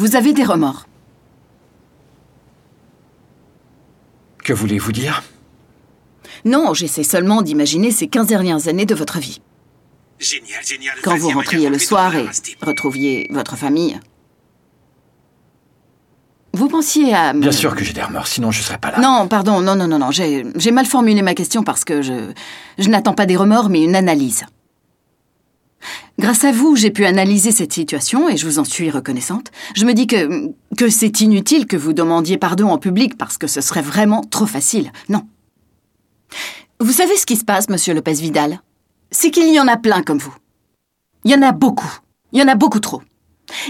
Vous 0.00 0.16
avez 0.16 0.32
des 0.32 0.44
remords. 0.44 0.86
Que 4.42 4.54
voulez-vous 4.54 4.92
dire? 4.92 5.22
Non, 6.46 6.72
j'essaie 6.72 7.02
seulement 7.02 7.42
d'imaginer 7.42 7.90
ces 7.90 8.08
15 8.08 8.26
dernières 8.26 8.66
années 8.66 8.86
de 8.86 8.94
votre 8.94 9.18
vie. 9.18 9.42
Génial, 10.18 10.64
génial. 10.64 10.94
Quand 11.02 11.18
vous 11.18 11.28
rentriez 11.28 11.68
le 11.68 11.78
soir 11.78 12.16
et 12.16 12.24
retrouviez 12.62 13.28
votre 13.30 13.56
famille. 13.56 14.00
Vous 16.54 16.68
pensiez 16.68 17.12
à... 17.12 17.34
Bien 17.34 17.52
sûr 17.52 17.76
que 17.76 17.84
j'ai 17.84 17.92
des 17.92 18.02
remords, 18.02 18.26
sinon 18.26 18.50
je 18.50 18.62
serais 18.62 18.78
pas 18.78 18.92
là. 18.92 19.00
Non, 19.00 19.28
pardon, 19.28 19.60
non, 19.60 19.76
non, 19.76 19.86
non, 19.86 19.98
non. 19.98 20.10
J'ai 20.10 20.46
j'ai 20.56 20.70
mal 20.70 20.86
formulé 20.86 21.20
ma 21.20 21.34
question 21.34 21.62
parce 21.62 21.84
que 21.84 22.00
je, 22.00 22.32
je 22.78 22.88
n'attends 22.88 23.12
pas 23.12 23.26
des 23.26 23.36
remords, 23.36 23.68
mais 23.68 23.84
une 23.84 23.94
analyse. 23.94 24.46
Grâce 26.20 26.44
à 26.44 26.52
vous, 26.52 26.76
j'ai 26.76 26.90
pu 26.90 27.06
analyser 27.06 27.50
cette 27.50 27.72
situation 27.72 28.28
et 28.28 28.36
je 28.36 28.44
vous 28.44 28.58
en 28.58 28.64
suis 28.64 28.90
reconnaissante. 28.90 29.50
Je 29.74 29.86
me 29.86 29.94
dis 29.94 30.06
que, 30.06 30.50
que 30.76 30.90
c'est 30.90 31.22
inutile 31.22 31.66
que 31.66 31.78
vous 31.78 31.94
demandiez 31.94 32.36
pardon 32.36 32.68
en 32.68 32.76
public 32.76 33.16
parce 33.16 33.38
que 33.38 33.46
ce 33.46 33.62
serait 33.62 33.80
vraiment 33.80 34.20
trop 34.20 34.44
facile. 34.44 34.92
Non. 35.08 35.22
Vous 36.78 36.92
savez 36.92 37.16
ce 37.16 37.24
qui 37.24 37.36
se 37.36 37.44
passe, 37.46 37.70
monsieur 37.70 37.94
Lopez 37.94 38.12
Vidal 38.12 38.60
C'est 39.10 39.30
qu'il 39.30 39.50
y 39.50 39.58
en 39.58 39.66
a 39.66 39.78
plein 39.78 40.02
comme 40.02 40.18
vous. 40.18 40.34
Il 41.24 41.30
y 41.30 41.34
en 41.34 41.40
a 41.40 41.52
beaucoup. 41.52 41.90
Il 42.32 42.38
y 42.38 42.42
en 42.42 42.48
a 42.48 42.54
beaucoup 42.54 42.80
trop. 42.80 43.00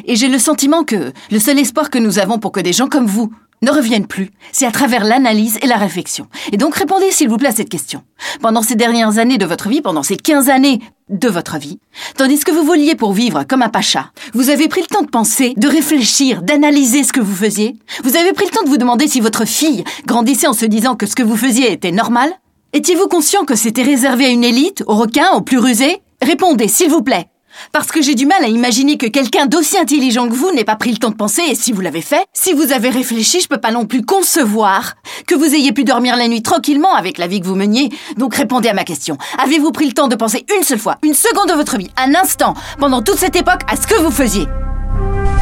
Et 0.04 0.16
j'ai 0.16 0.28
le 0.28 0.40
sentiment 0.40 0.82
que 0.82 1.12
le 1.30 1.38
seul 1.38 1.56
espoir 1.56 1.88
que 1.88 1.98
nous 1.98 2.18
avons 2.18 2.40
pour 2.40 2.50
que 2.50 2.58
des 2.58 2.72
gens 2.72 2.88
comme 2.88 3.06
vous 3.06 3.32
ne 3.62 3.70
reviennent 3.70 4.06
plus, 4.06 4.30
c'est 4.52 4.66
à 4.66 4.70
travers 4.70 5.04
l'analyse 5.04 5.58
et 5.62 5.66
la 5.66 5.76
réflexion. 5.76 6.26
Et 6.52 6.56
donc 6.56 6.74
répondez 6.74 7.10
s'il 7.10 7.28
vous 7.28 7.36
plaît 7.36 7.48
à 7.48 7.54
cette 7.54 7.68
question. 7.68 8.02
Pendant 8.40 8.62
ces 8.62 8.74
dernières 8.74 9.18
années 9.18 9.38
de 9.38 9.46
votre 9.46 9.68
vie, 9.68 9.82
pendant 9.82 10.02
ces 10.02 10.16
15 10.16 10.48
années 10.48 10.80
de 11.08 11.28
votre 11.28 11.58
vie, 11.58 11.78
tandis 12.16 12.40
que 12.40 12.52
vous 12.52 12.64
vouliez 12.64 12.94
pour 12.94 13.12
vivre 13.12 13.44
comme 13.44 13.62
un 13.62 13.68
pacha, 13.68 14.12
vous 14.32 14.50
avez 14.50 14.68
pris 14.68 14.80
le 14.80 14.86
temps 14.86 15.02
de 15.02 15.10
penser, 15.10 15.54
de 15.56 15.68
réfléchir, 15.68 16.42
d'analyser 16.42 17.02
ce 17.02 17.12
que 17.12 17.20
vous 17.20 17.34
faisiez 17.34 17.76
Vous 18.04 18.16
avez 18.16 18.32
pris 18.32 18.46
le 18.46 18.50
temps 18.50 18.64
de 18.64 18.68
vous 18.68 18.78
demander 18.78 19.08
si 19.08 19.20
votre 19.20 19.44
fille 19.44 19.84
grandissait 20.06 20.46
en 20.46 20.52
se 20.52 20.66
disant 20.66 20.96
que 20.96 21.06
ce 21.06 21.14
que 21.14 21.22
vous 21.22 21.36
faisiez 21.36 21.72
était 21.72 21.92
normal 21.92 22.30
Étiez-vous 22.72 23.08
conscient 23.08 23.44
que 23.44 23.56
c'était 23.56 23.82
réservé 23.82 24.26
à 24.26 24.28
une 24.28 24.44
élite, 24.44 24.84
aux 24.86 24.94
requins, 24.94 25.32
aux 25.34 25.40
plus 25.40 25.58
rusés? 25.58 26.02
Répondez, 26.22 26.68
s'il 26.68 26.88
vous 26.88 27.02
plaît. 27.02 27.26
Parce 27.72 27.88
que 27.88 28.02
j'ai 28.02 28.14
du 28.14 28.26
mal 28.26 28.42
à 28.44 28.48
imaginer 28.48 28.96
que 28.96 29.06
quelqu'un 29.06 29.46
d'aussi 29.46 29.78
intelligent 29.78 30.28
que 30.28 30.34
vous 30.34 30.50
n'ait 30.52 30.64
pas 30.64 30.76
pris 30.76 30.90
le 30.92 30.98
temps 30.98 31.10
de 31.10 31.14
penser, 31.16 31.42
et 31.48 31.54
si 31.54 31.72
vous 31.72 31.80
l'avez 31.80 32.02
fait, 32.02 32.24
si 32.32 32.52
vous 32.52 32.72
avez 32.72 32.90
réfléchi, 32.90 33.40
je 33.40 33.48
peux 33.48 33.58
pas 33.60 33.70
non 33.70 33.86
plus 33.86 34.02
concevoir 34.04 34.94
que 35.26 35.34
vous 35.34 35.54
ayez 35.54 35.72
pu 35.72 35.84
dormir 35.84 36.16
la 36.16 36.28
nuit 36.28 36.42
tranquillement 36.42 36.94
avec 36.94 37.18
la 37.18 37.26
vie 37.26 37.40
que 37.40 37.46
vous 37.46 37.54
meniez. 37.54 37.90
Donc 38.16 38.34
répondez 38.34 38.68
à 38.68 38.74
ma 38.74 38.84
question. 38.84 39.18
Avez-vous 39.38 39.72
pris 39.72 39.86
le 39.86 39.92
temps 39.92 40.08
de 40.08 40.16
penser 40.16 40.44
une 40.56 40.62
seule 40.64 40.78
fois, 40.78 40.96
une 41.02 41.14
seconde 41.14 41.48
de 41.48 41.54
votre 41.54 41.76
vie, 41.78 41.90
un 41.96 42.14
instant, 42.14 42.54
pendant 42.78 43.02
toute 43.02 43.18
cette 43.18 43.36
époque, 43.36 43.60
à 43.70 43.76
ce 43.76 43.86
que 43.86 43.94
vous 44.00 44.10
faisiez? 44.10 44.44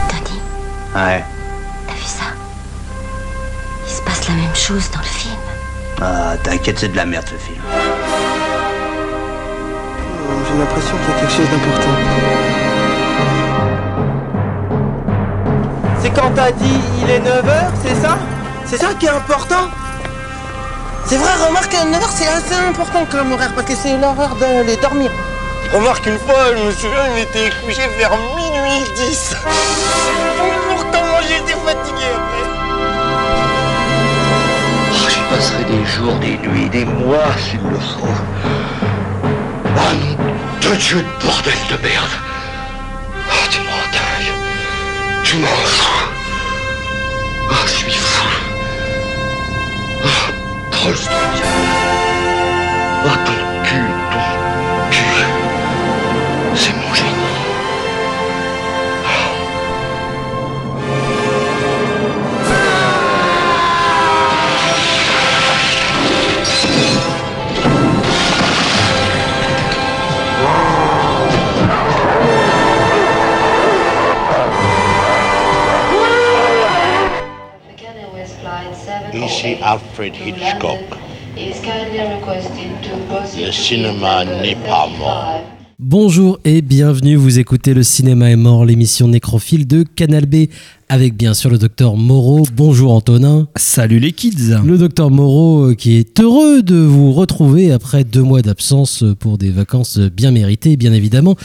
Tony, 0.08 0.39
Ouais. 0.94 1.24
t'as 1.86 1.94
vu 1.94 2.02
ça? 2.05 2.24
Il 3.86 3.92
se 3.94 4.02
passe 4.02 4.28
la 4.28 4.34
même 4.34 4.55
chose 4.55 4.91
dans 4.92 5.00
le 5.00 5.05
film. 5.05 5.34
Ah, 6.00 6.36
t'inquiète, 6.42 6.78
c'est 6.78 6.89
de 6.89 6.96
la 6.96 7.06
merde 7.06 7.27
ce 7.28 7.34
film. 7.44 7.58
J'ai 10.28 10.58
l'impression 10.58 10.94
qu'il 10.98 11.08
y 11.08 11.16
a 11.16 11.20
quelque 11.20 11.32
chose 11.32 11.50
d'important. 11.50 11.96
C'est 16.00 16.10
quand 16.10 16.30
t'as 16.34 16.52
dit 16.52 16.80
il 17.02 17.10
est 17.10 17.20
9h, 17.20 17.70
c'est 17.82 17.94
ça? 17.94 18.18
C'est 18.66 18.76
ça 18.76 18.88
qui 18.98 19.06
est 19.06 19.10
important? 19.10 19.68
C'est 21.06 21.16
vrai, 21.16 21.30
remarque, 21.46 21.72
9h 21.72 22.08
c'est 22.10 22.28
assez 22.28 22.54
important 22.68 23.06
comme 23.10 23.32
horaire 23.32 23.52
parce 23.54 23.66
que 23.66 23.74
c'est 23.74 23.96
l'heure 23.96 24.36
d'aller 24.38 24.76
dormir. 24.76 25.10
Remarque, 25.72 26.06
une 26.06 26.18
fois, 26.18 26.54
je 26.56 26.62
me 26.64 26.70
souviens, 26.72 27.06
il 27.16 27.22
était 27.22 27.50
couché 27.64 27.82
vers 27.98 28.12
minuit 28.36 28.84
10. 28.96 29.36
Pourtant, 30.68 31.04
moi 31.10 31.20
j'étais 31.22 31.58
fatigué 31.64 32.06
après. 32.14 32.44
Oh, 34.92 35.08
J'y 35.08 35.20
passerai 35.34 35.64
des 35.64 35.86
jours, 35.86 36.14
des 36.20 36.36
nuits, 36.46 36.68
des 36.68 36.84
mois 36.84 37.32
s'il 37.38 37.60
le 37.62 37.78
faut. 37.78 38.87
Non, 40.68 40.74
de 40.74 40.80
Dieu 40.80 40.98
de 40.98 41.27
bordel 41.27 41.55
de 41.70 41.83
merde. 41.83 42.11
Ah, 43.30 43.46
tu 43.51 43.58
m'en 43.61 43.83
tailles. 43.90 44.33
Tu 45.24 45.36
m'en 45.36 45.46
fous. 45.46 46.08
Ah, 47.51 47.64
je 47.67 47.73
suis 47.73 47.92
fou. 47.92 48.29
Ah, 50.05 50.30
Tolstoy. 50.70 51.40
Ah, 53.06 53.17
ton 53.24 53.37
Alfred 79.70 80.14
Hitchcock. 80.14 80.79
Le 81.36 81.52
cinéma 83.52 84.24
n'est 84.24 84.55
pas 84.55 84.89
mort. 84.98 85.42
Bonjour 85.79 86.39
et 86.46 86.62
bienvenue, 86.62 87.17
vous 87.17 87.39
écoutez 87.39 87.74
Le 87.74 87.83
Cinéma 87.83 88.30
est 88.30 88.36
mort, 88.36 88.64
l'émission 88.64 89.08
nécrophile 89.08 89.67
de 89.67 89.83
Canal 89.83 90.24
B 90.24 90.46
avec 90.88 91.16
bien 91.16 91.34
sûr 91.34 91.50
le 91.50 91.58
docteur 91.58 91.96
Moreau. 91.96 92.44
Bonjour 92.54 92.92
Antonin. 92.92 93.48
Salut 93.56 93.98
les 93.98 94.12
kids 94.12 94.56
Le 94.64 94.78
docteur 94.78 95.10
Moreau 95.10 95.70
euh, 95.70 95.74
qui 95.74 95.96
est 95.96 96.18
heureux 96.20 96.62
de 96.62 96.76
vous 96.76 97.12
retrouver 97.12 97.72
après 97.72 98.04
deux 98.04 98.22
mois 98.22 98.40
d'absence 98.40 99.02
euh, 99.02 99.14
pour 99.14 99.36
des 99.36 99.50
vacances 99.50 99.98
bien 99.98 100.30
méritées, 100.30 100.76
bien 100.76 100.92
évidemment. 100.92 101.36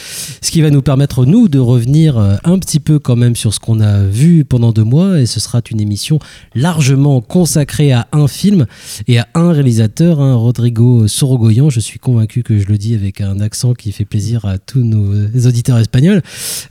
Ce 0.42 0.50
qui 0.50 0.62
va 0.62 0.70
nous 0.70 0.82
permettre, 0.82 1.26
nous, 1.26 1.50
de 1.50 1.60
revenir 1.60 2.18
euh, 2.18 2.36
un 2.46 2.58
petit 2.58 2.80
peu 2.80 3.00
quand 3.00 3.18
même 3.18 3.36
sur 3.36 3.54
ce 3.54 3.60
qu'on 3.60 3.82
a 3.82 4.04
vu 4.04 4.46
pendant 4.46 4.72
deux 4.72 4.84
mois. 4.84 5.20
Et 5.20 5.26
ce 5.26 5.40
sera 5.40 5.62
une 5.70 5.82
émission 5.82 6.20
largement 6.56 7.20
consacrée 7.20 7.92
à 7.92 8.08
un 8.14 8.28
film 8.28 8.66
et 9.08 9.20
à 9.20 9.28
un 9.34 9.52
réalisateur, 9.52 10.22
hein, 10.22 10.36
Rodrigo 10.36 11.08
Sorogoyan. 11.08 11.70
Je 11.70 11.82
suis 11.82 12.00
convaincu 12.00 12.44
que 12.44 12.58
je 12.60 12.68
le 12.68 12.78
dis 12.78 12.96
avec 12.96 13.20
un 13.20 13.42
accent 13.42 13.74
qui 13.74 13.92
fait 13.92 14.06
plaisir 14.06 14.46
à 14.46 14.58
tous 14.58 14.84
nos 14.84 15.14
auditeurs 15.48 15.80
espagnols. 15.80 16.22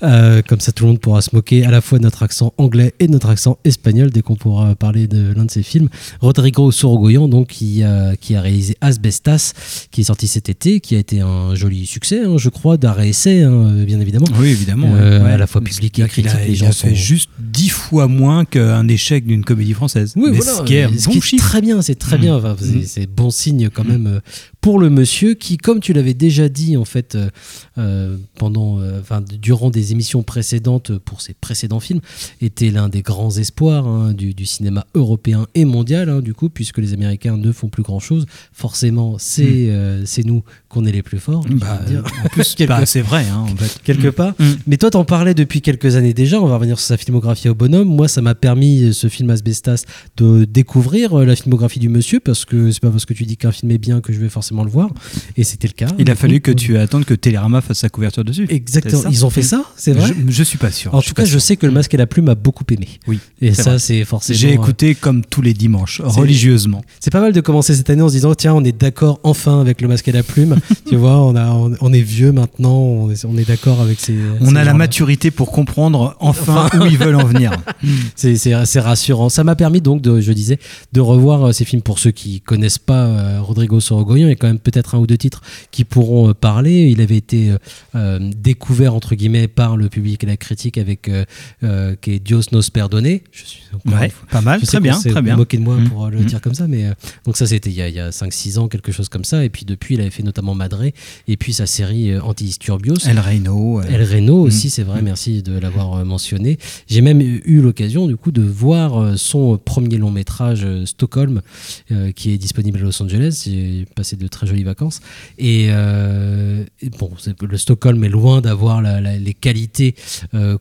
Euh, 0.02 0.40
comme 0.46 0.60
ça, 0.60 0.72
tout 0.72 0.84
le 0.84 0.90
monde 0.90 1.00
pourra 1.00 1.20
se 1.20 1.30
moquer 1.34 1.64
à 1.64 1.70
la 1.70 1.80
fois 1.80 1.98
de 1.98 2.04
notre 2.04 2.22
accent 2.22 2.54
anglais 2.62 2.94
et 3.00 3.08
notre 3.08 3.28
accent 3.28 3.58
espagnol 3.64 4.10
dès 4.10 4.22
qu'on 4.22 4.36
pourra 4.36 4.74
parler 4.74 5.06
de 5.06 5.32
l'un 5.34 5.44
de 5.44 5.50
ses 5.50 5.62
films. 5.62 5.88
Rodrigo 6.20 6.70
Sorogoyan, 6.70 7.28
donc, 7.28 7.48
qui 7.48 7.82
a, 7.82 8.16
qui 8.16 8.34
a 8.34 8.40
réalisé 8.40 8.76
Asbestas, 8.80 9.52
qui 9.90 10.00
est 10.02 10.04
sorti 10.04 10.28
cet 10.28 10.48
été, 10.48 10.80
qui 10.80 10.94
a 10.94 10.98
été 10.98 11.20
un 11.20 11.54
joli 11.54 11.86
succès, 11.86 12.20
hein, 12.24 12.36
je 12.38 12.48
crois, 12.48 12.76
d'arrêt 12.76 13.08
essai, 13.08 13.42
hein, 13.42 13.84
bien 13.84 14.00
évidemment. 14.00 14.26
Oui, 14.38 14.48
évidemment. 14.48 14.88
Euh, 14.94 15.22
ouais. 15.24 15.32
À 15.32 15.36
la 15.36 15.46
fois 15.46 15.60
public 15.60 15.98
et 15.98 16.02
critique. 16.08 16.30
Il 16.32 16.36
a, 16.40 16.44
les 16.44 16.50
il 16.52 16.56
gens 16.56 16.68
a 16.68 16.72
sont- 16.72 16.86
fait 16.88 16.94
juste 16.94 17.30
dix 17.40 17.68
fois 17.92 18.08
moins 18.08 18.46
qu'un 18.46 18.88
échec 18.88 19.26
d'une 19.26 19.44
comédie 19.44 19.74
française. 19.74 20.14
Oui, 20.16 20.30
Mais 20.30 20.38
voilà, 20.38 20.54
ce 20.54 20.62
qui 20.62 20.74
est 20.76 20.84
un 20.84 20.88
ce 20.98 21.04
bon 21.06 21.12
qui 21.12 21.18
est 21.18 21.20
chiffre. 21.20 21.46
très 21.46 21.60
bien, 21.60 21.82
c'est 21.82 21.94
très 21.94 22.16
Mm. 22.16 22.20
bien. 22.22 22.36
Enfin, 22.36 22.56
c'est- 22.58 22.66
Mm. 22.76 22.82
c'est 22.86 23.06
bon 23.06 23.30
signe 23.30 23.68
quand 23.68 23.84
même 23.84 24.06
euh, 24.06 24.20
pour 24.62 24.78
le 24.78 24.88
monsieur 24.88 25.34
qui, 25.34 25.58
comme 25.58 25.80
tu 25.80 25.92
l'avais 25.92 26.14
déjà 26.14 26.48
dit 26.48 26.78
en 26.78 26.86
fait 26.86 27.14
euh, 27.16 27.28
euh, 27.76 28.16
pendant, 28.38 28.78
euh, 28.80 28.98
enfin 29.00 29.22
durant 29.42 29.68
des 29.68 29.92
émissions 29.92 30.22
précédentes 30.22 30.96
pour 30.98 31.20
ses 31.20 31.34
précédents 31.34 31.80
films, 31.80 32.00
était 32.40 32.70
l'un 32.70 32.88
des 32.88 33.02
grands 33.02 33.36
espoirs 33.36 33.86
hein, 33.86 34.14
du, 34.14 34.32
du 34.32 34.46
cinéma 34.46 34.86
européen 34.94 35.46
et 35.54 35.66
mondial. 35.66 36.08
hein, 36.08 36.20
du 36.22 36.32
coup, 36.32 36.48
puisque 36.48 36.78
les 36.78 36.94
Américains 36.94 37.36
ne 37.36 37.52
font 37.52 37.68
plus 37.68 37.82
grand 37.82 38.00
chose, 38.00 38.24
forcément, 38.52 39.16
c'est 39.18 39.42
Mm. 39.44 39.68
euh, 39.68 40.02
c'est 40.06 40.24
nous 40.24 40.42
qu'on 40.72 40.84
est 40.86 40.92
les 40.92 41.02
plus 41.02 41.18
forts. 41.18 41.44
Bah, 41.50 41.80
dire. 41.86 42.02
en 42.24 42.28
plus, 42.28 42.54
Quelque- 42.56 42.68
bah, 42.68 42.86
c'est 42.86 43.02
vrai, 43.02 43.24
hein, 43.32 43.44
en 43.50 43.56
fait. 43.56 43.78
quelque 43.84 44.08
Mm. 44.08 44.12
part. 44.12 44.32
Mm. 44.38 44.44
Mais 44.66 44.76
toi, 44.78 44.90
t'en 44.90 45.04
parlais 45.04 45.34
depuis 45.34 45.60
quelques 45.60 45.96
années 45.96 46.14
déjà. 46.14 46.40
On 46.40 46.46
va 46.46 46.54
revenir 46.56 46.78
sur 46.78 46.86
sa 46.86 46.96
filmographie 46.96 47.48
au 47.48 47.54
bonhomme. 47.54 47.88
Moi, 47.88 48.08
ça 48.08 48.22
m'a 48.22 48.34
permis, 48.34 48.92
ce 48.94 49.08
film 49.08 49.30
Asbestas, 49.30 49.84
de 50.16 50.44
découvrir 50.44 51.18
euh, 51.18 51.24
la 51.24 51.36
filmographie 51.36 51.78
du 51.78 51.88
monsieur 51.88 52.20
parce 52.20 52.44
que 52.44 52.70
c'est 52.72 52.80
pas 52.80 52.90
parce 52.90 53.04
que 53.04 53.12
tu 53.14 53.24
dis 53.24 53.36
qu'un 53.36 53.52
film 53.52 53.70
est 53.70 53.78
bien 53.78 54.00
que 54.00 54.12
je 54.12 54.18
vais 54.18 54.28
forcément 54.28 54.64
le 54.64 54.70
voir. 54.70 54.90
Et 55.36 55.44
c'était 55.44 55.68
le 55.68 55.74
cas. 55.74 55.88
Il 55.98 56.10
a 56.10 56.14
fallu 56.14 56.40
que 56.40 56.50
tu 56.50 56.78
attendes 56.78 57.04
que 57.04 57.14
Télérama 57.14 57.60
fasse 57.60 57.78
sa 57.80 57.88
couverture 57.88 58.24
dessus. 58.24 58.46
Exactement. 58.48 59.02
Ils 59.10 59.24
ont 59.26 59.30
fait 59.30 59.42
ça, 59.42 59.64
c'est 59.76 59.92
vrai. 59.92 60.08
je, 60.26 60.32
je 60.32 60.42
suis 60.42 60.58
pas 60.58 60.70
sûr. 60.70 60.94
En 60.94 61.02
tout 61.02 61.14
cas, 61.14 61.24
je 61.24 61.38
sais 61.38 61.56
que 61.56 61.66
le 61.66 61.72
masque 61.72 61.92
et 61.94 61.96
la 61.98 62.06
plume 62.06 62.28
a 62.28 62.34
beaucoup 62.34 62.64
aimé. 62.70 62.88
Oui. 63.06 63.18
Et 63.40 63.52
ça, 63.54 63.78
c'est 63.78 64.04
forcément. 64.04 64.38
J'ai 64.38 64.50
euh, 64.50 64.54
écouté 64.54 64.94
comme 64.94 65.24
tous 65.24 65.42
les 65.42 65.52
dimanches, 65.54 66.00
religieusement. 66.02 66.82
C'est 67.00 67.10
pas 67.12 67.20
mal 67.20 67.32
de 67.32 67.40
commencer 67.40 67.74
cette 67.74 67.90
année 67.90 68.02
en 68.02 68.08
se 68.08 68.14
disant 68.14 68.34
tiens, 68.34 68.54
on 68.54 68.64
est 68.64 68.72
d'accord 68.78 69.20
enfin 69.22 69.60
avec 69.60 69.80
le 69.80 69.88
masque 69.88 70.08
et 70.08 70.12
la 70.12 70.22
plume. 70.22 70.56
tu 70.88 70.96
vois, 70.96 71.18
on, 71.20 71.34
a, 71.36 71.50
on, 71.50 71.72
on 71.80 71.92
est 71.92 72.00
vieux 72.02 72.32
maintenant, 72.32 72.76
on 72.78 73.10
est, 73.10 73.24
on 73.24 73.36
est 73.36 73.46
d'accord 73.46 73.80
avec 73.80 74.00
ces. 74.00 74.16
On 74.40 74.50
ces 74.50 74.56
a 74.56 74.64
la 74.64 74.74
maturité 74.74 75.30
pour 75.30 75.50
comprendre 75.52 76.16
enfin 76.20 76.68
où 76.80 76.84
ils 76.86 76.98
veulent 76.98 77.16
en 77.16 77.24
venir. 77.24 77.52
C'est 78.16 78.52
assez 78.52 78.80
rassurant. 78.80 79.28
Ça 79.28 79.44
m'a 79.44 79.56
permis 79.56 79.80
donc, 79.80 80.02
de, 80.02 80.20
je 80.20 80.32
disais, 80.32 80.58
de 80.92 81.00
revoir 81.00 81.48
euh, 81.48 81.52
ces 81.52 81.64
films. 81.64 81.82
Pour 81.82 81.98
ceux 81.98 82.10
qui 82.10 82.40
connaissent 82.40 82.78
pas 82.78 83.06
euh, 83.06 83.40
Rodrigo 83.40 83.80
Sorogoyen, 83.80 84.26
il 84.26 84.30
y 84.30 84.32
a 84.32 84.36
quand 84.36 84.46
même 84.46 84.58
peut-être 84.58 84.94
un 84.94 84.98
ou 84.98 85.06
deux 85.06 85.16
titres 85.18 85.40
qui 85.70 85.84
pourront 85.84 86.28
euh, 86.30 86.34
parler. 86.34 86.88
Il 86.90 87.00
avait 87.00 87.16
été 87.16 87.52
euh, 87.94 88.30
découvert 88.36 88.94
entre 88.94 89.14
guillemets 89.14 89.48
par 89.48 89.76
le 89.76 89.88
public 89.88 90.22
et 90.22 90.26
la 90.26 90.36
critique 90.36 90.78
avec 90.78 91.08
euh, 91.08 91.94
qui 92.00 92.12
est 92.12 92.18
Dios 92.18 92.42
nos 92.52 92.60
perdone. 92.62 93.18
Je 93.32 93.44
suis 93.44 93.62
Ouais, 93.86 94.10
fois- 94.10 94.28
pas 94.30 94.40
mal, 94.42 94.60
je 94.60 94.66
très 94.66 94.80
bien, 94.80 94.98
très 94.98 95.22
bien. 95.22 95.36
moqué 95.36 95.56
de 95.56 95.62
moi 95.62 95.76
Mm. 95.76 95.88
pour 95.88 96.08
le 96.08 96.20
Mm. 96.20 96.24
dire 96.26 96.40
comme 96.40 96.54
ça, 96.54 96.66
mais 96.68 96.84
euh, 96.86 96.92
donc 97.24 97.36
ça 97.36 97.46
c'était 97.46 97.70
il 97.70 97.76
y 97.76 97.82
a, 97.82 97.88
il 97.88 97.94
y 97.94 98.00
a 98.00 98.10
5-6 98.10 98.58
ans, 98.58 98.68
quelque 98.68 98.92
chose 98.92 99.08
comme 99.08 99.24
ça. 99.24 99.44
Et 99.44 99.48
puis 99.48 99.64
depuis, 99.64 99.94
il 99.94 100.00
avait 100.00 100.10
fait 100.10 100.22
notamment 100.22 100.51
Madré 100.54 100.94
et 101.28 101.36
puis 101.36 101.52
sa 101.52 101.66
série 101.66 102.10
euh, 102.12 102.20
Anti-Disturbios. 102.22 102.94
El 103.06 103.18
Reino. 103.18 103.80
euh, 103.80 103.84
El 103.88 104.02
Reno 104.04 104.40
aussi, 104.40 104.66
Mm. 104.66 104.70
c'est 104.70 104.82
vrai, 104.82 105.02
merci 105.02 105.42
de 105.42 105.58
l'avoir 105.58 105.94
euh, 105.94 106.04
mentionné. 106.04 106.58
J'ai 106.88 107.00
même 107.00 107.20
eu 107.20 107.60
l'occasion 107.60 108.06
du 108.06 108.16
coup 108.16 108.32
de 108.32 108.42
voir 108.42 109.18
son 109.18 109.58
premier 109.58 109.96
long 109.98 110.10
métrage 110.10 110.66
Stockholm, 110.84 111.42
euh, 111.90 112.12
qui 112.12 112.32
est 112.32 112.38
disponible 112.38 112.78
à 112.78 112.82
Los 112.82 113.02
Angeles. 113.02 113.42
J'ai 113.46 113.86
passé 113.94 114.16
de 114.16 114.26
très 114.28 114.46
jolies 114.46 114.62
vacances. 114.64 115.00
Et, 115.38 115.66
euh, 115.70 116.64
et 116.80 116.90
bon, 116.90 117.10
le 117.40 117.56
Stockholm 117.58 118.02
est 118.04 118.08
loin 118.08 118.40
d'avoir 118.40 118.82
les 118.82 119.34
qualités 119.34 119.94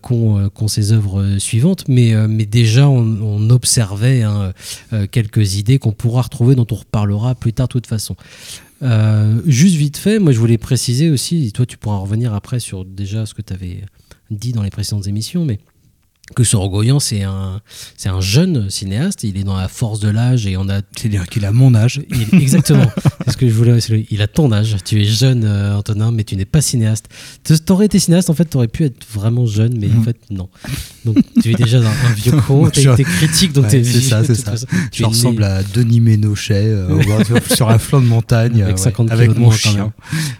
qu'ont 0.01 0.67
ses 0.67 0.91
œuvres 0.91 1.37
suivantes, 1.37 1.85
mais, 1.87 2.13
mais 2.27 2.45
déjà 2.45 2.87
on, 2.89 3.01
on 3.21 3.49
observait 3.49 4.23
hein, 4.23 4.53
quelques 5.11 5.55
idées 5.55 5.79
qu'on 5.79 5.91
pourra 5.91 6.21
retrouver, 6.23 6.55
dont 6.55 6.67
on 6.71 6.75
reparlera 6.75 7.35
plus 7.35 7.53
tard 7.53 7.67
de 7.67 7.73
toute 7.73 7.87
façon. 7.87 8.15
Euh, 8.81 9.41
juste 9.45 9.75
vite 9.75 9.97
fait, 9.97 10.19
moi 10.19 10.31
je 10.31 10.39
voulais 10.39 10.57
préciser 10.57 11.11
aussi, 11.11 11.51
toi 11.51 11.65
tu 11.65 11.77
pourras 11.77 11.97
revenir 11.97 12.33
après 12.33 12.59
sur 12.59 12.83
déjà 12.83 13.25
ce 13.25 13.33
que 13.33 13.41
tu 13.41 13.53
avais 13.53 13.83
dit 14.31 14.53
dans 14.53 14.63
les 14.63 14.71
précédentes 14.71 15.07
émissions, 15.07 15.45
mais 15.45 15.59
que 16.33 16.43
Sorogoyan 16.43 16.99
c'est 16.99 17.23
un, 17.23 17.61
c'est 17.97 18.09
un 18.09 18.21
jeune 18.21 18.69
cinéaste, 18.69 19.23
il 19.23 19.37
est 19.37 19.43
dans 19.43 19.57
la 19.57 19.67
force 19.67 19.99
de 19.99 20.09
l'âge 20.09 20.45
et 20.47 20.57
on 20.57 20.69
a... 20.69 20.81
C'est-à-dire 20.95 21.27
qu'il 21.27 21.45
a 21.45 21.51
mon 21.51 21.73
âge. 21.75 22.01
Il- 22.09 22.41
exactement, 22.41 22.85
c'est 23.25 23.31
ce 23.33 23.37
que 23.37 23.47
je 23.47 23.53
voulais, 23.53 23.77
il 24.09 24.21
a 24.21 24.27
ton 24.27 24.51
âge, 24.51 24.75
tu 24.85 25.01
es 25.01 25.05
jeune 25.05 25.43
euh, 25.45 25.77
Antonin, 25.77 26.11
mais 26.11 26.23
tu 26.23 26.35
n'es 26.35 26.45
pas 26.45 26.61
cinéaste. 26.61 27.05
Tu 27.43 27.53
aurais 27.69 27.85
été 27.87 27.99
cinéaste, 27.99 28.29
en 28.29 28.33
fait 28.33 28.49
tu 28.49 28.57
aurais 28.57 28.67
pu 28.67 28.83
être 28.85 29.05
vraiment 29.13 29.45
jeune, 29.45 29.77
mais 29.79 29.87
en 29.87 29.97
Mhm. 29.99 30.03
fait 30.03 30.17
non. 30.29 30.49
Donc 31.05 31.17
tu 31.41 31.51
es 31.51 31.55
déjà 31.55 31.79
un, 31.79 31.85
un 31.85 32.13
vieux 32.15 32.31
con, 32.47 32.69
tu 32.69 32.81
Je- 32.81 32.89
été 32.91 33.03
critique, 33.03 33.53
donc 33.53 33.65
Ouais, 33.65 33.71
t'es 33.71 33.83
c'est 33.83 34.01
ça, 34.01 34.23
c'est 34.23 34.35
ça. 34.35 34.51
façon. 34.51 34.67
Tu 34.91 34.99
Je 34.99 35.03
es 35.03 35.07
né- 35.07 35.09
ressemble 35.13 35.43
à 35.43 35.63
Denis 35.63 35.99
Ménochet 35.99 36.53
euh, 36.55 37.01
sur, 37.53 37.69
un 37.69 37.77
flanc 37.79 38.01
de 38.01 38.05
montagne 38.07 38.61
avec 38.63 38.75
euh, 38.75 38.81
50 38.81 39.09
ouais, 39.09 39.15
kilos 39.15 39.25
avec 39.29 39.37
mon 39.39 39.51
chien. 39.51 39.91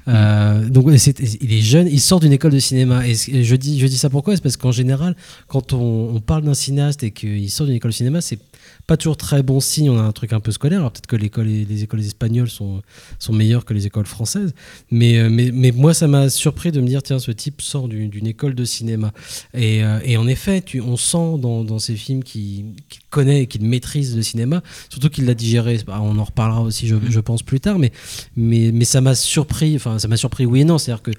Euh, 0.08 0.68
donc 0.70 0.88
ouais, 0.88 0.96
il 0.98 1.54
est 1.54 1.62
jeune, 1.62 1.88
il 1.88 2.00
sort 2.00 2.20
d'une 2.20 2.34
école 2.34 2.52
de 2.52 2.60
cinéma. 2.60 3.06
Et 3.08 3.16
je 3.16 3.56
dis, 3.56 3.80
je 3.80 3.88
dis 3.88 3.98
ça 3.98 4.10
pourquoi? 4.10 4.36
C'est 4.36 4.42
parce 4.44 4.58
qu'en 4.58 4.72
général, 4.72 5.16
quand 5.48 5.74
on, 5.74 5.81
on 5.82 6.20
parle 6.20 6.44
d'un 6.44 6.54
cinéaste 6.54 7.04
et 7.04 7.12
qu'il 7.12 7.50
sort 7.50 7.66
d'une 7.66 7.76
école 7.76 7.92
de 7.92 7.96
cinéma, 7.96 8.22
c'est 8.22 8.40
pas 8.88 8.98
toujours 8.98 9.18
très 9.18 9.44
bon 9.44 9.60
signe. 9.60 9.90
On 9.90 9.98
a 9.98 10.04
un 10.04 10.12
truc 10.12 10.34
un 10.34 10.40
peu 10.40 10.52
scolaire. 10.52 10.80
Alors 10.80 10.92
peut-être 10.92 11.08
que 11.08 11.16
les 11.16 11.84
écoles 11.84 12.02
espagnoles 12.02 12.50
sont, 12.50 12.82
meilleures 13.30 13.66
que 13.66 13.74
les 13.74 13.88
écoles 13.88 14.06
françaises. 14.06 14.54
Mais, 14.90 15.18
euh, 15.18 15.30
mais, 15.30 15.72
moi, 15.72 15.94
ça 15.94 16.08
m'a 16.08 16.30
surpris 16.30 16.72
de 16.72 16.82
me 16.82 16.88
dire 16.88 17.02
tiens, 17.02 17.20
ce 17.20 17.32
type 17.32 17.62
sort 17.62 17.88
d'une 17.88 18.28
école 18.28 18.56
de 18.56 18.66
cinéma. 18.66 19.12
Et, 19.54 19.84
euh, 19.84 20.00
et 20.04 20.18
en 20.18 20.28
effet, 20.28 20.62
tu, 20.62 20.82
on 20.82 20.98
sent 20.98 21.40
dans, 21.40 21.64
dans 21.64 21.80
ces 21.80 21.96
films 21.96 22.24
qu'il 22.24 22.74
connaît 23.10 23.44
et 23.44 23.48
qu'il 23.48 23.64
maîtrise 23.64 24.16
le 24.16 24.24
cinéma, 24.24 24.62
surtout 24.90 25.10
qu'il 25.10 25.26
l'a 25.26 25.34
digéré. 25.34 25.80
On 25.88 26.18
en 26.18 26.24
reparlera 26.24 26.62
aussi, 26.62 26.88
je, 26.88 27.20
pense, 27.20 27.44
plus 27.44 27.60
tard. 27.60 27.80
Mais, 27.80 27.92
mais, 28.36 28.72
mais 28.74 28.86
ça 28.86 29.02
m'a 29.02 29.16
surpris. 29.16 29.76
Enfin, 29.76 30.00
ça 30.00 30.08
m'a 30.08 30.18
surpris, 30.18 30.46
oui 30.46 30.62
et 30.62 30.66
non. 30.66 30.78
C'est-à-dire 30.78 31.04
que 31.04 31.12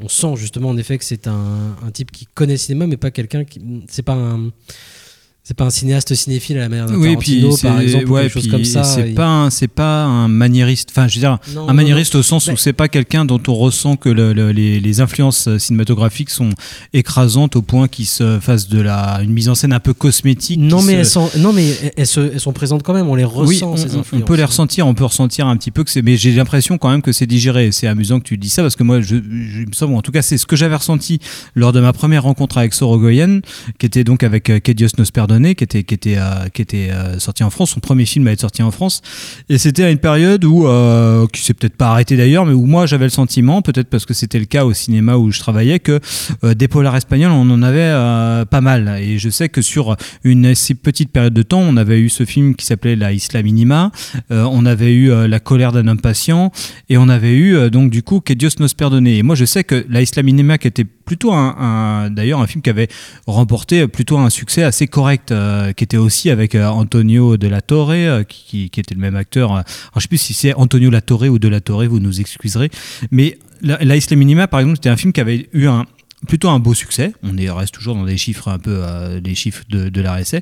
on 0.00 0.08
sent 0.08 0.36
justement 0.36 0.70
en 0.70 0.76
effet 0.76 0.98
que 0.98 1.04
c'est 1.04 1.26
un, 1.26 1.76
type 1.92 2.10
qui 2.10 2.26
connaît 2.26 2.54
le 2.54 2.58
cinéma, 2.58 2.86
mais 2.86 2.96
pas 2.96 3.10
quelqu'un 3.10 3.44
qui. 3.44 3.60
C'est 3.88 4.02
pas 4.02 4.14
un. 4.14 4.50
C'est 5.46 5.54
pas 5.54 5.64
un 5.66 5.70
cinéaste 5.70 6.14
cinéphile 6.14 6.56
à 6.56 6.60
la 6.60 6.68
manière 6.70 6.86
d'un 6.86 6.94
Oui, 6.94 7.18
puis 7.18 7.42
Tarantino, 7.42 7.56
c'est 7.58 7.68
par 7.68 7.80
exemple, 7.80 8.08
ou 8.08 8.12
ouais, 8.14 8.22
quelque 8.22 8.32
chose 8.32 8.42
puis 8.44 8.50
comme 8.50 8.64
ça. 8.64 8.82
C'est 8.82 9.08
Il- 9.10 9.14
pas 9.14 9.26
un- 9.26 9.50
c'est 9.50 9.68
pas 9.68 10.04
un 10.04 10.26
maniériste. 10.26 10.88
Enfin, 10.90 11.06
je 11.06 11.16
veux 11.16 11.20
dire, 11.20 11.36
Non, 11.54 11.68
un 11.68 11.74
maniériste 11.74 12.14
non. 12.14 12.20
au 12.20 12.22
sens 12.22 12.46
où 12.48 12.56
c'est 12.56 12.72
pas 12.72 12.88
quelqu'un 12.88 13.26
dont 13.26 13.42
on 13.48 13.54
ressent 13.54 13.96
que 13.96 14.08
le- 14.08 14.32
le- 14.32 14.52
les, 14.52 14.80
les 14.80 15.00
influences 15.02 15.54
cinématographiques 15.58 16.30
sont 16.30 16.48
écrasantes 16.94 17.56
au 17.56 17.60
point 17.62 17.88
qu'il 17.88 18.06
se 18.06 18.38
fasse 18.40 18.68
de 18.70 18.80
la 18.80 19.20
une 19.22 19.32
mise 19.34 19.50
en 19.50 19.54
scène 19.54 19.74
un 19.74 19.80
peu 19.80 19.92
cosmétique. 19.92 20.58
Non 20.58 20.80
mais, 20.80 20.92
se- 20.94 20.98
elles 21.00 21.06
sont, 21.06 21.30
non, 21.36 21.52
mais 21.52 21.74
elles, 21.98 22.06
se- 22.06 22.20
elles 22.32 22.40
sont 22.40 22.54
présentes 22.54 22.82
quand 22.82 22.94
même, 22.94 23.08
on 23.08 23.14
les 23.14 23.24
ressent, 23.24 23.46
oui, 23.46 23.60
on, 23.64 23.76
ces 23.76 23.90
on- 23.92 23.98
on 23.98 24.00
influences. 24.00 24.24
peut 24.24 24.36
les 24.36 24.44
ressentir, 24.44 24.86
on 24.86 24.94
peut 24.94 25.04
ressentir 25.04 25.46
un 25.46 25.58
petit 25.58 25.70
peu 25.70 25.84
que 25.84 25.90
c'est, 25.90 26.00
mais 26.00 26.16
j'ai 26.16 26.32
l'impression 26.32 26.78
quand 26.78 26.88
même 26.88 27.02
que 27.02 27.12
c'est 27.12 27.26
digéré. 27.26 27.70
C'est 27.70 27.86
amusant 27.86 28.18
que 28.18 28.24
tu 28.24 28.38
dis 28.38 28.48
ça 28.48 28.62
parce 28.62 28.76
que 28.76 28.82
moi, 28.82 29.02
je, 29.02 29.16
me 29.16 29.72
semble, 29.72 29.94
en 29.94 30.00
tout 30.00 30.10
cas, 30.10 30.22
c'est 30.22 30.38
ce 30.38 30.46
que 30.46 30.56
j'avais 30.56 30.76
ressenti 30.76 31.18
lors 31.54 31.74
de 31.74 31.80
ma 31.80 31.92
première 31.92 32.22
rencontre 32.22 32.56
avec 32.56 32.72
Sorogoyen, 32.72 33.40
qui 33.78 33.84
était 33.84 34.04
donc 34.04 34.22
avec 34.22 34.48
euh, 34.48 34.58
Que 34.58 34.72
Qui 35.54 35.64
était, 35.64 36.16
euh, 36.18 36.48
euh, 36.74 37.18
sorti 37.18 37.42
en 37.44 37.50
France. 37.50 37.70
Son 37.70 37.80
premier 37.80 38.04
film 38.04 38.26
a 38.28 38.32
été 38.32 38.40
sorti 38.42 38.62
en 38.62 38.70
France, 38.70 39.02
et 39.48 39.58
c'était 39.58 39.84
à 39.84 39.90
une 39.90 39.98
période 39.98 40.44
où, 40.44 40.66
euh, 40.66 41.26
qui 41.32 41.40
s'est 41.42 41.54
peut-être 41.54 41.76
pas 41.76 41.90
arrêté 41.90 42.16
d'ailleurs, 42.16 42.46
mais 42.46 42.52
où 42.52 42.66
moi 42.66 42.86
j'avais 42.86 43.04
le 43.06 43.10
sentiment, 43.10 43.62
peut-être 43.62 43.88
parce 43.88 44.06
que 44.06 44.14
c'était 44.14 44.38
le 44.38 44.44
cas 44.44 44.64
au 44.64 44.72
cinéma 44.72 45.16
où 45.16 45.30
je 45.30 45.38
travaillais, 45.40 45.78
que 45.78 46.00
des 46.54 46.68
polars 46.68 46.96
espagnols, 46.96 47.32
on 47.32 47.48
en 47.50 47.62
avait 47.62 47.92
pas 48.50 48.60
mal. 48.60 48.98
Et 49.00 49.18
je 49.18 49.28
sais 49.30 49.48
que 49.48 49.62
sur 49.62 49.96
une 50.24 50.46
assez 50.46 50.74
petite 50.74 51.10
période 51.10 51.34
de 51.34 51.42
temps, 51.42 51.60
on 51.60 51.76
avait 51.76 51.98
eu 52.00 52.08
ce 52.08 52.24
film 52.24 52.54
qui 52.54 52.66
s'appelait 52.66 52.96
La 52.96 53.12
Isla 53.12 53.42
Minima, 53.42 53.90
on 54.30 54.66
avait 54.66 54.92
eu 54.94 55.10
La 55.28 55.40
colère 55.40 55.72
d'un 55.72 55.86
homme 55.88 56.00
patient, 56.00 56.50
et 56.88 56.98
on 56.98 57.08
avait 57.08 57.34
eu 57.34 57.70
donc 57.70 57.90
du 57.90 58.02
coup 58.02 58.20
Que 58.20 58.32
Dios 58.32 58.50
nos 58.60 58.68
perdone. 58.68 59.06
Et 59.06 59.22
moi 59.22 59.34
je 59.34 59.44
sais 59.44 59.64
que 59.64 59.84
La 59.88 60.02
Isla 60.02 60.22
Minima, 60.22 60.58
qui 60.58 60.68
était 60.68 60.84
plutôt 60.84 61.32
un- 61.32 62.10
d'ailleurs 62.10 62.40
un 62.40 62.46
film 62.46 62.62
qui 62.62 62.70
avait 62.70 62.88
remporté 63.26 63.86
plutôt 63.88 64.18
un 64.18 64.30
succès 64.30 64.62
assez 64.62 64.86
correct, 64.86 65.23
euh, 65.30 65.72
qui 65.72 65.84
était 65.84 65.96
aussi 65.96 66.30
avec 66.30 66.54
euh, 66.54 66.66
Antonio 66.66 67.36
de 67.36 67.48
la 67.48 67.60
Torre, 67.60 67.90
euh, 67.90 68.22
qui, 68.24 68.64
était 68.64 68.94
le 68.94 69.00
même 69.00 69.16
acteur. 69.16 69.64
je 69.94 70.00
sais 70.00 70.08
plus 70.08 70.18
si 70.18 70.34
c'est 70.34 70.54
Antonio 70.54 70.90
la 70.90 71.00
Torre 71.00 71.24
ou 71.24 71.38
de 71.38 71.48
la 71.48 71.60
Torre, 71.60 71.84
vous 71.84 72.00
nous 72.00 72.20
excuserez. 72.20 72.70
Mais 73.10 73.38
La, 73.62 73.78
La 73.82 74.16
Minima, 74.16 74.48
par 74.48 74.60
exemple, 74.60 74.76
c'était 74.76 74.90
un 74.90 74.96
film 74.96 75.12
qui 75.12 75.20
avait 75.20 75.48
eu 75.52 75.66
un 75.66 75.86
plutôt 76.24 76.48
un 76.48 76.58
beau 76.58 76.74
succès. 76.74 77.12
On 77.22 77.36
est, 77.36 77.50
reste 77.50 77.74
toujours 77.74 77.94
dans 77.94 78.04
des 78.04 78.16
chiffres 78.16 78.48
un 78.48 78.58
peu 78.58 78.80
euh, 78.82 79.20
les 79.24 79.34
chiffres 79.34 79.64
de, 79.68 79.88
de 79.88 80.00
la 80.00 80.14
RSA. 80.16 80.38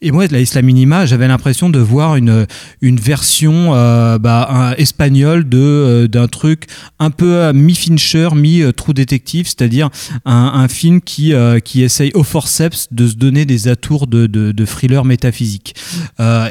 Et 0.00 0.10
moi, 0.10 0.26
la 0.30 0.40
Isla 0.40 0.62
Minima, 0.62 1.06
j'avais 1.06 1.28
l'impression 1.28 1.70
de 1.70 1.78
voir 1.78 2.16
une, 2.16 2.46
une 2.80 2.98
version 2.98 3.74
euh, 3.74 4.18
bah, 4.18 4.74
espagnole 4.78 5.48
de 5.48 5.58
euh, 5.58 6.08
d'un 6.08 6.28
truc 6.28 6.66
un 6.98 7.10
peu 7.10 7.52
mi-Fincher, 7.52 8.30
mi-True 8.34 8.94
Detective, 8.94 9.46
c'est-à-dire 9.46 9.90
un, 10.24 10.68
film 10.68 11.00
qui, 11.00 11.32
qui 11.64 11.82
essaye 11.82 12.10
au 12.14 12.22
forceps 12.22 12.88
de 12.90 13.06
se 13.06 13.14
donner 13.14 13.44
des 13.44 13.68
atours 13.68 14.06
de, 14.06 14.26
de, 14.26 14.52
de 14.52 14.64
thriller 14.64 15.04
métaphysique. 15.04 15.74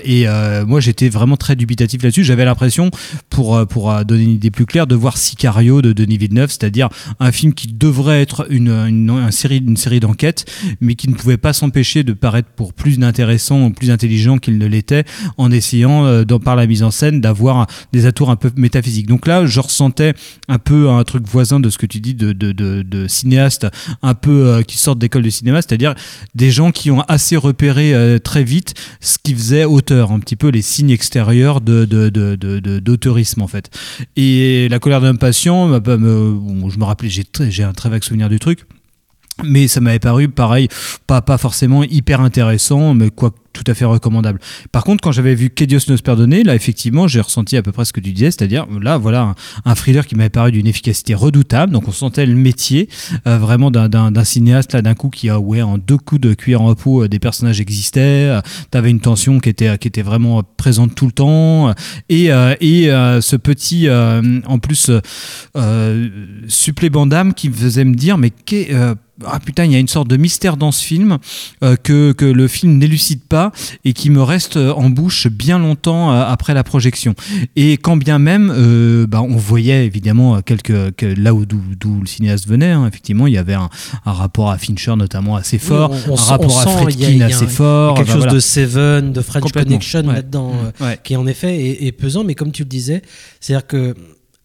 Et 0.03 0.25
moi, 0.65 0.79
j'étais 0.79 1.09
vraiment 1.09 1.37
très 1.37 1.55
dubitatif 1.55 2.03
là-dessus. 2.03 2.23
J'avais 2.23 2.45
l'impression, 2.45 2.91
pour, 3.29 3.65
pour 3.67 4.05
donner 4.05 4.23
une 4.23 4.31
idée 4.31 4.51
plus 4.51 4.65
claire, 4.65 4.87
de 4.87 4.95
voir 4.95 5.17
Sicario 5.17 5.81
de 5.81 5.93
Denis 5.93 6.17
Villeneuve, 6.17 6.49
c'est-à-dire 6.49 6.89
un 7.19 7.31
film 7.31 7.53
qui 7.53 7.67
devrait 7.67 8.21
être 8.21 8.47
une, 8.49 8.64
une, 8.67 9.09
une 9.09 9.31
série, 9.31 9.57
une 9.57 9.77
série 9.77 9.99
d'enquêtes, 9.99 10.45
mais 10.81 10.95
qui 10.95 11.09
ne 11.09 11.15
pouvait 11.15 11.37
pas 11.37 11.53
s'empêcher 11.53 12.03
de 12.03 12.13
paraître 12.13 12.49
pour 12.55 12.73
plus 12.73 13.01
intéressant, 13.03 13.71
plus 13.71 13.91
intelligent 13.91 14.37
qu'il 14.37 14.57
ne 14.57 14.65
l'était, 14.65 15.05
en 15.37 15.51
essayant, 15.51 16.05
euh, 16.05 16.23
par 16.43 16.55
la 16.55 16.67
mise 16.67 16.83
en 16.83 16.91
scène, 16.91 17.21
d'avoir 17.21 17.67
des 17.93 18.05
atours 18.05 18.29
un 18.29 18.35
peu 18.35 18.51
métaphysiques. 18.57 19.07
Donc 19.07 19.25
là, 19.25 19.45
je 19.45 19.59
ressentais 19.59 20.13
un 20.47 20.59
peu 20.59 20.89
un 20.89 21.03
truc 21.03 21.25
voisin 21.27 21.59
de 21.59 21.69
ce 21.69 21.77
que 21.77 21.85
tu 21.85 21.99
dis 21.99 22.13
de, 22.13 22.33
de, 22.33 22.51
de, 22.51 22.81
de 22.81 23.07
cinéastes 23.07 23.67
un 24.01 24.13
peu 24.13 24.47
euh, 24.47 24.61
qui 24.63 24.77
sortent 24.77 24.99
d'école 24.99 25.23
de 25.23 25.29
cinéma, 25.29 25.61
c'est-à-dire 25.61 25.95
des 26.33 26.51
gens 26.51 26.71
qui 26.71 26.91
ont 26.91 27.01
assez 27.01 27.35
repéré 27.35 27.93
euh, 27.93 28.19
très 28.19 28.43
vite 28.43 28.73
ce 28.99 29.17
qui 29.21 29.33
faisait 29.33 29.65
auteur, 29.65 30.11
un 30.11 30.19
petit 30.19 30.35
peu 30.35 30.49
les 30.49 30.61
signes 30.61 30.91
extérieurs 30.91 31.61
de, 31.61 31.85
d'auteurisme 32.79 33.41
en 33.41 33.47
fait. 33.47 33.69
Et 34.15 34.67
la 34.69 34.79
colère 34.79 35.01
d'un 35.01 35.15
patient, 35.15 35.69
bah, 35.69 35.79
bah, 35.79 35.97
je 35.97 36.77
me 36.77 36.83
rappelais, 36.83 37.09
j'ai, 37.09 37.25
j'ai 37.49 37.63
un 37.63 37.73
très 37.73 37.89
vague 37.89 38.03
souvenir 38.03 38.29
du 38.29 38.39
truc. 38.45 38.74
Mais 39.43 39.67
ça 39.67 39.81
m'avait 39.81 39.99
paru, 39.99 40.29
pareil, 40.29 40.69
pas, 41.07 41.21
pas 41.21 41.37
forcément 41.37 41.83
hyper 41.83 42.21
intéressant, 42.21 42.93
mais 42.93 43.09
quoi 43.09 43.33
tout 43.55 43.63
à 43.67 43.73
fait 43.73 43.85
recommandable. 43.85 44.39
Par 44.71 44.83
contre, 44.83 45.01
quand 45.01 45.13
j'avais 45.13 45.33
vu 45.33 45.49
Que 45.49 45.63
Dios 45.63 45.79
nos 45.87 45.97
perdone, 45.97 46.35
là, 46.43 46.53
effectivement, 46.55 47.07
j'ai 47.07 47.21
ressenti 47.21 47.55
à 47.55 47.63
peu 47.63 47.71
près 47.71 47.85
ce 47.85 47.93
que 47.93 48.01
tu 48.01 48.11
disais, 48.11 48.31
c'est-à-dire, 48.31 48.67
là, 48.81 48.97
voilà, 48.97 49.21
un, 49.21 49.35
un 49.63 49.75
thriller 49.75 50.05
qui 50.05 50.15
m'avait 50.15 50.29
paru 50.29 50.51
d'une 50.51 50.67
efficacité 50.67 51.15
redoutable. 51.15 51.71
Donc, 51.71 51.87
on 51.87 51.91
sentait 51.91 52.25
le 52.25 52.35
métier 52.35 52.89
euh, 53.27 53.37
vraiment 53.37 53.71
d'un, 53.71 54.23
cinéaste, 54.23 54.73
là, 54.73 54.81
d'un 54.81 54.93
coup, 54.93 55.09
qui 55.09 55.29
a, 55.29 55.39
ouais, 55.39 55.61
en 55.61 55.77
deux 55.77 55.97
coups 55.97 56.21
de 56.21 56.33
cuir 56.33 56.61
en 56.61 56.75
peau, 56.75 57.03
euh, 57.03 57.07
des 57.07 57.19
personnages 57.19 57.61
existaient, 57.61 58.29
euh, 58.29 58.41
t'avais 58.71 58.89
une 58.89 58.99
tension 58.99 59.39
qui 59.39 59.49
était, 59.49 59.77
qui 59.77 59.87
était 59.87 60.01
vraiment 60.01 60.43
présente 60.57 60.93
tout 60.93 61.05
le 61.05 61.13
temps, 61.13 61.69
euh, 61.69 61.73
et, 62.09 62.25
et 62.25 62.89
ce 63.21 63.35
petit, 63.37 63.87
en 63.89 64.59
plus, 64.59 64.91
supplément 66.47 67.05
d'âme 67.05 67.33
qui 67.33 67.49
me 67.49 67.53
faisait 67.53 67.85
me 67.85 67.95
dire, 67.95 68.17
mais 68.17 68.31
qu'est, 68.31 68.69
ah 69.25 69.39
putain, 69.39 69.65
il 69.65 69.71
y 69.71 69.75
a 69.75 69.79
une 69.79 69.87
sorte 69.87 70.07
de 70.09 70.17
mystère 70.17 70.57
dans 70.57 70.71
ce 70.71 70.83
film 70.83 71.17
euh, 71.63 71.75
que, 71.75 72.11
que 72.11 72.25
le 72.25 72.47
film 72.47 72.77
n'élucide 72.77 73.21
pas 73.23 73.51
et 73.85 73.93
qui 73.93 74.09
me 74.09 74.21
restent 74.21 74.57
en 74.57 74.89
bouche 74.89 75.27
bien 75.27 75.57
longtemps 75.59 76.11
euh, 76.11 76.23
après 76.27 76.53
la 76.53 76.63
projection. 76.63 77.15
Et 77.55 77.77
quand 77.77 77.95
bien 77.97 78.19
même, 78.19 78.51
euh, 78.53 79.07
bah, 79.07 79.21
on 79.21 79.37
voyait 79.37 79.85
évidemment 79.85 80.41
quelques, 80.41 80.95
que- 80.95 81.05
là 81.05 81.33
où 81.33 81.45
d'où 81.45 82.01
le 82.01 82.07
cinéaste 82.07 82.47
venait, 82.47 82.71
hein, 82.71 82.85
effectivement, 82.87 83.27
il 83.27 83.33
y 83.33 83.37
avait 83.37 83.53
un, 83.53 83.69
un 84.05 84.11
rapport 84.11 84.51
à 84.51 84.57
Fincher 84.57 84.95
notamment 84.97 85.35
assez 85.37 85.59
fort, 85.59 85.91
Oui, 85.91 85.97
on- 86.07 86.11
on 86.13 86.17
un 86.17 86.21
rapport 86.23 86.59
à 86.59 86.63
a 86.63 87.25
assez 87.25 87.47
fort. 87.47 87.95
quelque 87.95 88.07
chose 88.07 88.17
voilà. 88.17 88.33
de 88.33 88.39
Seven, 88.39 89.13
de 89.13 89.21
French. 89.21 89.51
Connection 89.51 90.05
Ouais. 90.07 90.15
là-dedans, 90.15 90.51
euh, 90.81 90.85
Ouais. 90.85 90.99
qui 91.03 91.15
en 91.15 91.25
effet 91.27 91.55
est, 91.55 91.85
est 91.87 91.91
pesant, 91.91 92.23
mais 92.23 92.35
comme 92.35 92.51
tu 92.51 92.63
le 92.63 92.69
disais, 92.69 93.01
c'est-à-dire 93.39 93.65
que 93.67 93.95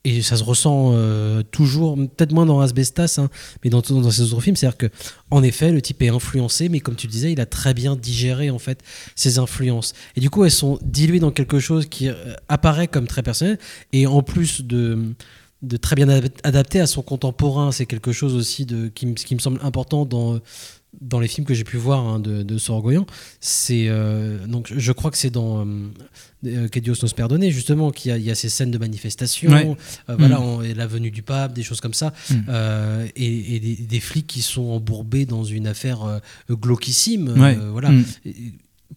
et 0.05 0.23
ça 0.23 0.37
se 0.37 0.45
ressent 0.45 0.93
euh, 0.95 1.43
toujours, 1.43 1.97
peut-être 1.97 2.33
moins 2.33 2.47
dans 2.47 2.61
Asbestas, 2.61 3.17
hein, 3.19 3.29
mais 3.63 3.71
dans, 3.71 3.81
dans 3.81 4.11
ces 4.11 4.33
autres 4.33 4.41
films, 4.41 4.57
c'est-à-dire 4.57 4.79
que 4.79 4.91
en 5.31 5.43
effet, 5.43 5.73
le 5.73 5.83
type 5.83 6.03
est 6.03 6.09
influencé, 6.09 6.69
mais 6.69 6.81
comme 6.81 6.97
tu 6.97 7.07
le 7.07 7.13
disais, 7.13 7.33
il 7.33 7.41
a 7.41 7.47
très 7.47 7.75
bien 7.75 7.97
digéré 7.97 8.51
en 8.51 8.59
fait 8.59 8.83
ses 9.15 9.39
influences. 9.39 9.93
Et 10.17 10.21
du 10.21 10.31
coup, 10.31 10.45
elles 10.45 10.51
sont 10.51 10.79
diluées 10.83 11.21
dans 11.21 11.31
quelque 11.31 11.59
chose 11.59 11.87
qui 11.87 12.09
euh, 12.09 12.15
apparaît 12.49 12.89
comme 12.89 13.07
très 13.07 13.23
personnel, 13.23 13.59
et 13.93 14.07
en 14.07 14.23
plus 14.23 14.63
de 14.63 15.15
de 15.63 15.77
très 15.77 15.95
bien 15.95 16.09
adap- 16.09 16.39
adapté 16.43 16.81
à 16.81 16.87
son 16.87 17.03
contemporain, 17.03 17.71
c'est 17.71 17.85
quelque 17.85 18.13
chose 18.13 18.35
aussi 18.35 18.65
de 18.65 18.89
qui, 18.89 19.15
qui 19.15 19.35
me 19.35 19.41
semble 19.41 19.61
important 19.63 20.07
dans 20.07 20.41
dans 21.01 21.19
les 21.21 21.29
films 21.29 21.47
que 21.47 21.55
j'ai 21.55 21.65
pu 21.65 21.77
voir 21.79 22.07
hein, 22.07 22.21
de, 22.21 22.43
de 22.43 22.59
Sorogoyen, 22.59 23.07
c'est 23.41 23.87
euh, 23.89 24.47
donc 24.47 24.71
je 24.77 24.93
crois 24.93 25.11
que 25.11 25.17
c'est 25.17 25.31
dans 25.31 25.65
euh, 25.65 25.89
euh, 26.47 26.69
Que 26.69 26.79
Dios 26.79 26.95
nos 27.03 27.09
perdone 27.09 27.49
justement 27.51 27.91
qu'il 27.91 28.11
y, 28.11 28.13
a- 28.13 28.19
il 28.19 28.25
y 28.25 28.31
a 28.31 28.35
ces 28.35 28.49
scènes 28.49 28.71
de 28.71 28.79
manifestation, 28.79 29.51
Ouais. 29.51 29.77
euh, 30.11 30.17
voilà, 30.19 30.39
Mm. 30.39 30.43
on- 30.43 30.61
la 30.61 30.87
venue 30.87 31.11
du 31.11 31.23
pape, 31.23 31.53
des 31.55 31.63
choses 31.63 31.81
comme 31.81 31.95
ça, 31.95 32.13
Mm. 32.31 32.35
et, 33.17 33.57
et 33.57 33.61
des, 33.61 33.77
des 33.77 34.01
flics 34.01 34.27
qui 34.27 34.43
sont 34.43 34.69
embourbés 34.71 35.27
dans 35.27 35.45
une 35.45 35.67
affaire 35.67 36.21
glauquissime, 36.51 37.29
Ouais. 37.41 37.57
voilà. 37.73 37.91
Mm. 37.91 38.05
Et- 38.27 38.35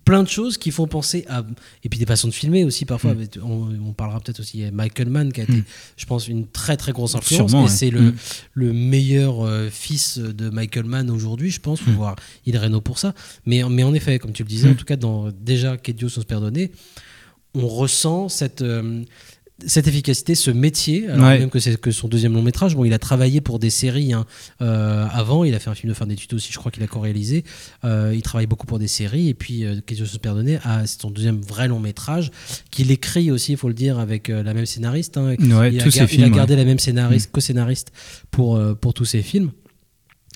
plein 0.06 0.24
de 0.24 0.28
choses 0.28 0.58
qui 0.58 0.72
font 0.72 0.86
penser 0.88 1.26
à 1.30 1.44
et 1.84 1.90
puis 1.90 1.98
des 2.00 2.06
façons 2.06 2.28
de 2.28 2.34
filmer 2.34 2.64
aussi 2.66 2.86
parfois 2.86 3.14
Mm. 3.14 3.18
mais 3.20 3.30
on, 3.42 3.70
on 3.90 3.94
parlera 3.94 4.20
peut-être 4.20 4.40
aussi 4.42 4.64
a 4.64 4.72
Michael 4.72 5.10
Mann 5.10 5.32
qui 5.32 5.40
a 5.42 5.44
été 5.44 5.54
Mm. 5.54 5.64
je 5.98 6.06
pense 6.06 6.28
une 6.28 6.48
très 6.48 6.76
très 6.78 6.92
grosse 6.92 7.16
influence 7.16 7.50
Sûrement, 7.52 7.66
et 7.68 7.70
ouais. 7.70 7.76
c'est 7.76 7.90
le, 7.90 8.02
Mm. 8.02 8.16
le 8.54 8.74
meilleur 8.74 9.46
euh, 9.46 9.70
fils 9.70 10.18
de 10.18 10.50
Michael 10.50 10.86
Mann 10.86 11.10
aujourd'hui 11.10 11.52
je 11.52 11.60
pense 11.62 11.80
faut 11.80 11.92
Mm. 11.92 11.96
voir 11.96 12.16
Il 12.46 12.58
Reno 12.58 12.82
pour 12.82 13.00
ça 13.00 13.14
mais, 13.46 13.64
mais 13.70 13.84
en 13.84 13.94
effet 13.94 14.20
comme 14.20 14.34
tu 14.34 14.44
le 14.44 14.50
disais 14.50 14.70
en 14.70 14.76
tout 14.76 14.86
cas 14.86 14.96
dans 14.98 15.32
déjà 15.32 15.78
Que 15.78 15.92
Dios 15.92 16.10
nos 16.18 16.24
perdone 16.24 16.68
on 17.56 17.68
ressent 17.68 18.30
cette 18.30 18.62
euh, 18.64 19.04
cette 19.68 19.88
efficacité, 19.88 20.36
ce 20.36 20.52
métier, 20.52 21.08
alors 21.10 21.28
Ouais. 21.28 21.40
même 21.40 21.50
que 21.50 21.60
c'est 21.60 21.80
que 21.80 21.92
son 21.92 22.08
deuxième 22.08 22.34
long 22.34 22.42
métrage. 22.42 22.76
Bon, 22.76 22.86
il 22.86 22.94
a 22.94 23.00
travaillé 23.00 23.42
pour 23.42 23.60
des 23.60 23.70
séries 23.70 24.14
hein, 24.14 24.26
euh, 24.62 25.06
avant. 25.12 25.44
Il 25.44 25.54
a 25.56 25.60
fait 25.60 25.70
un 25.70 25.76
film 25.76 25.90
de 25.92 25.96
fin 25.96 26.06
d'études 26.06 26.34
aussi, 26.34 26.52
je 26.52 26.58
crois 26.58 26.72
qu'il 26.72 26.84
a 26.84 26.88
co-réalisé. 26.88 27.44
Euh, 27.84 28.14
il 28.16 28.22
travaille 28.22 28.48
beaucoup 28.48 28.66
pour 28.68 28.80
des 28.80 28.88
séries. 28.88 29.30
Et 29.30 29.34
puis, 29.34 29.64
euh, 29.66 29.80
Qu'est-ce 29.86 30.02
que 30.02 30.06
se 30.06 30.18
perdonner 30.18 30.60
ah, 30.64 30.82
C'est 30.86 31.02
son 31.02 31.12
deuxième 31.12 31.42
vrai 31.42 31.68
long 31.68 31.80
métrage 31.80 32.32
qu'il 32.72 32.92
écrit 32.92 33.32
aussi, 33.32 33.52
il 33.54 33.58
faut 33.58 33.68
le 33.68 33.74
dire, 33.74 34.00
avec 34.00 34.30
euh, 34.30 34.44
la 34.44 34.54
même 34.54 34.66
scénariste. 34.66 35.18
hein. 35.18 35.36
Ouais, 35.40 35.72
il, 35.74 35.80
a 35.80 35.84
tous 35.84 35.92
ses 35.92 36.00
gar- 36.00 36.10
il 36.14 36.24
a 36.24 36.30
gardé 36.30 36.54
ouais. 36.54 36.60
la 36.60 36.66
même 36.66 36.80
scénariste, 36.80 37.32
co-scénariste 37.32 37.92
pour, 38.32 38.60
pour 38.82 38.94
tous 38.94 39.06
ses 39.06 39.22
films. 39.22 39.52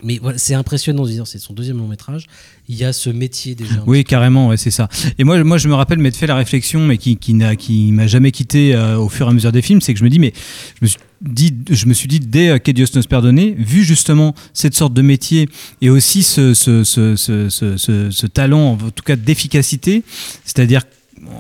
Mais 0.04 0.20
voilà, 0.22 0.38
c'est 0.38 0.54
impressionnant 0.54 1.04
de 1.04 1.10
dire, 1.10 1.26
c'est 1.26 1.40
son 1.40 1.54
deuxième 1.54 1.78
long 1.78 1.88
métrage. 1.88 2.28
Il 2.70 2.76
y 2.76 2.84
a 2.84 2.94
ce 2.94 3.10
métier 3.10 3.56
déjà. 3.56 3.84
Oui, 3.88 4.04
carrément, 4.04 4.56
c'est 4.56 4.72
ça. 4.72 4.90
Et 5.18 5.24
moi, 5.24 5.44
moi, 5.44 5.58
je 5.58 5.68
me 5.68 5.74
rappelle 5.74 5.98
m'être 5.98 6.18
fait 6.18 6.28
la 6.28 6.36
réflexion, 6.36 6.86
mais 6.86 6.98
qui, 6.98 7.18
qui 7.18 7.34
n'a, 7.34 7.56
qui 7.56 7.92
m'a 7.92 8.06
jamais 8.06 8.32
quitté 8.32 8.76
euh, 8.76 8.98
au 8.98 9.10
fur 9.10 9.26
et 9.26 9.30
à 9.30 9.34
mesure 9.34 9.52
des 9.52 9.64
films, 9.64 9.82
c'est 9.82 9.94
que 9.94 10.00
je 10.00 10.04
me 10.04 10.10
dis, 10.10 10.20
mais 10.20 10.34
je 10.80 10.86
me 10.86 10.88
suis 10.88 11.00
dit, 11.22 11.56
je 11.72 11.86
me 11.88 11.94
suis 11.94 12.08
dit 12.08 12.20
dès 12.20 12.50
euh, 12.50 12.60
Que 12.60 12.72
Dios 12.72 12.86
nos 12.94 13.02
perdone, 13.02 13.54
vu 13.56 13.84
justement 13.84 14.36
cette 14.54 14.76
sorte 14.76 14.94
de 14.94 15.02
métier 15.02 15.50
et 15.82 15.90
aussi 15.90 16.22
ce, 16.22 16.54
ce, 16.54 16.84
ce, 16.84 17.16
ce, 17.16 18.28
talent, 18.28 18.74
en 18.74 18.92
tout 18.92 19.04
cas 19.04 19.16
d'efficacité, 19.16 20.04
c'est-à-dire 20.46 20.84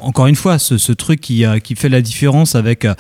encore 0.02 0.26
une 0.26 0.36
fois, 0.36 0.58
ce, 0.58 0.92
truc 0.94 1.22
qui, 1.22 1.46
qui 1.64 1.76
fait 1.76 1.90
la 1.90 2.02
différence 2.02 2.56
avec. 2.56 2.86
euh, 2.86 2.96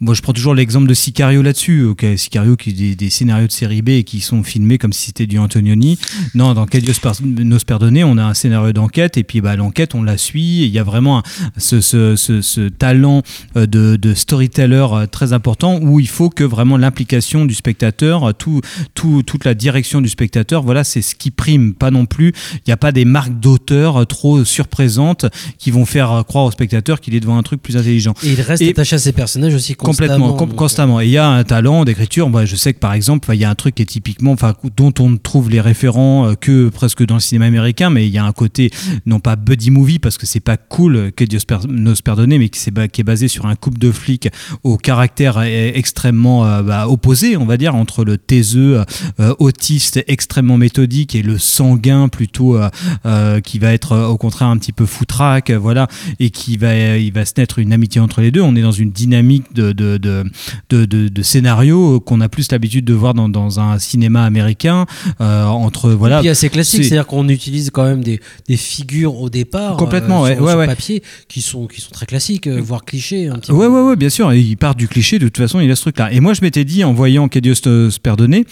moi, 0.00 0.14
je 0.14 0.22
prends 0.22 0.32
toujours 0.32 0.54
l'exemple 0.54 0.86
de 0.86 0.94
Sicario 0.94 1.42
là-dessus. 1.42 1.84
Ok, 1.84 2.06
Sicario 2.16 2.54
qui 2.56 2.70
est 2.70 2.72
des, 2.72 2.94
des 2.94 3.10
scénarios 3.10 3.48
de 3.48 3.52
série 3.52 3.82
B 3.82 3.88
et 3.90 4.04
qui 4.04 4.20
sont 4.20 4.44
filmés 4.44 4.78
comme 4.78 4.92
si 4.92 5.06
c'était 5.06 5.26
du 5.26 5.38
Antonioni. 5.38 5.98
Non, 6.36 6.54
dans 6.54 6.66
Que 6.66 6.78
Dios 6.78 6.94
par- 7.02 7.16
nos 7.22 7.58
perdone, 7.58 7.98
on 8.04 8.16
a 8.16 8.22
un 8.24 8.34
scénario 8.34 8.72
d'enquête 8.72 9.16
et 9.16 9.24
puis 9.24 9.40
bah, 9.40 9.56
l'enquête, 9.56 9.96
on 9.96 10.02
la 10.04 10.16
suit. 10.16 10.62
Il 10.64 10.70
y 10.70 10.78
a 10.78 10.84
vraiment 10.84 11.18
un- 11.18 11.22
ce, 11.56 11.80
ce, 11.80 12.14
ce, 12.14 12.42
ce 12.42 12.68
talent 12.68 13.22
euh, 13.56 13.66
de, 13.66 13.96
de 13.96 14.14
storyteller 14.14 14.86
euh, 14.92 15.06
très 15.06 15.32
important 15.32 15.78
où 15.82 15.98
il 15.98 16.08
faut 16.08 16.30
que 16.30 16.44
vraiment 16.44 16.76
l'implication 16.76 17.44
du 17.44 17.54
spectateur, 17.54 18.28
euh, 18.28 18.32
tout, 18.32 18.60
tout, 18.94 19.22
toute 19.24 19.44
la 19.44 19.54
direction 19.54 20.00
du 20.00 20.08
spectateur, 20.08 20.62
voilà, 20.62 20.84
c'est 20.84 21.02
ce 21.02 21.16
qui 21.16 21.32
prime. 21.32 21.74
Pas 21.74 21.90
non 21.90 22.06
plus, 22.06 22.32
il 22.54 22.60
n'y 22.68 22.72
a 22.72 22.76
pas 22.76 22.92
des 22.92 23.04
marques 23.04 23.38
d'auteur 23.40 24.06
trop 24.06 24.44
surprésentes 24.44 25.26
qui 25.58 25.70
vont 25.72 25.86
faire 25.86 26.22
croire 26.28 26.44
au 26.44 26.50
spectateur 26.52 27.00
qu'il 27.00 27.16
est 27.16 27.20
devant 27.20 27.36
un 27.36 27.42
truc 27.42 27.60
plus 27.62 27.76
intelligent. 27.76 28.14
Et 28.22 28.32
il 28.34 28.40
reste 28.40 28.62
Et- 28.62 28.68
attaché 28.70 28.94
à 28.94 28.98
ses 29.00 29.12
personnages 29.12 29.54
aussi. 29.54 29.74
Complètement, 29.90 30.32
com- 30.34 30.54
constamment. 30.54 31.00
Et 31.00 31.06
il 31.06 31.10
y 31.10 31.18
a 31.18 31.28
un 31.28 31.44
talent 31.44 31.84
d'écriture. 31.84 32.28
Moi, 32.28 32.44
je 32.44 32.56
sais 32.56 32.74
que 32.74 32.78
par 32.78 32.92
exemple, 32.92 33.28
il 33.32 33.40
y 33.40 33.44
a 33.44 33.50
un 33.50 33.54
truc 33.54 33.74
qui 33.74 33.82
est 33.82 33.86
typiquement, 33.86 34.32
enfin, 34.32 34.54
dont 34.76 34.92
on 34.98 35.10
ne 35.10 35.16
trouve 35.16 35.50
les 35.50 35.60
référents 35.60 36.28
euh, 36.28 36.34
que 36.34 36.68
presque 36.68 37.04
dans 37.04 37.14
le 37.14 37.20
cinéma 37.20 37.46
américain, 37.46 37.90
mais 37.90 38.06
il 38.06 38.12
y 38.12 38.18
a 38.18 38.24
un 38.24 38.32
côté 38.32 38.70
non 39.06 39.20
pas 39.20 39.36
buddy 39.36 39.70
movie 39.70 39.98
parce 39.98 40.18
que 40.18 40.26
c'est 40.26 40.40
pas 40.40 40.56
cool 40.56 40.96
euh, 40.96 41.10
que 41.10 41.24
Dieu 41.24 41.38
nos 41.68 41.94
perdonne, 41.94 42.36
mais 42.36 42.48
qui, 42.48 42.60
est 42.68 43.04
basé 43.04 43.28
sur 43.28 43.46
un 43.46 43.54
couple 43.54 43.78
de 43.78 43.92
flics 43.92 44.28
au 44.64 44.76
caractère 44.76 45.38
euh, 45.38 45.70
extrêmement 45.74 46.46
euh, 46.46 46.62
bah, 46.62 46.88
opposé, 46.88 47.36
on 47.36 47.44
va 47.44 47.56
dire, 47.56 47.74
entre 47.74 48.04
le 48.04 48.18
taiseux 48.18 48.82
euh, 49.20 49.34
autiste 49.38 50.02
extrêmement 50.06 50.56
méthodique 50.56 51.14
et 51.14 51.22
le 51.22 51.38
sanguin 51.38 52.08
plutôt 52.08 52.58
euh, 52.58 53.40
qui 53.40 53.58
va 53.58 53.72
être 53.72 53.96
au 53.96 54.16
contraire 54.16 54.48
un 54.48 54.58
petit 54.58 54.72
peu 54.72 54.86
foutraque, 54.86 55.50
voilà, 55.50 55.88
et 56.20 56.30
qui 56.30 56.56
va, 56.56 56.96
il 56.96 57.12
va 57.12 57.24
se 57.24 57.34
naître 57.36 57.58
une 57.58 57.72
amitié 57.72 58.00
entre 58.00 58.20
les 58.20 58.30
deux. 58.30 58.40
On 58.40 58.54
est 58.56 58.62
dans 58.62 58.72
une 58.72 58.90
dynamique 58.90 59.52
de, 59.54 59.72
de, 59.78 59.96
de, 59.96 60.24
de, 60.68 60.84
de- 60.84 61.08
de 61.08 61.22
scénario 61.22 62.00
qu'on 62.00 62.20
a 62.20 62.28
plus 62.28 62.50
l'habitude 62.52 62.84
de 62.84 62.92
voir 62.94 63.14
dans, 63.14 63.28
dans 63.28 63.60
un 63.60 63.78
cinéma 63.78 64.24
américain 64.24 64.84
euh, 65.20 65.44
entre 65.46 65.90
voilà. 65.90 66.18
Et 66.18 66.20
puis 66.20 66.28
assez 66.28 66.50
classique, 66.50 66.82
c'est- 66.82 66.88
c'est-à-dire 66.90 67.06
qu'on 67.06 67.28
utilise 67.28 67.70
quand 67.70 67.84
même 67.84 68.02
des, 68.04 68.20
des 68.48 68.56
figures 68.56 69.16
au 69.20 69.30
départ, 69.30 69.76
Complètement, 69.76 70.26
euh, 70.26 70.34
sur, 70.34 70.42
ouais, 70.42 70.50
sur 70.50 70.58
ouais. 70.58 70.66
papier, 70.66 71.02
qui 71.28 71.40
sont, 71.40 71.66
qui 71.66 71.80
sont 71.80 71.90
très 71.90 72.06
classiques, 72.06 72.46
euh, 72.46 72.60
voire 72.60 72.84
clichés. 72.84 73.28
Un 73.28 73.36
petit 73.38 73.52
Ouais, 73.52 73.66
peu. 73.66 73.72
ouais, 73.72 73.88
ouais, 73.90 73.96
bien 73.96 74.10
sûr. 74.10 74.32
Et 74.32 74.40
il 74.40 74.56
part 74.56 74.74
du 74.74 74.88
cliché, 74.88 75.18
de 75.18 75.26
toute 75.26 75.38
façon, 75.38 75.60
il 75.60 75.70
a 75.70 75.76
ce 75.76 75.82
truc-là. 75.82 76.12
Et 76.12 76.20
moi, 76.20 76.34
je 76.34 76.42
m'étais 76.42 76.64
dit, 76.64 76.84
en 76.84 76.92
voyant 76.92 77.28
Que 77.28 77.38
Dieu 77.38 77.54
se 77.54 77.90
se 77.90 77.98
perdonne, 78.00 78.34
eh 78.34 78.44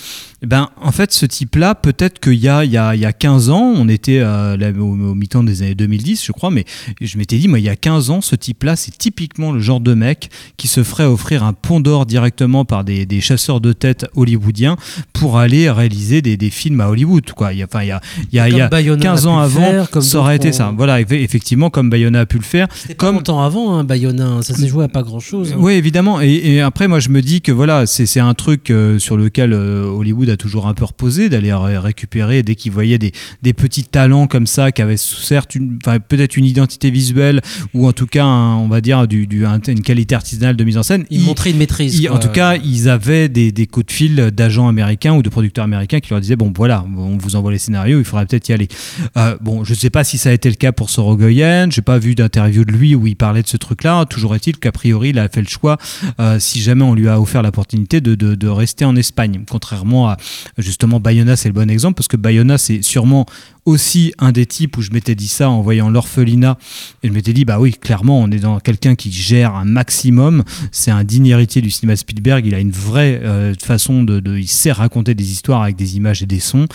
ben, 0.47 0.69
en 0.81 0.93
fait, 0.93 1.13
ce 1.13 1.27
type-là, 1.27 1.75
peut-être 1.75 2.21
qu'il 2.21 2.35
y 2.35 2.49
a, 2.49 2.65
il 2.65 2.71
y, 2.71 2.77
a, 2.77 2.95
il 2.95 3.01
y 3.01 3.05
a 3.05 3.13
15 3.13 3.51
ans, 3.51 3.75
on 3.77 3.89
était 3.89 4.21
euh, 4.21 4.57
là, 4.57 4.71
au, 4.71 4.83
au 4.83 5.15
mi-temps 5.15 5.43
des 5.43 5.63
années 5.63 5.75
2010, 5.75 6.25
je 6.25 6.33
crois, 6.33 6.51
mais 6.51 6.65
je 7.01 7.19
m'étais 7.19 7.37
dit, 7.39 7.49
moi, 7.49 7.59
il 7.59 7.65
y 7.65 7.69
a 7.69 7.77
15 7.77 8.11
ans, 8.11 8.21
ce 8.21 8.37
type-là, 8.37 8.77
c'est 8.77 8.97
typiquement 8.97 9.53
le 9.53 9.61
genre 9.61 9.81
de 9.81 9.95
mec 9.95 10.31
qui 10.57 10.69
se 10.69 10.83
ferait 10.85 11.05
offrir 11.05 11.43
un 11.45 11.53
pont 11.53 11.81
d'or 11.81 12.07
directement 12.07 12.65
par 12.65 12.85
des, 12.85 13.07
des 13.07 13.21
chasseurs 13.21 13.61
de 13.61 13.73
tête 13.73 14.07
hollywoodiens 14.15 14.77
pour 15.13 15.39
aller 15.39 15.71
réaliser 15.71 16.23
des, 16.23 16.37
des 16.37 16.51
films 16.51 16.81
à 16.81 16.89
Hollywood, 16.89 17.31
quoi. 17.33 17.53
Il 17.53 17.59
y 17.59 17.63
a, 17.63 17.67
enfin, 17.67 17.83
il 17.83 17.89
y 17.89 17.93
a, 17.93 18.01
il 18.33 18.37
y 18.37 18.39
a, 18.41 18.49
il 18.49 18.57
y 18.57 18.61
a 18.61 18.65
Comme 18.69 18.71
Bayona 18.71 19.03
15 19.03 19.27
a 19.27 19.31
ans 19.31 19.39
avant, 19.39 19.61
faire, 19.63 19.91
comme 19.91 20.03
ça 20.03 20.19
aurait 20.19 20.37
été 20.37 20.53
ça. 20.53 20.73
Voilà, 20.77 21.01
eff- 21.03 21.13
effectivement, 21.13 21.71
comme 21.71 21.91
Bayona 21.91 22.21
a 22.21 22.27
pu 22.27 22.37
le 22.39 22.45
faire. 22.45 22.69
Pas 22.99 23.11
longtemps 23.13 23.43
avant, 23.43 23.77
hein, 23.77 23.85
Bayona, 23.85 24.27
hein, 24.27 24.43
ça 24.43 24.55
s'est 24.55 24.69
joué 24.69 24.85
à 24.85 24.89
pas 24.89 25.03
grand-chose. 25.03 25.53
hein. 25.53 25.57
Oui, 25.59 25.73
évidemment. 25.75 26.21
Et, 26.21 26.31
et 26.35 26.61
après, 26.61 26.89
moi, 26.89 27.01
je 27.01 27.09
me 27.09 27.21
dis 27.23 27.41
que 27.43 27.53
voilà, 27.53 27.87
c'est 27.87 28.07
c'est 28.07 28.21
un 28.21 28.35
truc 28.35 28.71
euh, 28.71 28.99
sur 28.99 29.17
lequel 29.17 29.53
euh, 29.53 29.85
Hollywood 29.85 30.29
a 30.31 30.36
toujours 30.37 30.67
un 30.67 30.75
peu 30.75 30.85
reposé, 30.85 31.29
d'aller 31.29 31.53
ré- 31.53 31.79
récupérer 31.79 32.43
dès 32.43 32.55
qu'ils 32.55 32.73
voyaient 32.73 32.99
des, 32.99 33.13
des 33.43 33.53
petits 33.53 33.85
talents 33.85 34.27
comme 34.27 34.47
ça, 34.47 34.73
qui 34.73 34.83
avaient 34.83 34.97
certes 34.97 35.55
une- 35.55 35.79
enfin, 35.85 35.99
peut-être 36.01 36.37
une 36.37 36.45
identité 36.45 36.91
visuelle 36.91 37.41
ou 37.75 37.87
en 37.87 37.93
tout 37.93 38.07
cas, 38.07 38.25
un- 38.25 38.57
on 38.57 38.69
va 38.69 38.81
dire, 38.81 39.07
du, 39.09 39.27
du- 39.27 39.47
un- 39.47 39.61
une 39.61 39.83
qualité 39.83 40.15
artisanale 40.15 40.57
de 40.57 40.65
mise 40.65 40.77
en 40.79 40.83
scène. 40.83 41.05
Ils 41.11 41.21
montraient 41.21 41.51
une 41.51 41.59
maîtrise. 41.59 41.99
ils- 41.99 42.09
en 42.11 42.19
tout 42.19 42.29
cas, 42.29 42.57
ils 42.57 42.89
avaient 42.89 43.29
des, 43.29 43.53
des 43.53 43.67
coups 43.67 43.87
de 43.87 43.93
fil 43.93 44.17
d'agents 44.33 44.69
américains 44.69 45.15
ou 45.15 45.23
de 45.23 45.29
producteurs 45.29 45.65
américains 45.65 46.01
qui 46.01 46.11
leur 46.11 46.21
disaient 46.21 46.37
bon, 46.37 46.53
voilà, 46.55 46.85
on 46.97 47.17
vous 47.19 47.37
envoie 47.37 47.53
les 47.53 47.59
scénarios, 47.59 47.99
il 47.99 48.05
faudrait 48.05 48.27
peut-être 48.27 48.49
y 48.49 48.53
aller. 48.53 48.69
Euh, 49.17 49.37
bon, 49.41 49.65
je 49.65 49.73
ne 49.73 49.77
sais 49.77 49.91
pas 49.91 50.05
si 50.05 50.19
ça 50.19 50.31
a 50.31 50.33
été 50.33 50.49
le 50.49 50.55
cas 50.57 50.73
pour 50.73 50.91
Sorogoyen. 50.91 51.69
J'ai 51.71 51.83
pas 51.83 51.99
vu 51.99 52.15
d'interview 52.15 52.65
de 52.65 52.73
lui 52.73 52.95
où 52.95 53.07
il 53.07 53.17
parlait 53.17 53.43
de 53.43 53.49
ce 53.49 53.57
truc-là. 53.57 54.05
Toujours 54.07 54.35
est-il 54.35 54.57
qu'a 54.59 54.73
priori, 54.73 55.11
il 55.11 55.19
a 55.19 55.29
fait 55.29 55.41
le 55.43 55.49
choix, 55.49 55.77
euh, 56.21 56.39
si 56.39 56.61
jamais 56.61 56.83
on 56.85 56.95
lui 56.95 57.09
a 57.09 57.21
offert 57.21 57.43
l'opportunité, 57.43 58.01
de, 58.01 58.15
de, 58.15 58.35
de 58.35 58.49
rester 58.49 58.85
en 58.85 58.97
Espagne. 58.97 59.43
Contrairement 59.49 60.09
à 60.09 60.16
justement 60.59 61.01
Bayona, 61.01 61.37
c'est 61.37 61.49
le 61.49 61.55
bon 61.55 61.71
exemple 61.71 61.95
parce 61.95 62.09
que 62.09 62.17
Bayona, 62.17 62.59
c'est 62.59 62.83
sûrement 62.83 63.27
aussi 63.67 64.13
un 64.19 64.33
des 64.33 64.47
types 64.47 64.77
où 64.79 64.83
je 64.83 64.91
m'étais 64.93 65.15
dit 65.15 65.29
ça 65.29 65.51
en 65.51 65.61
voyant 65.61 65.91
l'orphelinat 65.91 66.57
et 67.03 67.09
je 67.09 67.13
m'étais 67.13 67.33
dit 67.33 67.45
bah 67.45 67.59
oui 67.61 67.73
clairement 67.73 68.21
on 68.21 68.31
est 68.31 68.39
dans 68.39 68.59
quelqu'un 68.61 68.95
qui 68.95 69.11
gère 69.13 69.55
un 69.57 69.65
maximum 69.65 70.45
c'est 70.73 70.91
un 70.91 71.05
digne 71.05 71.27
héritier 71.27 71.61
du 71.61 71.71
cinéma 71.71 71.97
Spielberg 71.97 72.47
il 72.47 72.55
a 72.55 72.61
une 72.61 72.71
vraie 72.71 73.21
euh, 73.23 73.55
façon 73.63 74.03
de, 74.05 74.21
de- 74.21 74.39
il 74.39 74.47
sait 74.49 74.73
raconter 74.73 75.15
des 75.15 75.31
histoires 75.33 75.63
avec 75.63 75.77
des 75.77 75.97
images 75.97 76.23
et 76.23 76.27
des 76.27 76.41
sons 76.41 76.67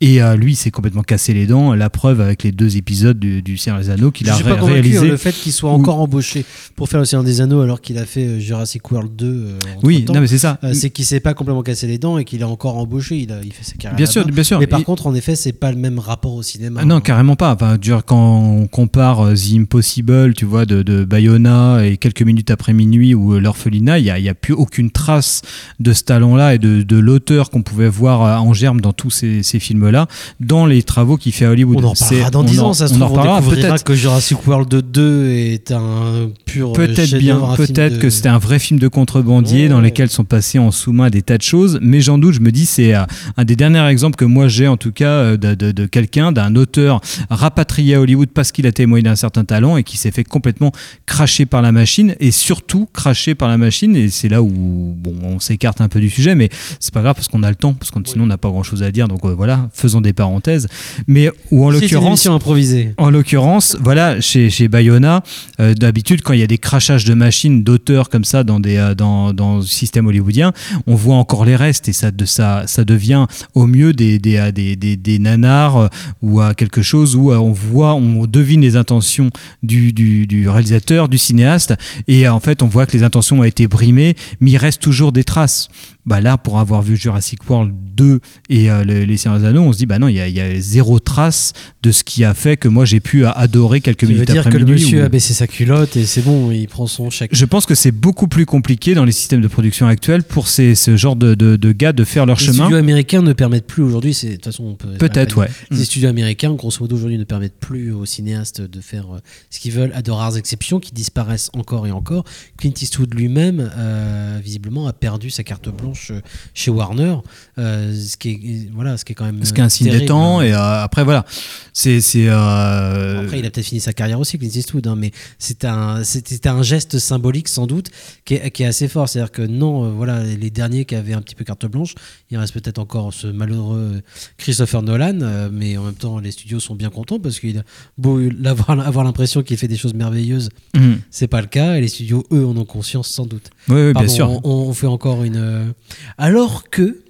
et 0.00 0.22
euh, 0.22 0.36
lui 0.36 0.52
il 0.52 0.56
s'est 0.56 0.70
complètement 0.70 1.02
cassé 1.02 1.34
les 1.34 1.46
dents 1.46 1.74
la 1.74 1.90
preuve 1.90 2.20
avec 2.20 2.44
les 2.44 2.52
deux 2.52 2.76
épisodes 2.76 3.18
du, 3.18 3.42
du 3.42 3.56
Seigneur 3.56 3.80
des 3.80 3.90
Anneaux 3.90 4.10
qu'il 4.12 4.30
a 4.30 4.36
pas 4.38 4.54
convaincu 4.54 4.72
réalisé 4.72 4.98
hein, 4.98 5.04
le 5.04 5.16
fait 5.16 5.32
qu'il 5.32 5.52
soit 5.52 5.70
encore 5.72 6.00
embauché 6.00 6.44
pour 6.76 6.88
faire 6.88 7.00
l'Océan 7.00 7.22
des 7.24 7.40
Anneaux 7.40 7.60
alors 7.60 7.80
qu'il 7.80 7.98
a 7.98 8.06
fait 8.06 8.24
euh, 8.26 8.38
Jurassic 8.38 8.88
World 8.92 9.16
2. 9.16 9.26
euh, 9.26 9.58
Oui, 9.82 10.04
non, 10.08 10.20
mais 10.20 10.26
c'est 10.28 10.38
ça. 10.38 10.58
C'est 10.72 10.90
qu'il 10.90 11.04
s'est 11.04 11.20
pas 11.20 11.34
complètement 11.34 11.62
cassé 11.62 11.86
les 11.88 11.98
dents 11.98 12.18
et 12.18 12.24
qu'il 12.24 12.40
est 12.40 12.44
encore 12.44 12.76
embauché. 12.76 13.16
Il, 13.16 13.32
a, 13.32 13.40
il 13.42 13.52
fait 13.52 13.64
sa 13.64 13.72
carrière. 13.74 13.96
Bien 13.96 14.06
sûr, 14.06 14.24
bien 14.26 14.44
sûr. 14.44 14.58
Mais 14.60 14.66
par 14.66 14.80
Et- 14.80 14.84
contre, 14.84 15.06
en 15.06 15.14
effet, 15.14 15.34
c'est 15.36 15.52
pas 15.52 15.70
le 15.72 15.78
même 15.78 15.98
rapport 15.98 16.35
au 16.36 16.42
cinéma. 16.42 16.80
Ah 16.82 16.84
non, 16.84 16.96
hein. 16.96 17.00
carrément 17.00 17.36
pas. 17.36 17.52
Enfin, 17.54 17.76
dur, 17.78 18.04
quand 18.04 18.38
on 18.40 18.66
compare 18.66 19.20
euh, 19.20 19.34
The 19.34 19.54
Impossible, 19.58 20.34
tu 20.34 20.44
vois, 20.44 20.64
de, 20.66 20.82
de 20.82 21.04
Bayona 21.04 21.84
et 21.86 21.96
quelques 21.96 22.22
minutes 22.22 22.50
après 22.50 22.72
minuit 22.72 23.14
ou 23.14 23.34
euh, 23.34 23.40
l'orphelinat, 23.40 23.98
il 23.98 24.04
n'y 24.04 24.10
a, 24.10 24.18
y 24.18 24.28
a 24.28 24.34
plus 24.34 24.54
aucune 24.54 24.90
trace 24.90 25.42
de 25.80 25.92
ce 25.92 26.02
talent-là 26.04 26.54
et 26.54 26.58
de, 26.58 26.82
de 26.82 26.96
l'auteur 26.98 27.50
qu'on 27.50 27.62
pouvait 27.62 27.88
voir 27.88 28.22
euh, 28.22 28.36
en 28.36 28.52
germe 28.52 28.80
dans 28.80 28.92
tous 28.92 29.10
ces, 29.10 29.42
ces 29.42 29.58
films-là, 29.60 30.06
dans 30.40 30.66
les 30.66 30.82
travaux 30.82 31.16
qu'il 31.16 31.32
fait 31.32 31.44
à 31.46 31.50
Hollywood. 31.50 31.78
On 31.82 31.88
en 31.88 31.90
reparlera 31.92 32.30
dans 32.30 32.40
on 32.40 32.44
10 32.44 32.60
en- 32.60 32.66
ans, 32.68 32.72
ça 32.72 32.88
se 32.88 32.94
on 32.94 33.00
en 33.02 33.06
trouve, 33.06 33.18
on 33.18 33.22
découvrira 33.38 33.68
peut-être. 33.68 33.84
que 33.84 33.94
Jurassic 33.94 34.46
World 34.46 34.68
2 34.90 35.26
est 35.30 35.72
un 35.72 36.30
pur 36.44 36.72
Peut-être 36.72 37.16
bien, 37.18 37.40
peut-être 37.56 37.94
de- 37.94 37.98
que 37.98 38.10
c'était 38.10 38.28
un 38.28 38.38
vrai 38.38 38.58
film 38.58 38.78
de 38.78 38.88
contrebandier 38.88 39.64
Ouais. 39.64 39.68
dans 39.68 39.80
lesquels 39.80 40.10
sont 40.10 40.24
passés 40.24 40.58
en 40.58 40.70
sous-main 40.70 41.10
des 41.10 41.22
tas 41.22 41.38
de 41.38 41.42
choses, 41.42 41.78
mais 41.82 42.00
j'en 42.00 42.18
doute, 42.18 42.34
je 42.34 42.40
me 42.40 42.50
dis 42.52 42.66
c'est 42.66 42.92
un 42.94 43.44
des 43.44 43.56
derniers 43.56 43.86
exemples 43.88 44.16
que 44.16 44.24
moi 44.24 44.48
j'ai 44.48 44.66
en 44.68 44.76
tout 44.76 44.92
cas 44.92 45.36
de, 45.36 45.54
de- 45.54 45.72
de 45.72 45.86
d'un 46.32 46.54
auteur 46.56 47.00
rapatrié 47.30 47.94
à 47.94 48.00
Hollywood 48.00 48.28
parce 48.32 48.52
qu'il 48.52 48.66
a 48.66 48.72
témoigné 48.72 49.02
d'un 49.04 49.16
certain 49.16 49.44
talent 49.44 49.76
et 49.76 49.82
qui 49.84 49.96
s'est 49.96 50.10
fait 50.10 50.24
complètement 50.24 50.72
cracher 51.06 51.46
par 51.46 51.62
la 51.62 51.72
machine 51.72 52.14
et 52.20 52.30
surtout 52.30 52.88
cracher 52.92 53.34
par 53.34 53.48
la 53.48 53.58
machine 53.58 53.96
et 53.96 54.08
c'est 54.08 54.28
là 54.28 54.42
où 54.42 54.94
bon 54.96 55.14
on 55.22 55.40
s'écarte 55.40 55.80
un 55.80 55.88
peu 55.88 56.00
du 56.00 56.10
sujet 56.10 56.34
mais 56.34 56.48
c'est 56.80 56.92
pas 56.92 57.02
grave 57.02 57.14
parce 57.14 57.28
qu'on 57.28 57.42
a 57.42 57.48
le 57.50 57.56
temps 57.56 57.74
parce 57.74 57.90
que 57.90 57.98
sinon 58.06 58.24
on 58.24 58.28
n'a 58.28 58.38
pas 58.38 58.48
grand 58.48 58.62
chose 58.62 58.82
à 58.82 58.90
dire 58.90 59.08
donc 59.08 59.24
euh, 59.24 59.34
voilà 59.34 59.68
faisons 59.72 60.00
des 60.00 60.12
parenthèses 60.12 60.68
mais 61.06 61.30
ou 61.50 61.64
en 61.64 61.70
C'est 61.70 61.76
une 61.76 61.82
l'occurrence 61.82 62.26
improvisée. 62.26 62.94
en 62.98 63.10
l'occurrence, 63.10 63.76
voilà, 63.80 64.20
chez, 64.20 64.50
chez 64.50 64.68
Bayona, 64.68 65.22
euh, 65.60 65.74
d'habitude, 65.74 66.22
quand 66.22 66.32
il 66.32 66.40
y 66.40 66.42
a 66.42 66.46
des 66.46 66.58
crachages 66.58 67.04
de 67.04 67.14
machines 67.14 67.62
d'auteurs 67.62 68.08
comme 68.08 68.24
ça 68.24 68.44
dans, 68.44 68.60
des, 68.60 68.76
euh, 68.76 68.94
dans, 68.94 69.32
dans 69.32 69.56
le 69.56 69.62
système 69.62 70.06
hollywoodien, 70.06 70.52
on 70.86 70.94
voit 70.94 71.16
encore 71.16 71.44
les 71.44 71.56
restes 71.56 71.88
et 71.88 71.92
ça, 71.92 72.10
de, 72.10 72.24
ça, 72.24 72.64
ça 72.66 72.84
devient 72.84 73.26
au 73.54 73.66
mieux 73.66 73.92
des, 73.92 74.18
des, 74.18 74.50
des, 74.52 74.76
des, 74.76 74.96
des 74.96 75.18
nanars 75.18 75.90
ou 76.22 76.40
à 76.40 76.54
quelque 76.54 76.82
chose 76.82 77.16
où 77.16 77.30
euh, 77.30 77.36
on 77.36 77.52
voit, 77.52 77.94
on 77.94 78.26
devine 78.26 78.60
les 78.60 78.76
intentions 78.76 79.30
du, 79.62 80.48
réalisateur, 80.48 81.08
du 81.08 81.18
cinéaste 81.18 81.74
et 82.08 82.26
euh, 82.26 82.32
en 82.32 82.40
fait, 82.40 82.62
on 82.62 82.66
voit 82.66 82.86
que 82.86 82.92
les 82.92 83.02
intentions 83.02 83.40
ont 83.40 83.44
été 83.44 83.66
brimées, 83.66 84.16
mais 84.40 84.52
il 84.52 84.56
reste 84.56 84.80
toujours 84.80 85.12
des 85.12 85.24
traces. 85.24 85.68
Bah 86.06 86.20
là, 86.20 86.38
pour 86.38 86.58
avoir 86.60 86.82
vu 86.82 86.96
Jurassic 86.96 87.48
World 87.50 87.72
2 87.96 88.20
et 88.48 88.70
euh, 88.70 88.84
le- 88.84 89.04
Les 89.04 89.16
Seigneurs 89.16 89.40
des 89.40 89.46
Anneaux, 89.46 89.62
on 89.62 89.72
se 89.72 89.78
dit, 89.78 89.86
bah 89.86 89.98
non, 89.98 90.06
il 90.08 90.14
y 90.16 90.20
a, 90.20 90.28
il 90.28 90.34
y 90.34 90.40
a 90.40 90.60
zéro 90.60 91.00
trace 91.00 91.52
de 91.82 91.90
ce 91.90 92.04
qui 92.04 92.24
a 92.24 92.32
fait 92.34 92.56
que 92.56 92.68
moi 92.68 92.84
j'ai 92.84 93.00
pu 93.00 93.24
euh, 93.26 93.30
adorer 93.32 93.80
quelques 93.80 94.04
minutes 94.04 94.26
dire 94.30 94.40
après 94.42 94.52
que 94.52 94.56
le 94.58 94.66
monsieur 94.66 95.02
ou- 95.02 95.04
a 95.04 95.08
baissé 95.08 95.34
sa 95.34 95.46
culotte 95.46 95.96
et 95.96 96.06
c'est 96.06 96.22
bon, 96.22 96.50
il 96.52 96.68
prend 96.68 96.86
son 96.86 97.10
chèque. 97.10 97.30
Je 97.34 97.44
pense 97.44 97.66
que 97.66 97.74
c'est 97.74 97.90
beaucoup 97.90 98.28
plus 98.28 98.46
compliqué 98.46 98.94
dans 98.94 99.04
les 99.04 99.12
systèmes 99.12 99.40
de 99.40 99.48
production 99.48 99.86
actuels 99.88 100.22
pour 100.22 100.46
ces, 100.48 100.74
ce 100.76 100.96
genre 100.96 101.16
de, 101.16 101.34
de, 101.34 101.56
de 101.56 101.72
gars 101.72 101.92
de 101.92 102.04
faire 102.04 102.24
leur 102.26 102.38
Les 102.38 102.44
chemin. 102.44 102.64
studios 102.64 102.76
américains 102.78 103.22
ne 103.22 103.32
permettent 103.32 103.66
plus 103.66 103.82
aujourd'hui, 103.82 104.12
de 104.22 104.32
toute 104.34 104.44
façon 104.44 104.64
on 104.64 104.74
peut. 104.74 104.88
Peut-être, 104.98 105.36
ouais. 105.38 105.48
Les 105.70 105.78
Mm. 105.80 105.84
studios 105.84 106.08
américains, 106.08 106.52
grosso 106.54 106.78
modo, 106.80 106.94
aujourd'hui 106.96 107.18
ne 107.18 107.24
permettent 107.24 107.58
plus 107.58 107.92
aux 107.92 108.06
cinéastes 108.06 108.60
de 108.60 108.80
faire 108.80 109.06
euh, 109.16 109.18
ce 109.50 109.58
qu'ils 109.58 109.72
veulent, 109.72 109.92
à 109.94 110.02
de 110.02 110.10
rares 110.12 110.36
exceptions 110.36 110.78
qui 110.78 110.92
disparaissent 110.92 111.50
encore 111.54 111.86
et 111.86 111.90
encore. 111.90 112.24
Clint 112.58 112.72
Eastwood 112.80 113.12
lui-même, 113.14 113.70
euh, 113.76 114.38
visiblement, 114.42 114.86
a 114.86 114.92
perdu 114.92 115.30
sa 115.30 115.42
carte 115.42 115.68
blanche 115.68 115.95
euh, 116.10 116.20
chez 116.54 116.70
Warner, 116.70 117.16
euh, 117.58 117.94
ce 117.94 118.16
qui 118.16 118.30
est 118.30 118.70
voilà, 118.72 118.96
ce 118.96 119.04
qui 119.04 119.12
est 119.12 119.14
quand 119.14 119.24
même. 119.24 119.44
Ce 119.44 119.52
qui 119.52 119.60
est 119.60 119.64
un 119.64 119.68
signe 119.68 119.90
des 119.90 120.04
temps. 120.06 120.40
Et 120.42 120.52
euh, 120.52 120.82
après, 120.84 121.04
voilà. 121.04 121.24
C'est. 121.72 122.00
c'est, 122.00 122.26
euh, 122.28 123.22
Après, 123.24 123.38
il 123.38 123.46
a 123.46 123.50
peut-être 123.50 123.66
fini 123.66 123.80
sa 123.80 123.92
carrière 123.92 124.18
aussi, 124.20 124.38
Clint 124.38 124.50
Eastwood, 124.54 124.86
hein, 124.86 124.96
mais 124.96 125.12
c'était 125.38 125.66
un, 125.66 126.02
c'était 126.04 126.48
un 126.48 126.62
geste 126.62 126.98
symbolique 126.98 127.48
sans 127.48 127.66
doute 127.66 127.88
qui 128.24 128.34
est, 128.34 128.50
qui 128.50 128.62
est 128.62 128.66
assez 128.66 128.88
fort. 128.88 129.08
C'est-à-dire 129.08 129.32
que 129.32 129.42
non, 129.42 129.90
voilà, 129.92 130.22
les 130.24 130.50
derniers 130.50 130.84
qui 130.84 130.94
avaient 130.94 131.14
un 131.14 131.22
petit 131.22 131.34
peu 131.34 131.44
carte 131.44 131.66
blanche, 131.66 131.94
il 132.30 132.38
reste 132.38 132.52
peut-être 132.54 132.78
encore 132.78 133.12
ce 133.12 133.26
malheureux 133.26 134.02
Christopher 134.38 134.82
Nolan, 134.82 135.48
mais 135.52 135.76
en 135.76 135.84
même 135.84 135.94
temps, 135.94 136.18
les 136.18 136.30
studios 136.30 136.60
sont 136.60 136.74
bien 136.74 136.90
contents 136.90 137.18
parce 137.18 137.40
qu'il 137.40 137.58
a 137.58 137.62
beau 137.98 138.20
avoir, 138.44 138.70
avoir 138.86 139.04
l'impression 139.04 139.42
qu'il 139.42 139.56
fait 139.56 139.68
des 139.68 139.76
choses 139.76 139.94
merveilleuses, 139.94 140.48
Mhm. 140.76 140.98
c'est 141.10 141.26
pas 141.28 141.40
le 141.40 141.46
cas, 141.46 141.76
et 141.76 141.80
les 141.80 141.88
studios, 141.88 142.24
eux, 142.32 142.44
en 142.46 142.56
ont 142.56 142.64
conscience 142.64 143.08
sans 143.08 143.26
doute. 143.26 143.50
Oui, 143.68 143.76
oui, 143.86 143.92
bien 143.92 144.08
sûr. 144.08 144.28
On, 144.44 144.68
on 144.68 144.72
fait 144.72 144.86
encore 144.86 145.24
une. 145.24 145.72
Alors 146.18 146.68
que 146.70 147.02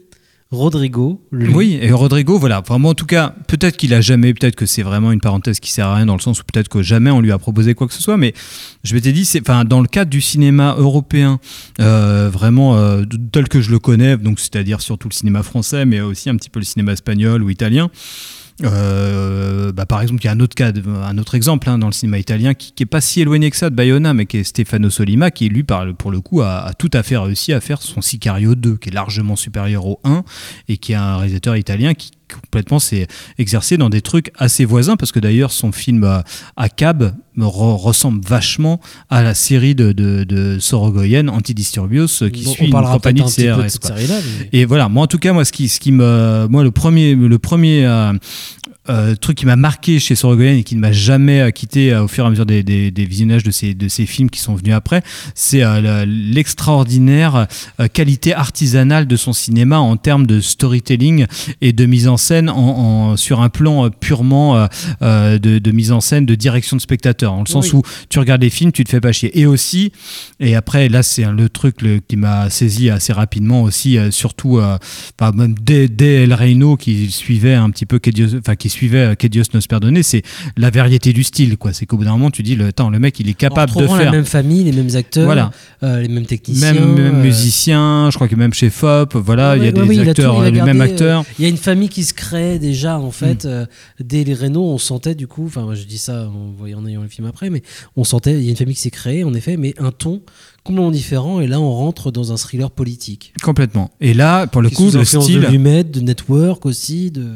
Rodrigo, 0.53 1.21
lui, 1.33 1.53
Oui, 1.53 1.79
et 1.83 1.91
Rodrigo, 1.91 2.39
voilà, 2.39 2.61
vraiment 2.61 2.91
en 2.91 2.95
tout 2.95 3.05
cas, 3.05 3.35
peut-être 3.49 3.77
qu'il 3.77 3.93
a 3.93 4.01
jamais, 4.01 4.33
peut-être 4.33 4.55
que 4.55 4.65
c'est 4.65 4.85
vraiment 4.85 5.11
une 5.11 5.21
parenthèse 5.21 5.59
qui 5.59 5.73
sert 5.73 5.89
à 5.89 5.97
rien 5.97 6.07
dans 6.07 6.15
le 6.15 6.21
sens 6.21 6.41
où 6.41 6.45
peut-être 6.45 6.69
que 6.69 6.83
jamais 6.83 7.11
on 7.11 7.21
lui 7.21 7.33
a 7.33 7.39
proposé 7.39 7.75
quoi 7.75 7.89
que 7.89 7.93
ce 7.93 8.01
soit, 8.01 8.17
mais 8.17 8.33
je 8.85 8.95
m'étais 8.95 9.11
dit, 9.11 9.25
c'est, 9.25 9.41
enfin, 9.41 9.65
dans 9.65 9.81
le 9.81 9.89
cadre 9.89 10.09
du 10.09 10.21
cinéma 10.21 10.77
européen, 10.79 11.41
euh, 11.81 12.31
vraiment 12.33 12.77
euh, 12.77 13.03
tel 13.33 13.49
que 13.49 13.61
je 13.61 13.73
le 13.73 13.81
connais, 13.81 14.17
donc 14.17 14.39
c'est-à-dire 14.39 14.81
surtout 14.81 15.09
le 15.09 15.15
cinéma 15.15 15.43
français, 15.43 15.85
mais 15.85 16.01
aussi 16.01 16.31
un 16.31 16.37
petit 16.37 16.51
peu 16.51 16.61
le 16.61 16.65
cinéma 16.65 16.93
espagnol 16.93 17.43
ou 17.43 17.51
italien. 17.51 17.91
Euh, 18.65 19.73
bah, 19.73 19.87
par 19.87 20.01
exemple, 20.01 20.23
il 20.23 20.27
y 20.27 20.29
a 20.29 20.33
un 20.33 20.41
autre 20.41 20.55
cas, 20.55 20.73
un 20.73 21.19
autre 21.19 21.35
exemple 21.35 21.69
hein, 21.69 21.79
dans 21.79 21.89
le 21.89 21.93
cinéma 21.93 22.19
italien 22.19 22.55
qui, 22.55 22.73
qui 22.73 22.83
est 22.83 22.87
pas 22.87 23.01
si 23.01 23.21
éloigné 23.21 23.51
que 23.51 23.57
ça 23.57 23.71
de 23.71 23.75
Bayona, 23.75 24.15
mais 24.15 24.27
qui 24.27 24.39
est 24.39 24.45
Stefano 24.45 24.89
Solima, 24.91 25.31
qui 25.31 25.49
lui, 25.49 25.63
par, 25.63 25.95
pour 25.95 26.11
le 26.11 26.21
coup, 26.21 26.41
a, 26.41 26.61
a 26.61 26.73
tout 26.73 26.91
à 26.93 27.03
fait 27.03 27.17
réussi 27.17 27.53
à 27.53 27.61
faire 27.61 27.83
son 27.83 28.01
Sicario 28.01 28.55
2, 28.55 28.77
qui 28.77 28.89
est 28.89 28.93
largement 28.93 29.37
supérieur 29.37 29.87
au 29.87 30.01
1 30.05 30.25
et 30.69 30.79
qui 30.79 30.93
est 30.93 30.97
un 30.97 31.17
réalisateur 31.17 31.57
italien 31.57 31.95
qui 31.95 32.13
complètement 32.35 32.79
s'est 32.79 33.07
exercé 33.39 33.77
dans 33.77 33.89
des 33.89 34.01
trucs 34.01 34.31
assez 34.37 34.65
voisins 34.65 34.97
parce 34.97 35.13
que 35.13 35.21
d'ailleurs 35.21 35.53
son 35.53 35.73
film 35.73 36.23
à 36.57 36.69
cab 36.69 37.15
re- 37.39 37.77
ressemble 37.77 38.21
vachement 38.27 38.81
à 39.11 39.23
la 39.23 39.35
série 39.35 39.75
de, 39.75 39.93
de, 39.93 40.25
de 40.25 40.59
Sorogoyen 40.59 41.29
Antidisturbios 41.29 42.07
qui 42.33 42.45
Bon, 42.45 42.53
suit 42.53 42.65
une 42.67 42.71
compagnie 42.95 43.21
de 43.21 43.27
CRS. 43.57 43.71
mais- 44.43 44.49
Et 44.53 44.65
voilà, 44.65 44.89
moi 44.89 45.05
en 45.05 45.07
tout 45.07 45.19
cas, 45.19 45.33
moi 45.33 45.45
ce 45.45 45.53
qui, 45.53 45.69
ce 45.69 45.79
qui 45.81 45.93
me, 45.93 46.47
moi 46.51 46.63
le 46.65 46.71
premier, 46.71 47.15
le 47.15 47.39
premier 47.39 47.85
euh, 47.87 48.13
euh, 48.89 49.17
truc 49.17 49.39
qui 49.39 49.47
m'a 49.47 49.57
marqué 49.57 49.99
chez 49.99 50.15
Sorogoyen 50.15 50.55
et 50.59 50.63
qui 50.63 50.77
ne 50.77 50.81
m'a 50.81 50.93
jamais 50.93 51.51
quitté 51.53 51.93
euh, 51.93 52.05
au 52.05 52.09
fur 52.09 52.23
et 52.23 52.27
à 52.29 52.31
mesure 52.31 52.47
des, 52.47 52.63
des, 52.63 52.93
des 52.93 53.05
visionnages 53.05 53.43
de 53.43 53.51
ces, 53.51 53.75
de 53.75 53.89
ces 53.89 54.07
films 54.07 54.31
qui 54.31 54.39
sont 54.39 54.55
venus 54.55 54.75
après, 54.75 55.03
c'est 55.35 55.65
euh, 55.65 56.05
l'extraordinaire 56.07 57.47
qualité 57.93 58.33
artisanale 58.35 59.07
de 59.07 59.17
son 59.17 59.33
cinéma 59.33 59.79
en 59.79 59.97
termes 59.97 60.27
de 60.27 60.41
storytelling 60.41 61.27
et 61.61 61.73
de 61.73 61.85
mise 61.87 62.09
en 62.09 62.16
scène 62.17 62.49
en, 62.51 62.57
en- 62.57 63.17
sur 63.17 63.41
un 63.41 63.49
plan 63.49 63.87
euh, 63.87 63.91
purement 63.91 64.57
euh, 64.57 64.67
euh, 65.03 65.39
de, 65.39 65.59
de 65.59 65.71
mise 65.73 65.93
en 65.93 66.01
scène, 66.01 66.27
de 66.27 66.35
direction 66.35 66.77
de 66.77 66.83
spectateur, 66.83 67.33
en 67.33 67.41
le 67.41 67.47
sens 67.49 67.73
Oui. 67.73 67.79
où 67.79 67.83
tu 68.09 68.19
regardes 68.19 68.43
les 68.43 68.51
films, 68.51 68.73
tu 68.73 68.85
te 68.85 68.91
fais 68.91 69.01
pas 69.01 69.13
chier. 69.13 69.39
Et 69.39 69.47
aussi, 69.47 69.93
et 70.41 70.55
après 70.55 70.89
là 70.89 71.03
c'est 71.03 71.25
le 71.31 71.49
truc 71.49 71.83
le- 71.83 72.01
qui 72.01 72.17
m'a 72.17 72.51
saisi 72.51 72.91
assez 72.91 73.13
rapidement 73.13 73.63
aussi, 73.63 73.99
surtout 74.11 74.59
enfin, 74.61 75.33
même 75.35 75.55
dès, 75.61 75.89
dès 75.89 76.25
El 76.25 76.35
Reino 76.35 76.77
qui 76.77 77.11
suivait 77.11 77.55
un 77.55 77.71
petit 77.71 77.87
peu 77.87 78.01
enfin 78.39 78.57
qui 78.57 78.69
suivait 78.69 79.15
Que 79.17 79.27
Dios 79.27 79.45
nos 79.55 79.61
perdonne, 79.69 80.03
c'est 80.03 80.23
la 80.57 80.71
variété 80.71 81.13
du 81.13 81.23
style 81.25 81.57
quoi. 81.57 81.73
C'est 81.73 81.87
qu'au 81.87 81.97
bout 81.97 82.05
d'un 82.05 82.13
moment 82.13 82.31
tu 82.31 82.43
dis 82.43 82.55
le 82.57 82.71
le 82.91 82.99
mec 82.99 83.19
il 83.21 83.29
est 83.29 83.35
capable 83.35 83.73
en 83.77 83.81
de 83.81 83.87
faire 83.87 84.05
la 84.07 84.11
même 84.13 84.25
famille, 84.25 84.65
les 84.65 84.73
mêmes 84.73 84.95
acteurs, 84.97 85.25
Voilà. 85.25 85.51
euh, 85.83 86.01
les 86.03 86.09
mêmes 86.09 86.27
techniciens, 86.27 86.73
même, 86.75 86.95
même 86.95 87.15
euh, 87.17 87.23
musicien, 87.23 88.09
je 88.11 88.15
crois 88.17 88.29
que 88.29 88.37
même 88.37 88.53
chez 88.53 88.71
FOP, 88.71 89.15
voilà, 89.17 89.57
il 89.57 89.63
y 89.65 89.69
a 89.69 89.71
Ouais, 89.71 89.73
des 89.73 89.81
ouais, 89.81 90.07
a 90.07 90.11
acteurs, 90.11 90.35
tout- 90.37 90.43
il 90.43 90.47
a 90.47 90.51
les 90.51 90.63
mêmes 90.63 90.81
euh, 90.81 90.85
acteurs. 90.85 91.25
Il 91.39 91.43
y 91.43 91.47
a 91.47 91.49
une 91.49 91.57
famille 91.57 91.89
qui 91.89 92.03
se 92.07 92.15
crée 92.15 92.59
déjà 92.59 92.99
en 92.99 93.11
fait 93.11 93.45
Mm. 93.45 93.49
euh, 93.49 93.67
dès 94.01 94.25
les 94.25 94.35
Renault, 94.35 94.65
on 94.65 94.79
sentait 94.79 95.15
du 95.15 95.27
coup, 95.27 95.47
enfin 95.47 95.69
je 95.75 95.85
dis 95.85 95.99
ça 95.99 96.29
en 96.29 96.53
voyant 96.57 96.79
en 96.81 96.87
ayant 96.87 97.03
le 97.03 97.09
film 97.09 97.27
après, 97.27 97.51
mais 97.51 97.63
on 97.97 98.05
sentait 98.05 98.35
il 98.35 98.43
y 98.45 98.47
a 98.49 98.51
une 98.51 98.57
famille 98.57 98.75
qui 98.75 98.81
s'est 98.81 98.91
créée 98.91 99.25
en 99.25 99.35
effet, 99.35 99.57
mais 99.57 99.75
un 99.79 99.91
ton 99.93 100.23
complètement 100.65 100.91
différent 100.91 101.41
et 101.41 101.47
là 101.47 101.61
on 101.61 101.73
rentre 101.73 102.11
dans 102.11 102.33
un 102.33 102.37
thriller 102.37 102.71
politique. 102.73 103.33
Complètement. 103.43 103.91
Et 104.01 104.15
là, 104.15 104.47
pour 104.49 104.63
le 104.63 104.71
coup, 104.71 104.91
le 104.91 105.05
style 105.05 105.41
de 105.41 105.47
Lumet, 105.47 105.85
de 105.85 106.01
Network 106.01 106.67
aussi, 106.67 107.11
de 107.13 107.27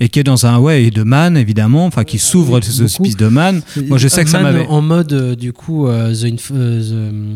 et 0.00 0.08
qui 0.08 0.18
est 0.18 0.24
dans 0.24 0.46
un 0.46 0.58
ouais 0.58 0.84
et 0.84 0.90
de 0.90 1.02
Man 1.04 1.36
évidemment, 1.36 1.86
enfin 1.86 2.02
qui 2.04 2.18
s'ouvre 2.18 2.56
oui, 2.56 2.62
ces 2.64 2.72
beaucoup. 2.72 2.84
auspices 2.84 3.16
de 3.16 3.28
Man. 3.28 3.62
Moi, 3.88 3.98
je 3.98 4.08
sais 4.08 4.24
que 4.24 4.30
ça 4.30 4.40
m'avait. 4.40 4.66
en 4.66 4.80
mode 4.82 5.12
euh, 5.12 5.36
du 5.36 5.52
coup 5.52 5.86
euh, 5.86 6.12
the, 6.12 6.24
Inf- 6.24 6.50
euh, 6.52 6.80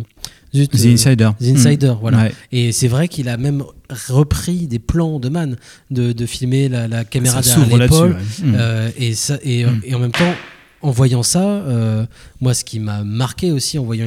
the- 0.02 0.04
zut, 0.54 0.70
The 0.70 0.84
euh, 0.86 0.92
Insider. 0.92 1.30
The 1.40 1.44
Insider, 1.44 1.88
Mm. 1.90 1.98
voilà. 2.00 2.18
Ouais. 2.24 2.32
Et 2.52 2.72
c'est 2.72 2.88
vrai 2.88 3.08
qu'il 3.08 3.28
a 3.28 3.36
même 3.36 3.62
repris 4.08 4.66
des 4.66 4.78
plans 4.78 5.18
de 5.20 5.28
Man, 5.28 5.56
de, 5.90 6.12
de 6.12 6.26
filmer 6.26 6.68
la, 6.68 6.88
la 6.88 7.04
caméra 7.04 7.42
Ça 7.42 7.56
derrière 7.60 7.78
l'épaule. 7.78 8.12
là-dessus, 8.12 8.42
ouais. 8.42 8.48
Mm. 8.50 8.54
Euh, 8.58 8.90
et, 8.98 9.14
ça, 9.14 9.38
et, 9.42 9.64
et 9.84 9.94
en 9.94 9.98
même 9.98 10.12
temps, 10.12 10.34
en 10.82 10.90
voyant 10.90 11.22
ça, 11.22 11.42
euh, 11.42 12.06
moi, 12.40 12.52
ce 12.54 12.62
qui 12.62 12.78
m'a 12.78 13.02
marqué 13.02 13.50
aussi 13.50 13.78
en 13.78 13.84
voyant 13.84 14.06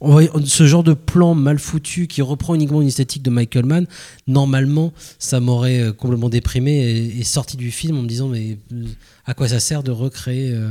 voyant 0.00 0.32
ce 0.44 0.66
genre 0.66 0.84
de 0.84 0.94
plan 0.94 1.34
mal 1.34 1.58
foutu 1.58 2.06
qui 2.06 2.22
reprend 2.22 2.54
uniquement 2.54 2.80
une 2.80 2.88
esthétique 2.88 3.22
de 3.22 3.30
Michael 3.30 3.66
Mann, 3.66 3.86
normalement, 4.26 4.92
ça 5.18 5.40
m'aurait 5.40 5.92
complètement 5.98 6.28
déprimé 6.28 6.72
et, 6.72 7.18
et 7.20 7.24
sorti 7.24 7.56
du 7.56 7.70
film 7.70 7.98
en 7.98 8.02
me 8.02 8.08
disant 8.08 8.28
mais 8.28 8.58
à 9.26 9.34
quoi 9.34 9.48
ça 9.48 9.60
sert 9.60 9.82
de 9.82 9.90
recréer 9.90 10.52
euh, 10.52 10.70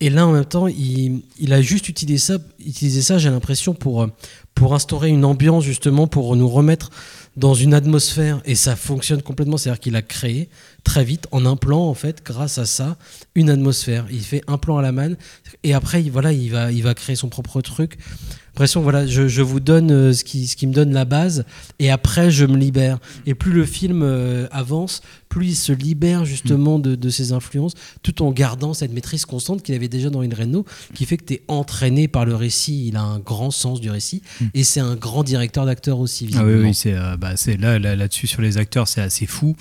et 0.00 0.08
là, 0.08 0.26
en 0.26 0.32
même 0.32 0.46
temps, 0.46 0.66
il, 0.66 1.22
a 1.52 1.60
juste 1.60 1.88
utilisé 1.88 2.18
ça, 2.18 2.38
utilisé 2.58 3.02
ça 3.02 3.18
j'ai 3.18 3.28
l'impression, 3.28 3.74
pour, 3.74 4.02
euh, 4.02 4.06
pour 4.54 4.74
instaurer 4.74 5.08
une 5.10 5.26
ambiance, 5.26 5.62
justement, 5.62 6.06
pour 6.06 6.34
nous 6.36 6.48
remettre 6.48 6.90
dans 7.36 7.52
une 7.52 7.74
atmosphère. 7.74 8.40
Et 8.46 8.54
ça 8.54 8.76
fonctionne 8.76 9.20
complètement. 9.20 9.58
C'est-à-dire 9.58 9.80
qu'il 9.80 9.96
a 9.96 10.02
créé 10.02 10.48
très 10.84 11.04
vite, 11.04 11.26
en 11.32 11.44
un 11.44 11.56
plan, 11.56 11.80
en 11.80 11.92
fait, 11.94 12.22
grâce 12.24 12.56
à 12.56 12.64
ça, 12.64 12.96
une 13.34 13.50
atmosphère. 13.50 14.06
Il 14.10 14.22
fait 14.22 14.42
un 14.46 14.56
plan 14.56 14.78
à 14.78 14.82
la 14.82 14.92
manne. 14.92 15.18
Et 15.64 15.74
après, 15.74 16.02
il- 16.02 16.10
voilà, 16.10 16.32
il 16.32 16.50
va, 16.50 16.72
il 16.72 16.82
va 16.82 16.94
créer 16.94 17.16
son 17.16 17.28
propre 17.28 17.60
truc. 17.60 17.98
L'impression, 18.54 18.80
voilà, 18.80 19.06
je, 19.06 19.28
je 19.28 19.42
vous 19.42 19.60
donne 19.60 19.90
euh, 19.92 20.12
ce 20.12 20.24
qui, 20.24 20.46
ce 20.46 20.56
qui 20.56 20.66
me 20.66 20.72
donne 20.72 20.92
la 20.92 21.04
base. 21.04 21.44
Et 21.78 21.90
après, 21.90 22.30
je 22.30 22.46
me 22.46 22.56
libère. 22.56 22.98
Et 23.26 23.34
plus 23.34 23.52
le 23.52 23.64
film 23.66 24.02
euh, 24.02 24.48
avance, 24.50 25.02
plus 25.30 25.46
il 25.46 25.54
se 25.56 25.72
libère 25.72 26.26
justement 26.26 26.78
de, 26.78 26.94
de 26.96 27.08
ses 27.08 27.32
influences, 27.32 27.72
tout 28.02 28.20
en 28.22 28.32
gardant 28.32 28.74
cette 28.74 28.92
maîtrise 28.92 29.24
constante 29.24 29.62
qu'il 29.62 29.74
avait 29.74 29.88
déjà 29.88 30.10
dans 30.10 30.20
In 30.20 30.28
Reno, 30.36 30.66
qui 30.94 31.06
fait 31.06 31.16
que 31.16 31.24
tu 31.24 31.34
es 31.34 31.42
entraîné 31.48 32.08
par 32.08 32.26
le 32.26 32.34
récit. 32.34 32.88
Il 32.88 32.96
a 32.96 33.02
un 33.02 33.20
grand 33.20 33.50
sens 33.50 33.80
du 33.80 33.90
récit 33.90 34.20
et 34.52 34.64
c'est 34.64 34.80
un 34.80 34.96
grand 34.96 35.22
directeur 35.22 35.64
d'acteurs 35.64 36.00
aussi. 36.00 36.28
Ah 36.36 36.44
oui, 36.44 36.54
oui, 36.54 36.74
c'est 36.74 36.94
euh, 36.94 37.16
bah, 37.16 37.36
c'est 37.36 37.56
là, 37.56 37.78
là, 37.78 37.96
là-dessus 37.96 38.26
sur 38.26 38.42
les 38.42 38.58
acteurs, 38.58 38.88
c'est 38.88 39.00
assez 39.00 39.24
fou. 39.24 39.56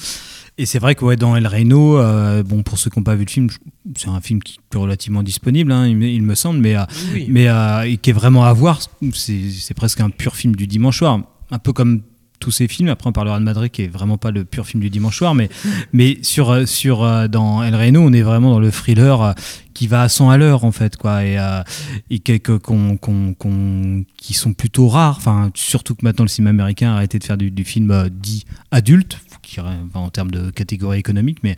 Et 0.57 0.65
c'est 0.65 0.79
vrai 0.79 0.93
que 0.95 1.05
ouais, 1.05 1.15
dans 1.15 1.37
El 1.37 1.47
Reno, 1.47 1.97
euh, 1.99 2.43
bon, 2.43 2.63
pour 2.63 2.77
ceux 2.79 2.89
qui 2.89 2.99
n'ont 2.99 3.03
pas 3.03 3.15
vu 3.15 3.23
le 3.23 3.29
film, 3.29 3.47
c'est 3.95 4.09
un 4.09 4.19
film 4.19 4.43
qui 4.43 4.57
est 4.73 4.77
relativement 4.77 5.23
disponible, 5.23 5.71
hein, 5.71 5.87
il, 5.87 5.95
me, 5.95 6.07
il 6.09 6.21
me 6.23 6.35
semble, 6.35 6.59
mais, 6.59 6.75
euh, 6.75 6.83
Oui. 7.13 7.27
mais 7.29 7.47
euh, 7.47 7.95
qui 8.01 8.09
est 8.09 8.13
vraiment 8.13 8.43
à 8.43 8.51
voir. 8.51 8.81
C'est 9.13 9.51
c'est 9.51 9.73
presque 9.73 10.01
un 10.01 10.09
pur 10.09 10.35
film 10.35 10.55
du 10.55 10.67
dimanche 10.67 10.97
soir, 10.97 11.21
un 11.51 11.59
peu 11.59 11.71
comme 11.73 12.01
tous 12.39 12.51
ces 12.51 12.67
films. 12.67 12.89
Après, 12.89 13.07
on 13.09 13.13
parlera 13.13 13.39
de 13.39 13.43
Madrid, 13.43 13.71
qui 13.71 13.83
est 13.83 13.87
vraiment 13.87 14.17
pas 14.17 14.31
le 14.31 14.45
pur 14.45 14.65
film 14.65 14.81
du 14.81 14.89
dimanche 14.89 15.17
soir, 15.17 15.35
mais, 15.35 15.49
mais 15.93 16.17
sur, 16.21 16.49
euh, 16.51 16.65
sur, 16.65 17.03
euh, 17.03 17.27
dans 17.27 17.63
El 17.63 17.75
Reno, 17.75 18.01
on 18.01 18.13
est 18.13 18.21
vraiment 18.21 18.51
dans 18.51 18.59
le 18.59 18.71
thriller 18.71 19.21
euh, 19.21 19.33
qui 19.73 19.87
va 19.87 20.01
à 20.01 20.09
100 20.09 20.29
à 20.29 20.37
l'heure, 20.37 20.63
en 20.65 20.71
fait, 20.71 20.97
quoi, 20.97 21.23
et, 21.23 21.37
euh, 21.39 21.61
et 22.09 22.19
que- 22.19 22.37
que- 22.37 22.57
qu'on- 22.57 22.97
qu'on- 22.97 23.33
qu'on- 23.33 24.03
qui 24.17 24.33
sont 24.33 24.53
plutôt 24.53 24.87
rares. 24.89 25.15
Enfin, 25.17 25.51
surtout 25.55 25.95
que 25.95 26.03
maintenant, 26.03 26.25
le 26.25 26.29
cinéma 26.29 26.49
américain 26.49 26.91
a 26.91 26.95
arrêté 26.95 27.17
de 27.19 27.23
faire 27.23 27.37
du, 27.37 27.49
du 27.51 27.63
film 27.63 27.91
euh, 27.91 28.09
dit 28.11 28.45
adulte, 28.71 29.19
qui, 29.41 29.59
enfin, 29.61 29.77
en 29.93 30.09
termes 30.09 30.31
de 30.31 30.49
catégorie 30.51 30.99
économique, 30.99 31.39
mais 31.43 31.55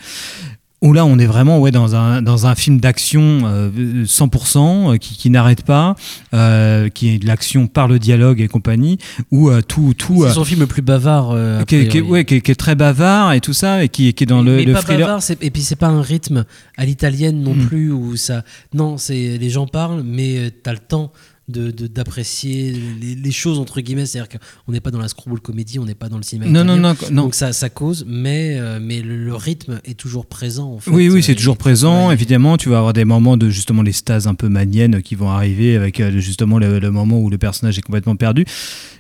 où 0.84 0.94
là, 0.94 1.06
on 1.06 1.20
est 1.20 1.26
vraiment 1.28 1.60
ouais, 1.60 1.70
dans, 1.70 1.96
un, 1.96 2.22
dans 2.24 2.48
un 2.48 2.56
film 2.56 2.80
d'action 2.80 3.41
euh, 3.46 4.04
100%, 4.04 4.94
euh, 4.94 4.98
qui, 4.98 5.15
qui 5.15 5.30
n'arrête 5.30 5.63
pas, 5.63 5.96
euh, 6.34 6.89
qui 6.89 7.10
est 7.10 7.20
de 7.20 7.28
l'action 7.28 7.67
par 7.67 7.88
le 7.88 8.00
dialogue 8.00 8.41
et 8.41 8.48
compagnie, 8.48 8.98
où 9.30 9.50
euh, 9.50 9.62
tout... 9.62 9.94
tout 9.96 10.24
C'est 10.24 10.30
euh, 10.30 10.34
son 10.34 10.44
film 10.44 10.62
le 10.62 10.67
plus 10.67 10.82
bavard. 10.82 11.32
euh, 11.32 11.63
qui, 11.65 11.76
est- 11.76 11.88
qui 11.88 11.98
est- 11.98 12.02
priori. 12.02 12.12
ouais, 12.12 12.26
qui 12.26 12.36
est, 12.36 12.41
qui 12.41 12.52
est 12.52 12.56
très 12.56 12.74
bavard 12.76 13.34
et 13.34 13.41
tout 13.41 13.54
ça, 13.54 13.84
et 13.84 13.89
qui, 13.89 14.12
qui 14.13 14.24
est 14.24 14.28
dans 14.28 14.41
mais, 14.41 14.50
le, 14.52 14.56
mais 14.58 14.65
le 14.65 14.74
pas 14.74 14.82
thriller. 14.82 15.08
bavard, 15.08 15.22
c'est- 15.22 15.44
et 15.44 15.52
puis 15.52 15.62
c'est 15.62 15.76
pas 15.76 15.88
un 15.88 16.02
rythme 16.02 16.46
à 16.78 16.86
l'italienne 16.86 17.41
non 17.44 17.54
Mm. 17.54 17.67
plus 17.67 17.91
où 17.91 18.15
ça. 18.15 18.44
Non, 18.74 18.98
c'est 18.98 19.38
les 19.38 19.50
gens 19.52 19.67
parlent, 19.67 20.02
mais 20.04 20.52
tu 20.63 20.70
as 20.70 20.74
le 20.74 20.80
temps 20.80 21.12
de 21.52 21.72
de- 21.72 21.88
d'apprécier 21.88 22.74
les, 23.00 23.16
les 23.16 23.32
choses 23.32 23.60
entre 23.60 23.82
guillemets. 23.82 24.06
C'est-à-dire 24.06 24.40
qu'on 24.40 24.72
n'est 24.72 24.80
pas 24.80 24.92
dans 24.92 25.00
la 25.00 25.08
screwball 25.08 25.40
comédie, 25.40 25.78
on 25.80 25.86
n'est 25.86 25.96
pas 25.96 26.10
dans 26.10 26.18
le 26.18 26.24
cinéma. 26.24 26.50
Non, 26.52 26.64
non, 26.64 26.78
non, 26.78 26.96
non. 27.12 27.24
Donc 27.24 27.36
ça, 27.36 27.54
ça 27.54 27.70
cause, 27.70 28.06
mais 28.08 28.56
euh, 28.58 28.80
mais 28.82 29.02
le, 29.02 29.24
le 29.24 29.36
rythme 29.36 29.80
est 29.86 29.98
toujours 29.98 30.26
présent. 30.26 30.74
En 30.74 30.80
fait. 30.80 30.92
Oui, 30.92 31.10
oui, 31.10 31.22
c'est 31.22 31.36
toujours 31.36 31.58
présent. 31.58 32.08
ouais. 32.08 32.14
Évidemment, 32.14 32.58
tu 32.58 32.70
vas 32.70 32.78
avoir 32.78 32.94
des 32.94 33.06
moments 33.06 33.38
de 33.38 33.50
justement 33.50 33.82
les 33.82 33.92
stases 33.92 34.28
un 34.28 34.34
peu 34.36 34.50
maniennes 34.50 35.02
qui 35.02 35.16
vont 35.16 35.30
arriver 35.30 35.76
avec 35.76 36.00
euh, 36.00 36.20
justement 36.20 36.58
le, 36.60 36.80
le 36.80 36.92
moment 36.92 37.20
où 37.20 37.30
le 37.30 37.38
personnage 37.38 37.78
est 37.78 37.82
complètement 37.82 38.16
perdu. 38.16 38.46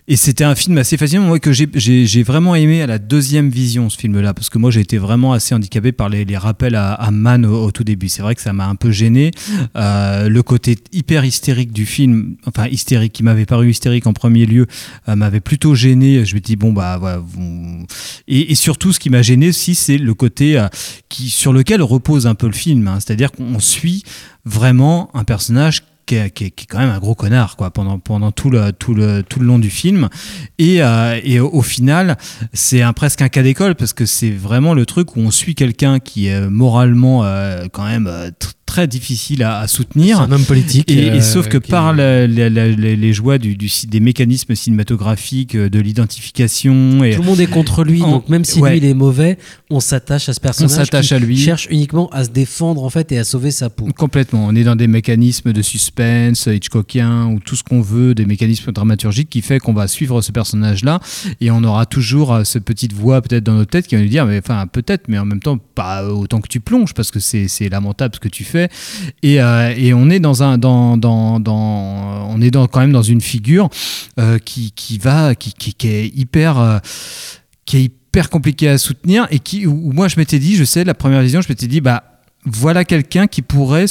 Et 0.07 0.15
c'était 0.17 0.43
un 0.43 0.55
film 0.55 0.77
assez 0.77 0.97
fascinant, 0.97 1.23
moi, 1.23 1.39
que 1.39 1.53
j'ai- 1.53 1.69
j'ai 1.75 2.23
vraiment 2.23 2.55
aimé 2.55 2.81
à 2.81 2.87
la 2.87 2.97
deuxième 2.97 3.49
vision, 3.49 3.89
ce 3.89 3.97
film-là, 3.97 4.33
parce 4.33 4.49
que 4.49 4.57
moi, 4.57 4.71
j'ai 4.71 4.81
été 4.81 4.97
vraiment 4.97 5.31
assez 5.31 5.53
handicapé 5.55 5.91
par 5.91 6.09
les, 6.09 6.25
les 6.25 6.37
rappels 6.37 6.75
à, 6.75 6.93
à 6.93 7.11
Man 7.11 7.45
au, 7.45 7.65
au 7.65 7.71
tout 7.71 7.83
début. 7.83 8.09
C'est 8.09 8.21
vrai 8.23 8.35
que 8.35 8.41
ça 8.41 8.51
m'a 8.51 8.67
un 8.67 8.75
peu 8.75 8.91
gêné. 8.91 9.31
Euh, 9.75 10.27
le 10.27 10.43
côté 10.43 10.77
hyper 10.91 11.23
hystérique 11.23 11.71
du 11.71 11.85
film, 11.85 12.35
enfin 12.45 12.67
hystérique, 12.67 13.13
qui 13.13 13.23
m'avait 13.23 13.45
paru 13.45 13.69
hystérique 13.69 14.07
en 14.07 14.13
premier 14.13 14.45
lieu, 14.45 14.67
euh, 15.09 15.15
m'avait 15.15 15.39
plutôt 15.39 15.75
gêné. 15.75 16.25
Je 16.25 16.35
me 16.35 16.39
dis, 16.39 16.55
bon, 16.55 16.73
bah, 16.73 16.97
voilà, 16.99 17.21
et, 18.27 18.55
surtout, 18.55 18.93
ce 18.93 18.99
qui 18.99 19.09
m'a 19.09 19.21
gêné 19.21 19.49
aussi, 19.49 19.75
c'est 19.75 19.97
le 19.97 20.13
côté 20.13 20.57
euh, 20.57 20.67
qui, 21.09 21.29
sur 21.29 21.53
lequel 21.53 21.81
repose 21.81 22.27
un 22.27 22.35
peu 22.35 22.47
le 22.47 22.53
film. 22.53 22.87
hein. 22.87 22.99
C'est-à-dire 22.99 23.31
qu'on 23.31 23.59
suit 23.59 24.03
vraiment 24.45 25.09
un 25.13 25.23
personnage 25.23 25.83
qui 26.05 26.15
est, 26.15 26.31
qui 26.31 26.45
est- 26.45 26.65
quand 26.67 26.79
même 26.79 26.89
un 26.89 26.99
gros 26.99 27.13
connard 27.15 27.55
quoi, 27.55 27.69
pendant, 27.69 27.99
pendant 27.99 28.31
tout, 28.31 28.49
le, 28.49 28.71
tout, 28.73 28.93
le, 28.93 29.21
tout 29.21 29.39
le 29.39 29.45
long 29.45 29.59
du 29.59 29.69
film. 29.69 30.09
Et, 30.57 30.81
euh, 30.81 31.19
et 31.23 31.39
au, 31.39 31.61
final, 31.61 32.17
c'est 32.53 32.81
un, 32.81 32.93
presque 32.93 33.21
un 33.21 33.29
cas 33.29 33.43
d'école 33.43 33.75
parce 33.75 33.93
que 33.93 34.05
c'est 34.05 34.31
vraiment 34.31 34.73
le 34.73 34.85
truc 34.85 35.15
où 35.15 35.19
on 35.19 35.31
suit 35.31 35.55
quelqu'un 35.55 35.99
qui 35.99 36.27
est 36.27 36.49
moralement 36.49 37.23
quand 37.71 37.85
même 37.85 38.09
très 38.71 38.87
difficile 38.87 39.43
à, 39.43 39.59
à 39.59 39.67
soutenir. 39.67 40.17
C'est 40.17 40.23
un 40.23 40.31
homme 40.31 40.45
politique. 40.45 40.89
Et, 40.89 41.07
et 41.07 41.11
euh, 41.11 41.21
sauf 41.21 41.49
que 41.49 41.57
qui- 41.57 41.69
par 41.69 41.93
la- 41.93 42.25
la- 42.25 42.49
la- 42.49 42.69
les, 42.69 43.11
joies 43.13 43.37
du, 43.37 43.55
du- 43.57 43.69
des 43.87 43.99
mécanismes 43.99 44.55
cinématographiques, 44.55 45.55
euh, 45.55 45.69
de 45.69 45.79
l'identification 46.25 47.03
et 47.03 47.15
Tout 47.15 47.21
le 47.21 47.27
monde 47.27 47.39
est 47.41 47.47
contre 47.47 47.83
lui, 47.83 48.01
En- 48.01 48.11
donc 48.11 48.29
même 48.29 48.45
si 48.45 48.59
ouais. 48.59 48.71
lui 48.71 48.77
il 48.77 48.85
est 48.85 48.93
mauvais, 48.93 49.37
on 49.69 49.81
s'attache 49.81 50.29
à 50.29 50.33
ce 50.33 50.39
on 50.39 50.43
personnage. 50.43 50.71
s'attache 50.85 51.07
qui 51.09 51.13
à 51.13 51.19
lui. 51.19 51.37
Cherche 51.37 51.67
uniquement 51.69 52.07
à 52.11 52.23
se 52.23 52.29
défendre 52.29 52.83
en 52.83 52.89
fait 52.89 53.11
et 53.11 53.17
à 53.17 53.25
sauver 53.25 53.51
sa 53.51 53.69
peau. 53.69 53.87
Complètement. 53.97 54.45
On 54.47 54.55
est 54.55 54.63
dans 54.63 54.77
des 54.77 54.87
mécanismes 54.87 55.51
de 55.51 55.61
suspense 55.61 56.47
Hitchcockien 56.47 57.25
ou 57.27 57.39
tout 57.41 57.57
ce 57.57 57.63
qu'on 57.63 57.81
veut, 57.81 58.15
des 58.15 58.25
mécanismes 58.25 58.71
dramaturgiques 58.71 59.29
qui 59.29 59.41
fait 59.41 59.59
qu'on 59.59 59.73
va 59.73 59.87
suivre 59.87 60.21
ce 60.21 60.31
personnage-là 60.31 61.01
et 61.41 61.51
on 61.51 61.63
aura 61.65 61.85
toujours 61.85 62.33
euh, 62.33 62.43
cette 62.45 62.63
petite 62.63 62.93
voix 62.93 63.21
peut-être 63.21 63.43
dans 63.43 63.55
notre 63.55 63.71
tête 63.71 63.87
qui 63.87 63.95
va 63.95 64.01
nous 64.01 64.07
dire, 64.07 64.25
mais 64.25 64.37
enfin 64.39 64.65
peut-être, 64.67 65.09
mais 65.09 65.17
en 65.19 65.25
même 65.25 65.41
temps 65.41 65.57
pas 65.57 66.05
autant 66.07 66.39
que 66.39 66.47
tu 66.47 66.59
plonges 66.61 66.93
parce 66.93 67.11
que 67.11 67.19
c'est 67.19 67.69
lamentable 67.69 68.15
ce 68.15 68.19
que 68.21 68.29
tu 68.29 68.43
fais. 68.45 68.60
Et, 69.23 69.41
euh, 69.41 69.73
et 69.75 69.93
on 69.93 70.09
est 70.09 70.19
dans 70.19 70.43
un 70.43 70.57
dans, 70.57 70.97
dans, 70.97 71.41
on 72.29 72.41
est 72.41 72.51
quand 72.51 72.79
même 72.79 72.91
dans 72.91 73.01
une 73.01 73.21
figure 73.21 73.69
euh, 74.19 74.37
qui, 74.39 74.71
qui 74.71 74.97
va 74.97 75.35
qui, 75.35 75.53
qui, 75.53 75.87
est 75.87 76.07
hyper 76.07 76.59
euh, 76.59 76.79
qui 77.65 77.77
est 77.77 77.83
hyper 77.83 78.29
compliqué 78.29 78.67
à 78.67 78.77
soutenir 78.77 79.27
et 79.31 79.39
qui 79.39 79.65
moi 79.65 80.07
je 80.07 80.17
m'étais 80.17 80.39
dit, 80.39 80.55
je 80.55 80.63
sais, 80.63 80.83
la 80.83 80.93
première 80.93 81.21
vision, 81.21 81.41
je 81.41 81.49
m'étais 81.49 81.67
dit 81.67 81.81
bah 81.81 82.03
voilà 82.45 82.85
quelqu'un 82.85 83.27
qui 83.27 83.41
pourrait, 83.41 83.85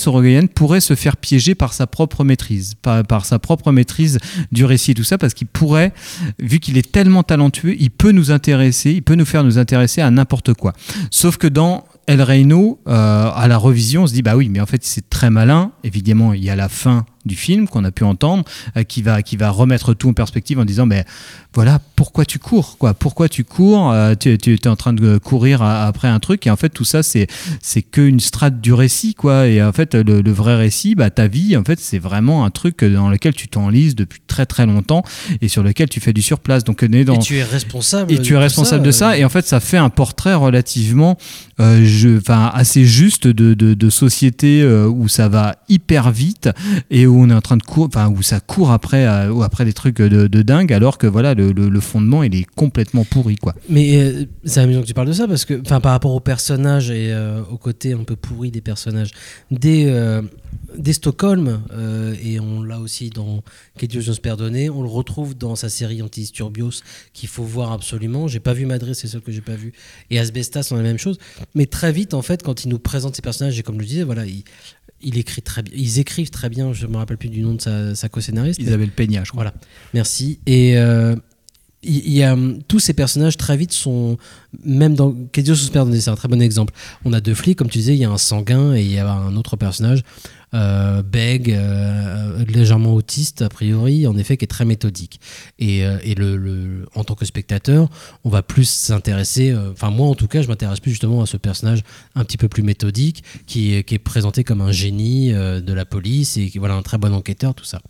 pourrait 0.55 0.81
se 0.81 0.95
faire 0.95 1.17
piéger 1.17 1.55
par 1.55 1.73
sa 1.73 1.87
propre 1.87 2.25
maîtrise, 2.25 2.75
par, 2.83 3.05
par 3.05 3.25
sa 3.25 3.39
propre 3.39 3.71
maîtrise 3.71 4.19
du 4.51 4.65
récit 4.65 4.91
et 4.91 4.95
tout 4.95 5.05
ça, 5.05 5.19
parce 5.19 5.35
qu'il 5.35 5.47
pourrait, 5.47 5.93
vu 6.41 6.59
qu'il 6.59 6.77
est 6.77 6.91
tellement 6.91 7.23
talentueux, 7.23 7.77
il 7.79 7.91
peut 7.91 8.11
nous 8.11 8.33
intéresser, 8.33 8.91
il 8.91 9.03
peut 9.03 9.15
nous 9.15 9.25
faire 9.25 9.45
nous 9.45 9.59
intéresser 9.59 10.01
à 10.01 10.11
n'importe 10.11 10.55
quoi. 10.55 10.73
Sauf 11.11 11.37
que 11.37 11.47
dans 11.47 11.85
El 12.11 12.23
Reino, 12.23 12.81
euh, 12.89 13.31
à 13.33 13.47
la 13.47 13.57
revision, 13.57 14.03
on 14.03 14.07
se 14.09 14.13
dit 14.13 14.23
bah 14.23 14.35
oui, 14.35 14.49
mais 14.49 14.61
en 14.61 14.67
fait 14.67 14.83
c'est 14.83 15.09
très 15.09 15.31
malin. 15.31 15.71
Évidemment, 15.85 16.33
il 16.33 16.43
y 16.43 16.51
a 16.51 16.57
la 16.57 16.69
fin 16.69 17.07
du 17.31 17.37
film 17.37 17.69
qu'on 17.69 17.85
a 17.85 17.91
pu 17.91 18.05
entendre, 18.05 18.45
euh, 18.77 18.83
qui 18.83 19.01
va 19.03 19.23
qui 19.23 19.37
va 19.37 19.51
remettre 19.51 19.95
tout 19.95 20.09
en 20.11 20.13
perspective 20.13 20.59
en 20.59 20.65
disant 20.65 20.87
mais 20.87 21.05
voilà 21.55 21.81
pourquoi 21.97 22.25
tu 22.25 22.39
cours 22.39 22.77
quoi, 22.79 22.93
pourquoi 22.95 23.29
tu 23.29 23.43
cours, 23.45 23.91
euh, 23.91 24.15
tu, 24.19 24.37
tu 24.39 24.55
es 24.55 24.67
en 24.69 24.77
train 24.77 24.93
de 24.93 25.19
courir 25.19 25.63
après 25.63 26.09
un 26.09 26.19
truc? 26.21 26.47
Et 26.47 26.51
en 26.51 26.57
fait 26.57 26.69
tout 26.71 26.85
ça 26.85 27.03
c'est 27.03 27.27
c'est 27.63 27.83
qu'une 27.83 28.21
strate 28.21 28.61
du 28.61 28.73
récit 28.73 29.15
quoi. 29.15 29.47
Et 29.49 29.63
en 29.63 29.73
fait 29.73 29.95
le, 29.95 30.21
le 30.21 30.33
vrai 30.33 30.57
récit 30.57 30.95
bah 30.95 31.11
ta 31.11 31.27
vie 31.29 31.57
en 31.57 31.65
fait 31.65 31.79
c'est 31.81 31.99
vraiment 31.99 32.45
un 32.45 32.51
truc 32.51 32.85
dans 32.85 33.09
lequel 33.11 33.35
tu 33.35 33.49
t'enlises 33.49 33.95
depuis 33.95 34.21
très 34.27 34.47
très 34.47 34.67
longtemps 34.67 35.03
et 35.41 35.49
sur 35.49 35.63
lequel 35.63 35.89
tu 35.89 36.01
fais 36.01 36.13
du 36.13 36.23
surplace. 36.23 36.65
Donc 36.65 36.85
dans 36.85 37.15
Et 37.15 37.19
tu 37.19 37.37
es 37.37 37.45
responsable. 37.45 38.13
et 38.13 38.19
tu 38.21 38.35
es 38.35 38.39
responsable 38.39 38.85
de 38.85 38.91
ça 38.91 39.11
euh, 39.11 39.15
et 39.21 39.25
en 39.25 39.29
fait 39.29 39.47
ça 39.47 39.61
fait 39.61 39.77
un 39.77 39.91
portrait 39.91 40.35
relativement 40.35 41.17
euh, 41.61 41.83
je- 41.85 42.19
enfin 42.19 42.51
assez 42.55 42.85
juste 42.85 43.27
de, 43.27 43.55
de, 43.55 43.75
de 43.75 43.91
société 43.91 44.65
où 44.65 45.09
ça 45.09 45.29
va 45.29 45.57
hyper 45.69 46.11
vite 46.11 46.49
et 46.91 47.07
où 47.07 47.20
on 47.21 47.31
est 47.31 47.35
en 47.35 47.41
train 47.41 47.57
de 47.57 47.63
courir 47.63 47.89
enfin 47.89 48.09
où 48.11 48.23
ça 48.23 48.41
court 48.41 48.71
après 48.71 49.07
euh, 49.07 49.31
ou 49.31 49.43
après 49.43 49.65
des 49.65 49.73
trucs 49.73 49.97
de, 49.97 50.43
dingue 50.43 50.73
alors 50.73 50.99
que 50.99 51.07
voilà 51.07 51.35
le, 51.35 51.81
fondement 51.81 52.23
il 52.23 52.35
est 52.35 52.47
complètement 52.57 53.05
pourri 53.05 53.37
quoi 53.37 53.55
Mais 53.69 53.97
euh, 53.97 54.25
c'est 54.45 54.61
amusant 54.61 54.83
que 54.83 54.87
tu 54.87 54.95
parles 54.95 55.09
de 55.09 55.13
ça 55.13 55.29
parce 55.29 55.45
que, 55.45 55.61
enfin, 55.61 55.81
par 55.81 55.93
rapport 55.93 56.15
aux 56.15 56.21
personnages 56.21 56.91
et 56.91 57.13
euh, 57.13 57.43
au 57.51 57.57
côté 57.57 57.93
un 57.93 58.05
peu 58.05 58.17
pourri 58.17 58.51
des 58.51 58.61
personnages, 58.61 59.13
dès 59.51 59.93
Stockholm, 60.93 61.61
et 62.23 62.41
on 62.41 62.63
l'a 62.63 62.79
aussi 62.79 63.11
dans 63.11 63.43
Que 63.79 63.87
Dieu 63.87 64.01
nous 64.01 64.71
on 64.75 64.83
le 64.83 64.89
retrouve 64.89 65.37
dans 65.37 65.57
sa 65.57 65.69
série 65.69 66.03
Anti-Disturbios 66.03 66.83
qu'il 67.13 67.29
faut 67.29 67.45
voir 67.45 67.73
absolument. 67.73 68.29
J'ai 68.29 68.41
pas 68.41 68.53
vu 68.53 68.67
Madrid, 68.67 68.95
c'est 68.95 69.09
celle 69.09 69.21
que 69.21 69.33
j'ai 69.33 69.41
pas 69.41 69.55
vu. 69.55 69.73
Et 70.11 70.19
Asbestas, 70.19 70.69
on 70.71 70.75
a 70.75 70.79
la 70.79 70.85
même 70.85 70.99
chose. 70.99 71.19
Mais 71.55 71.67
très 71.67 71.93
vite, 71.93 72.15
en 72.15 72.23
fait, 72.23 72.43
quand 72.43 72.65
il 72.65 72.69
nous 72.69 72.79
présente 72.79 73.17
ces 73.17 73.23
personnages, 73.23 73.59
et 73.59 73.63
comme 73.63 73.77
je 73.77 73.81
le 73.81 73.87
disais, 73.87 74.03
voilà, 74.03 74.27
il, 74.27 74.45
il 75.03 75.19
écrit 75.19 75.43
très 75.43 75.63
bien. 75.63 75.73
Ils 75.77 75.99
écrivent 75.99 76.31
très 76.31 76.49
bien. 76.49 76.73
Je 76.73 76.87
me 76.87 76.97
rappelle 76.97 77.19
plus 77.19 77.29
du 77.29 77.43
nom 77.43 77.55
de 77.55 77.61
sa, 77.61 77.95
sa 77.95 78.09
co-scénariste. 78.09 78.61
Isabelle 78.61 78.91
Peña 78.91 79.25
je 79.25 79.31
crois 79.31 79.45
Voilà, 79.45 79.55
merci. 79.95 80.41
Et 80.47 80.77
euh, 80.79 81.15
il 81.83 82.07
il 82.07 82.13
y, 82.13 82.23
a 82.23 82.37
tous 82.69 82.79
ces 82.79 82.93
personnages 82.93 83.39
très 83.39 83.57
vite 83.57 83.73
sont 83.73 84.19
même 84.63 84.95
dans 84.95 85.15
Que 85.33 85.41
Dieu 85.41 85.55
se 85.55 85.71
pardonne, 85.71 85.99
c'est 85.99 86.11
un 86.11 86.15
très 86.15 86.29
bon 86.29 86.43
exemple. 86.43 86.75
On 87.05 87.13
a 87.15 87.21
deux 87.21 87.35
flics, 87.35 87.57
comme 87.57 87.71
tu 87.71 87.79
disais, 87.79 87.95
il 87.95 88.01
y 88.01 88.05
a 88.05 88.11
un 88.11 88.19
sanguin 88.19 88.75
et 88.75 88.83
il 88.83 88.91
y 88.91 88.99
a 88.99 89.11
un 89.11 89.35
autre 89.37 89.57
personnage, 89.57 90.03
euh, 90.53 91.03
bègue, 91.03 91.53
euh, 91.53 92.45
légèrement 92.47 92.95
autiste 92.95 93.43
a 93.43 93.49
priori, 93.49 94.07
en 94.07 94.17
effet, 94.17 94.37
qui 94.37 94.45
est 94.45 94.49
très 94.49 94.65
méthodique. 94.65 95.21
Et, 95.59 95.85
euh, 95.85 96.85
en 96.95 97.05
tant 97.05 97.15
que 97.15 97.25
spectateur, 97.25 97.89
on 98.25 98.31
va 98.31 98.43
plus 98.43 98.69
s'intéresser. 98.69 99.51
euh, 99.51 99.71
Enfin, 99.73 99.91
moi 99.91 100.09
en 100.09 100.15
tout 100.15 100.27
cas, 100.27 100.43
je 100.43 100.49
m'intéresse 100.49 100.81
plus 100.81 100.91
justement 100.91 101.23
à 101.23 101.27
ce 101.27 101.37
personnage 101.37 101.83
un 102.15 102.25
petit 102.25 102.37
peu 102.37 102.49
plus 102.49 102.63
méthodique, 102.63 103.23
qui 103.47 103.75
est, 103.75 103.99
présenté 104.01 104.45
comme 104.45 104.61
un 104.61 104.73
génie 104.73 105.31
de 105.31 105.73
la 105.73 105.85
police 105.85 106.37
et 106.37 106.49
qui 106.49 106.59
voilà 106.59 106.75
un 106.75 106.83
très 106.83 106.97
bon 106.97 107.13
enquêteur, 107.13 107.55
tout 107.55 107.65
ça. 107.65 107.81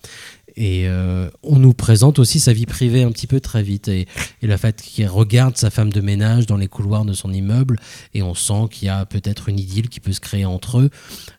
Et 0.62 0.86
euh, 0.86 1.30
on 1.42 1.58
nous 1.58 1.72
présente 1.72 2.18
aussi 2.18 2.38
sa 2.38 2.52
vie 2.52 2.66
privée 2.66 3.02
un 3.02 3.10
petit 3.12 3.26
peu 3.26 3.40
très 3.40 3.62
vite. 3.62 3.88
Et, 3.88 4.06
et 4.42 4.46
le 4.46 4.56
fait 4.58 4.82
qu'il 4.82 5.06
regarde 5.08 5.56
sa 5.56 5.70
femme 5.70 5.90
de 5.90 6.02
ménage 6.02 6.44
dans 6.44 6.58
les 6.58 6.68
couloirs 6.68 7.06
de 7.06 7.14
son 7.14 7.32
immeuble, 7.32 7.78
et 8.12 8.22
on 8.22 8.34
sent 8.34 8.68
qu'il 8.70 8.84
y 8.86 8.88
a 8.90 9.06
peut-être 9.06 9.48
une 9.48 9.58
idylle 9.58 9.88
qui 9.88 10.00
peut 10.00 10.12
se 10.12 10.20
créer 10.20 10.44
entre 10.44 10.80
eux. 10.80 10.90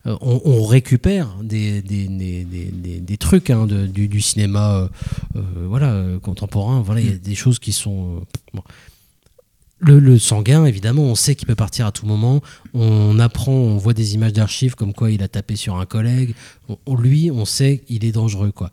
Euh, 0.07 0.17
on, 0.21 0.41
on 0.43 0.63
récupère 0.65 1.27
des, 1.43 1.83
des, 1.83 2.07
des, 2.07 2.43
des, 2.45 2.65
des- 2.71 2.99
des 2.99 3.17
trucs 3.17 3.51
hein, 3.51 3.67
de- 3.67 3.85
du, 3.85 4.07
du 4.07 4.21
cinéma 4.21 4.89
euh, 5.35 5.39
voilà, 5.67 6.03
contemporain. 6.23 6.81
Voilà, 6.81 7.01
il 7.01 7.07
y 7.11 7.13
a 7.13 7.17
des 7.17 7.35
choses 7.35 7.59
qui 7.59 7.73
sont. 7.73 8.23
bon. 8.55 8.63
le, 9.81 9.99
le 9.99 10.17
sanguin, 10.17 10.65
évidemment, 10.65 11.03
on 11.03 11.15
sait 11.15 11.35
qu'il 11.35 11.47
peut 11.47 11.55
partir 11.55 11.85
à 11.85 11.91
tout 11.91 12.07
moment. 12.07 12.41
On 12.73 13.19
apprend, 13.19 13.51
on 13.53 13.77
voit 13.77 13.93
des 13.93 14.15
images 14.15 14.33
d'archives 14.33 14.73
comme 14.75 14.93
quoi 14.93 15.11
il 15.11 15.21
a 15.21 15.27
tapé 15.27 15.55
sur 15.55 15.75
un 15.77 15.85
collègue. 15.85 16.33
On- 16.87 16.95
lui, 16.95 17.29
on 17.31 17.45
sait 17.45 17.83
qu'il 17.85 18.03
est 18.03 18.11
dangereux, 18.11 18.51
quoi. 18.51 18.71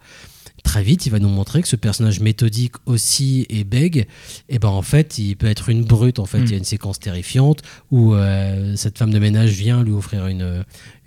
Très 0.69 0.83
vite, 0.83 1.07
il 1.07 1.11
va 1.11 1.19
nous 1.19 1.31
montrer 1.31 1.63
que 1.63 1.69
ce 1.69 1.77
personnage 1.77 2.21
méthodique 2.21 2.75
aussi 2.85 3.47
et 3.49 3.65
bègue, 3.65 4.07
et 4.51 4.59
ben 4.59 4.69
en 4.69 4.83
fait, 4.83 5.17
il 5.17 5.35
peut 5.35 5.47
être 5.47 5.71
une 5.71 5.83
brute. 5.83 6.19
En 6.19 6.27
fait, 6.27 6.41
il 6.41 6.51
y 6.51 6.55
a 6.55 6.59
une 6.59 6.65
séquence 6.65 6.99
terrifiante 6.99 7.63
où 7.91 8.13
euh, 8.13 8.77
cette 8.77 8.99
femme 8.99 9.11
de 9.11 9.19
ménage 9.19 9.53
vient 9.53 9.83
lui 9.83 9.93
offrir 9.93 10.27
une, 10.27 10.43
euh, 10.43 10.63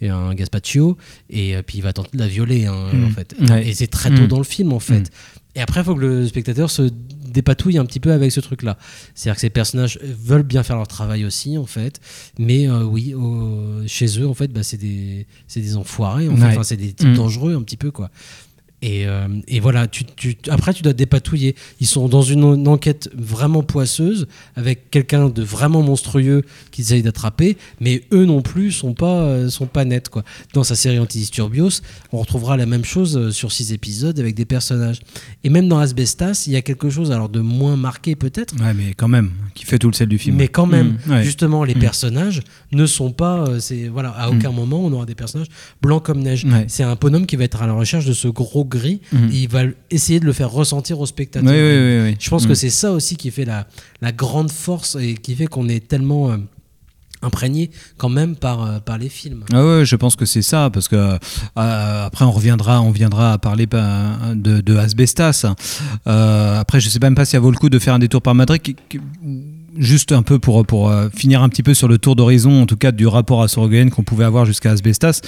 un 0.10 0.34
gazpacho 0.34 0.98
et 1.30 1.56
euh, 1.56 1.62
puis 1.62 1.78
il 1.78 1.82
va 1.82 1.94
tenter 1.94 2.10
de 2.14 2.18
la 2.18 2.28
violer, 2.28 2.66
hein, 2.66 2.90
Mm. 2.92 3.04
en 3.06 3.10
fait. 3.12 3.36
Ouais. 3.50 3.68
Et 3.68 3.74
c'est 3.76 3.86
très 3.86 4.10
tôt 4.10 4.24
Mm. 4.24 4.28
dans 4.28 4.40
le 4.40 4.44
film, 4.46 4.74
en 4.74 4.80
fait. 4.80 5.12
Et 5.54 5.62
après, 5.62 5.82
il 5.82 5.84
faut 5.84 5.94
que 5.96 6.00
le 6.02 6.28
spectateur 6.28 6.72
se 6.72 6.90
dépatouille 7.28 7.78
un 7.78 7.86
petit 7.86 8.00
peu 8.00 8.12
avec 8.14 8.32
ce 8.32 8.40
truc-là. 8.40 8.78
C'est-à-dire 9.14 9.36
que 9.36 9.42
ces 9.42 9.50
personnages 9.52 10.00
veulent 10.02 10.42
bien 10.44 10.64
faire 10.64 10.78
leur 10.78 10.88
travail 10.88 11.24
aussi, 11.24 11.58
en 11.60 11.66
fait. 11.68 12.00
Mais 12.40 12.68
euh, 12.68 12.84
oui, 12.84 13.14
au- 13.14 13.86
chez 13.86 14.20
eux, 14.20 14.28
en 14.28 14.34
fait, 14.34 14.48
bah, 14.52 14.64
c'est 14.64 14.78
des, 14.78 15.28
des 15.56 15.76
enfoirés. 15.78 16.28
En. 16.30 16.36
Ouais. 16.36 16.46
Enfin, 16.48 16.64
c'est 16.64 16.78
des 16.78 16.94
types 16.94 17.14
dangereux, 17.14 17.54
un 17.56 17.62
petit 17.62 17.78
peu, 17.78 17.92
quoi. 17.92 18.10
Et, 18.84 19.06
euh, 19.06 19.28
et 19.48 19.60
voilà, 19.60 19.88
tu, 19.88 20.06
tu- 20.06 20.38
après 20.50 20.74
tu 20.74 20.82
dois 20.82 20.94
te 20.94 20.98
dépatouiller. 20.98 21.56
Ils 21.80 21.88
sont 21.88 22.08
dans 22.10 22.24
une, 22.24 22.44
en- 22.44 22.56
une 22.56 22.68
enquête 22.68 23.10
vraiment 23.16 23.62
poisseuse 23.62 24.28
avec 24.56 24.90
quelqu'un 24.90 25.30
de 25.30 25.44
vraiment 25.44 25.84
monstrueux 25.84 26.44
qu'ils 26.72 26.86
essayent 26.86 27.04
d'attraper, 27.04 27.58
mais 27.80 28.04
eux 28.12 28.26
non 28.26 28.42
plus 28.42 28.72
sont 28.72 28.94
pas, 28.94 29.22
euh, 29.22 29.50
sont 29.50 29.68
pas 29.68 29.86
nets. 29.86 30.10
Quoi. 30.10 30.24
Dans 30.54 30.64
sa 30.64 30.76
série 30.76 30.98
Antidisturbios, 31.00 31.82
on 32.12 32.18
retrouvera 32.20 32.58
la 32.58 32.66
même 32.66 32.84
chose 32.84 33.18
euh, 33.18 33.32
sur 33.32 33.52
six 33.52 33.72
épisodes 33.72 34.20
avec 34.20 34.34
des 34.36 34.46
personnages. 34.46 35.00
Et 35.44 35.50
même 35.50 35.68
dans 35.68 35.78
Asbestas, 35.78 36.46
il 36.48 36.54
y 36.54 36.56
a 36.56 36.62
quelque 36.64 36.90
chose 36.90 37.12
alors 37.12 37.30
de 37.30 37.40
moins 37.40 37.76
marqué 37.76 38.16
peut-être, 38.16 38.56
Ouais, 38.60 38.74
mais 38.74 38.94
quand 38.96 39.08
même, 39.08 39.32
qui 39.54 39.66
fait 39.66 39.78
tout 39.78 39.88
le 39.90 39.94
sel 39.94 40.08
du 40.10 40.18
film. 40.18 40.38
mais 40.38 40.48
quand 40.48 40.66
même, 40.66 40.98
Mm, 41.06 41.12
ouais. 41.12 41.24
justement, 41.24 41.64
les 41.64 41.76
Mm. 41.76 41.80
personnages 41.80 42.42
ne 42.72 42.86
sont 42.86 43.12
pas. 43.12 43.46
euh, 43.48 43.60
c'est 43.60 43.88
voilà, 43.90 44.10
à 44.10 44.32
Mm. 44.32 44.38
aucun 44.38 44.52
moment 44.52 44.84
on 44.84 44.92
aura 44.92 45.06
des 45.06 45.16
personnages 45.16 45.48
blancs 45.82 46.04
comme 46.04 46.20
neige. 46.20 46.46
Ouais. 46.46 46.66
C'est 46.68 46.84
un 46.84 46.96
bonhomme 46.96 47.26
qui 47.28 47.36
va 47.36 47.44
être 47.44 47.62
à 47.62 47.68
la 47.68 47.74
recherche 47.74 48.06
de 48.06 48.14
ce 48.14 48.28
gros 48.28 48.66
gris 48.78 49.02
et 49.32 49.36
il 49.44 49.48
va 49.50 49.62
essayer 49.90 50.20
de 50.20 50.26
le 50.26 50.34
faire 50.34 50.50
ressentir 50.52 51.00
au 51.00 51.06
spectateur. 51.06 51.50
Oui, 51.50 51.58
oui, 51.58 52.00
oui. 52.12 52.16
Je 52.20 52.30
pense 52.30 52.46
que 52.48 52.56
c'est 52.56 52.70
ça 52.72 52.92
aussi 52.92 53.16
qui 53.16 53.30
fait 53.32 53.46
la, 53.46 53.68
la 54.02 54.12
grande 54.12 54.52
force 54.52 54.98
et 55.00 55.14
qui 55.16 55.36
fait 55.36 55.48
qu'on 55.48 55.68
est 55.70 55.88
tellement 55.88 56.32
euh, 56.32 56.38
imprégné 57.24 57.70
quand 57.98 58.10
même 58.10 58.36
par, 58.36 58.64
euh, 58.64 58.80
par 58.80 58.98
les 58.98 59.10
films. 59.10 59.44
Ah 59.54 59.64
ouais, 59.64 59.86
je 59.86 59.96
pense 59.96 60.16
que 60.16 60.26
c'est 60.26 60.42
ça, 60.42 60.70
parce 60.74 60.88
que 60.88 60.96
euh, 60.96 61.18
après 61.56 62.26
on 62.26 62.32
reviendra, 62.32 62.82
on 62.82 62.90
viendra 62.92 63.34
à 63.34 63.38
parler 63.38 63.68
bah, 63.68 64.18
de, 64.34 64.62
de 64.62 64.76
Asbestas. 64.76 65.46
Euh, 66.08 66.60
après, 66.60 66.80
je 66.80 66.90
sais 66.90 67.00
même 67.00 67.14
pas 67.16 67.26
si 67.26 67.32
ça 67.34 67.40
vaut 67.40 67.52
le 67.52 67.58
coup 67.58 67.70
de 67.70 67.78
faire 67.80 67.94
un 67.94 68.00
détour 68.00 68.22
par 68.24 68.34
Madrid. 68.34 68.62
qui- 68.62 68.76
qui- 68.90 69.00
Juste 69.78 70.12
un 70.12 70.22
peu 70.22 70.38
pour, 70.38 70.66
pour 70.66 70.90
euh, 70.90 71.08
finir 71.16 71.42
un 71.42 71.50
petit 71.50 71.64
peu 71.64 71.74
sur 71.74 71.88
le 71.88 71.98
tour 71.98 72.18
d'horizon, 72.18 72.62
en 72.62 72.66
tout 72.66 72.76
cas 72.76 72.92
du 72.92 73.08
rapport 73.08 73.42
à 73.42 73.48
Sorogoyen 73.48 73.90
qu'on 73.90 74.04
pouvait 74.04 74.26
avoir 74.26 74.46
jusqu'à 74.46 74.72
Asbestas. 74.72 75.22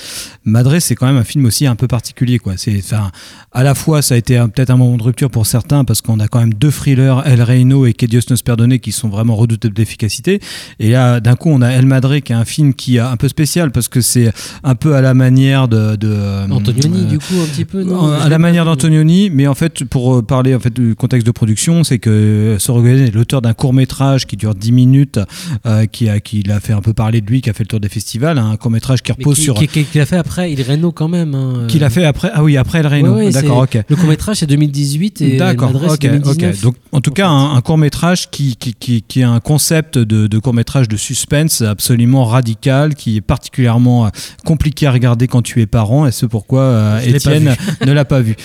Madrid, 0.43 0.81
c'est 0.81 0.95
quand 0.95 1.05
même 1.05 1.15
un 1.15 1.23
film 1.23 1.45
aussi 1.45 1.65
un 1.65 1.75
peu 1.75 1.87
particulier. 1.87 2.39
Quoi. 2.39 2.53
C'est, 2.57 2.77
enfin, 2.77 3.11
à 3.53 3.63
la 3.63 3.73
fois, 3.73 4.01
ça 4.01 4.15
a 4.15 4.17
été 4.17 4.37
peut-être 4.53 4.69
un 4.69 4.75
moment 4.75 4.97
de 4.97 5.03
rupture 5.03 5.29
pour 5.29 5.45
certains, 5.45 5.85
parce 5.85 6.01
qu'on 6.01 6.19
a 6.19 6.27
quand 6.27 6.39
même 6.39 6.53
deux 6.53 6.71
thrillers, 6.71 7.21
El 7.25 7.41
Reino 7.41 7.85
et 7.85 7.93
Que 7.93 8.05
Dios 8.05 8.21
nos 8.29 8.35
perdone, 8.35 8.79
qui 8.79 8.91
sont 8.91 9.07
vraiment 9.07 9.35
redoutables 9.35 9.73
d'efficacité. 9.73 10.41
Et 10.79 10.91
là, 10.91 11.21
d'un 11.21 11.35
coup, 11.35 11.49
on 11.49 11.61
a 11.61 11.69
El 11.69 11.85
Madre, 11.85 12.17
qui 12.19 12.33
est 12.33 12.35
un 12.35 12.45
film 12.45 12.73
qui 12.73 12.97
est 12.97 12.99
un 12.99 13.15
peu 13.15 13.29
spécial, 13.29 13.71
parce 13.71 13.87
que 13.87 14.01
c'est 14.01 14.33
un 14.63 14.75
peu 14.75 14.95
à 14.95 15.01
la 15.01 15.13
manière 15.13 15.69
de... 15.69 15.95
de 15.95 16.51
Antonioni, 16.51 17.05
euh, 17.05 17.09
du 17.09 17.19
coup, 17.19 17.35
un 17.41 17.45
petit 17.45 17.65
peu, 17.65 17.83
non 17.83 18.11
à 18.11 18.27
la 18.27 18.39
manière 18.39 18.65
d'Antonioni, 18.65 19.29
mais 19.29 19.47
en 19.47 19.55
fait, 19.55 19.85
pour 19.85 20.17
euh, 20.17 20.21
parler 20.21 20.53
en 20.53 20.59
fait 20.59 20.73
du 20.73 20.95
contexte 20.95 21.25
de 21.25 21.31
production, 21.31 21.83
c'est 21.83 21.99
que 21.99 22.57
Sorogoyen 22.59 23.05
est 23.05 23.15
l'auteur 23.15 23.41
d'un 23.41 23.53
court 23.53 23.73
métrage 23.73 24.25
qui 24.25 24.32
dure 24.35 24.55
10 24.55 24.71
minutes, 24.71 25.19
euh, 25.65 25.85
qui 25.85 26.09
a 26.09 26.19
qui 26.19 26.43
l'a 26.43 26.59
fait 26.59 26.73
un 26.73 26.81
peu 26.81 26.93
parler 26.93 27.21
de 27.21 27.27
lui, 27.27 27.41
qui 27.41 27.49
a 27.49 27.53
fait 27.53 27.63
le 27.63 27.67
tour 27.67 27.79
des 27.79 27.89
festivals, 27.89 28.37
hein, 28.37 28.49
un 28.51 28.57
court 28.57 28.71
métrage 28.71 29.01
qui 29.01 29.11
repose 29.11 29.35
qui, 29.37 29.41
sur 29.43 29.55
qui- 29.55 29.67
qui- 29.67 29.83
qui 29.85 29.97
l'a 29.97 30.05
fait 30.05 30.17
après 30.17 30.51
Il 30.51 30.61
Reno 30.61 30.91
quand 30.91 31.07
même. 31.07 31.35
hein, 31.35 31.67
qu'il 31.67 31.83
a 31.83 31.89
fait 31.89 32.05
après 32.05 32.29
ah 32.33 32.43
oui 32.43 32.57
après 32.57 32.79
El 32.79 32.87
Reno 32.87 33.15
Ouais, 33.15 33.25
ouais, 33.25 33.31
d'accord 33.31 33.57
ok 33.59 33.79
Le 33.87 33.95
court 33.95 34.07
métrage 34.07 34.37
c'est 34.37 34.47
2018 34.47 35.21
et 35.21 35.37
D'accord, 35.37 35.73
ok, 35.75 35.97
c'est 36.01 36.07
2019. 36.09 36.55
ok. 36.55 36.61
Donc, 36.61 36.75
en 36.91 37.01
tout 37.01 37.11
cas, 37.11 37.27
un, 37.27 37.61
court 37.61 37.77
métrage 37.77 38.29
qui, 38.29 38.55
qui, 38.55 38.73
qui, 38.73 39.01
qui 39.01 39.23
a 39.23 39.29
un 39.29 39.39
concept 39.39 39.97
de, 39.97 40.27
de 40.27 40.39
court 40.39 40.53
métrage 40.53 40.87
de 40.87 40.97
suspense 40.97 41.61
absolument 41.61 42.25
radical, 42.25 42.95
qui 42.95 43.17
est 43.17 43.21
particulièrement 43.21 44.05
euh, 44.05 44.09
compliqué 44.45 44.87
à 44.87 44.91
regarder 44.91 45.27
quand 45.27 45.41
tu 45.41 45.61
es 45.61 45.65
parent, 45.65 46.05
et 46.07 46.11
c'est 46.11 46.27
pourquoi 46.27 46.61
euh, 46.61 46.99
Étienne 47.01 47.55
ne 47.85 47.91
l'a 47.91 48.05
pas 48.05 48.21
vu. 48.21 48.35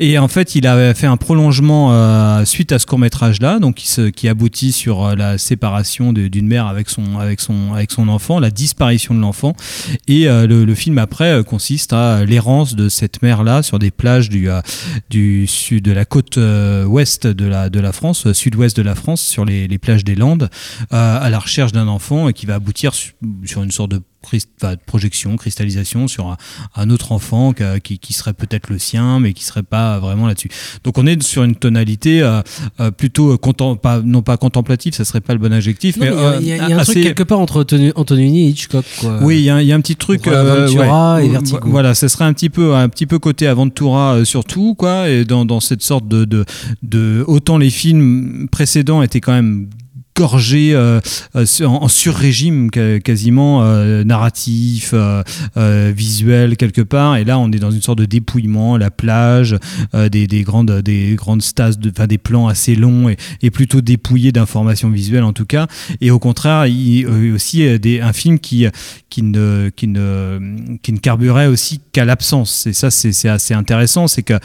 Et 0.00 0.18
en 0.18 0.28
fait, 0.28 0.54
il 0.54 0.66
a 0.66 0.94
fait 0.94 1.06
un 1.06 1.16
prolongement 1.16 1.92
euh, 1.92 2.44
suite 2.44 2.72
à 2.72 2.78
ce 2.78 2.86
court 2.86 2.98
métrage-là, 2.98 3.58
donc 3.58 3.76
qui, 3.76 3.88
se, 3.88 4.08
qui 4.08 4.28
aboutit 4.28 4.72
sur 4.72 5.04
euh, 5.04 5.14
séparation 5.38 6.12
d'une 6.12 6.46
mère 6.46 6.66
avec 6.66 6.88
son, 6.90 7.18
avec, 7.18 7.40
son, 7.40 7.72
avec 7.72 7.90
son 7.90 8.08
enfant, 8.08 8.40
la 8.40 8.50
disparition 8.50 9.14
de 9.14 9.20
l'enfant. 9.20 9.54
Et 10.06 10.28
euh, 10.28 10.46
le, 10.46 10.74
film 10.74 10.98
après 10.98 11.32
euh, 11.32 11.42
consiste 11.42 11.92
à 11.92 12.24
l'errance 12.24 12.74
de 12.76 12.88
cette 12.88 13.22
mère-là 13.22 13.62
sur 13.62 13.78
des 13.78 13.90
plages 13.90 14.28
du, 14.28 14.50
euh, 14.50 14.60
du 15.10 15.46
sud 15.46 15.84
de 15.84 15.92
la 15.92 16.04
côte 16.04 16.38
ouest 16.86 17.26
de 17.26 17.44
la, 17.46 17.70
de 17.70 17.80
la 17.80 17.92
France, 17.92 18.32
sud-ouest 18.32 18.76
de 18.76 18.82
la 18.82 18.94
France, 18.94 19.22
sur 19.22 19.44
les, 19.44 19.68
les 19.68 19.78
plages 19.78 20.04
des 20.04 20.14
Landes, 20.14 20.50
à 20.90 21.28
la 21.30 21.38
recherche 21.38 21.72
d'un 21.72 21.88
enfant 21.88 22.28
et 22.28 22.32
qui 22.32 22.46
va 22.46 22.54
aboutir 22.54 22.94
su- 22.94 23.14
sur 23.44 23.62
une 23.62 23.70
sorte 23.70 23.90
de 23.92 24.00
de 24.62 24.76
projection, 24.86 25.36
cristallisation 25.36 26.06
sur 26.08 26.26
un, 26.26 26.36
un 26.76 26.90
autre 26.90 27.12
enfant 27.12 27.52
que- 27.52 27.78
qui, 27.78 27.98
qui 27.98 28.12
serait 28.12 28.34
peut-être 28.34 28.68
le 28.68 28.78
sien, 28.78 29.20
mais 29.20 29.32
qui 29.32 29.44
serait 29.44 29.62
pas 29.62 29.98
vraiment 30.00 30.26
là-dessus. 30.26 30.50
Donc 30.84 30.98
on 30.98 31.06
est 31.06 31.22
sur 31.22 31.44
une 31.44 31.54
tonalité 31.54 32.20
euh, 32.20 32.42
euh, 32.80 32.90
plutôt 32.90 33.36
contem- 33.36 33.78
pas, 33.78 34.00
non 34.04 34.22
pas 34.22 34.36
contemplative, 34.36 34.92
ça 34.92 35.04
serait 35.04 35.20
pas 35.20 35.32
le 35.32 35.38
bon 35.38 35.52
adjectif, 35.52 35.96
Non, 35.96 36.04
mais, 36.06 36.10
il 36.40 36.46
y 36.48 36.52
a- 36.52 36.64
euh, 36.64 36.66
y, 36.66 36.70
y 36.70 36.72
un 36.74 36.78
assez- 36.78 36.92
truc 36.92 37.04
quelque 37.04 37.22
part 37.22 37.40
entre 37.40 37.62
Antoni- 37.64 37.92
Antonioni 37.94 38.46
et 38.46 38.48
Hitchcock. 38.50 38.84
Quoi. 39.00 39.18
oui, 39.22 39.38
il 39.38 39.44
y, 39.44 39.50
a 39.50 39.56
un- 39.56 39.60
il 39.60 39.66
y 39.68 39.72
a 39.72 39.76
un 39.76 39.80
petit 39.80 39.96
truc. 39.96 40.26
Aventura 40.26 41.16
ouais. 41.16 41.26
et 41.26 41.28
Vertigo. 41.30 41.60
Voilà, 41.64 41.94
ça 41.94 42.08
serait 42.08 42.24
un 42.24 42.32
petit 42.32 42.50
peu, 42.50 42.74
un 42.74 42.88
petit 42.88 43.06
peu 43.06 43.18
côté 43.18 43.46
Aventura 43.46 44.14
euh, 44.16 44.24
surtout, 44.24 44.74
quoi, 44.74 45.08
et 45.08 45.24
dans, 45.24 45.44
dans 45.44 45.60
cette 45.60 45.82
sorte 45.82 46.06
de, 46.08 46.24
de, 46.24 46.44
de, 46.82 47.24
autant 47.26 47.56
les 47.58 47.70
films 47.70 48.48
précédents 48.50 49.02
étaient 49.02 49.20
quand 49.20 49.32
même 49.32 49.68
gorgés 50.18 50.74
euh, 50.74 51.00
euh, 51.36 51.46
en, 51.64 51.84
en 51.84 51.88
sur-régime 51.88 52.70
quasiment 52.70 53.62
euh, 53.62 54.02
narratif, 54.02 54.92
visuel 55.56 56.56
quelque 56.56 56.80
part, 56.80 57.16
et 57.16 57.24
là 57.24 57.38
on 57.38 57.52
est 57.52 57.58
dans 57.58 57.70
une 57.70 57.82
sorte 57.82 57.98
de 57.98 58.04
dépouillement, 58.04 58.76
la 58.76 58.90
plage, 58.90 59.56
des, 59.94 60.26
des 60.26 60.42
grandes, 60.42 60.82
des 60.82 61.14
grandes 61.14 61.42
stases, 61.42 61.78
des 61.78 62.18
plans 62.18 62.48
assez 62.48 62.74
longs 62.74 63.08
et, 63.42 63.50
plutôt 63.50 63.80
dépouillés 63.80 64.32
d'informations 64.32 64.90
visuelles 64.90 65.24
en 65.24 65.32
tout 65.32 65.46
cas, 65.46 65.66
et 66.00 66.10
au 66.10 66.18
contraire, 66.18 66.66
il, 66.66 67.06
euh, 67.06 67.34
aussi 67.34 67.66
euh, 67.66 67.78
des, 67.78 68.00
un 68.00 68.12
film 68.12 68.38
qui 68.38 68.66
qui 69.10 69.22
ne, 69.22 69.70
qui 69.74 69.86
ne, 69.86 70.76
qui 70.82 70.92
ne 70.92 70.98
carburait 70.98 71.46
aussi 71.46 71.80
qu'à 71.92 72.04
l'absence. 72.04 72.66
Et 72.66 72.72
ça, 72.72 72.90
c'est 72.90 73.28
assez 73.28 73.54
intéressant. 73.54 74.06
C'est 74.06 74.22
qu'à 74.22 74.40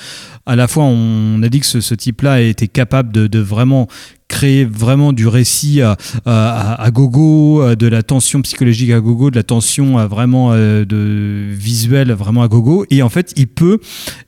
la 0.47 0.67
fois, 0.67 0.85
on 0.85 1.41
a 1.43 1.49
dit 1.49 1.59
que 1.59 1.65
ce, 1.65 1.93
type-là 1.93 2.41
était 2.41 2.67
capable 2.67 3.11
de 3.11 3.39
vraiment 3.39 3.87
créer 4.27 4.65
vraiment 4.65 5.13
du 5.13 5.27
récit 5.27 5.81
à, 5.81 5.95
à- 6.25 6.91
gogo, 6.91 7.61
euh, 7.61 7.75
de 7.75 7.87
la 7.87 8.03
tension 8.03 8.41
psychologique 8.41 8.91
à 8.91 8.99
gogo, 8.99 9.31
de 9.31 9.35
la 9.35 9.43
tension 9.43 9.97
à 9.97 10.07
vraiment 10.07 10.49
euh, 10.51 10.85
de 10.85 11.53
visuel 11.53 12.11
vraiment 12.11 12.43
à 12.43 12.47
gogo. 12.47 12.85
Et 12.89 13.01
en 13.01 13.09
fait, 13.09 13.33
il 13.35 13.47
peut, 13.47 13.79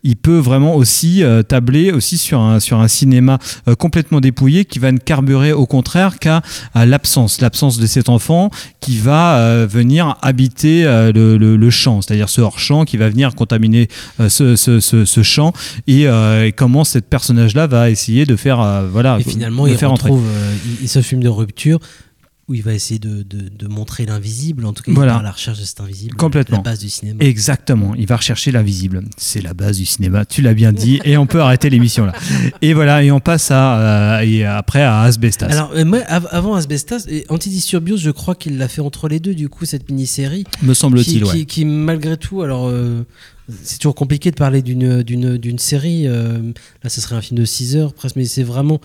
il 0.04 0.16
peut 0.16 0.38
vraiment 0.38 0.76
aussi 0.76 1.24
euh, 1.24 1.44
tabler 1.44 1.92
aussi 1.92 2.18
sur 2.18 2.40
un, 2.40 2.60
sur 2.60 2.80
un 2.80 2.88
cinéma 2.88 3.40
complètement 3.80 4.22
dépouillé 4.22 4.66
qui 4.66 4.80
va 4.80 4.92
ne 4.92 4.98
carburer 4.98 5.54
au 5.54 5.66
contraire 5.66 6.20
qu'à 6.20 6.42
l'absence, 6.76 7.42
l'absence 7.42 7.78
de 7.78 7.86
cet 7.86 8.10
enfant 8.10 8.50
qui 8.80 8.98
va 8.98 9.66
venir 9.66 10.18
habiter 10.22 10.84
le, 10.86 11.38
le- 11.38 11.70
champ, 11.70 12.02
c'est-à-dire 12.02 12.30
ce 12.30 12.42
hors-champ 12.42 12.86
qui 12.86 12.98
va 12.98 13.10
venir 13.10 13.34
contaminer 13.36 13.88
ce, 14.28 14.56
ce, 14.56 15.24
champ 15.24 15.52
et, 15.88 16.08
comment 16.56 16.84
cet 16.84 17.08
personnage-là 17.10 17.68
va 17.68 17.90
essayer 17.90 18.26
de 18.26 18.36
faire, 18.36 18.84
voilà, 18.92 19.18
faire 19.78 19.85
entrer. 19.90 20.10
retrouve 20.10 20.28
euh, 20.28 20.56
il- 20.66 20.84
il- 20.84 20.90
ce 20.90 21.02
film 21.02 21.22
de 21.24 21.30
rupture 21.30 21.80
où 22.48 22.54
il 22.54 22.62
va 22.62 22.76
essayer 22.76 23.00
de, 23.00 23.24
de- 23.24 23.50
de 23.50 23.68
montrer 23.68 24.06
l'invisible. 24.06 24.68
En 24.68 24.74
tout 24.74 24.84
cas, 24.84 24.92
Voilà. 24.92 25.14
il 25.14 25.16
part 25.16 25.22
à 25.22 25.24
la 25.24 25.32
recherche 25.32 25.58
de 25.58 25.64
cet 25.64 25.80
invisible. 25.82 26.16
Complètement. 26.16 26.58
La 26.58 26.62
base 26.64 26.78
du 26.78 26.92
cinéma. 26.92 27.24
Exactement, 27.24 27.96
il 27.96 28.06
va 28.06 28.18
rechercher 28.18 28.52
l'invisible. 28.52 29.02
C'est 29.18 29.42
la 29.42 29.56
base 29.56 29.78
du 29.80 29.86
cinéma, 29.88 30.26
tu 30.26 30.44
l'as 30.44 30.54
bien 30.54 30.72
dit, 30.72 31.00
et 31.06 31.18
on 31.18 31.26
peut 31.26 31.42
arrêter 31.42 31.72
l'émission 31.72 32.06
là. 32.06 32.14
Et 32.62 32.76
voilà, 32.76 33.02
et 33.04 33.10
on 33.10 33.20
passe 33.20 33.50
à, 33.50 34.20
euh, 34.20 34.22
et 34.22 34.46
après 34.46 34.84
à 34.84 35.02
Asbestas. 35.02 35.48
Alors, 35.48 35.72
euh, 35.74 35.86
moi, 35.86 36.02
av- 36.08 36.28
avant 36.30 36.54
Asbestas, 36.54 37.08
Antidisturbios, 37.30 37.98
je 37.98 38.12
crois 38.12 38.36
qu'il 38.36 38.60
l'a 38.60 38.68
fait 38.68 38.82
entre 38.82 39.08
les 39.08 39.20
deux, 39.20 39.34
du 39.34 39.50
coup, 39.50 39.66
cette 39.66 39.90
mini-série. 39.90 40.44
Me 40.62 40.76
semble-t-il, 40.76 41.24
qui, 41.24 41.24
ouais. 41.24 41.32
qui, 41.40 41.46
qui, 41.48 41.66
malgré 41.66 42.16
tout, 42.16 42.44
alors, 42.44 42.68
euh, 42.68 43.08
c'est 43.64 43.80
toujours 43.80 43.96
compliqué 43.96 44.30
de 44.30 44.36
parler 44.36 44.62
d'une, 44.62 45.58
série. 45.58 46.08
euh, 46.08 46.38
là, 46.84 46.92
ce 46.92 47.02
serait 47.02 47.16
un 47.16 47.22
film 47.22 47.40
de 47.40 47.46
6 47.46 47.76
heures 47.76 47.96
presque, 47.96 48.18
mais 48.18 48.26
c'est 48.26 48.44
vraiment 48.44 48.80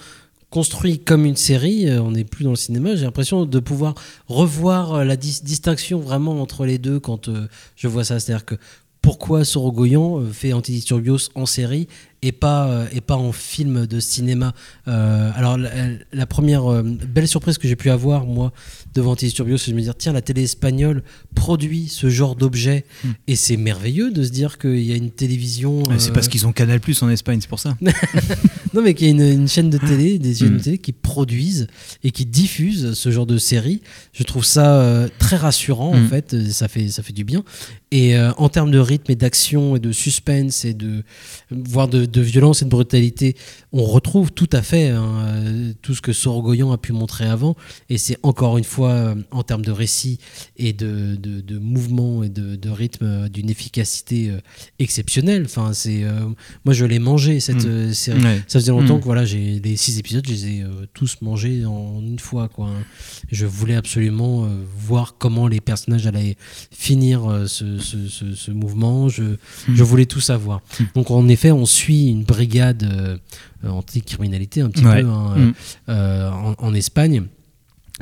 construit 0.51 0.99
comme 0.99 1.25
une 1.25 1.37
série. 1.37 1.89
euh, 1.89 2.03
on 2.03 2.11
n'est 2.11 2.25
plus 2.25 2.45
dans 2.45 2.51
le 2.51 2.57
cinéma. 2.57 2.97
J'ai 2.97 3.05
l'impression 3.05 3.47
de 3.47 3.59
pouvoir 3.61 3.95
revoir 4.27 4.95
euh, 4.95 5.05
la 5.05 5.17
dis- 5.17 5.43
distinction 5.43 6.01
vraiment 6.01 6.41
entre 6.43 6.67
les 6.67 6.79
deux 6.79 7.01
quand 7.01 7.29
euh, 7.29 7.47
je 7.77 7.89
vois 7.89 8.05
ça. 8.05 8.21
C'est-à-dire 8.21 8.45
que 8.45 8.57
pourquoi 9.01 9.47
Sorogoyan 9.47 10.23
fait 10.31 10.53
Antidisturbios 10.53 11.31
en 11.35 11.47
série 11.47 11.89
et 12.21 12.33
pas, 12.33 12.85
et 12.93 13.01
pas 13.01 13.17
en 13.17 13.33
film 13.33 13.87
de 13.87 13.99
cinéma? 13.99 14.53
Alors, 14.85 15.57
la, 15.57 16.27
première 16.27 16.83
belle 16.83 17.27
surprise 17.27 17.57
que 17.57 17.67
j'ai 17.67 17.77
pu 17.77 17.89
avoir, 17.89 18.27
moi, 18.27 18.53
devant 18.95 19.13
Antisturbio, 19.13 19.57
c'est 19.57 19.71
de 19.71 19.77
me 19.77 19.83
dire 19.83 19.95
tiens, 19.97 20.13
la 20.13 20.23
télé 20.23 20.43
espagnole 20.43 21.03
produit 21.35 21.89
ce 21.89 22.11
genre 22.11 22.37
d'objet, 22.37 22.85
et 23.27 23.37
c'est 23.37 23.57
merveilleux 23.57 24.11
de 24.11 24.23
se 24.23 24.31
dire 24.31 24.59
qu'il 24.59 24.83
y 24.83 24.93
a 24.93 24.97
une 24.97 25.11
télévision. 25.11 25.83
Mais 25.89 25.99
C'est 25.99 26.11
euh, 26.11 26.13
parce 26.13 26.29
qu'ils 26.29 26.47
ont 26.47 26.53
Canal 26.53 26.81
Plus 26.81 27.03
en 27.03 27.09
Espagne, 27.11 27.39
c'est 27.41 27.49
pour 27.49 27.61
ça. 27.61 27.77
non, 28.75 28.83
mais 28.83 28.95
qu'il 28.95 29.07
y 29.07 29.11
a 29.11 29.13
une, 29.13 29.41
une 29.43 29.49
chaîne 29.49 29.71
de 29.71 29.79
télé, 29.79 30.19
des 30.19 30.35
chaînes 30.35 30.55
de 30.55 30.59
Mm. 30.59 30.61
télé 30.63 30.79
qui 30.79 30.93
produisent 30.93 31.67
et 32.05 32.11
qui 32.11 32.27
diffusent 32.27 32.95
ce 32.95 33.11
genre 33.11 33.27
de 33.27 33.39
série. 33.39 33.81
Je 34.13 34.23
trouve 34.23 34.45
ça 34.45 34.81
euh, 34.81 35.09
très 35.19 35.37
rassurant, 35.37 35.93
en 35.95 36.01
Mm. 36.01 36.09
fait. 36.09 36.35
Euh, 36.35 36.47
Ça 36.51 36.69
fait, 36.69 36.89
ça 36.89 37.03
fait 37.03 37.13
du 37.13 37.25
bien. 37.25 37.45
Et 37.93 38.17
euh, 38.17 38.33
en 38.37 38.49
termes 38.49 38.71
de 38.71 38.79
rythme 38.79 39.11
et 39.13 39.17
d'action 39.17 39.77
et 39.77 39.81
de 39.81 39.93
suspense 39.93 40.65
et 40.65 40.75
de, 40.75 41.03
voire 41.51 41.89
de, 41.89 42.05
de 42.07 42.21
violence 42.21 42.63
et 42.63 42.65
de 42.65 42.71
brutalité, 42.71 43.37
on 43.73 43.85
retrouve 43.85 44.31
tout 44.33 44.49
à 44.53 44.63
fait 44.63 44.89
hein, 44.89 45.05
euh, 45.27 45.73
tout 45.83 45.95
ce 45.95 46.01
que 46.01 46.13
Sorogoyan 46.13 46.71
a 46.73 46.79
pu 46.79 46.93
montrer 46.93 47.27
avant. 47.27 47.57
Et 47.89 47.99
c'est 47.99 48.17
encore 48.23 48.59
une 48.59 48.65
fois, 48.65 48.80
euh, 48.85 49.15
en 49.31 49.43
termes 49.43 49.65
de 49.65 49.71
récit 49.73 50.19
et 50.57 50.73
de, 50.73 51.17
de, 51.17 51.41
de 51.41 51.59
mouvement 51.59 52.23
et 52.23 52.29
de, 52.29 52.57
de 52.57 52.69
rythme, 52.71 53.05
euh, 53.05 53.29
d'une 53.29 53.51
efficacité 53.51 54.31
euh, 54.31 54.41
exceptionnelle. 54.79 55.45
Enfin, 55.47 55.73
c'est, 55.73 56.05
euh, 56.05 56.21
moi, 56.65 56.75
je 56.75 56.85
l'ai 56.85 56.99
mangé 56.99 57.41
cette 57.41 57.65
Mm. 57.65 57.69
euh, 57.69 57.93
série. 57.93 58.23
Ouais. 58.23 58.43
Ça 58.47 58.59
faisait 58.61 58.73
longtemps 58.73 58.97
Mm. 58.97 59.01
que 59.01 59.05
voilà, 59.05 59.25
j'ai 59.25 59.61
les 59.61 59.77
six 59.77 59.99
épisodes, 59.99 60.25
je 60.27 60.33
les 60.33 60.47
ai 60.47 60.63
euh, 60.63 60.87
tous 60.95 61.17
mangés 61.23 61.65
en 61.65 62.01
une 62.01 62.19
fois. 62.19 62.49
Quoi. 62.49 62.67
hein. 62.69 62.83
Je 63.31 63.47
voulais 63.47 63.75
absolument 63.77 64.45
euh, 64.45 64.49
voir 64.79 65.17
comment 65.19 65.47
les 65.49 65.61
personnages 65.61 66.07
allaient 66.07 66.37
finir 66.71 67.45
ce, 67.47 67.79
ce- 67.79 68.09
ce- 68.09 68.35
ce 68.35 68.51
mouvement. 68.51 69.09
Je, 69.09 69.23
Mm. 69.23 69.37
je 69.75 69.83
voulais 69.85 70.07
tout 70.07 70.21
savoir. 70.21 70.61
Donc 70.95 71.11
en 71.11 71.29
effet, 71.29 71.51
on 71.53 71.67
suit 71.67 72.09
une 72.09 72.25
brigade 72.25 73.21
anti-criminalité 73.67 74.61
un 74.63 74.71
petit 74.71 74.85
Ouais. 74.85 75.03
peu 75.03 75.09
hein, 75.09 75.53
Mm. 75.89 75.93
en, 75.93 76.55
en 76.59 76.75
Espagne. 76.75 77.25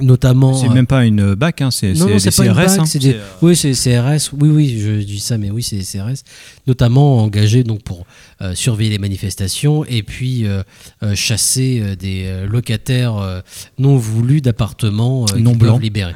Notamment. 0.00 0.54
C'est 0.54 0.68
même 0.68 0.86
pas 0.86 1.04
une 1.04 1.34
bac, 1.34 1.60
hein, 1.62 1.70
c'est 1.70 1.92
non, 1.94 2.08
non, 2.08 2.16
des 2.16 2.30
CRS. 2.30 2.54
BAC, 2.54 2.78
hein. 2.78 2.84
c'est 2.86 2.98
des- 2.98 3.14
euh, 3.14 3.22
Oui, 3.42 3.56
c'est 3.56 3.72
CRS. 3.72 4.30
Oui, 4.38 4.48
oui, 4.48 4.78
je 4.80 5.02
dis 5.02 5.20
ça, 5.20 5.38
mais 5.38 5.50
oui, 5.50 5.62
c'est 5.62 5.76
des 5.76 5.84
CRS. 5.84 6.22
Notamment 6.66 7.18
engagés 7.22 7.64
donc 7.64 7.82
pour 7.82 8.06
euh, 8.40 8.54
surveiller 8.54 8.90
les 8.90 8.98
manifestations 8.98 9.84
et 9.84 10.02
puis 10.02 10.46
euh, 10.46 10.62
chasser 11.14 11.96
des 11.96 12.44
locataires 12.48 13.42
non 13.78 13.96
voulus 13.96 14.40
d'appartements 14.40 15.26
Non 15.36 15.54
blancs. 15.56 15.82
libérer. 15.82 16.14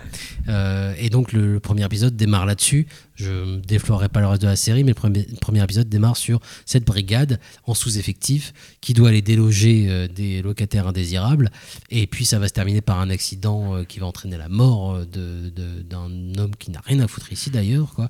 Euh, 0.48 0.92
et 0.98 1.08
donc 1.08 1.32
le, 1.32 1.52
le 1.54 1.60
premier 1.60 1.84
épisode 1.84 2.16
démarre 2.16 2.46
là-dessus. 2.46 2.86
Je 3.14 3.30
ne 3.30 3.60
déflorerai 3.60 4.08
pas 4.08 4.20
le 4.20 4.26
reste 4.26 4.42
de 4.42 4.46
la 4.46 4.56
série, 4.56 4.84
mais 4.84 4.92
le 4.92 5.36
premier, 5.40 5.62
épisode 5.62 5.88
démarre 5.88 6.16
sur 6.16 6.40
cette 6.64 6.84
brigade 6.84 7.38
en 7.66 7.74
sous-effectif 7.74 8.52
qui 8.80 8.94
doit 8.94 9.10
aller 9.10 9.22
déloger 9.22 9.86
euh, 9.88 10.08
des 10.08 10.42
locataires 10.42 10.86
indésirables. 10.86 11.50
Et 11.90 12.06
puis 12.06 12.24
ça 12.24 12.38
va 12.38 12.48
se 12.48 12.52
terminer 12.52 12.80
par 12.80 13.00
un 13.00 13.10
accident 13.10 13.76
euh, 13.76 13.84
qui 13.84 13.98
va 13.98 14.06
entraîner 14.06 14.38
la 14.38 14.48
mort 14.48 14.94
euh, 14.94 15.04
d'un 15.04 16.38
homme 16.38 16.56
qui 16.58 16.70
n'a 16.70 16.80
rien 16.80 17.00
à 17.00 17.08
foutre 17.08 17.32
ici 17.32 17.50
d'ailleurs. 17.50 18.08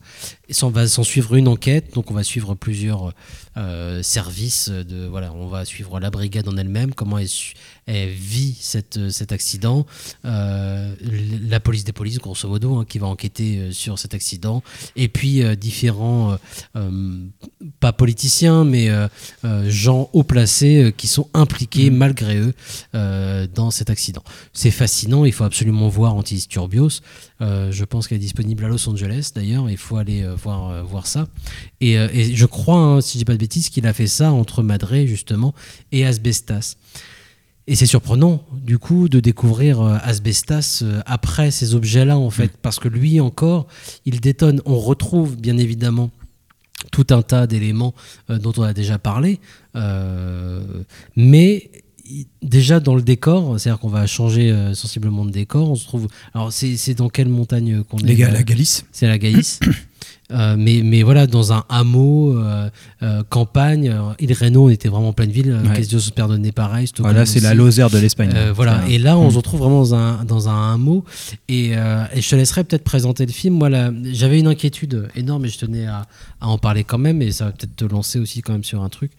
Et 0.49 0.55
ça, 0.55 0.69
va 0.69 0.87
s'en 0.87 1.03
suivre 1.03 1.35
une 1.35 1.49
enquête, 1.49 1.95
donc 1.95 2.11
on 2.11 2.15
va 2.15 2.23
suivre 2.23 2.55
plusieurs 2.55 3.13
services. 4.03 4.69
De, 4.69 5.07
voilà, 5.07 5.33
on 5.35 5.49
va 5.49 5.65
suivre 5.65 6.01
la 6.01 6.11
brigade 6.11 6.49
en 6.49 6.57
elle-même, 6.57 6.95
comment 6.95 7.19
elle, 7.19 8.09
vit 8.09 8.57
cette, 8.59 9.11
cet 9.11 9.33
accident, 9.33 9.87
la 10.25 11.61
police 11.61 11.85
des 11.85 11.93
polices, 11.93 12.19
grosso 12.19 12.49
modo, 12.49 12.77
hein, 12.77 12.85
qui 12.89 12.99
va 12.99 13.07
enquêter 13.09 13.73
sur 13.73 13.99
cet 13.99 14.15
accident, 14.15 14.63
et 14.97 15.09
puis 15.09 15.43
euh, 15.43 15.55
différents, 15.55 16.33
euh, 16.33 16.37
euh, 16.77 17.27
pas 17.81 17.93
politiciens, 17.93 18.65
mais 18.65 18.91
gens 19.69 20.11
haut 20.13 20.23
placés 20.23 20.93
qui 20.97 21.07
sont 21.07 21.29
impliqués 21.35 21.91
malgré 21.91 22.39
eux 22.39 22.55
dans 22.93 23.71
cet 23.71 23.91
accident. 23.91 24.23
C'est 24.53 24.71
fascinant, 24.71 25.25
il 25.25 25.33
faut 25.33 25.45
absolument 25.45 25.89
voir 25.89 26.15
Antisturbios. 26.15 27.01
Je 27.41 27.85
pense 27.85 28.07
qu'elle 28.07 28.17
est 28.17 28.21
disponible 28.21 28.65
à 28.65 28.69
Los 28.69 28.89
Angeles 28.89 29.31
d'ailleurs, 29.35 29.69
il 29.71 29.77
faut 29.77 29.97
aller 29.97 30.27
voir, 30.43 30.85
voir 30.85 31.07
ça. 31.07 31.29
Et, 31.81 31.95
et 31.95 32.35
je 32.35 32.47
crois, 32.47 32.79
hein, 32.79 33.01
si 33.01 33.15
je 33.15 33.19
dis 33.19 33.25
pas 33.25 33.33
de 33.33 33.39
bêtises, 33.39 33.69
qu'il 33.69 33.87
a 33.87 33.93
fait 33.93 34.07
ça 34.07 34.33
entre 34.33 34.63
Madré 34.63 35.07
justement 35.07 35.55
et 35.91 36.05
Asbestas. 36.05 36.77
Et 37.69 37.77
c'est 37.77 37.87
surprenant, 37.87 38.45
du 38.53 38.79
coup, 38.79 39.09
de 39.09 39.21
découvrir 39.21 39.81
euh, 39.81 39.97
Asbestas 40.03 40.81
euh, 40.83 41.01
après 41.07 41.53
ces 41.53 41.75
objets-là, 41.75 42.19
en 42.19 42.31
fait, 42.31 42.57
parce 42.61 42.81
que 42.81 42.89
lui 42.89 43.21
encore, 43.21 43.69
il 44.05 44.21
détonne. 44.21 44.61
On 44.65 44.79
retrouve, 44.79 45.37
bien 45.37 45.57
évidemment, 45.59 46.11
tout 46.91 47.07
un 47.11 47.23
tas 47.23 47.47
d'éléments 47.47 47.95
euh, 48.31 48.39
dont 48.39 48.53
on 48.57 48.63
a 48.63 48.73
déjà 48.73 48.99
parlé, 48.99 49.39
euh, 49.77 50.61
mais 51.15 51.71
déjà 52.43 52.81
dans 52.81 52.97
le 52.97 53.03
décor, 53.03 53.61
c'est-à-dire 53.61 53.79
qu'on 53.79 53.89
va 53.89 54.09
changer 54.09 54.53
sensiblement 54.75 55.25
de 55.25 55.31
décor, 55.31 55.71
on 55.71 55.77
se 55.77 55.87
trouve... 55.87 56.09
Alors, 56.35 56.53
c'est 56.53 56.95
dans 56.95 57.09
quelle 57.09 57.29
montagne 57.29 57.85
qu'on 57.85 57.99
est? 57.99 58.17
La 58.17 58.43
Galice. 58.43 58.85
c'est 58.91 59.07
la 59.07 59.19
Gaïs. 59.19 59.61
Euh, 60.33 60.57
mais, 60.59 60.83
mais 60.83 61.03
voilà, 61.03 61.27
dans 61.27 61.53
un 61.53 61.65
hameau, 61.69 62.37
euh, 62.39 62.71
euh, 63.03 63.23
campagne, 63.29 63.95
Il 64.19 64.33
Reno, 64.33 64.67
on 64.67 64.69
était 64.69 64.89
vraiment 64.89 65.09
en 65.09 65.13
pleine 65.13 65.31
ville. 65.31 65.53
Ouais. 65.65 65.77
Castillo 65.77 66.01
se 66.01 66.11
perdonnait 66.11 66.53
pareil. 66.53 66.87
Stockholm 66.87 67.13
Voilà, 67.15 67.27
c'est 67.27 67.41
la. 67.41 67.53
Lozère 67.55 67.91
de 67.91 67.99
l'Espagne. 67.99 68.31
Euh, 68.35 68.53
voilà, 68.55 68.81
et 68.89 68.99
là, 68.99 69.19
on 69.19 69.29
Mm. 69.29 69.31
se 69.33 69.37
retrouve 69.37 69.61
vraiment 69.61 69.79
dans 69.81 69.95
un, 69.95 70.25
dans 70.25 70.49
un 70.49 70.73
hameau. 70.75 71.05
Et, 71.49 71.71
et 71.73 72.21
je 72.21 72.29
te 72.31 72.35
laisserai 72.35 72.65
peut-être 72.65 72.85
présenter 72.85 73.27
le 73.27 73.33
film. 73.33 73.55
Moi, 73.57 73.69
j'avais 74.13 74.39
une 74.41 74.47
inquiétude 74.47 75.09
énorme 75.15 75.45
et 75.45 75.49
je 75.49 75.59
tenais 75.59 75.87
à, 75.87 76.07
à 76.41 76.49
en 76.49 76.57
parler 76.59 76.83
quand 76.85 76.99
même. 76.99 77.21
Et 77.23 77.31
ça 77.31 77.47
va 77.47 77.53
peut-être 77.53 77.77
te 77.77 77.85
lancer 77.85 78.19
aussi 78.19 78.41
quand 78.43 78.53
même 78.53 78.65
sur 78.65 78.83
un 78.83 78.89
truc. 78.89 79.13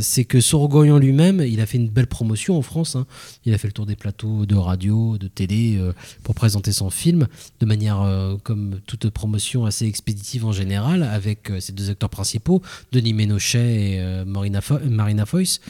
C'est 0.00 0.24
que 0.24 0.40
Sorogoyan 0.40 0.98
lui-même, 0.98 1.40
il 1.46 1.60
a 1.60 1.66
fait 1.66 1.78
une 1.78 1.88
belle 1.88 2.06
promotion 2.06 2.56
en 2.56 2.62
France. 2.62 2.96
hein. 2.96 3.06
Il 3.44 3.52
a 3.54 3.58
fait 3.58 3.68
le 3.68 3.72
tour 3.72 3.86
des 3.86 3.96
plateaux 3.96 4.46
de 4.46 4.54
radio, 4.54 5.18
de 5.18 5.28
télé 5.28 5.78
pour 6.22 6.34
présenter 6.34 6.72
son 6.72 6.90
film 6.90 7.26
de 7.60 7.66
manière, 7.66 8.04
comme 8.44 8.80
toute 8.86 9.08
promotion, 9.10 9.66
assez 9.66 9.86
expéditive 9.86 10.21
en 10.44 10.52
général, 10.52 11.02
avec 11.02 11.50
euh, 11.50 11.60
ses 11.60 11.72
deux 11.72 11.90
acteurs 11.90 12.10
principaux, 12.10 12.62
Denis 12.92 13.12
Ménochet 13.12 13.92
et 13.92 14.00
euh, 14.00 14.24
Marina, 14.24 14.60
Fo- 14.60 14.82
Marina 14.88 15.26
Foïs, 15.26 15.60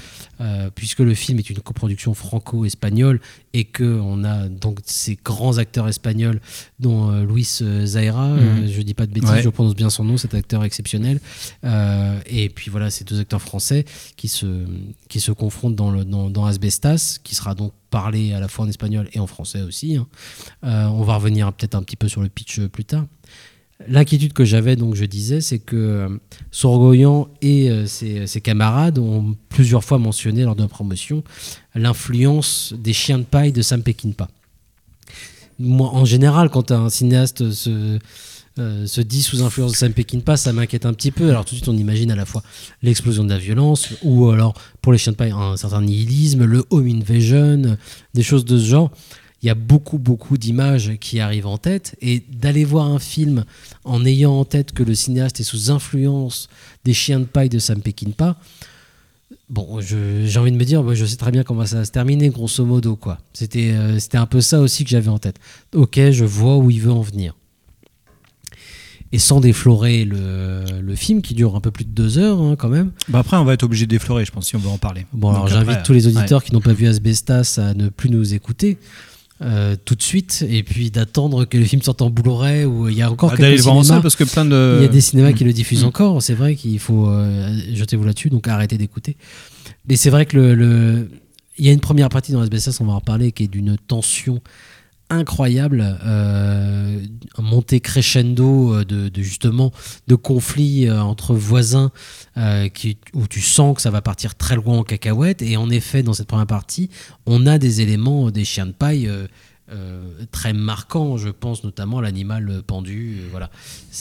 euh, 0.41 0.71
puisque 0.75 1.01
le 1.01 1.15
film 1.15 1.39
est 1.39 1.49
une 1.51 1.59
coproduction 1.61 2.15
franco-espagnole 2.15 3.21
et 3.55 3.65
que 3.65 3.85
on 4.01 4.25
a 4.25 4.49
donc 4.49 4.79
ces 4.85 5.19
grands 5.25 5.59
acteurs 5.59 5.89
espagnols, 5.89 6.41
dont 6.81 7.11
euh, 7.11 7.25
Luis 7.25 7.61
Zaira, 7.85 8.29
euh, 8.31 8.67
je 8.69 8.83
dis 8.83 8.95
pas 8.95 9.07
de 9.07 9.13
bêtises, 9.13 9.31
Ouais. 9.31 9.43
je 9.43 9.49
prononce 9.49 9.75
bien 9.75 9.91
son 9.91 10.05
nom, 10.05 10.17
cet 10.17 10.35
acteur 10.35 10.65
exceptionnel, 10.65 11.21
et 12.27 12.49
puis 12.55 12.71
voilà, 12.71 12.91
ces 12.91 13.05
deux 13.05 13.21
acteurs 13.21 13.43
français 13.43 13.85
qui 14.17 14.29
se, 14.29 14.47
qui 15.09 15.21
se 15.21 15.33
confrontent 15.33 15.77
dans, 15.77 15.91
le, 15.91 16.05
dans, 16.05 16.31
dans 16.31 16.45
Asbestas, 16.47 17.19
qui 17.23 17.35
sera 17.35 17.55
donc 17.55 17.73
parlé 17.91 18.33
à 18.33 18.41
la 18.41 18.49
fois 18.49 18.65
en 18.65 18.69
espagnol 18.69 19.09
et 19.13 19.21
en 19.21 19.27
français 19.27 19.61
aussi. 19.63 19.97
hein. 19.97 20.07
Euh, 20.65 20.87
on 20.87 21.03
va 21.03 21.17
revenir 21.17 21.53
peut-être 21.53 21.75
un 21.75 21.83
petit 21.83 21.97
peu 21.97 22.09
sur 22.09 22.23
le 22.23 22.29
pitch 22.29 22.61
plus 22.69 22.85
tard. 22.85 23.05
L'inquiétude 23.89 24.33
que 24.33 24.45
j'avais, 24.45 24.77
donc 24.77 24.95
je 24.95 25.05
disais, 25.05 25.41
c'est 25.41 25.59
que 25.59 25.77
euh, 25.77 26.09
Sorgoyan 26.51 27.29
et 27.41 27.71
euh, 27.71 27.87
ses, 27.87 28.27
ses 28.27 28.41
camarades 28.41 28.99
ont 28.99 29.37
plusieurs 29.49 29.85
fois 29.85 29.99
mentionné 29.99 30.45
lors 30.45 30.57
de 30.57 30.63
la 30.63 30.69
promotion 30.69 31.23
l'influence 31.75 32.75
des 32.77 32.93
chiens 32.93 33.19
de 33.19 33.25
paille 33.25 33.53
de 33.53 33.63
Sam 33.63 33.83
Peckinpah. 33.83 34.29
Moi, 35.59 35.89
en 35.89 36.05
général, 36.05 36.51
quand 36.51 36.71
un 36.71 36.89
cinéaste 36.89 37.51
se, 37.51 37.99
euh, 38.59 38.87
se 38.87 39.01
dit 39.01 39.23
sous 39.23 39.43
influence 39.43 39.73
de 39.73 39.77
Sam 39.77 39.93
Peckinpah, 39.93 40.37
ça 40.37 40.53
m'inquiète 40.53 40.85
un 40.85 40.93
petit 40.93 41.11
peu. 41.11 41.31
Alors 41.31 41.45
tout 41.45 41.55
de 41.55 41.57
suite, 41.57 41.69
on 41.69 41.77
imagine 41.77 42.11
à 42.11 42.17
la 42.17 42.27
fois 42.27 42.43
l'explosion 42.83 43.25
de 43.25 43.31
la 43.31 43.39
violence, 43.39 43.89
ou 44.03 44.29
alors 44.31 44.55
pour 44.83 44.93
les 44.93 44.99
chiens 44.99 45.13
de 45.13 45.17
paille, 45.17 45.33
un 45.35 45.57
certain 45.57 45.81
nihilisme, 45.81 46.45
le 46.45 46.65
home 46.71 46.89
invasion, 46.89 47.79
des 48.13 48.23
choses 48.23 48.45
de 48.45 48.59
ce 48.59 48.65
genre. 48.67 48.91
Il 49.43 49.47
y 49.47 49.51
a 49.51 49.55
beaucoup, 49.55 49.99
beaucoup 49.99 50.39
d'images 50.39 50.93
qui 51.01 51.19
arrivent 51.19 51.47
en 51.47 51.59
tête, 51.59 51.97
et 52.01 52.23
d'aller 52.31 52.65
voir 52.65 52.87
un 52.87 52.99
film 52.99 53.45
en 53.85 54.05
ayant 54.05 54.39
en 54.39 54.45
tête 54.45 54.73
que 54.73 54.83
le 54.83 54.95
cinéaste 54.95 55.41
est 55.41 55.45
sous 55.45 55.71
influence 55.71 56.49
des 56.85 56.95
chiens 56.95 57.21
de 57.21 57.25
paille 57.25 57.49
de 57.49 57.59
Sam 57.59 57.81
Peckinpah, 57.81 58.37
Bon, 59.53 59.81
j'ai 59.83 60.39
envie 60.39 60.51
de 60.51 60.57
me 60.57 60.65
dire, 60.65 60.83
bah, 60.83 60.95
je 60.95 61.05
sais 61.05 61.17
très 61.17 61.31
bien 61.31 61.43
comment 61.43 61.67
ça 61.67 61.77
va 61.77 61.85
se 61.85 61.91
terminer, 61.91 62.31
grosso 62.31 62.65
modo, 62.65 62.97
quoi. 62.97 63.19
C'était 63.35 63.73
euh, 63.75 63.99
un 64.15 64.25
peu 64.25 64.41
ça 64.41 64.61
aussi 64.61 64.83
que 64.83 64.89
j'avais 64.89 65.11
en 65.11 65.19
tête. 65.19 65.37
Ok, 65.75 66.01
je 66.11 66.25
vois 66.25 66.57
où 66.57 66.71
il 66.71 66.81
veut 66.81 66.91
en 66.91 67.03
venir. 67.03 67.37
Et 69.15 69.19
sans 69.19 69.41
déflorer 69.41 70.07
le, 70.07 70.65
le 70.81 70.95
film, 70.95 71.21
qui 71.21 71.35
dure 71.35 71.55
un 71.55 71.61
peu 71.61 71.71
plus 71.71 71.85
de 71.85 71.91
deux 71.91 72.17
heures, 72.17 72.41
hein, 72.41 72.57
quand 72.57 72.71
même. 72.71 72.93
Bah 73.09 73.19
après, 73.19 73.37
on 73.37 73.45
va 73.45 73.53
être 73.53 73.63
obligé 73.63 73.85
de 73.85 73.91
déflorer, 73.91 74.25
je 74.25 74.33
pense, 74.33 74.47
si 74.47 74.57
on 74.57 74.59
veut 74.59 74.71
en 74.71 74.79
parler. 74.79 75.05
Bon, 75.13 75.29
alors 75.29 75.49
j'invite 75.49 75.83
tous 75.83 75.93
les 75.93 76.07
auditeurs 76.07 76.41
ouais. 76.41 76.47
qui 76.47 76.55
n'ont 76.55 76.63
pas 76.63 76.73
vu 76.73 76.87
Asbestas 76.87 77.59
à 77.59 77.75
ne 77.75 77.91
plus 77.91 78.09
nous 78.09 78.33
écouter. 78.33 78.79
Euh, 79.41 79.75
tout 79.85 79.95
de 79.97 80.03
suite 80.03 80.45
et 80.49 80.63
puis 80.63 80.91
d'attendre 80.91 81.45
que 81.47 81.57
le 81.59 81.65
film 81.65 81.83
sorte 81.83 82.03
en 82.03 82.11
Blu-ray 82.11 82.65
ou 82.65 82.89
il 82.89 82.97
y 82.97 83.03
a 83.03 83.11
encore 83.11 83.31
Bah, 83.31 83.37
quelques 83.39 83.61
cinémas. 83.63 84.01
parce 84.01 84.15
que 84.17 84.25
plein 84.25 84.45
de. 84.45 84.77
Il 84.79 84.83
y 84.83 84.85
a 84.85 84.89
des 84.89 85.01
cinémas 85.01 85.33
qui 85.33 85.43
Mm. 85.45 85.47
le 85.49 85.53
diffusent 85.53 85.83
Mm. 85.85 85.89
encore, 85.89 86.23
c'est 86.23 86.35
vrai 86.35 86.55
qu'il 86.55 86.79
faut 86.79 87.09
euh, 87.09 87.53
jetez-vous 87.75 88.05
là-dessus, 88.05 88.31
donc 88.31 88.47
arrêtez 88.47 88.79
d'écouter. 88.79 89.17
Mais 89.89 89.97
c'est 89.97 90.11
vrai 90.11 90.27
que 90.27 90.37
le, 90.37 90.55
le- 90.55 91.11
il 91.59 91.67
y 91.67 91.69
a 91.69 91.73
une 91.73 91.81
première 91.81 92.09
partie 92.09 92.33
dans 92.33 92.41
Asbestas, 92.41 92.77
on 92.81 92.85
va 92.85 92.93
en 92.93 92.97
reparler, 92.99 93.33
qui 93.33 93.45
est 93.45 93.49
d'une 93.49 93.77
tension 93.89 94.41
incroyable, 95.13 95.99
euh, 96.05 97.05
montée 97.39 97.81
crescendo 97.81 98.75
euh, 98.75 98.85
de, 98.85 99.23
justement 99.23 99.71
de 100.09 100.15
conflits 100.15 100.89
euh, 100.89 101.03
entre 101.03 101.35
voisins 101.35 101.91
où 103.15 103.27
tu 103.29 103.41
sens 103.41 103.77
que 103.77 103.83
ça 103.83 103.91
va 103.91 104.01
partir 104.01 104.35
très 104.35 104.57
loin 104.57 104.79
en 104.79 104.85
cacahuète. 104.85 105.43
Et 105.43 105.57
en 105.57 105.69
effet, 105.71 106.03
dans 106.03 106.15
cette 106.15 106.29
première 106.29 106.47
partie, 106.47 106.89
on 107.27 107.47
a 107.47 107.59
des 107.59 107.83
éléments 107.83 108.31
des 108.31 108.45
chiens 108.45 108.67
de 108.67 108.73
paille. 108.73 109.11
très 110.31 110.53
marquants, 110.53 111.17
je 111.19 111.29
pense 111.29 111.63
notamment 111.65 111.99
à 111.99 112.03
l'animal 112.03 112.63
pendu. 112.67 113.21
voilà, 113.31 113.51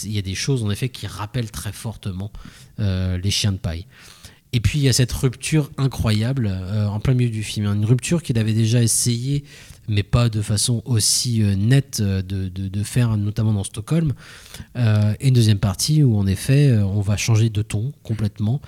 il 0.03 0.11
y 0.11 0.17
a 0.17 0.21
des 0.21 0.35
choses 0.35 0.63
en 0.63 0.71
effet 0.71 0.89
qui 0.89 1.07
rappellent 1.07 1.51
très 1.51 1.73
fortement 1.73 2.31
les 2.77 3.31
chiens 3.31 3.51
de 3.51 3.57
paille. 3.57 3.85
Et 4.53 4.59
puis 4.59 4.79
il 4.79 4.83
y 4.83 4.89
a 4.89 4.93
cette 4.93 5.11
rupture 5.11 5.71
incroyable 5.77 6.47
en 6.47 6.99
plein 6.99 7.13
milieu 7.13 7.31
du 7.31 7.43
film, 7.43 7.65
une 7.65 7.85
rupture 7.85 8.23
qu'il 8.23 8.37
avait 8.37 8.53
déjà 8.53 8.81
essayé, 8.81 9.43
mais 9.91 10.03
pas 10.03 10.29
de 10.29 10.41
façon 10.41 10.81
aussi 10.85 11.43
euh, 11.43 11.55
nette 11.55 11.99
euh, 11.99 12.21
de, 12.21 12.47
de- 12.47 12.83
faire, 12.83 13.15
notamment 13.17 13.53
dans 13.53 13.63
Stockholm. 13.63 14.13
Euh, 14.75 15.13
et 15.19 15.27
une 15.27 15.33
deuxième 15.33 15.59
partie 15.59 16.01
où 16.01 16.17
en 16.17 16.25
effet 16.25 16.71
on 16.77 17.01
va 17.01 17.17
changer 17.17 17.49
de 17.49 17.61
ton 17.61 17.91
complètement. 18.01 18.61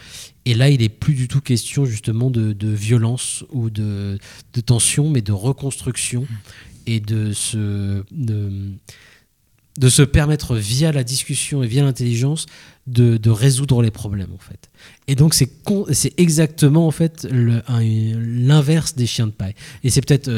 Et 0.45 0.53
là 0.53 0.69
il 0.69 0.83
est 0.83 0.89
plus 0.89 1.13
du 1.15 1.27
tout 1.27 1.41
question 1.41 1.85
justement 1.85 2.29
de, 2.29 2.53
de 2.53 2.67
violence 2.67 3.43
ou 3.51 3.69
de, 3.69 4.19
tension, 4.65 5.09
mais 5.09 5.21
de 5.21 5.31
reconstruction 5.31 6.27
et 6.85 6.99
de 6.99 7.31
se 7.31 8.03
de, 8.11 9.89
se 9.89 10.03
permettre 10.03 10.55
via 10.55 10.91
la 10.91 11.03
discussion 11.03 11.63
et 11.63 11.67
via 11.67 11.83
l'intelligence 11.83 12.45
de, 12.85 13.17
de 13.17 13.29
résoudre 13.29 13.81
les 13.81 13.91
problèmes 13.91 14.33
en 14.33 14.37
fait. 14.37 14.69
Et 15.07 15.15
donc 15.15 15.33
c'est 15.33 15.49
c'est 15.91 16.13
exactement 16.19 16.85
en 16.85 16.91
fait 16.91 17.25
l'inverse 17.31 18.95
des 18.95 19.07
chiens 19.07 19.27
de 19.27 19.31
paille. 19.31 19.55
Et 19.83 19.89
c'est 19.89 20.05
peut-être 20.05 20.29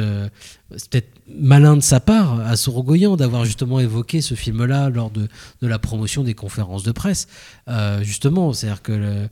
c'est 0.77 0.89
peut-être 0.89 1.09
malin 1.27 1.75
de 1.75 1.81
sa 1.81 1.99
part 1.99 2.39
à 2.39 2.55
Sorogoyan 2.55 3.15
d'avoir 3.15 3.45
justement 3.45 3.79
évoqué 3.79 4.21
ce 4.21 4.35
film-là 4.35 4.89
lors 4.89 5.09
de, 5.09 5.27
la 5.61 5.79
promotion 5.79 6.23
des 6.23 6.33
conférences 6.33 6.83
de 6.83 6.91
presse. 6.91 7.27
Euh, 7.67 8.03
justement, 8.03 8.53
c'est-à-dire 8.53 8.81
que 8.81 9.27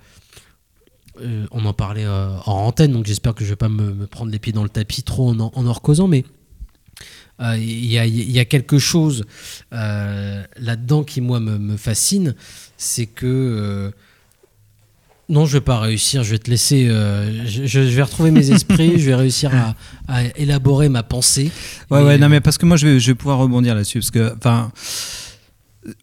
euh, 1.22 1.46
on 1.52 1.66
en 1.66 1.74
parlait 1.74 2.06
euh, 2.06 2.30
en 2.46 2.66
antenne, 2.66 2.92
donc 2.92 3.06
j'espère 3.06 3.36
que 3.36 3.44
je 3.44 3.50
vais 3.50 3.56
pas 3.56 3.70
me, 3.70 4.08
prendre 4.08 4.32
les 4.32 4.40
pieds 4.40 4.54
dans 4.54 4.64
le 4.64 4.70
tapis 4.70 5.04
trop 5.04 5.30
en 5.30 5.40
en, 5.40 5.74
recausant, 5.74 6.08
mais 6.08 6.26
euh, 7.42 7.58
il 7.58 7.86
y, 7.86 8.40
a, 8.40 8.46
quelque 8.46 8.78
chose 8.78 9.26
euh, 9.74 10.44
là-dedans 10.58 11.04
qui, 11.04 11.20
moi, 11.20 11.40
me 11.40 11.78
fascine. 11.78 12.36
C'est 12.78 13.08
que. 13.08 13.92
Non, 15.34 15.46
je 15.46 15.54
vais 15.58 15.62
pas 15.62 15.80
réussir. 15.80 16.24
Je 16.24 16.32
vais 16.32 16.38
te 16.40 16.50
laisser. 16.50 16.88
euh, 16.88 17.46
je, 17.48 17.66
je 17.66 17.80
vais 17.80 18.02
retrouver 18.04 18.32
mes 18.32 18.52
esprits. 18.52 19.00
je 19.00 19.06
vais 19.08 19.16
réussir 19.16 19.52
à, 19.54 19.76
à 20.08 20.24
élaborer 20.38 20.88
ma 20.90 21.04
pensée. 21.04 21.52
Ouais, 21.92 22.02
Et, 22.02 22.06
ouais, 22.06 22.18
non, 22.18 22.28
euh, 22.28 22.30
mais 22.30 22.40
parce 22.42 22.58
que 22.58 22.66
moi, 22.66 22.78
je 22.78 22.88
vais, 22.88 23.00
je 23.00 23.08
vais 23.12 23.16
pouvoir 23.16 23.40
rebondir 23.40 23.74
là-dessus. 23.76 24.00
Parce 24.00 24.12
que, 24.12 24.34
enfin, 24.38 24.72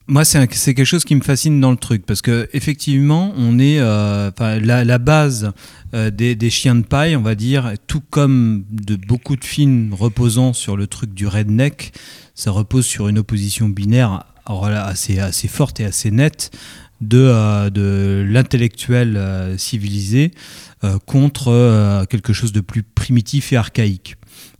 moi, 0.06 0.24
c'est 0.26 0.46
quelque 0.74 0.84
chose 0.84 1.04
qui 1.04 1.14
me 1.14 1.22
fascine 1.22 1.60
dans 1.60 1.70
le 1.70 1.76
truc. 1.76 2.04
Parce 2.04 2.20
que, 2.22 2.48
effectivement, 2.52 3.32
on 3.36 3.58
est. 3.58 3.78
euh, 3.78 4.30
la, 4.38 4.84
la 4.84 4.98
base 4.98 5.52
euh, 5.94 6.10
des, 6.10 6.34
des 6.34 6.50
chiens 6.50 6.74
de 6.74 6.82
paille, 6.84 7.16
on 7.16 7.22
va 7.22 7.34
dire, 7.34 7.72
tout 7.86 8.02
comme 8.10 8.64
de 8.70 8.96
beaucoup 8.96 9.36
de 9.36 9.44
films 9.44 9.94
reposant 9.94 10.52
sur 10.52 10.76
le 10.76 10.86
truc 10.86 11.14
du 11.14 11.26
redneck, 11.26 11.92
ça 12.34 12.50
repose 12.50 12.84
sur 12.86 13.08
une 13.08 13.18
opposition 13.18 13.68
binaire 13.68 14.24
assez 14.46 15.48
forte 15.48 15.78
et 15.80 15.84
assez 15.84 16.10
nette 16.10 16.50
de, 17.00 17.18
euh, 17.18 17.70
de 17.70 18.24
l'intellectuel 18.28 19.16
euh, 19.16 19.56
civilisé 19.56 20.32
euh, 20.84 20.98
contre 21.06 22.06
quelque 22.08 22.32
chose 22.32 22.52
de 22.52 22.60
plus 22.60 22.82
primitif 22.82 23.52
et 23.52 23.56
archaïque. 23.56 24.16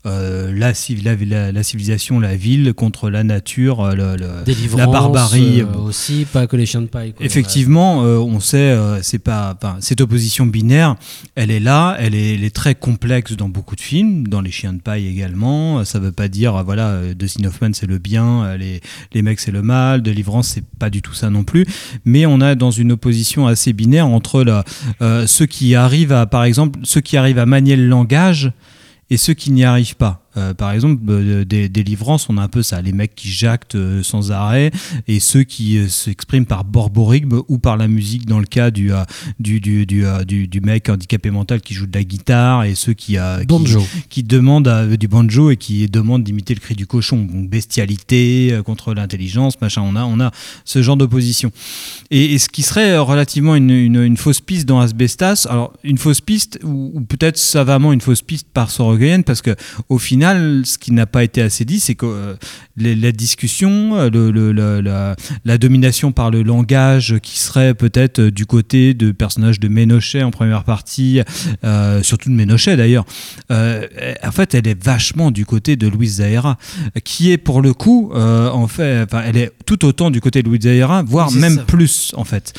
Euh, 0.06 0.50
la, 0.56 0.72
civ- 0.72 1.04
la, 1.04 1.14
la- 1.14 1.52
la 1.52 1.62
civilisation, 1.62 2.20
la 2.20 2.34
ville 2.34 2.72
contre 2.72 3.10
la 3.10 3.22
nature, 3.22 3.82
euh, 3.82 3.94
le- 3.94 4.16
le- 4.16 4.44
la 4.78 4.86
barbarie. 4.86 5.60
euh, 5.60 5.66
aussi, 5.78 6.26
pas 6.32 6.46
que 6.46 6.56
les 6.56 6.64
chiens 6.64 6.80
de 6.80 6.86
paille. 6.86 7.12
quoi. 7.12 7.26
Effectivement, 7.26 8.02
euh, 8.04 8.16
on 8.16 8.40
sait, 8.40 8.74
c'est 9.02 9.18
pas, 9.18 9.58
cette 9.80 10.00
opposition 10.00 10.46
binaire, 10.46 10.96
elle 11.34 11.50
est 11.50 11.60
là, 11.60 11.96
elle 11.98 12.14
est, 12.14 12.34
elle 12.34 12.44
est 12.44 12.54
très 12.54 12.74
complexe 12.74 13.36
dans 13.36 13.50
beaucoup 13.50 13.76
de 13.76 13.80
films, 13.82 14.26
dans 14.26 14.40
Les 14.40 14.50
Chiens 14.50 14.72
de 14.72 14.80
paille 14.80 15.06
également. 15.06 15.84
Ça 15.84 15.98
veut 15.98 16.12
pas 16.12 16.28
dire, 16.28 16.64
voilà, 16.64 16.98
Dustin 17.14 17.44
Hoffman 17.44 17.72
c'est 17.74 17.86
le 17.86 17.98
bien, 17.98 18.56
les, 18.56 18.80
les 19.12 19.20
mecs 19.20 19.38
c'est 19.40 19.52
le 19.52 19.60
mal, 19.60 20.00
Délivrance 20.00 20.48
c'est 20.48 20.64
pas 20.78 20.88
du 20.88 21.02
tout 21.02 21.12
ça 21.14 21.28
non 21.28 21.44
plus. 21.44 21.66
Mais 22.06 22.24
on 22.24 22.40
a 22.40 22.54
dans 22.54 22.70
une 22.70 22.92
opposition 22.92 23.46
assez 23.46 23.74
binaire 23.74 24.06
entre 24.06 24.44
la, 24.44 24.64
ceux 25.26 25.44
qui 25.46 25.74
arrivent 25.74 26.12
à, 26.12 26.24
par 26.24 26.44
exemple, 26.44 26.80
ceux 26.84 27.02
qui 27.02 27.18
arrivent 27.18 27.38
à 27.38 27.44
manier 27.46 27.76
le 27.76 27.86
langage 27.86 28.50
et 29.10 29.16
ceux 29.16 29.34
qui 29.34 29.50
n'y 29.50 29.64
arrivent 29.64 29.96
pas. 29.96 30.22
Euh, 30.36 30.54
par 30.54 30.70
exemple, 30.72 31.02
euh, 31.08 31.44
des, 31.44 31.68
des 31.68 31.82
livrances, 31.82 32.28
on 32.28 32.38
a 32.38 32.42
un 32.42 32.48
peu 32.48 32.62
ça, 32.62 32.80
les 32.80 32.92
mecs 32.92 33.14
qui 33.16 33.28
jactent 33.30 33.74
euh, 33.74 34.02
sans 34.04 34.30
arrêt 34.30 34.70
et 35.08 35.18
ceux 35.18 35.42
qui 35.42 35.88
s'expriment 35.90 36.46
par 36.46 36.64
borborigme 36.64 37.40
ou 37.48 37.58
par 37.58 37.76
la 37.76 37.88
musique 37.88 38.26
dans 38.26 38.38
le 38.38 38.44
cas 38.46 38.70
du, 38.70 38.92
du, 39.40 39.60
du, 39.60 39.86
du, 39.86 40.46
du, 40.46 40.60
mec 40.60 40.88
handicapé 40.88 41.30
mental 41.30 41.60
qui 41.60 41.74
joue 41.74 41.86
de 41.86 41.96
la 41.98 42.04
guitare 42.04 42.62
et 42.64 42.74
ceux 42.76 42.92
qui, 42.92 43.16
qui- 43.40 43.46
Banjo. 43.46 43.82
qui, 44.08 44.22
demandent 44.22 44.68
du 44.98 45.08
banjo 45.08 45.50
et 45.50 45.56
qui 45.56 45.88
demandent 45.88 46.22
d'imiter 46.22 46.54
le 46.54 46.60
cri 46.60 46.74
du 46.76 46.86
cochon. 46.86 47.24
Donc 47.24 47.48
bestialité 47.50 48.60
contre 48.64 48.94
l'intelligence, 48.94 49.60
machin, 49.60 49.82
on 49.84 49.96
a, 49.96 50.04
on 50.04 50.20
a 50.20 50.30
ce 50.64 50.80
genre 50.82 50.96
d'opposition. 50.96 51.50
Et, 52.12 52.34
et 52.34 52.38
ce 52.38 52.48
qui 52.48 52.62
serait 52.62 52.96
relativement 52.98 53.56
une, 53.56 53.70
une, 53.70 54.00
une 54.02 54.16
fausse 54.16 54.40
piste 54.40 54.66
dans 54.66 54.78
Asbestas, 54.80 55.46
alors 55.50 55.72
une 55.82 55.98
fausse 55.98 56.20
piste 56.20 56.60
ou, 56.62 56.92
ou 56.94 57.00
peut-être 57.00 57.36
savamment 57.36 57.92
une 57.92 58.00
fausse 58.00 58.22
piste 58.22 58.46
par 58.52 58.70
Sorogoyen 58.70 59.22
parce 59.22 59.42
que 59.42 59.56
au 59.88 59.98
final, 59.98 60.20
ce 60.64 60.78
qui 60.78 60.92
n'a 60.92 61.06
pas 61.06 61.24
été 61.24 61.42
assez 61.42 61.64
dit, 61.64 61.80
c'est 61.80 61.94
que 61.94 62.06
euh, 62.06 62.34
les- 62.76 62.94
la 62.94 63.12
discussion, 63.12 63.96
euh, 63.96 64.10
le, 64.10 64.30
le- 64.30 64.52
le- 64.52 64.80
la, 64.80 65.16
la 65.44 65.58
domination 65.58 66.12
par 66.12 66.30
le 66.30 66.42
langage 66.42 67.16
qui 67.22 67.38
serait 67.38 67.74
peut-être 67.74 68.18
euh, 68.20 68.30
du 68.30 68.46
côté 68.46 68.94
de 68.94 69.12
personnages 69.12 69.60
de 69.60 69.68
Ménochet 69.68 70.22
en 70.22 70.30
première 70.30 70.64
partie, 70.64 71.20
euh, 71.64 72.02
surtout 72.02 72.30
de 72.30 72.34
Ménochet 72.34 72.76
d'ailleurs, 72.76 73.04
euh, 73.50 73.86
en 74.22 74.32
fait, 74.32 74.54
elle 74.54 74.66
est 74.68 74.82
vachement 74.82 75.30
du 75.30 75.44
côté 75.46 75.76
de 75.76 75.86
Louise 75.88 76.16
Zahera, 76.16 76.58
qui 77.04 77.30
est 77.32 77.38
pour 77.38 77.62
le 77.62 77.72
coup, 77.74 78.10
en 78.14 78.66
fait, 78.68 79.02
enfin, 79.02 79.22
elle 79.26 79.36
est 79.36 79.52
tout 79.66 79.84
autant 79.84 80.10
du 80.10 80.20
côté 80.20 80.42
de 80.42 80.48
Louise 80.48 80.62
Zahera, 80.62 81.02
voire 81.02 81.30
même 81.32 81.56
ça. 81.56 81.62
plus 81.62 82.12
en 82.16 82.24
fait, 82.24 82.52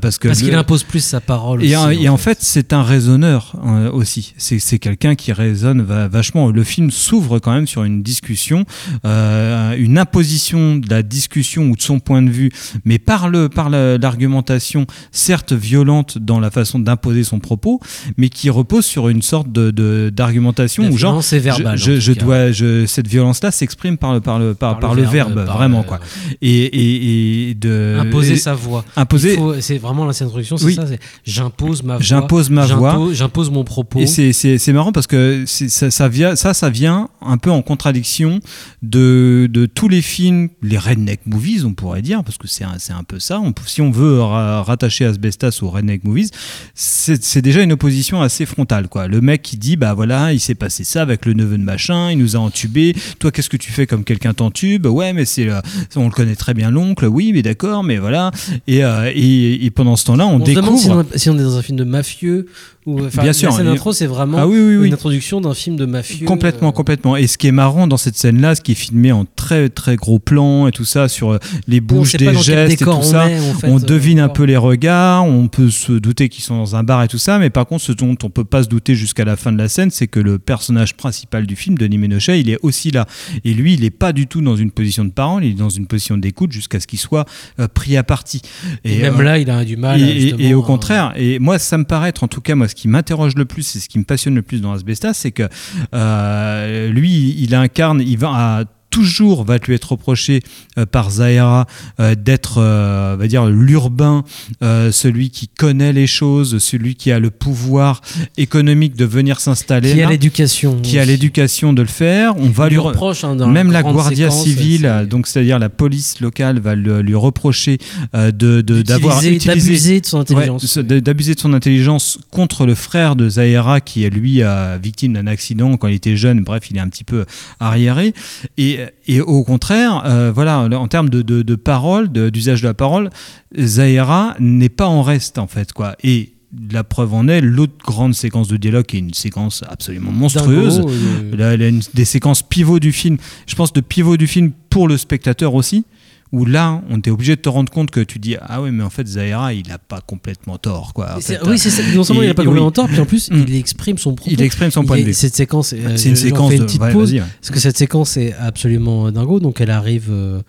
parce 0.00 0.18
que 0.18 0.28
Parce 0.28 0.40
le- 0.40 0.46
qu'il 0.46 0.54
impose 0.54 0.82
plus 0.84 1.00
sa 1.04 1.20
parole. 1.20 1.62
et, 1.64 1.66
aussi, 1.68 1.76
en, 1.76 1.90
et 1.90 2.08
en 2.08 2.16
fait, 2.16 2.38
c'est 2.40 2.72
un 2.72 2.82
raisonneur 2.82 3.54
euh, 3.66 3.90
aussi. 3.90 4.34
C'est 4.36 4.78
quelqu'un 4.78 5.14
qui 5.14 5.32
raisonne 5.32 5.82
va- 5.82 6.08
vachement. 6.08 6.50
Le 6.50 6.64
film 6.64 6.90
s'ouvre 7.00 7.38
quand 7.38 7.52
même 7.52 7.66
sur 7.66 7.84
une 7.84 8.02
discussion, 8.02 8.64
euh, 9.04 9.74
une 9.78 9.98
imposition 9.98 10.76
de 10.76 10.88
la 10.90 11.02
discussion 11.02 11.62
ou 11.64 11.76
de 11.76 11.82
son 11.82 11.98
point 12.00 12.22
de 12.22 12.30
vue, 12.30 12.50
mais 12.84 12.98
par 12.98 13.28
le 13.28 13.48
par 13.48 13.70
la- 13.70 13.98
l'argumentation, 13.98 14.86
certes 15.12 15.52
violente 15.52 16.18
dans 16.18 16.40
la 16.40 16.50
façon 16.50 16.78
d'imposer 16.78 17.24
son 17.24 17.38
propos, 17.38 17.80
mais 18.16 18.28
qui 18.28 18.50
repose 18.50 18.84
sur 18.84 19.08
une 19.08 19.22
sorte 19.22 19.50
de 19.52 20.10
d'argumentation 20.14 20.84
où 20.88 20.96
genre 20.96 21.12
violence 21.12 21.32
est 21.32 21.38
verbale, 21.38 21.78
je, 21.78 22.12
dois 22.12 22.52
je, 22.52 22.86
cette 22.86 23.06
violence-là 23.08 23.50
s'exprime 23.50 23.96
par 23.96 24.12
le 24.14 24.20
par 24.20 24.38
le 24.38 24.54
par, 24.54 24.78
par 24.78 24.94
le 24.94 25.02
verbe, 25.02 25.44
par 25.46 25.56
vraiment 25.56 25.78
le- 25.78 25.84
quoi. 25.84 26.00
Et, 26.42 26.64
et, 26.64 27.50
et 27.50 27.54
de 27.54 27.98
imposer 28.00 28.34
et- 28.34 28.36
sa 28.36 28.54
voix. 28.54 28.84
imposer 28.96 29.38
C'est 29.60 29.78
vraiment 29.78 30.04
l'ancienne 30.04 30.28
introduction, 30.28 30.56
c'est 30.56 30.64
Oui. 30.66 30.74
ça. 30.74 30.86
c'est 30.86 31.00
J'impose 31.24 31.82
ma 31.82 31.94
voix. 31.94 32.02
J'impose 32.02 32.50
ma 32.50 32.66
voix. 32.66 33.08
j'impose- 33.12 33.50
mon 33.50 33.64
propos. 33.64 33.98
Et 34.00 34.06
c'est- 34.06 34.32
c'est 34.32 34.58
c'est 34.58 34.72
marrant 34.72 34.92
parce 34.92 35.06
que 35.06 35.44
c'est- 35.46 35.68
ça, 35.68 35.90
ça, 35.90 36.08
vient, 36.08 36.36
ça, 36.36 36.52
ça 36.54 36.68
vient 36.70 36.89
un 37.22 37.38
peu 37.38 37.50
en 37.50 37.62
contradiction 37.62 38.40
de, 38.82 39.48
de 39.50 39.66
tous 39.66 39.88
les 39.88 40.02
films, 40.02 40.48
les 40.62 40.78
redneck 40.78 41.20
movies, 41.26 41.64
on 41.64 41.74
pourrait 41.74 42.02
dire, 42.02 42.22
parce 42.24 42.38
que 42.38 42.48
c'est 42.48 42.64
un, 42.64 42.76
un 42.96 43.04
peu 43.04 43.18
ça. 43.18 43.40
On, 43.40 43.52
si 43.66 43.80
on 43.82 43.90
veut 43.90 44.20
ra- 44.20 44.62
rattacher 44.62 45.04
Asbestas 45.04 45.58
aux 45.62 45.70
redneck 45.70 46.04
movies, 46.04 46.30
c'est 46.74 47.42
déjà 47.42 47.62
une 47.62 47.72
opposition 47.72 48.22
assez 48.22 48.46
frontale. 48.46 48.88
Quoi. 48.88 49.06
Le 49.06 49.20
mec 49.20 49.42
qui 49.42 49.56
dit, 49.56 49.76
bah 49.76 49.94
voilà, 49.94 50.32
il 50.32 50.40
s'est 50.40 50.54
passé 50.54 50.84
ça 50.84 51.02
avec 51.02 51.26
le 51.26 51.32
neveu 51.34 51.58
de 51.58 51.62
machin, 51.64 52.10
il 52.10 52.18
nous 52.18 52.36
a 52.36 52.38
entubé. 52.38 52.94
Toi, 53.18 53.30
qu'est-ce 53.30 53.50
que 53.50 53.56
tu 53.56 53.70
fais 53.72 53.86
comme 53.86 54.04
quelqu'un 54.04 54.34
t'entube? 54.34 54.86
Ouais, 54.86 55.12
mais 55.12 55.24
c'est 55.24 55.44
le- 55.44 55.60
on 55.96 56.04
le 56.06 56.10
connaît 56.10 56.36
très 56.36 56.54
bien, 56.54 56.70
l'oncle. 56.70 57.06
Oui, 57.06 57.32
mais 57.32 57.42
d'accord, 57.42 57.82
mais 57.84 57.98
voilà. 57.98 58.30
Et, 58.66 58.84
euh, 58.84 59.10
et, 59.14 59.64
et 59.64 59.70
pendant 59.70 59.96
ce 59.96 60.04
temps-là, 60.06 60.26
on, 60.26 60.40
On 60.40 60.46
se 60.46 60.52
demande 60.52 60.76
si 60.78 60.84
découvre. 60.88 61.04
on, 61.14 61.18
si 61.18 61.30
on 61.30 61.38
est 61.38 61.42
dans 61.42 61.56
un 61.56 61.62
film 61.62 61.78
de 61.78 61.84
mafieux 61.84 62.46
enfin, 62.86 63.22
Bien 63.22 63.32
sûr, 63.32 63.50
La 63.50 63.56
scène 63.56 63.66
d'intro, 63.66 63.92
c'est 63.92 64.06
vraiment 64.06 64.38
Ah 64.38 64.46
oui, 64.48 64.58
oui, 64.58 64.76
oui. 64.76 64.86
une 64.88 64.94
introduction 64.94 65.40
d'un 65.40 65.54
film 65.54 65.76
de 65.76 65.84
mafieux. 65.86 66.26
Complètement, 66.26 66.72
complètement. 66.72 67.16
Et 67.16 67.26
ce 67.26 67.36
qui 67.38 67.46
est 67.46 67.52
marrant 67.52 67.86
dans 67.86 67.96
cette 67.96 68.16
scène-là, 68.16 68.54
ce 68.54 68.60
qui 68.60 68.72
est 68.72 68.76
filmé 68.76 69.12
en 69.12 69.24
très 69.36 69.68
très 69.68 69.96
gros 69.96 70.18
plan 70.18 70.66
et 70.66 70.72
tout 70.72 70.84
ça 70.84 71.08
sur 71.08 71.32
euh, 71.32 71.38
les 71.68 71.80
bouches 71.80 72.14
des 72.16 72.34
gestes 72.34 72.72
et 72.74 72.76
tout 72.84 72.88
on 72.90 73.02
ça, 73.02 73.28
est, 73.30 73.38
en 73.38 73.54
fait, 73.54 73.66
on 73.68 73.78
euh, 73.78 73.84
devine 73.84 74.20
un 74.20 74.28
peu 74.28 74.44
les 74.44 74.56
regards, 74.56 75.24
on 75.26 75.48
peut 75.48 75.70
se 75.70 75.92
douter 75.92 76.28
qu'ils 76.28 76.44
sont 76.44 76.56
dans 76.56 76.76
un 76.76 76.82
bar 76.82 77.02
et 77.02 77.08
tout 77.08 77.18
ça, 77.18 77.38
mais 77.38 77.50
par 77.50 77.66
contre, 77.66 77.84
ce 77.84 77.92
dont 77.92 78.16
on 78.22 78.30
peut 78.30 78.44
pas 78.44 78.62
se 78.62 78.68
douter 78.68 78.94
jusqu'à 78.94 79.24
la 79.24 79.36
fin 79.36 79.52
de 79.52 79.58
la 79.58 79.68
scène, 79.68 79.90
c'est 79.90 80.06
que 80.06 80.20
le 80.20 80.38
personnage 80.38 80.94
principal 80.96 81.46
du 81.46 81.56
film, 81.56 81.76
Denis 81.76 81.98
Ménochet, 81.98 82.40
il 82.40 82.48
est 82.50 82.58
aussi 82.62 82.90
là. 82.90 83.06
Et 83.44 83.52
lui, 83.54 83.74
il 83.74 83.84
est 83.84 83.90
pas 83.90 84.12
du 84.12 84.26
tout 84.26 84.40
dans 84.40 84.56
une 84.56 84.70
position 84.70 85.04
de 85.04 85.10
parole, 85.10 85.44
il 85.44 85.52
est 85.52 85.54
dans 85.54 85.68
une 85.68 85.86
position 85.86 86.16
d'écoute 86.16 86.52
jusqu'à 86.52 86.80
ce 86.80 86.86
qu'il 86.86 86.98
soit 86.98 87.26
euh, 87.58 87.68
pris 87.68 87.96
à 87.96 88.02
partie. 88.02 88.40
Et 88.84 88.98
même 89.02 89.20
euh, 89.20 89.22
là, 89.22 89.38
il 89.38 89.50
a 89.50 89.64
du 89.64 89.76
mal. 89.76 90.00
et, 90.00 90.04
et- 90.38 90.46
et 90.48 90.54
au 90.54 90.62
à- 90.62 90.66
contraire, 90.66 91.12
et 91.16 91.38
moi, 91.38 91.58
ça 91.58 91.76
me 91.78 91.84
paraît 91.84 92.08
être, 92.10 92.24
en 92.24 92.28
tout 92.28 92.40
cas, 92.40 92.54
moi, 92.54 92.66
ce 92.70 92.74
qui 92.74 92.88
m'interroge 92.88 93.34
le 93.36 93.44
plus 93.44 93.76
et 93.76 93.80
ce 93.80 93.88
qui 93.88 93.98
me 93.98 94.04
passionne 94.04 94.34
le 94.34 94.42
plus 94.42 94.60
dans 94.60 94.72
Asbestas, 94.72 95.14
c'est 95.14 95.32
que 95.32 95.48
euh, 95.94 96.88
lui, 96.88 97.34
il 97.38 97.54
incarne, 97.54 98.00
il 98.00 98.18
va 98.18 98.30
à 98.32 98.64
toujours 98.90 99.44
va 99.44 99.58
lui 99.58 99.74
être 99.74 99.92
reproché 99.92 100.42
euh, 100.78 100.84
par 100.86 101.10
Zahera 101.10 101.66
euh, 102.00 102.14
d'être, 102.14 102.58
euh, 102.58 103.16
va 103.18 103.26
dire, 103.28 103.46
l'urbain, 103.46 104.24
euh, 104.62 104.90
celui 104.92 105.30
qui 105.30 105.48
connaît 105.48 105.92
les 105.92 106.06
choses, 106.06 106.58
celui 106.58 106.94
qui 106.96 107.12
a 107.12 107.18
le 107.18 107.30
pouvoir 107.30 108.00
économique 108.36 108.96
de 108.96 109.04
venir 109.04 109.40
s'installer. 109.40 109.92
Qui 109.94 110.02
a 110.02 110.10
l'éducation. 110.10 110.80
qui 110.82 110.98
a 110.98 111.04
l'éducation 111.04 111.72
de 111.72 111.82
le 111.82 111.88
faire. 111.88 112.34
On 112.36 112.46
va 112.48 112.68
lui 112.68 112.76
lui 112.76 112.82
re- 112.82 112.86
reproche, 112.88 113.24
hein, 113.24 113.34
même 113.46 113.70
la 113.72 113.82
Guardia 113.82 114.30
civile, 114.30 115.06
donc 115.08 115.26
c'est-à-dire 115.26 115.58
la 115.58 115.68
police 115.68 116.20
locale, 116.20 116.58
va 116.58 116.74
le- 116.74 117.00
lui 117.02 117.14
reprocher 117.14 117.78
euh, 118.14 118.30
de 118.32 118.60
d'avoir 118.60 119.18
utilisé 119.22 119.46
d'abuser 119.46 120.00
de 120.00 120.06
son 120.06 120.20
intelligence. 120.20 120.76
Ouais, 120.76 121.00
d'abuser 121.00 121.34
de 121.34 121.40
son 121.40 121.52
intelligence 121.52 122.18
contre 122.30 122.66
le 122.66 122.74
frère 122.74 123.16
de 123.16 123.28
Zahera 123.28 123.80
qui 123.80 124.04
est 124.04 124.10
lui 124.10 124.42
victime 124.82 125.12
d'un 125.14 125.26
accident 125.26 125.76
quand 125.76 125.88
il 125.88 125.94
était 125.94 126.16
jeune. 126.16 126.42
Bref, 126.42 126.64
il 126.70 126.76
est 126.76 126.80
un 126.80 126.88
petit 126.88 127.04
peu 127.04 127.24
arriéré. 127.60 128.14
Et, 128.58 128.78
et 129.06 129.20
au 129.20 129.44
contraire, 129.44 130.02
euh, 130.06 130.32
voilà, 130.32 130.60
en 130.60 130.88
termes 130.88 131.08
de, 131.08 131.22
de, 131.22 131.42
de 131.42 131.54
parole, 131.54 132.08
d'usage 132.08 132.62
de 132.62 132.68
la 132.68 132.74
parole, 132.74 133.10
Zahera 133.58 134.34
n'est 134.38 134.68
pas 134.68 134.86
en 134.86 135.02
reste 135.02 135.38
en 135.38 135.46
fait, 135.46 135.72
quoi. 135.72 135.96
Et 136.02 136.32
la 136.72 136.84
preuve 136.84 137.14
en 137.14 137.28
est, 137.28 137.40
l'autre 137.40 137.74
grande 137.84 138.14
séquence 138.14 138.48
de 138.48 138.56
dialogue 138.56 138.84
qui 138.86 138.96
est 138.96 139.00
une 139.00 139.14
séquence 139.14 139.62
absolument 139.68 140.10
monstrueuse. 140.10 140.78
Dingo, 140.78 141.36
Là, 141.36 141.54
elle 141.54 141.62
a 141.62 141.68
une 141.68 141.82
des 141.94 142.04
séquences 142.04 142.42
pivots 142.42 142.80
du 142.80 142.92
film. 142.92 143.18
Je 143.46 143.54
pense 143.54 143.72
de 143.72 143.80
pivot 143.80 144.16
du 144.16 144.26
film 144.26 144.50
pour 144.68 144.88
le 144.88 144.96
spectateur 144.96 145.54
aussi. 145.54 145.84
Où 146.32 146.44
là, 146.44 146.80
on 146.88 146.98
était 146.98 147.10
obligé 147.10 147.34
de 147.34 147.40
te 147.40 147.48
rendre 147.48 147.72
compte 147.72 147.90
que 147.90 147.98
tu 147.98 148.20
dis 148.20 148.36
ah 148.40 148.62
ouais 148.62 148.70
mais 148.70 148.84
en 148.84 148.90
fait 148.90 149.04
Zahira 149.06 149.52
il 149.52 149.70
a 149.72 149.78
pas 149.78 150.00
complètement 150.00 150.58
tort 150.58 150.92
quoi. 150.94 151.16
En 151.16 151.20
C'est- 151.20 151.38
fait, 151.38 151.48
oui, 151.48 151.58
c'est 151.58 151.70
ça. 151.70 151.82
Non 151.94 152.04
seulement 152.04 152.22
il 152.22 152.28
n'a 152.28 152.34
pas 152.34 152.44
complètement 152.44 152.68
oui. 152.68 152.72
tort, 152.72 152.86
puis 152.86 153.00
en 153.00 153.04
plus, 153.04 153.30
Mm. 153.32 153.44
il 153.48 153.54
exprime 153.56 153.98
son 153.98 154.14
propos. 154.14 154.30
Il 154.32 154.40
exprime 154.40 154.70
son 154.70 154.84
point 154.84 154.98
de 155.00 155.02
vue. 155.06 155.12
Cette 155.12 155.34
séquence, 155.34 155.72
euh, 155.72 155.96
C'est 155.96 156.08
une 156.10 156.14
j'en 156.16 156.22
séquence 156.22 156.52
une 156.52 156.66
petite 156.66 156.80
ouais, 156.80 156.92
pause, 156.92 157.12
ouais. 157.14 157.22
parce 157.40 157.50
que 157.50 157.58
cette 157.58 157.76
séquence 157.76 158.16
est 158.16 158.32
absolument 158.34 159.10
dingo. 159.10 159.40
Donc 159.40 159.60
elle 159.60 159.70
arrive 159.72 160.06
euh, 160.10 160.40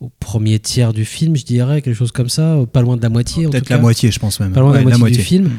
au 0.00 0.10
premier 0.20 0.58
tiers 0.58 0.92
du 0.92 1.06
film, 1.06 1.34
je 1.36 1.44
dirais, 1.44 1.80
quelque 1.80 1.96
chose 1.96 2.12
comme 2.12 2.28
ça, 2.28 2.56
pas 2.70 2.82
loin 2.82 2.96
de 2.98 3.02
la 3.02 3.08
moitié. 3.08 3.48
Peut-être 3.48 3.70
la 3.70 3.78
moitié, 3.78 4.10
je 4.10 4.18
pense 4.18 4.40
même. 4.40 4.52
Pas 4.52 4.60
loin 4.60 4.72
de 4.72 4.84
la 4.84 4.90
la 4.90 4.98
moitié, 4.98 5.16
du 5.18 5.22
film. 5.22 5.50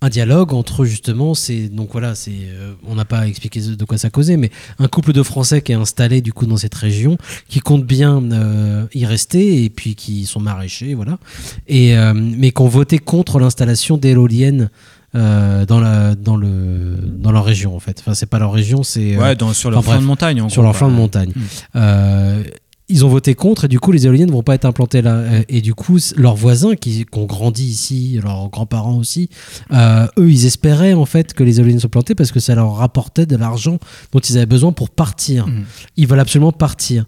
Un 0.00 0.10
dialogue 0.10 0.54
entre 0.54 0.84
justement, 0.84 1.34
c'est 1.34 1.68
donc 1.68 1.88
voilà, 1.90 2.14
c'est 2.14 2.30
euh, 2.32 2.74
on 2.86 2.94
n'a 2.94 3.04
pas 3.04 3.26
expliqué 3.26 3.60
de 3.60 3.84
quoi 3.84 3.98
ça 3.98 4.10
causait, 4.10 4.36
mais 4.36 4.50
un 4.78 4.86
couple 4.86 5.12
de 5.12 5.24
Français 5.24 5.60
qui 5.60 5.72
est 5.72 5.74
installé 5.74 6.20
du 6.20 6.32
coup 6.32 6.46
dans 6.46 6.56
cette 6.56 6.74
région, 6.76 7.18
qui 7.48 7.58
compte 7.58 7.84
bien 7.84 8.22
euh, 8.30 8.86
y 8.94 9.04
rester 9.06 9.64
et 9.64 9.70
puis 9.70 9.96
qui 9.96 10.24
sont 10.26 10.38
maraîchers, 10.40 10.94
voilà, 10.94 11.18
et 11.66 11.96
euh, 11.98 12.12
mais 12.14 12.52
qui 12.52 12.62
ont 12.62 12.68
voté 12.68 12.98
contre 13.00 13.40
l'installation 13.40 13.96
d'éoliennes. 13.96 14.70
dans 15.14 15.80
la 15.80 16.14
dans 16.14 16.36
le 16.36 16.96
dans 17.02 17.32
leur 17.32 17.44
région 17.44 17.74
en 17.74 17.80
fait 17.80 17.96
enfin 17.98 18.12
c'est 18.14 18.26
pas 18.28 18.38
leur 18.38 18.52
région 18.52 18.82
c'est 18.82 19.16
Ouais, 19.16 19.34
dans- 19.34 19.54
sur 19.54 19.70
leur 19.70 19.80
enfin, 19.80 19.92
flanc 19.92 20.02
de 20.02 20.06
montagne, 20.06 20.40
en 20.42 20.48
sur 20.50 20.62
leur 20.62 20.76
flanc 20.76 20.90
de 20.90 20.94
montagne 20.96 21.32
Mm. 21.34 22.42
Ils 22.90 23.04
ont 23.04 23.08
voté 23.08 23.34
contre 23.34 23.66
et 23.66 23.68
du 23.68 23.78
coup 23.78 23.92
les 23.92 24.06
éoliennes 24.06 24.28
ne 24.28 24.32
vont 24.32 24.42
pas 24.42 24.54
être 24.54 24.64
implantées 24.64 25.02
là. 25.02 25.16
Euh, 25.16 25.42
et 25.48 25.60
du 25.60 25.74
coup 25.74 25.98
leurs 26.16 26.36
voisins 26.36 26.74
qui, 26.74 27.04
qui 27.04 27.18
ont 27.18 27.26
grandi 27.26 27.64
ici 27.64 28.18
leurs 28.22 28.48
grands-parents 28.48 28.96
aussi 28.96 29.28
euh, 29.72 30.06
eux 30.18 30.30
ils 30.30 30.46
espéraient 30.46 30.94
en 30.94 31.04
fait 31.04 31.34
que 31.34 31.44
les 31.44 31.60
éoliennes 31.60 31.80
soient 31.80 31.90
plantées 31.90 32.14
parce 32.14 32.32
que 32.32 32.40
ça 32.40 32.54
leur 32.54 32.76
rapportait 32.76 33.26
de 33.26 33.36
l'argent 33.36 33.78
dont 34.12 34.20
ils 34.20 34.36
avaient 34.36 34.46
besoin 34.46 34.72
pour 34.72 34.90
partir. 34.90 35.46
Mm. 35.46 35.64
ils 35.96 36.06
veulent 36.06 36.20
absolument 36.20 36.52
partir. 36.52 37.04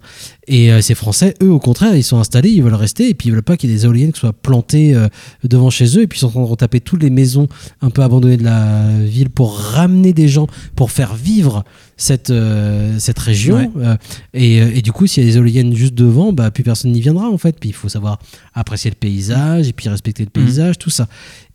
Et 0.47 0.71
euh, 0.71 0.81
ces 0.81 0.95
français 0.95 1.33
eux 1.41 1.51
au 1.51 1.59
contraire 1.59 1.95
ils 1.95 2.03
sont 2.03 2.19
installés 2.19 2.49
ils 2.49 2.63
veulent 2.63 2.73
rester 2.73 3.09
et 3.09 3.13
puis 3.13 3.29
ils 3.29 3.31
veulent 3.31 3.43
pas 3.43 3.57
qu'il 3.57 3.69
y 3.69 3.73
ait 3.73 3.75
des 3.75 3.85
éoliennes 3.85 4.11
qui 4.11 4.19
soient 4.19 4.33
plantées 4.33 4.93
euh, 4.93 5.07
devant 5.43 5.69
chez 5.69 5.97
eux 5.97 6.03
et 6.03 6.07
puis 6.07 6.17
ils 6.17 6.21
sont 6.21 6.27
en 6.27 6.31
train 6.31 6.43
de 6.43 6.47
retaper 6.47 6.79
toutes 6.79 7.01
les 7.01 7.09
maisons 7.09 7.47
un 7.81 7.89
peu 7.89 8.03
abandonnées 8.03 8.37
de 8.37 8.43
la 8.43 8.87
ville 8.99 9.29
pour 9.29 9.57
ramener 9.57 10.13
des 10.13 10.27
gens 10.27 10.47
pour 10.75 10.91
faire 10.91 11.15
vivre 11.15 11.63
cette, 12.01 12.29
euh, 12.31 12.97
cette 12.99 13.19
région 13.19 13.55
Ouais. 13.57 13.69
euh, 13.77 13.97
et, 14.33 14.61
euh, 14.61 14.71
et 14.73 14.81
du 14.81 14.91
coup, 14.91 15.05
s'il 15.07 15.23
y 15.23 15.25
a 15.27 15.29
des 15.29 15.37
éoliennes 15.37 15.73
juste 15.75 15.93
devant, 15.93 16.33
bah, 16.33 16.49
plus 16.51 16.63
personne 16.63 16.91
n'y 16.91 17.01
viendra 17.01 17.29
en 17.29 17.37
fait. 17.37 17.59
Puis 17.59 17.69
il 17.69 17.73
faut 17.75 17.89
savoir 17.89 18.19
apprécier 18.53 18.89
le 18.89 18.95
paysage 18.95 19.67
et 19.67 19.73
puis 19.73 19.87
respecter 19.89 20.23
le 20.23 20.29
paysage, 20.29 20.77
tout 20.77 20.89
ça. 20.89 21.07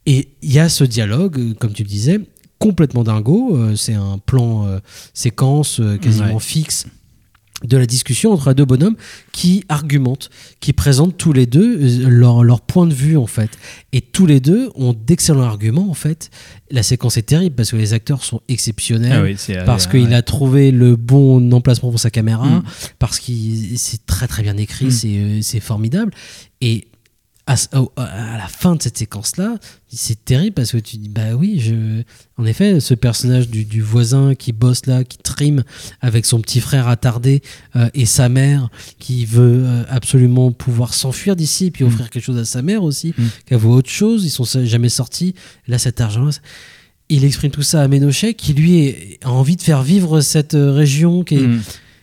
Et 0.06 0.28
il 0.42 0.52
y 0.52 0.58
a 0.58 0.68
ce 0.68 0.84
dialogue, 0.84 1.54
comme 1.58 1.72
tu 1.72 1.82
le 1.82 1.88
disais, 1.88 2.20
complètement 2.58 3.02
dingo. 3.02 3.58
C'est 3.76 3.94
un 3.94 4.18
plan 4.24 4.66
séquence 5.12 5.80
quasiment 6.00 6.34
Ouais. 6.34 6.40
fixe 6.40 6.86
de 7.64 7.78
la 7.78 7.86
discussion 7.86 8.32
entre 8.32 8.52
deux 8.52 8.66
bonhommes 8.66 8.96
qui 9.32 9.64
argumentent, 9.70 10.28
qui 10.60 10.74
présentent 10.74 11.16
tous 11.16 11.32
les 11.32 11.46
deux 11.46 11.78
euh, 12.04 12.08
leur, 12.08 12.44
leur 12.44 12.60
point 12.60 12.86
de 12.86 12.92
vue 12.92 13.16
en 13.16 13.26
fait. 13.26 13.50
Et 13.94 14.02
tous 14.02 14.26
les 14.26 14.40
deux 14.40 14.68
ont 14.74 14.92
d'excellents 14.92 15.40
arguments 15.42 15.88
en 15.88 15.94
fait. 15.94 16.30
La 16.70 16.82
séquence 16.82 17.16
est 17.16 17.22
terrible 17.22 17.54
parce 17.56 17.70
que 17.70 17.76
les 17.76 17.94
acteurs 17.94 18.24
sont 18.24 18.42
exceptionnels, 18.48 19.12
Ah 19.14 19.22
oui, 19.22 19.36
c'est- 19.38 19.64
parce 19.64 19.86
euh, 19.86 19.90
qu'il 19.92 20.08
ouais. 20.08 20.14
a 20.14 20.20
trouvé 20.22 20.70
le 20.70 20.96
bon 20.96 21.50
emplacement 21.54 21.90
pour 21.90 22.00
sa 22.00 22.10
caméra, 22.10 22.46
Mm. 22.46 22.62
parce 22.98 23.18
qu'il 23.18 23.78
c'est 23.78 24.04
très 24.04 24.28
très 24.28 24.42
bien 24.42 24.56
écrit, 24.58 24.86
Mm. 24.86 24.90
c'est 24.90 25.08
euh, 25.16 25.38
c'est 25.42 25.60
formidable. 25.60 26.12
Et 26.60 26.88
à, 27.46 27.54
la 27.96 28.48
fin 28.48 28.74
de 28.74 28.82
cette 28.82 28.98
séquence-là, 28.98 29.56
c'est 29.86 30.24
terrible 30.24 30.54
parce 30.54 30.72
que 30.72 30.78
tu 30.78 30.96
dis, 30.96 31.08
bah 31.08 31.34
oui, 31.36 31.60
je... 31.60 32.02
en 32.36 32.44
effet, 32.44 32.80
ce 32.80 32.92
personnage 32.94 33.48
du, 33.48 33.64
du 33.64 33.82
voisin 33.82 34.34
qui 34.34 34.50
bosse 34.52 34.86
là, 34.86 35.04
qui 35.04 35.18
trime 35.18 35.62
avec 36.00 36.26
son 36.26 36.40
petit 36.40 36.58
frère 36.60 36.88
attardé 36.88 37.42
euh, 37.76 37.88
et 37.94 38.04
sa 38.04 38.28
mère 38.28 38.68
qui 38.98 39.24
veut 39.26 39.62
euh, 39.64 39.84
absolument 39.88 40.50
pouvoir 40.50 40.92
s'enfuir 40.92 41.36
d'ici 41.36 41.66
et 41.66 41.70
puis 41.70 41.84
offrir 41.84 42.10
quelque 42.10 42.24
chose 42.24 42.38
à 42.38 42.44
sa 42.44 42.62
mère 42.62 42.82
aussi, 42.82 43.14
Mm. 43.16 43.54
a 43.54 43.56
voulu 43.56 43.74
autre 43.74 43.90
chose, 43.90 44.24
ils 44.24 44.30
sont 44.30 44.44
jamais 44.64 44.88
sortis. 44.88 45.34
Là, 45.68 45.78
cet 45.78 46.00
argent-là, 46.00 46.32
il 47.08 47.24
exprime 47.24 47.52
tout 47.52 47.62
ça 47.62 47.80
à 47.82 47.86
Ménochet 47.86 48.34
qui 48.34 48.54
lui 48.54 48.78
est- 48.80 49.18
a 49.24 49.30
envie 49.30 49.54
de 49.54 49.62
faire 49.62 49.84
vivre 49.84 50.20
cette 50.20 50.54
euh, 50.54 50.72
région 50.72 51.22
qui 51.22 51.36
est, 51.36 51.46
Mm. 51.46 51.62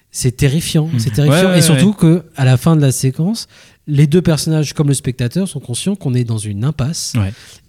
c'est 0.10 0.38
terrifiant, 0.38 0.88
Mm. 0.88 1.00
c'est 1.00 1.10
terrifiant. 1.12 1.48
Ouais, 1.48 1.52
ouais, 1.52 1.60
et 1.60 1.62
surtout 1.62 1.90
ouais. 1.90 1.96
que 2.00 2.24
à 2.38 2.46
la 2.46 2.56
fin 2.56 2.78
de 2.78 2.82
la 2.82 2.94
séquence, 2.94 3.48
les 3.88 4.08
deux 4.08 4.22
personnages 4.22 4.74
comme 4.74 4.88
le 4.88 4.94
spectateur 4.94 5.48
sont 5.48 5.60
conscients 5.60 5.96
qu'on 5.96 6.14
est 6.14 6.24
dans 6.24 6.38
une 6.38 6.64
impasse. 6.64 7.14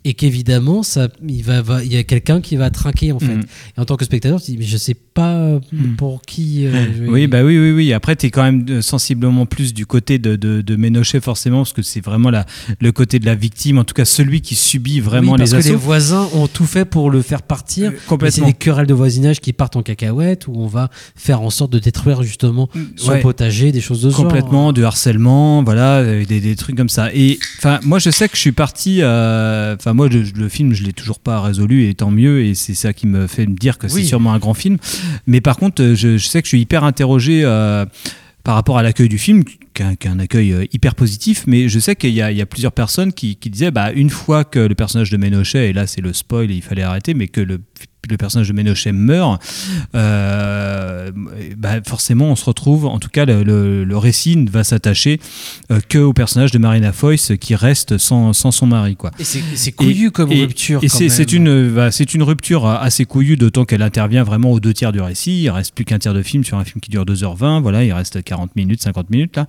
Et 0.04 0.14
qu'évidemment 0.14 0.82
ça, 0.82 1.08
il 1.26 1.42
va, 1.42 1.62
va- 1.62 1.82
il 1.82 1.92
y 1.92 1.96
a 1.96 2.02
quelqu'un 2.02 2.40
qui 2.40 2.56
va 2.56 2.70
trinquer 2.70 3.12
en 3.12 3.18
fait. 3.18 3.36
Mm. 3.36 3.44
Et 3.76 3.80
en 3.80 3.84
tant 3.84 3.96
que 3.96 4.04
spectateur, 4.04 4.40
tu 4.42 4.52
dis 4.52 4.58
mais 4.58 4.64
je 4.64 4.76
sais 4.76 4.94
pas 4.94 5.58
pour 5.96 6.22
qui. 6.22 6.66
euh, 6.66 6.86
je 6.96 7.02
vais- 7.04 7.08
Oui, 7.08 7.26
bah 7.26 7.42
oui, 7.44 7.58
oui, 7.58 7.70
oui. 7.72 7.92
Après, 7.92 8.14
tu 8.16 8.26
es 8.26 8.30
quand 8.30 8.42
même 8.42 8.66
euh, 8.68 8.82
sensiblement 8.82 9.46
plus 9.46 9.72
du 9.72 9.86
côté 9.86 10.18
de, 10.18 10.36
de, 10.36 10.60
de 10.60 10.76
Ménochet, 10.76 11.20
forcément, 11.20 11.58
parce 11.58 11.72
que 11.72 11.82
c'est 11.82 12.00
vraiment 12.04 12.30
la, 12.30 12.44
le 12.80 12.92
côté 12.92 13.18
de 13.18 13.26
la 13.26 13.34
victime, 13.34 13.78
en 13.78 13.84
tout 13.84 13.94
cas 13.94 14.04
celui 14.04 14.40
qui 14.40 14.54
subit 14.56 15.00
vraiment 15.00 15.32
Oui, 15.32 15.38
parce 15.38 15.52
les 15.52 15.58
que 15.58 15.62
les 15.64 15.70
assauts. 15.70 15.78
voisins 15.78 16.28
ont 16.34 16.48
tout 16.48 16.66
fait 16.66 16.84
pour 16.84 17.10
le 17.10 17.22
faire 17.22 17.42
partir. 17.42 17.90
Euh, 17.90 17.94
complètement. 18.06 18.46
C'est 18.46 18.52
des 18.52 18.56
querelles 18.58 18.86
de 18.86 18.94
voisinage 18.94 19.40
qui 19.40 19.52
partent 19.52 19.76
en 19.76 19.82
cacahuète 19.82 20.46
où 20.48 20.52
on 20.56 20.66
va 20.66 20.90
faire 21.16 21.40
en 21.42 21.50
sorte 21.50 21.72
de 21.72 21.78
détruire 21.78 22.22
justement 22.22 22.68
son 22.96 23.12
Ouais. 23.12 23.20
potager, 23.20 23.72
des 23.72 23.80
choses 23.80 24.02
de 24.02 24.10
ce 24.10 24.16
genre. 24.16 24.24
Complètement, 24.26 24.72
du 24.72 24.84
harcèlement, 24.84 25.62
voilà, 25.62 25.98
euh, 25.98 26.24
des, 26.24 26.40
des 26.40 26.56
trucs 26.56 26.76
comme 26.76 26.88
ça. 26.88 27.08
Et 27.14 27.38
enfin, 27.58 27.80
moi, 27.84 27.98
je 27.98 28.10
sais 28.10 28.28
que 28.28 28.36
je 28.36 28.40
suis 28.40 28.52
parti. 28.52 28.98
euh, 29.00 29.76
Enfin, 29.76 29.93
moi, 29.94 30.08
je- 30.10 30.34
le 30.38 30.48
film, 30.48 30.74
je 30.74 30.82
l'ai 30.84 30.92
toujours 30.92 31.20
pas 31.20 31.40
résolu, 31.40 31.88
et 31.88 31.94
tant 31.94 32.10
mieux. 32.10 32.42
Et 32.44 32.54
c'est 32.54 32.74
ça 32.74 32.92
qui 32.92 33.06
me 33.06 33.26
fait 33.26 33.46
me 33.46 33.54
dire 33.54 33.78
que 33.78 33.86
Oui. 33.86 33.92
c'est 34.02 34.04
sûrement 34.08 34.32
un 34.34 34.38
grand 34.38 34.54
film. 34.54 34.76
Mais 35.26 35.40
par 35.40 35.56
contre, 35.56 35.82
euh, 35.82 35.94
je, 35.94 36.18
je 36.18 36.26
sais 36.28 36.42
que 36.42 36.46
je 36.46 36.50
suis 36.50 36.60
hyper 36.60 36.84
interrogé. 36.84 37.42
euh, 37.44 37.86
par 38.42 38.56
rapport 38.56 38.76
à 38.76 38.82
l'accueil 38.82 39.08
du 39.08 39.16
film, 39.16 39.42
qui 39.42 39.82
est 39.82 40.06
un, 40.06 40.18
accueil 40.18 40.52
euh, 40.52 40.66
hyper 40.70 40.94
positif, 40.94 41.44
mais 41.46 41.70
je 41.70 41.78
sais 41.78 41.96
qu'il 41.96 42.10
y, 42.10 42.20
a- 42.20 42.30
il 42.30 42.36
y 42.36 42.42
a 42.42 42.46
plusieurs 42.46 42.72
personnes 42.72 43.10
qui, 43.14 43.36
qui 43.36 43.48
disaient, 43.48 43.70
bah, 43.70 43.90
une 43.94 44.10
fois 44.10 44.44
que 44.44 44.58
le 44.58 44.74
personnage 44.74 45.08
de 45.08 45.16
Ménochet, 45.16 45.70
et 45.70 45.72
là 45.72 45.86
c'est 45.86 46.02
le 46.02 46.12
spoil 46.12 46.50
et 46.50 46.54
il 46.54 46.60
fallait 46.60 46.82
arrêter, 46.82 47.14
mais 47.14 47.26
que 47.28 47.40
le, 47.40 47.58
le 48.10 48.16
personnage 48.16 48.48
de 48.48 48.52
Ménochet 48.52 48.92
meurt, 48.92 49.40
euh, 49.94 51.10
bah, 51.56 51.74
forcément 51.86 52.26
on 52.26 52.36
se 52.36 52.44
retrouve, 52.44 52.86
en 52.86 52.98
tout 52.98 53.08
cas 53.08 53.24
le, 53.24 53.42
le- 53.42 53.84
le 53.84 53.96
récit 53.98 54.36
ne 54.36 54.48
va 54.48 54.64
s'attacher 54.64 55.20
euh, 55.70 55.80
que 55.88 55.98
au 55.98 56.12
personnage 56.12 56.50
de 56.50 56.58
Marina 56.58 56.92
Foïs 56.92 57.32
qui 57.40 57.54
reste 57.54 57.98
sans, 57.98 58.32
sans 58.32 58.50
son 58.50 58.66
mari. 58.66 58.96
Quoi. 58.96 59.10
Et 59.18 59.24
c'est 59.24 59.72
couillu 59.72 60.10
comme 60.10 60.32
et- 60.32 60.40
rupture. 60.42 60.80
Et 60.82 60.88
c'est 60.88 61.32
une, 61.32 61.70
bah, 61.74 61.90
une 62.14 62.22
rupture 62.22 62.66
assez 62.66 63.04
couillue, 63.04 63.36
d'autant 63.36 63.64
qu'elle 63.64 63.82
intervient 63.82 64.24
vraiment 64.24 64.50
aux 64.52 64.60
deux 64.60 64.72
tiers 64.74 64.92
du 64.92 65.00
récit. 65.00 65.42
Il 65.42 65.50
reste 65.50 65.74
plus 65.74 65.84
qu'un 65.84 65.98
tiers 65.98 66.14
de 66.14 66.22
film 66.22 66.44
sur 66.44 66.58
un 66.58 66.64
film 66.64 66.80
qui 66.80 66.90
dure 66.90 67.04
2h20. 67.04 67.60
Voilà, 67.62 67.84
il 67.84 67.92
reste 67.92 68.22
40 68.22 68.54
minutes, 68.56 68.82
50 68.82 69.10
minutes 69.10 69.36
là. 69.36 69.46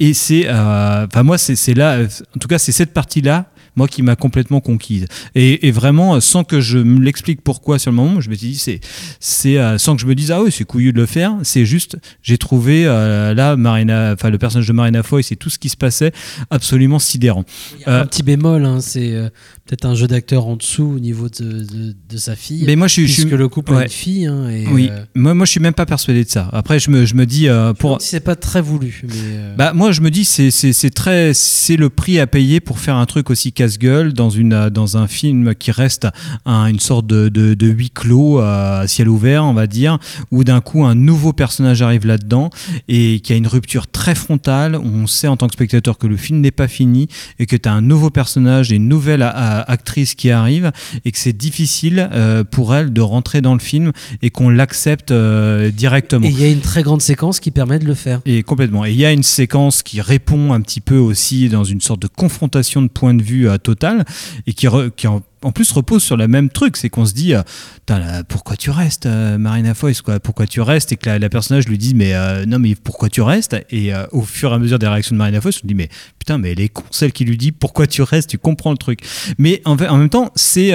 Et 0.00 0.14
c'est, 0.14 0.44
euh, 0.46 1.06
enfin 1.06 1.22
moi, 1.22 1.38
c'est 1.38 1.74
là, 1.74 1.92
euh, 1.96 2.08
en 2.34 2.38
tout 2.38 2.48
cas, 2.48 2.58
c'est 2.58 2.72
cette 2.72 2.92
partie-là, 2.92 3.46
moi, 3.76 3.86
qui 3.88 4.02
m'a 4.02 4.16
complètement 4.16 4.60
conquise. 4.60 5.06
Et, 5.34 5.68
et 5.68 5.70
vraiment, 5.70 6.20
sans 6.20 6.44
que 6.44 6.60
je 6.60 6.78
me 6.78 7.00
l'explique 7.00 7.42
pourquoi 7.42 7.78
sur 7.78 7.90
le 7.90 7.96
moment, 7.96 8.20
je 8.20 8.30
me 8.30 8.34
suis 8.34 8.48
dit, 8.48 8.56
c'est, 8.58 8.80
c'est 9.20 9.58
euh, 9.58 9.78
sans 9.78 9.94
que 9.96 10.02
je 10.02 10.06
me 10.06 10.14
dise, 10.14 10.30
ah 10.32 10.42
oui, 10.42 10.50
c'est 10.50 10.64
couillu 10.64 10.92
de 10.92 10.98
le 10.98 11.06
faire. 11.06 11.34
C'est 11.42 11.64
juste, 11.66 11.96
j'ai 12.22 12.38
trouvé 12.38 12.84
euh, 12.86 13.34
là, 13.34 13.56
Marina, 13.56 14.12
enfin 14.14 14.30
le 14.30 14.38
personnage 14.38 14.66
de 14.66 14.72
Marina 14.72 15.02
Foïs 15.02 15.30
et 15.32 15.36
tout 15.36 15.50
ce 15.50 15.58
qui 15.58 15.68
se 15.68 15.76
passait 15.76 16.12
absolument 16.50 16.98
sidérant. 16.98 17.44
Il 17.78 17.82
y 17.82 17.84
a 17.86 18.00
un 18.00 18.06
petit 18.06 18.22
bémol, 18.22 18.64
hein, 18.64 18.80
c'est 18.80 19.12
euh, 19.12 19.28
peut-être 19.66 19.84
un 19.84 19.94
jeu 19.94 20.06
d'acteur 20.06 20.46
en 20.46 20.56
dessous 20.56 20.92
au 20.96 20.98
niveau 20.98 21.28
de, 21.28 21.44
de- 21.62 21.94
de 22.08 22.16
sa 22.16 22.36
fille. 22.36 22.64
Mais 22.66 22.76
moi, 22.76 22.86
je 22.88 22.92
suis- 22.94 23.06
je 23.06 23.12
puisque 23.12 23.28
suis- 23.28 23.36
le 23.36 23.48
couple 23.48 23.72
a 23.74 23.76
ouais. 23.76 23.82
une 23.84 23.90
fille. 23.90 24.26
hein, 24.26 24.48
et, 24.48 24.66
oui, 24.68 24.88
euh, 24.90 25.04
moi, 25.14 25.34
moi 25.34 25.44
je 25.46 25.50
suis 25.50 25.60
même 25.60 25.74
pas 25.74 25.86
persuadé 25.86 26.24
de 26.24 26.28
ça. 26.30 26.48
Après, 26.52 26.78
je 26.78 26.90
me, 26.90 27.04
je 27.04 27.14
me 27.14 27.26
dis 27.26 27.48
euh, 27.48 27.72
pour. 27.74 28.00
c'est 28.00 28.20
pas 28.20 28.36
très 28.36 28.60
voulu. 28.62 29.02
Mais, 29.04 29.10
euh, 29.14 29.54
Bah 29.56 29.72
moi 29.74 29.92
je 29.92 30.00
me 30.00 30.10
dis 30.10 30.24
c'est 30.24 30.50
c'est 30.50 30.72
c'est 30.72 30.90
très 30.90 31.32
c'est 31.34 31.76
le 31.76 31.90
prix 31.90 32.18
à 32.18 32.26
payer 32.26 32.60
pour 32.60 32.78
faire 32.78 32.96
un 32.96 33.06
truc 33.06 33.30
aussi 33.30 33.52
casse-gueule 33.66 34.12
dans, 34.12 34.30
une, 34.30 34.52
euh, 34.52 34.70
dans 34.70 34.96
un 34.96 35.06
film 35.08 35.54
qui 35.54 35.70
reste 35.72 36.06
un- 36.44 36.66
une 36.66 36.78
sorte 36.80 37.06
de, 37.06 37.28
de, 37.28 37.54
de 37.54 37.66
huis 37.66 37.90
clos 37.90 38.40
euh, 38.40 38.82
à 38.82 38.86
ciel 38.86 39.08
ouvert, 39.08 39.44
on 39.44 39.52
va 39.54 39.66
dire, 39.66 39.98
où 40.30 40.44
d'un 40.44 40.60
coup 40.60 40.84
un 40.84 40.94
nouveau 40.94 41.32
personnage 41.32 41.82
arrive 41.82 42.06
là-dedans 42.06 42.50
et 42.88 43.20
qui 43.20 43.32
a 43.32 43.36
une 43.36 43.46
rupture 43.48 43.86
très 43.88 44.14
frontale, 44.14 44.76
on 44.76 45.06
sait 45.06 45.26
en 45.28 45.36
tant 45.36 45.48
que 45.48 45.52
spectateur 45.54 45.98
que 45.98 46.06
le 46.06 46.16
film 46.16 46.40
n'est 46.40 46.50
pas 46.52 46.68
fini 46.68 47.08
et 47.38 47.46
que 47.46 47.56
tu 47.56 47.68
as 47.68 47.72
un 47.72 47.80
nouveau 47.82 48.10
personnage 48.10 48.72
et 48.72 48.76
une 48.76 48.88
nouvelle 48.88 49.22
a- 49.22 49.30
a- 49.30 49.60
actrice 49.70 50.14
qui 50.14 50.30
arrive 50.30 50.70
et 51.04 51.10
que 51.12 51.18
c'est 51.18 51.36
difficile 51.36 52.08
euh, 52.12 52.44
pour 52.44 52.74
elle 52.74 52.92
de 52.92 53.00
rentrer 53.00 53.40
dans 53.40 53.54
le 53.54 53.60
film 53.60 53.92
et 54.22 54.30
qu'on 54.30 54.48
l'accepte 54.48 55.10
euh, 55.10 55.70
directement. 55.70 56.26
Et 56.26 56.30
il 56.30 56.40
y 56.40 56.44
a 56.44 56.48
une 56.50 56.60
très 56.60 56.82
grande 56.82 57.02
séquence 57.02 57.40
qui 57.40 57.50
permet 57.50 57.78
de 57.78 57.84
le 57.86 57.94
faire. 57.94 58.20
Et 58.26 58.42
complètement. 58.42 58.84
Et 58.84 58.92
il 58.92 58.96
y 58.96 59.04
a 59.04 59.12
une 59.12 59.22
séquence 59.22 59.82
qui 59.82 60.00
répond 60.00 60.52
un 60.52 60.60
petit 60.60 60.80
peu 60.80 60.96
aussi 60.98 61.48
dans 61.48 61.64
une 61.64 61.80
sorte 61.80 62.00
de 62.02 62.06
confrontation 62.08 62.82
de 62.82 62.88
point 62.88 63.14
de 63.14 63.22
vue 63.22 63.48
euh, 63.56 63.58
totale 63.58 64.04
et 64.46 64.52
qui, 64.52 64.68
en, 64.68 65.22
plus 65.52 65.70
repose 65.72 66.02
sur 66.02 66.16
le 66.16 66.28
même 66.28 66.50
truc. 66.50 66.76
C'est 66.76 66.88
qu'on 66.88 67.06
se 67.06 67.14
dit, 67.14 67.34
euh, 67.34 68.22
pourquoi 68.28 68.56
tu 68.56 68.70
restes, 68.70 69.06
euh, 69.06 69.38
Marina 69.38 69.74
Foïs 69.74 70.02
quoi? 70.02 70.20
Pourquoi 70.20 70.46
tu 70.46 70.60
restes? 70.60 70.92
Et 70.92 70.96
que 70.96 71.10
la, 71.10 71.28
personnage 71.28 71.66
lui 71.68 71.78
dit, 71.78 71.94
mais 71.94 72.14
euh, 72.14 72.46
non, 72.46 72.58
mais 72.58 72.74
pourquoi 72.74 73.08
tu 73.08 73.22
restes? 73.22 73.56
Et 73.70 73.92
au 74.12 74.22
fur 74.22 74.52
et 74.52 74.54
à 74.54 74.58
mesure 74.58 74.78
des 74.78 74.88
réactions 74.88 75.14
de 75.14 75.18
Marina 75.18 75.40
Foïs, 75.40 75.56
on 75.58 75.60
se 75.60 75.66
dit, 75.66 75.74
mais 75.74 75.88
putain, 76.18 76.38
mais 76.38 76.52
elle 76.52 76.60
est 76.60 76.68
con, 76.68 76.84
celle 76.90 77.12
qui 77.12 77.24
lui 77.24 77.36
dit, 77.36 77.52
pourquoi 77.52 77.86
tu 77.86 78.02
restes? 78.02 78.30
Tu 78.30 78.38
comprends 78.38 78.70
le 78.70 78.78
truc. 78.78 79.00
Mais 79.38 79.62
en, 79.64 79.76
même 79.76 80.08
temps, 80.08 80.30
c'est. 80.34 80.72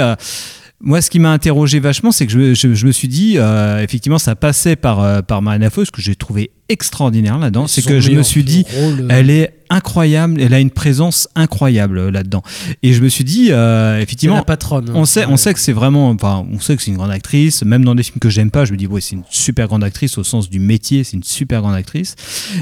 moi, 0.80 1.02
ce 1.02 1.10
qui 1.10 1.20
m'a 1.20 1.32
interrogé 1.32 1.80
vachement, 1.80 2.12
c'est 2.12 2.28
que 2.28 2.54
je, 2.54 2.86
me 2.86 2.92
suis 2.92 3.08
dit, 3.08 3.38
effectivement, 3.80 4.20
ça 4.20 4.36
passait 4.36 4.76
par, 4.76 5.24
par 5.24 5.42
Marina 5.42 5.70
Foïs, 5.70 5.92
que 5.92 6.02
j'ai 6.02 6.16
trouvé 6.16 6.52
extraordinaire 6.72 7.38
là-dedans. 7.38 7.68
C'est 7.68 7.86
que 7.86 8.00
je 8.00 8.12
me 8.12 8.24
suis 8.24 8.44
dit, 8.44 8.66
rôle, 8.74 9.02
euh, 9.02 9.08
elle 9.10 9.30
est 9.30 9.54
incroyable, 9.70 10.42
elle 10.42 10.54
a 10.54 10.60
une 10.60 10.72
présence 10.72 11.30
incroyable 11.36 11.98
euh, 11.98 12.12
là-dedans. 12.12 12.44
Et 12.84 12.94
je 12.94 13.02
me 13.02 13.10
suis 13.10 13.24
dit, 13.24 13.50
euh, 13.52 14.00
effectivement, 14.02 14.36
la 14.36 14.44
patronne. 14.44 14.90
hein. 14.90 14.94
on 14.96 15.06
sait, 15.06 15.26
on 15.28 15.38
sait 15.38 15.54
que 15.54 15.60
c'est 15.60 15.72
vraiment, 15.74 16.10
enfin, 16.10 16.46
on 16.52 16.60
sait 16.60 16.76
que 16.76 16.82
c'est 16.82 16.92
une 16.92 16.98
grande 16.98 17.12
actrice. 17.12 17.64
Même 17.64 17.86
dans 17.86 17.96
des 17.96 18.04
films 18.04 18.20
que 18.20 18.30
j'aime 18.30 18.52
pas, 18.52 18.66
je 18.66 18.72
me 18.72 18.78
dis, 18.78 18.88
ouais, 18.88 19.02
c'est 19.02 19.16
une 19.16 19.24
super 19.30 19.68
grande 19.68 19.84
actrice 19.84 20.18
au 20.18 20.24
sens 20.24 20.50
du 20.50 20.60
métier, 20.60 21.04
c'est 21.04 21.16
une 21.18 21.24
super 21.24 21.62
grande 21.62 21.76
actrice. 21.76 22.16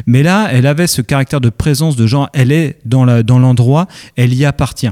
Mais 0.06 0.24
là, 0.24 0.50
elle 0.52 0.66
avait 0.68 0.88
ce 0.88 1.02
caractère 1.02 1.42
de 1.42 1.50
présence 1.50 1.96
de 1.96 2.06
genre, 2.08 2.30
elle 2.34 2.52
est 2.52 2.78
dans 2.86 3.06
la, 3.06 3.24
dans 3.24 3.40
l'endroit, 3.40 3.88
elle 4.16 4.34
y 4.34 4.46
appartient. 4.46 4.90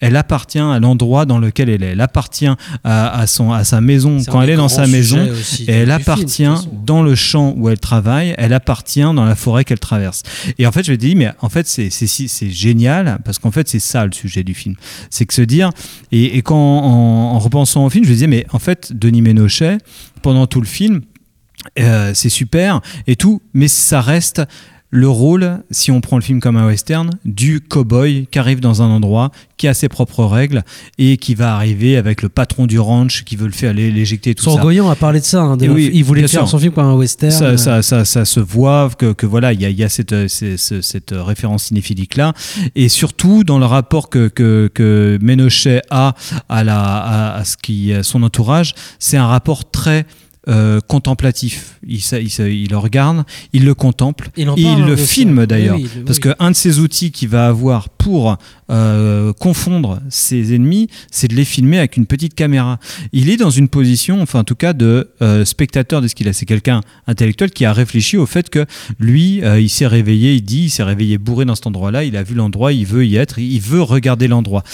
Elle 0.00 0.16
appartient 0.16 0.58
à 0.58 0.78
l'endroit 0.78 1.26
dans 1.26 1.38
lequel 1.38 1.68
elle 1.68 1.82
est. 1.82 1.92
Elle 1.92 2.00
appartient 2.00 2.46
à, 2.46 3.18
à 3.18 3.26
son, 3.26 3.52
à 3.52 3.64
sa 3.64 3.80
maison 3.80 4.18
quand 4.28 4.42
elle 4.42 4.50
est 4.50 4.56
dans 4.56 4.68
sa 4.68 4.86
maison. 4.86 5.18
Et 5.66 5.72
elle 5.72 5.86
film, 5.86 5.90
appartient 5.90 6.68
dans 6.84 7.02
le 7.02 7.14
champ 7.14 7.54
où 7.56 7.68
elle 7.68 7.80
travaille. 7.80 8.34
Elle 8.38 8.52
appartient 8.52 9.00
dans 9.00 9.24
la 9.24 9.34
forêt 9.34 9.64
qu'elle 9.64 9.80
traverse. 9.80 10.22
Et 10.58 10.66
en 10.66 10.72
fait, 10.72 10.84
je 10.84 10.92
me 10.92 10.96
dis, 10.96 11.14
mais 11.14 11.30
en 11.40 11.48
fait, 11.48 11.66
c'est 11.66 12.50
génial 12.50 13.18
parce 13.24 13.38
qu'en 13.38 13.50
fait, 13.50 13.68
c'est 13.68 13.80
ça 13.80 14.04
le 14.04 14.12
sujet 14.12 14.44
du 14.44 14.54
film. 14.54 14.74
C'est 15.10 15.26
que 15.26 15.34
se 15.34 15.42
dire, 15.42 15.70
et, 16.12 16.36
et 16.36 16.42
quand 16.42 16.56
en, 16.56 17.34
en 17.34 17.38
repensant 17.38 17.84
au 17.84 17.90
film, 17.90 18.04
je 18.04 18.10
me 18.10 18.14
disais, 18.14 18.26
mais 18.26 18.46
en 18.52 18.58
fait, 18.58 18.92
Denis 18.92 19.22
Ménochet, 19.22 19.78
pendant 20.22 20.46
tout 20.46 20.60
le 20.60 20.66
film, 20.66 21.00
euh, 21.78 22.12
c'est 22.14 22.28
super 22.30 22.80
et 23.06 23.16
tout, 23.16 23.42
mais 23.52 23.68
ça 23.68 24.00
reste 24.00 24.42
le 24.92 25.08
rôle, 25.08 25.58
si 25.70 25.92
on 25.92 26.00
prend 26.00 26.16
le 26.16 26.22
film 26.22 26.40
comme 26.40 26.56
un 26.56 26.66
western, 26.66 27.10
du 27.24 27.60
cow-boy 27.60 28.26
qui 28.28 28.38
arrive 28.40 28.58
dans 28.58 28.82
un 28.82 28.86
endroit, 28.90 29.30
qui 29.56 29.68
a 29.68 29.74
ses 29.74 29.88
propres 29.88 30.24
règles 30.24 30.64
et 30.98 31.16
qui 31.16 31.36
va 31.36 31.54
arriver 31.54 31.96
avec 31.96 32.22
le 32.22 32.28
patron 32.28 32.66
du 32.66 32.80
ranch 32.80 33.22
qui 33.22 33.36
veut 33.36 33.46
le 33.46 33.52
faire 33.52 33.72
l'é- 33.72 33.92
l'éjecter 33.92 34.34
tout 34.34 34.42
ça. 34.42 34.50
Sorgoyan 34.50 34.90
a 34.90 34.96
parlé 34.96 35.20
de 35.20 35.24
ça. 35.24 35.42
hein, 35.42 35.56
de- 35.56 35.66
Et 35.66 35.68
oui, 35.68 35.90
il 35.94 36.02
voulait 36.02 36.22
faire 36.22 36.40
sûr. 36.40 36.48
son 36.48 36.58
film 36.58 36.72
comme 36.72 36.86
un 36.86 36.94
western. 36.94 37.30
Ça, 37.30 37.44
euh, 37.44 37.56
ça, 37.56 37.82
ça, 37.82 38.04
ça 38.04 38.24
se 38.24 38.40
voit 38.40 38.90
que, 38.98 39.12
que 39.12 39.26
voilà, 39.26 39.52
il 39.52 39.60
y 39.60 39.64
a, 39.64 39.70
il 39.70 39.78
y 39.78 39.84
a 39.84 39.88
cette, 39.88 40.12
référence 41.12 41.64
cinéphilique 41.64 42.16
là, 42.16 42.32
et 42.74 42.88
surtout 42.88 43.44
dans 43.44 43.58
le 43.60 43.66
rapport 43.66 44.08
que, 44.10 44.26
que, 44.28 44.68
que 44.74 45.18
Ménochet 45.22 45.82
a 45.90 46.14
à, 46.48 46.64
la, 46.64 46.80
à, 46.82 47.36
à 47.36 47.44
ce 47.44 47.56
qui 47.56 47.92
à 47.92 48.02
son 48.02 48.22
entourage, 48.24 48.74
c'est 48.98 49.16
un 49.16 49.26
rapport 49.26 49.70
très 49.70 50.04
euh, 50.48 50.80
contemplatif. 50.80 51.78
Il, 51.86 51.98
il, 51.98 52.70
le 52.70 52.78
regarde, 52.78 53.24
il 53.52 53.66
le 53.66 53.74
contemple, 53.74 54.30
Il 54.38 54.48
et 54.48 54.76
le 54.76 54.96
filme 54.96 55.44
d'ailleurs. 55.44 55.76
oui, 55.76 55.86
oui. 55.94 56.02
Parce 56.06 56.18
qu'un 56.18 56.50
de 56.50 56.56
ses 56.56 56.78
outils 56.78 57.10
qu'il 57.10 57.28
va 57.28 57.46
avoir 57.46 57.90
pour 57.90 58.38
euh, 58.70 59.34
confondre 59.34 60.00
ses 60.08 60.54
ennemis, 60.54 60.88
c'est 61.10 61.28
de 61.28 61.34
les 61.34 61.44
filmer 61.44 61.76
avec 61.76 61.98
une 61.98 62.06
petite 62.06 62.34
caméra. 62.34 62.78
Il 63.12 63.28
est 63.28 63.36
dans 63.36 63.50
une 63.50 63.68
position, 63.68 64.22
enfin 64.22 64.40
en 64.40 64.44
tout 64.44 64.54
cas, 64.54 64.72
de 64.72 65.10
euh, 65.20 65.44
spectateur 65.44 66.00
de 66.00 66.08
ce 66.08 66.14
qu'il 66.14 66.26
a. 66.26 66.32
C'est 66.32 66.46
quelqu'un 66.46 66.80
intellectuel 67.06 67.50
qui 67.50 67.66
a 67.66 67.74
réfléchi 67.74 68.16
au 68.16 68.24
fait 68.24 68.48
que 68.48 68.64
lui, 68.98 69.42
il 69.44 69.68
s'est 69.68 69.86
réveillé, 69.86 70.34
il 70.34 70.42
dit, 70.42 70.64
il 70.64 70.70
s'est 70.70 70.84
réveillé 70.84 71.18
bourré 71.18 71.44
dans 71.44 71.54
cet 71.54 71.66
endroit-là, 71.66 72.04
il 72.04 72.16
a 72.16 72.22
vu 72.22 72.34
l'endroit, 72.34 72.72
il 72.72 72.86
veut 72.86 73.06
y 73.06 73.16
être, 73.16 73.38
il 73.38 73.60
veut 73.60 73.82
regarder 73.82 74.26
l'endroit. 74.26 74.64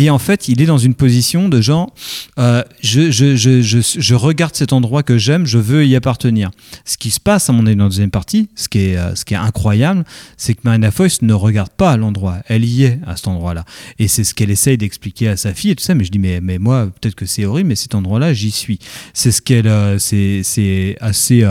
Et 0.00 0.08
en 0.08 0.18
fait, 0.18 0.48
il 0.48 0.62
est 0.62 0.66
dans 0.66 0.78
une 0.78 0.94
position 0.94 1.50
de 1.50 1.60
genre, 1.60 1.92
euh, 2.38 2.62
je, 2.82 4.14
regarde 4.14 4.54
cet 4.54 4.72
endroit 4.72 5.02
que 5.02 5.18
j'aime, 5.18 5.44
je 5.44 5.58
veux 5.58 5.86
y 5.86 5.94
appartenir. 5.94 6.50
Ce 6.86 6.96
qui 6.96 7.10
se 7.10 7.20
passe, 7.20 7.50
à 7.50 7.52
mon 7.52 7.66
avis, 7.66 7.76
dans 7.76 7.84
la 7.84 7.90
deuxième 7.90 8.10
partie, 8.10 8.48
ce 8.54 8.70
qui 8.70 8.78
est, 8.78 8.96
euh, 8.96 9.14
ce 9.14 9.26
qui 9.26 9.34
est 9.34 9.36
incroyable, 9.36 10.06
c'est 10.38 10.54
que 10.54 10.60
Marina 10.64 10.90
Foïs 10.90 11.20
ne 11.20 11.34
regarde 11.34 11.68
pas 11.68 11.98
l'endroit, 11.98 12.38
elle 12.48 12.64
y 12.64 12.84
est 12.84 12.98
à 13.06 13.16
cet 13.16 13.28
endroit-là. 13.28 13.66
Et 13.98 14.08
c'est 14.08 14.24
ce 14.24 14.32
qu'elle 14.32 14.50
essaye 14.50 14.78
d'expliquer 14.78 15.28
à 15.28 15.36
sa 15.36 15.52
fille 15.52 15.72
et 15.72 15.76
tout 15.76 15.84
ça, 15.84 15.94
mais 15.94 16.04
je 16.04 16.10
dis, 16.10 16.18
mais, 16.18 16.40
moi, 16.58 16.86
peut-être 16.86 17.14
que 17.14 17.26
c'est 17.26 17.44
horrible, 17.44 17.68
mais 17.68 17.76
cet 17.76 17.94
endroit-là, 17.94 18.32
j'y 18.32 18.52
suis. 18.52 18.78
C'est 19.12 19.32
ce 19.32 19.42
qu'elle, 19.42 19.66
euh, 19.66 19.98
c'est, 19.98 20.96
assez... 21.02 21.46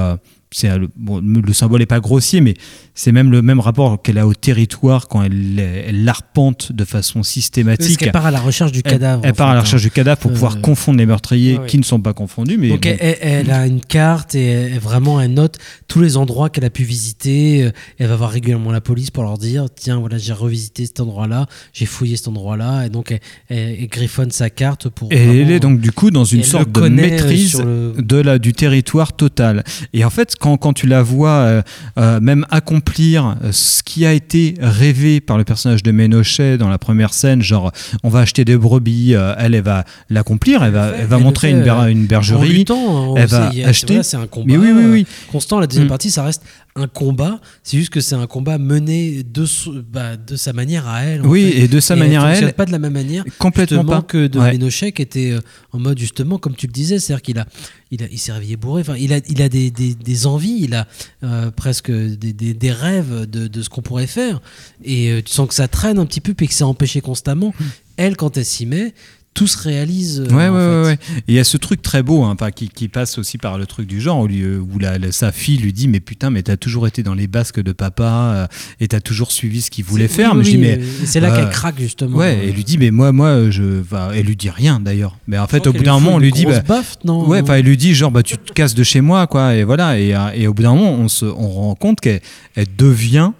bon, 0.96 1.22
le 1.22 1.54
symbole 1.54 1.82
n'est 1.82 1.86
pas 1.86 2.00
grossier, 2.00 2.42
mais 2.42 2.56
c'est 3.02 3.14
même 3.14 3.32
le 3.32 3.42
même 3.42 3.62
rapport 3.62 4.02
qu'elle 4.02 4.18
a 4.18 4.28
au 4.28 4.34
territoire 4.34 5.08
quand 5.08 5.24
elle, 5.24 5.58
elle 5.58 6.04
l'arpente 6.04 6.74
de 6.74 6.84
façon 6.84 7.20
Parce 7.20 7.30
systématique. 7.30 7.98
qu'elle 7.98 8.12
part 8.12 8.26
à 8.26 8.32
la 8.32 8.42
recherche 8.42 8.74
du 8.74 8.82
Elle- 8.84 8.92
cadavre. 8.92 9.22
Elle, 9.24 9.34
part 9.34 9.48
à 9.48 9.54
la 9.54 9.60
hein. 9.60 9.64
recherche 9.64 9.84
du 9.84 9.90
cadavre 9.90 10.20
pour 10.20 10.32
Euh, 10.32 10.34
pouvoir 10.34 10.60
confondre 10.60 10.98
les 10.98 11.06
meurtriers 11.06 11.62
qui 11.66 11.78
ne 11.78 11.84
sont 11.84 12.02
pas 12.02 12.12
confondus. 12.12 12.58
Mais 12.58 12.68
Donc 12.68 12.84
bon. 12.84 12.90
elle, 12.90 12.98
elle- 13.00 13.18
elle 13.22 13.52
a 13.52 13.68
une 13.68 13.80
carte 13.80 14.36
et 14.36 14.48
elle- 14.48 14.80
vraiment 14.80 15.22
elle 15.22 15.34
note 15.34 15.60
tous 15.88 16.02
les 16.02 16.18
endroits 16.18 16.50
qu'elle 16.50 16.66
a 16.66 16.70
pu 16.70 16.84
visiter. 16.84 17.64
Euh, 17.64 17.72
Elle 18.00 18.08
va 18.08 18.18
voir 18.18 18.32
régulièrement 18.32 18.72
la 18.74 18.82
police 18.82 19.12
pour 19.12 19.24
leur 19.24 19.38
dire 19.38 19.68
tiens 19.74 19.98
voilà 20.00 20.18
j'ai 20.18 20.34
revisité 20.34 20.86
cet 20.86 21.00
endroit-là, 21.00 21.46
j'ai 21.72 21.86
fouillé 21.86 22.18
cet 22.18 22.28
endroit-là 22.28 22.86
et 22.86 22.90
donc 22.90 23.12
elle, 23.12 23.20
elle- 23.48 23.78
elle 23.80 23.88
griffonne 23.88 24.32
sa 24.32 24.50
carte 24.50 24.90
pour. 24.90 25.08
Et 25.14 25.40
elle 25.42 25.52
est 25.52 25.62
donc 25.62 25.80
du 25.80 25.94
coup 25.94 26.12
dans 26.12 26.26
une 26.26 26.40
elle 26.42 26.46
sorte 26.46 26.70
de 26.74 26.82
euh, 26.82 26.90
maîtrise 26.90 27.62
le- 27.62 27.94
de 27.98 28.18
la, 28.18 28.40
du 28.40 28.52
territoire 28.52 29.14
total. 29.14 29.64
Et 29.94 30.04
en 30.04 30.10
fait, 30.10 30.36
quand, 30.38 30.58
quand 30.58 30.74
tu 30.74 30.86
la 30.86 31.02
vois 31.02 31.62
euh, 31.98 32.20
même 32.20 32.46
accomplir 32.50 32.89
euh, 32.98 33.52
ce 33.52 33.84
qui 33.84 34.06
a 34.06 34.14
été 34.14 34.56
rêvé 34.60 35.22
par 35.22 35.38
le 35.38 35.44
personnage 35.44 35.84
de 35.84 35.92
Ménochet 35.92 36.58
dans 36.58 36.70
la 36.70 36.78
première 36.78 37.14
scène, 37.14 37.42
genre 37.42 37.72
on 38.04 38.10
va 38.10 38.20
acheter 38.22 38.46
des 38.46 38.58
brebis, 38.58 39.14
euh, 39.16 39.34
elle, 39.38 39.54
elle 39.56 39.62
va 39.64 39.86
l'accomplir, 40.10 40.64
elle 40.64 40.72
va, 40.72 40.88
elle 40.98 41.06
va 41.06 41.16
elle 41.16 41.20
le 41.22 41.26
montrer 41.26 41.48
fait, 41.50 41.54
une, 41.54 41.70
En 41.70 42.08
bergerie. 42.08 42.50
luttant, 42.54 43.16
elle 43.16 43.28
va 43.28 43.52
sait, 43.52 43.64
acheter. 43.64 43.88
voilà, 43.94 44.04
c'est 44.04 44.18
un 44.18 44.28
combat 44.28 44.46
Mais 44.48 44.58
oui, 44.58 44.72
oui, 44.76 44.84
oui. 44.92 45.06
euh, 45.08 45.32
constant. 45.32 45.60
La 45.60 45.68
deuxième 45.68 45.86
Mm. 45.86 45.90
partie, 45.90 46.10
ça 46.12 46.24
reste 46.24 46.42
un 46.76 46.88
combat. 46.88 47.42
C'est 47.64 47.78
juste 47.78 47.90
que 47.90 48.00
c'est 48.00 48.16
un 48.16 48.28
combat 48.28 48.58
mené 48.58 49.24
de, 49.24 49.46
bah, 49.92 50.16
de 50.18 50.36
sa 50.36 50.54
manière 50.54 50.88
à 50.88 51.02
elle. 51.04 51.26
Oui, 51.26 51.52
fait. 51.52 51.60
et 51.62 51.68
de 51.68 51.80
sa 51.80 51.96
manière 51.96 52.24
à 52.24 52.34
elle. 52.36 52.54
pas 52.54 52.66
de 52.66 52.72
la 52.72 52.80
même 52.80 52.94
manière 52.94 53.24
Complètement 53.38 53.84
pas. 53.84 54.02
que 54.02 54.28
de 54.28 54.40
Ouais. 54.40 54.58
Était 55.00 55.32
euh, 55.32 55.40
en 55.72 55.80
mode 55.80 55.98
justement 56.00 56.38
comme 56.38 56.56
tu 56.56 56.68
le 56.68 56.72
disais 56.72 57.00
c'est-à-dire 57.00 57.22
qu'il 57.22 57.40
a 57.40 57.46
il 57.92 58.04
a 58.04 58.08
il 58.12 58.18
s'est 58.18 58.32
réveillé 58.32 58.56
bourré 58.58 58.82
enfin 58.82 58.96
il 58.98 59.14
a 59.14 59.20
il 59.30 59.42
a 59.42 59.50
des, 59.50 59.72
des, 59.72 59.94
des 59.96 60.28
envies 60.28 60.58
il 60.62 60.74
a 60.76 60.88
euh, 61.24 61.52
presque 61.52 61.92
des, 61.92 62.34
des, 62.34 62.54
des 62.54 62.72
rêves 62.72 63.26
de, 63.30 63.48
de 63.48 63.62
ce 63.62 63.70
qu'on 63.70 63.82
pourrait 63.82 64.08
faire 64.08 64.42
et 64.84 65.10
euh, 65.12 65.22
tu 65.24 65.34
sens 65.34 65.48
que 65.48 65.54
ça 65.54 65.68
traîne 65.68 65.98
un 66.00 66.06
petit 66.06 66.22
peu 66.22 66.34
puis 66.34 66.48
que 66.48 66.54
c'est 66.54 66.64
empêché 66.64 67.02
constamment 67.02 67.54
elle 67.98 68.16
quand 68.16 68.38
elle 68.38 68.46
s'y 68.46 68.66
met 68.66 68.94
tout 69.36 69.48
se 69.48 69.58
réalise 69.58 70.20
euh, 70.22 70.34
Ouais, 70.36 70.48
en 70.48 70.54
ouais, 70.54 70.60
fait. 70.60 70.82
ouais, 70.82 70.84
ouais. 70.86 71.00
Et 71.20 71.24
il 71.30 71.34
y 71.36 71.40
a 71.40 71.44
ce 71.46 71.56
truc 71.56 71.82
très 71.82 72.04
beau, 72.04 72.24
hein, 72.24 72.36
qui, 72.54 72.68
qui 72.68 72.88
passe 72.90 73.18
aussi 73.18 73.38
par 73.38 73.58
le 73.58 73.66
truc 73.66 73.88
du 73.88 74.02
genre, 74.02 74.20
où, 74.22 74.28
euh, 74.28 74.58
où 74.60 74.80
la, 74.80 74.98
la- 74.98 75.12
sa 75.14 75.32
fille 75.32 75.58
lui 75.58 75.72
dit 75.72 75.88
Mais 75.88 76.00
putain, 76.02 76.30
mais 76.30 76.44
t'as 76.44 76.58
toujours 76.58 76.88
été 76.88 77.04
dans 77.04 77.14
les 77.14 77.28
basques 77.28 77.62
de 77.62 77.72
papa, 77.72 78.04
euh, 78.36 78.48
et 78.82 78.88
t'as 78.90 79.00
toujours 79.00 79.32
suivi 79.32 79.62
ce 79.62 79.72
qu'il 79.72 79.86
voulait 79.86 80.08
faire. 80.10 80.32
oui, 80.36 80.38
mais 80.40 80.44
je 80.44 80.50
oui, 80.50 80.56
dis 80.56 80.62
Mais. 80.62 80.74
et 81.04 81.06
c'est 81.06 81.20
là 81.22 81.32
euh, 81.32 81.36
qu'elle 81.38 81.50
craque 81.52 81.80
justement 81.80 82.18
Ouais, 82.18 82.48
et 82.48 82.52
lui 82.52 82.64
dit 82.66 82.78
Mais 82.78 82.92
moi, 82.92 83.12
moi, 83.12 83.50
je. 83.50 83.82
Enfin, 83.82 84.10
elle 84.14 84.26
lui 84.26 84.36
dit 84.36 84.50
rien 84.50 84.80
d'ailleurs. 84.80 85.18
Mais 85.28 85.38
en 85.38 85.48
fait, 85.48 85.66
au 85.68 85.74
bout 85.74 85.84
d'un 85.84 85.94
moment, 86.00 86.16
on 86.16 86.20
lui 86.20 86.32
dit 86.34 86.46
bah, 86.46 86.60
baffe, 86.62 86.98
non 87.06 87.26
Ouais, 87.28 87.42
enfin, 87.42 87.56
elle 87.56 87.66
lui 87.66 87.78
dit 87.78 87.94
genre, 87.96 88.12
bah, 88.12 88.24
tu 88.24 88.38
te 88.38 88.52
casses 88.52 88.76
de 88.76 88.84
chez 88.84 89.00
moi, 89.02 89.26
quoi. 89.28 89.56
Et 89.56 89.64
voilà. 89.64 89.98
Et, 90.00 90.14
euh, 90.16 90.30
et 90.34 90.48
au 90.48 90.54
bout 90.54 90.64
d'un 90.64 90.74
moment, 90.76 90.92
on 90.92 91.08
se 91.08 91.26
on 91.26 91.48
rend 91.50 91.76
compte 91.76 92.02
qu'elle 92.02 92.22
elle 92.56 92.68
devient 92.78 93.32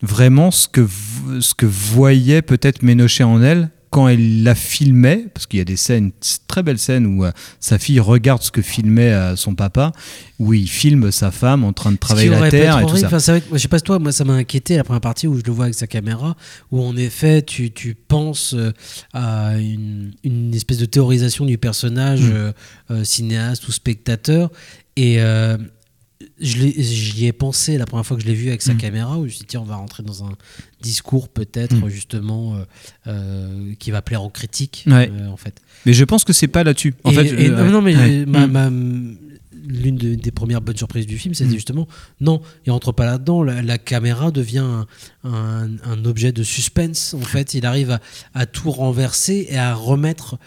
vraiment 0.00 0.50
ce 0.52 0.68
que, 0.68 0.86
ce 1.40 1.54
que 1.54 1.66
voyait 1.66 2.40
peut-être 2.40 2.82
Ménochet 2.82 3.24
en 3.24 3.42
elle 3.42 3.70
quand 3.90 4.08
elle 4.08 4.42
la 4.42 4.54
filmait, 4.54 5.26
parce 5.32 5.46
qu'il 5.46 5.58
y 5.58 5.62
a 5.62 5.64
des 5.64 5.76
scènes, 5.76 6.12
très 6.46 6.62
belles 6.62 6.78
scènes 6.78 7.06
où 7.06 7.24
euh, 7.24 7.32
sa 7.60 7.78
fille 7.78 8.00
regarde 8.00 8.42
ce 8.42 8.50
que 8.50 8.62
filmait 8.62 9.12
euh, 9.12 9.36
son 9.36 9.54
papa, 9.54 9.92
où 10.38 10.52
il 10.54 10.68
filme 10.68 11.10
sa 11.10 11.30
femme 11.30 11.64
en 11.64 11.72
train 11.72 11.90
de 11.90 11.96
travailler 11.96 12.28
la 12.28 12.48
terre 12.48 12.78
et 12.78 12.86
tout 12.86 12.96
ça. 12.96 13.06
enfin, 13.06 13.18
c'est 13.18 13.32
vrai 13.32 13.40
que, 13.40 13.46
je 13.52 13.58
sais 13.58 13.68
pas 13.68 13.78
si 13.78 13.84
toi, 13.84 13.98
moi 13.98 14.12
ça 14.12 14.24
m'a 14.24 14.34
inquiété 14.34 14.76
la 14.76 14.84
première 14.84 15.00
partie 15.00 15.26
où 15.26 15.36
je 15.36 15.42
le 15.44 15.52
vois 15.52 15.64
avec 15.64 15.74
sa 15.74 15.86
caméra, 15.86 16.36
où 16.70 16.82
en 16.82 16.96
effet 16.96 17.42
tu, 17.42 17.72
tu 17.72 17.94
penses 17.94 18.54
euh, 18.54 18.72
à 19.12 19.56
une, 19.58 20.12
une 20.22 20.54
espèce 20.54 20.78
de 20.78 20.86
théorisation 20.86 21.44
du 21.44 21.58
personnage 21.58 22.18
Mm. 22.20 22.32
euh, 22.32 22.52
euh, 22.90 23.04
cinéaste 23.04 23.68
ou 23.68 23.72
spectateur, 23.72 24.50
et, 24.96 25.18
j'y 26.40 27.26
ai 27.26 27.32
pensé 27.32 27.78
la 27.78 27.86
première 27.86 28.04
fois 28.04 28.16
que 28.16 28.22
je 28.22 28.28
l'ai 28.28 28.34
vu 28.34 28.48
avec 28.48 28.62
sa 28.62 28.74
Mm. 28.74 28.78
caméra, 28.78 29.18
où 29.18 29.22
je 29.22 29.24
me 29.26 29.28
suis 29.28 29.44
dit, 29.46 29.56
on 29.56 29.64
va 29.64 29.76
rentrer 29.76 30.02
dans 30.02 30.24
un 30.24 30.32
discours 30.82 31.28
peut-être 31.28 31.76
Mm. 31.76 31.88
justement 31.88 32.56
euh, 32.56 32.64
euh, 33.06 33.74
qui 33.78 33.90
va 33.90 34.02
plaire 34.02 34.22
aux 34.22 34.30
critiques, 34.30 34.84
Ouais. 34.86 35.10
euh, 35.12 35.28
en 35.28 35.36
fait. 35.36 35.60
Mais 35.86 35.92
je 35.92 36.04
pense 36.04 36.24
que 36.24 36.32
c'est 36.32 36.48
pas 36.48 36.64
là-dessus. 36.64 36.94
En 37.04 37.10
Et- 37.10 37.14
fait, 37.14 37.44
et- 37.44 37.48
non, 37.50 37.82
mais 37.82 37.96
ouais. 37.96 38.26
ma- 38.26 38.46
Mm. 38.46 38.50
ma- 38.50 38.70
l'une 39.68 39.96
de- 39.96 40.14
des 40.14 40.30
premières 40.30 40.60
bonnes 40.60 40.76
surprises 40.76 41.06
du 41.06 41.18
film, 41.18 41.34
c'était 41.34 41.50
Mm. 41.50 41.54
justement 41.54 41.88
non, 42.20 42.40
il 42.66 42.70
rentre 42.72 42.92
pas 42.92 43.04
là-dedans. 43.06 43.42
La, 43.42 43.62
la 43.62 43.78
caméra 43.78 44.30
devient 44.30 44.58
un, 44.58 44.86
un- 45.24 45.68
un 45.84 46.04
objet 46.04 46.32
de 46.32 46.42
suspense. 46.42 47.14
En 47.14 47.20
fait, 47.20 47.54
il 47.54 47.66
arrive 47.66 47.90
à, 47.90 48.00
à 48.34 48.46
tout 48.46 48.70
renverser 48.70 49.46
et 49.50 49.58
à 49.58 49.74
remettre 49.74 50.38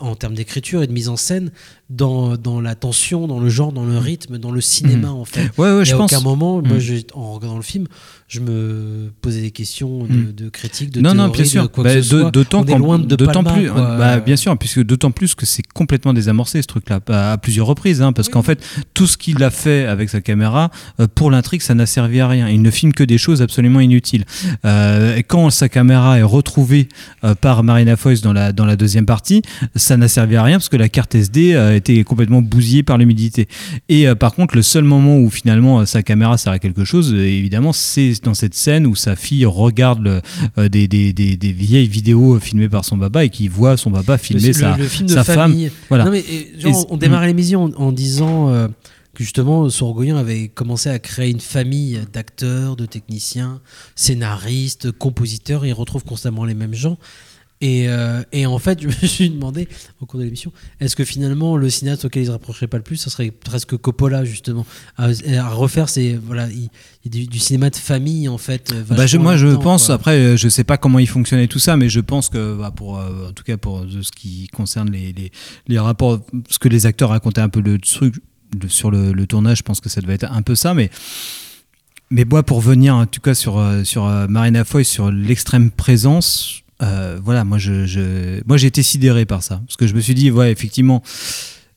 en 0.00 0.14
termes 0.16 0.34
d'écriture 0.34 0.82
et 0.82 0.86
de 0.86 0.92
mise 0.92 1.10
en 1.10 1.16
scène 1.16 1.50
dans, 1.90 2.36
dans 2.38 2.60
la 2.60 2.74
tension, 2.74 3.26
dans 3.26 3.38
le 3.40 3.50
genre, 3.50 3.72
dans 3.72 3.84
le 3.84 3.98
rythme, 3.98 4.38
dans 4.38 4.50
le 4.50 4.60
cinéma 4.62 5.08
Mm. 5.08 5.14
en 5.14 5.24
fait. 5.26 5.50
Ouais, 5.58 5.70
ouais, 5.74 5.82
et 5.82 5.84
je 5.84 5.94
à 5.94 5.98
pense. 5.98 6.12
aucun 6.12 6.22
moment, 6.22 6.62
moi, 6.62 6.78
Mm. 6.78 6.80
je- 6.80 6.94
en 7.12 7.34
regardant 7.34 7.56
le 7.58 7.62
film, 7.62 7.86
je 8.28 8.40
me 8.40 9.10
posais 9.20 9.42
des 9.42 9.50
questions 9.50 10.04
de, 10.04 10.12
Mm. 10.12 10.32
de 10.32 10.48
critique, 10.48 10.90
de 10.90 11.00
non, 11.02 11.14
non, 11.14 11.28
bien 11.28 11.44
sûr. 11.44 11.64
de 11.64 11.66
quoi 11.68 11.84
Bah, 11.84 11.94
que 11.94 12.02
ce 12.02 12.14
de- 12.14 12.20
soit. 12.22 12.30
D'autant 12.30 12.62
loin 12.64 12.98
de 12.98 13.14
Palma, 13.16 13.52
plus, 13.52 13.68
bah, 13.70 14.20
bien 14.20 14.36
sûr, 14.36 14.56
puisque 14.56 14.82
d'autant 14.82 15.10
plus 15.10 15.34
que 15.34 15.44
c'est 15.44 15.66
complètement 15.74 16.14
désamorcé 16.14 16.62
ce 16.62 16.66
truc-là 16.66 17.00
à, 17.08 17.32
à 17.32 17.38
plusieurs 17.38 17.66
reprises, 17.66 18.00
hein, 18.00 18.12
parce 18.14 18.28
qu'en 18.30 18.42
fait 18.42 18.64
tout 18.94 19.06
ce 19.06 19.16
qu'il 19.16 19.42
a 19.42 19.50
fait 19.50 19.86
avec 19.86 20.08
sa 20.10 20.20
caméra 20.20 20.70
euh, 21.00 21.06
pour 21.14 21.30
l'intrigue, 21.30 21.62
ça 21.62 21.74
n'a 21.74 21.86
servi 21.86 22.20
à 22.20 22.28
rien. 22.28 22.48
Il 22.48 22.62
ne 22.62 22.70
filme 22.70 22.92
que 22.92 23.04
des 23.04 23.18
choses 23.18 23.42
absolument 23.42 23.80
inutiles. 23.80 24.24
Euh, 24.64 25.16
et 25.16 25.22
quand 25.22 25.50
sa 25.50 25.68
caméra 25.68 26.18
est 26.18 26.22
retrouvée 26.22 26.88
euh, 27.24 27.34
par 27.34 27.62
Marina 27.62 27.96
Foïs 27.96 28.20
dans 28.20 28.32
la 28.32 28.52
dans 28.52 28.64
la 28.66 28.76
deuxième 28.76 29.06
partie, 29.06 29.42
ça 29.76 29.96
n'a 29.96 30.08
servi 30.08 30.36
à 30.36 30.42
rien 30.42 30.56
parce 30.58 30.68
que 30.68 30.76
la 30.76 30.88
carte 30.88 31.14
SD 31.14 31.54
a 31.56 31.74
été 31.74 32.02
complètement 32.04 32.42
bousillée 32.42 32.82
par 32.82 32.98
l'humidité. 32.98 33.48
Et 33.88 34.06
par 34.14 34.34
contre, 34.34 34.54
le 34.56 34.62
seul 34.62 34.84
moment 34.84 35.18
où 35.18 35.30
finalement 35.30 35.84
sa 35.86 36.02
caméra 36.02 36.36
sert 36.38 36.52
à 36.52 36.58
quelque 36.58 36.84
chose, 36.84 37.12
évidemment, 37.14 37.72
c'est 37.72 38.12
dans 38.22 38.34
cette 38.34 38.54
scène 38.54 38.86
où 38.86 38.94
sa 38.94 39.16
fille 39.16 39.44
regarde 39.46 40.02
le- 40.02 40.20
euh, 40.58 40.68
des, 40.68 40.88
des, 40.88 41.12
des, 41.12 41.36
des 41.36 41.52
vieilles 41.52 41.88
vidéos 41.88 42.38
filmées 42.40 42.68
par 42.68 42.84
son 42.84 42.98
papa 42.98 43.24
et 43.24 43.28
qui 43.30 43.48
voit 43.48 43.76
son 43.76 43.90
papa 43.90 44.18
filmer 44.18 44.48
le, 44.48 44.52
sa, 44.52 44.76
le 44.76 44.84
film 44.84 45.08
de 45.08 45.12
sa 45.14 45.24
femme. 45.24 45.54
Voilà. 45.88 46.04
Non, 46.04 46.10
mais, 46.10 46.20
et, 46.20 46.52
genre, 46.58 46.72
Et- 46.80 46.86
on 46.90 46.96
démarrait 46.96 47.26
l'émission 47.28 47.64
en, 47.64 47.72
en 47.88 47.92
disant 47.92 48.48
euh, 48.64 48.68
que 49.14 49.24
justement 49.24 49.68
Sorgoyen 49.68 50.16
avait 50.16 50.48
commencé 50.48 50.88
à 50.88 50.98
créer 50.98 51.30
une 51.30 51.40
famille 51.40 52.00
d'acteurs, 52.12 52.76
de 52.76 52.86
techniciens, 52.86 53.60
scénaristes, 53.96 54.92
compositeurs. 54.92 55.66
Il 55.66 55.72
retrouve 55.72 56.04
constamment 56.04 56.44
les 56.44 56.54
mêmes 56.54 56.74
gens. 56.74 56.98
Et, 57.62 57.88
euh, 57.90 58.22
et 58.32 58.46
en 58.46 58.58
fait, 58.58 58.80
je 58.80 58.86
me 58.86 58.92
suis 59.06 59.28
demandé 59.28 59.68
au 60.00 60.06
cours 60.06 60.18
de 60.18 60.24
l'émission, 60.24 60.50
est-ce 60.80 60.96
que 60.96 61.04
finalement 61.04 61.58
le 61.58 61.68
cinéaste 61.68 62.06
auquel 62.06 62.22
il 62.22 62.26
se 62.26 62.30
rapprocherait 62.30 62.68
pas 62.68 62.78
le 62.78 62.82
plus, 62.82 62.96
ce 62.96 63.10
serait 63.10 63.30
presque 63.30 63.76
Coppola 63.76 64.24
justement, 64.24 64.64
à, 64.96 65.08
à 65.08 65.48
refaire 65.50 65.90
ces 65.90 66.16
voilà, 66.16 66.48
il, 66.48 66.70
du, 67.10 67.26
du 67.26 67.38
cinéma 67.38 67.68
de 67.68 67.76
famille 67.76 68.30
en 68.30 68.38
fait. 68.38 68.72
euh, 68.72 68.82
Bah, 68.88 69.06
je, 69.06 69.18
moi, 69.18 69.36
je 69.36 69.48
pense, 69.48 69.86
quoi. 69.86 69.96
après, 69.96 70.38
je 70.38 70.48
sais 70.48 70.64
pas 70.64 70.78
comment 70.78 70.98
il 70.98 71.06
fonctionnait 71.06 71.48
tout 71.48 71.58
ça, 71.58 71.76
mais 71.76 71.90
je 71.90 72.00
pense 72.00 72.30
que, 72.30 72.56
bah, 72.56 72.70
pour, 72.74 72.98
euh, 72.98 73.28
en 73.28 73.32
tout 73.32 73.44
cas, 73.44 73.58
pour 73.58 73.84
ce 73.90 74.10
qui 74.10 74.46
concerne 74.48 74.90
les, 74.90 75.12
les, 75.12 75.30
les 75.68 75.78
rapports, 75.78 76.18
ce 76.48 76.58
que 76.58 76.68
les 76.70 76.86
acteurs 76.86 77.10
racontaient 77.10 77.42
un 77.42 77.50
peu 77.50 77.60
le 77.60 77.78
truc 77.78 78.22
sur 78.68 78.90
le, 78.90 79.12
le 79.12 79.26
tournage, 79.26 79.58
je 79.58 79.62
pense 79.62 79.80
que 79.80 79.88
ça 79.88 80.00
devait 80.00 80.14
être 80.14 80.30
un 80.30 80.42
peu 80.42 80.54
ça, 80.54 80.74
mais. 80.74 80.90
Mais 82.12 82.24
moi, 82.24 82.42
pour 82.42 82.60
venir 82.60 82.96
en 82.96 83.06
tout 83.06 83.20
cas 83.20 83.34
sur, 83.34 83.58
euh, 83.58 83.84
sur 83.84 84.04
euh, 84.04 84.26
Marina 84.26 84.64
Foy, 84.64 84.84
sur 84.84 85.12
l'extrême 85.12 85.70
présence, 85.70 86.62
euh, 86.82 87.20
voilà, 87.22 87.44
moi, 87.44 87.58
je, 87.58 87.86
je, 87.86 88.40
moi 88.46 88.56
j'ai 88.56 88.66
été 88.66 88.82
sidéré 88.82 89.26
par 89.26 89.44
ça. 89.44 89.60
Parce 89.64 89.76
que 89.76 89.86
je 89.86 89.94
me 89.94 90.00
suis 90.00 90.14
dit, 90.14 90.30
ouais, 90.32 90.50
effectivement, 90.50 91.04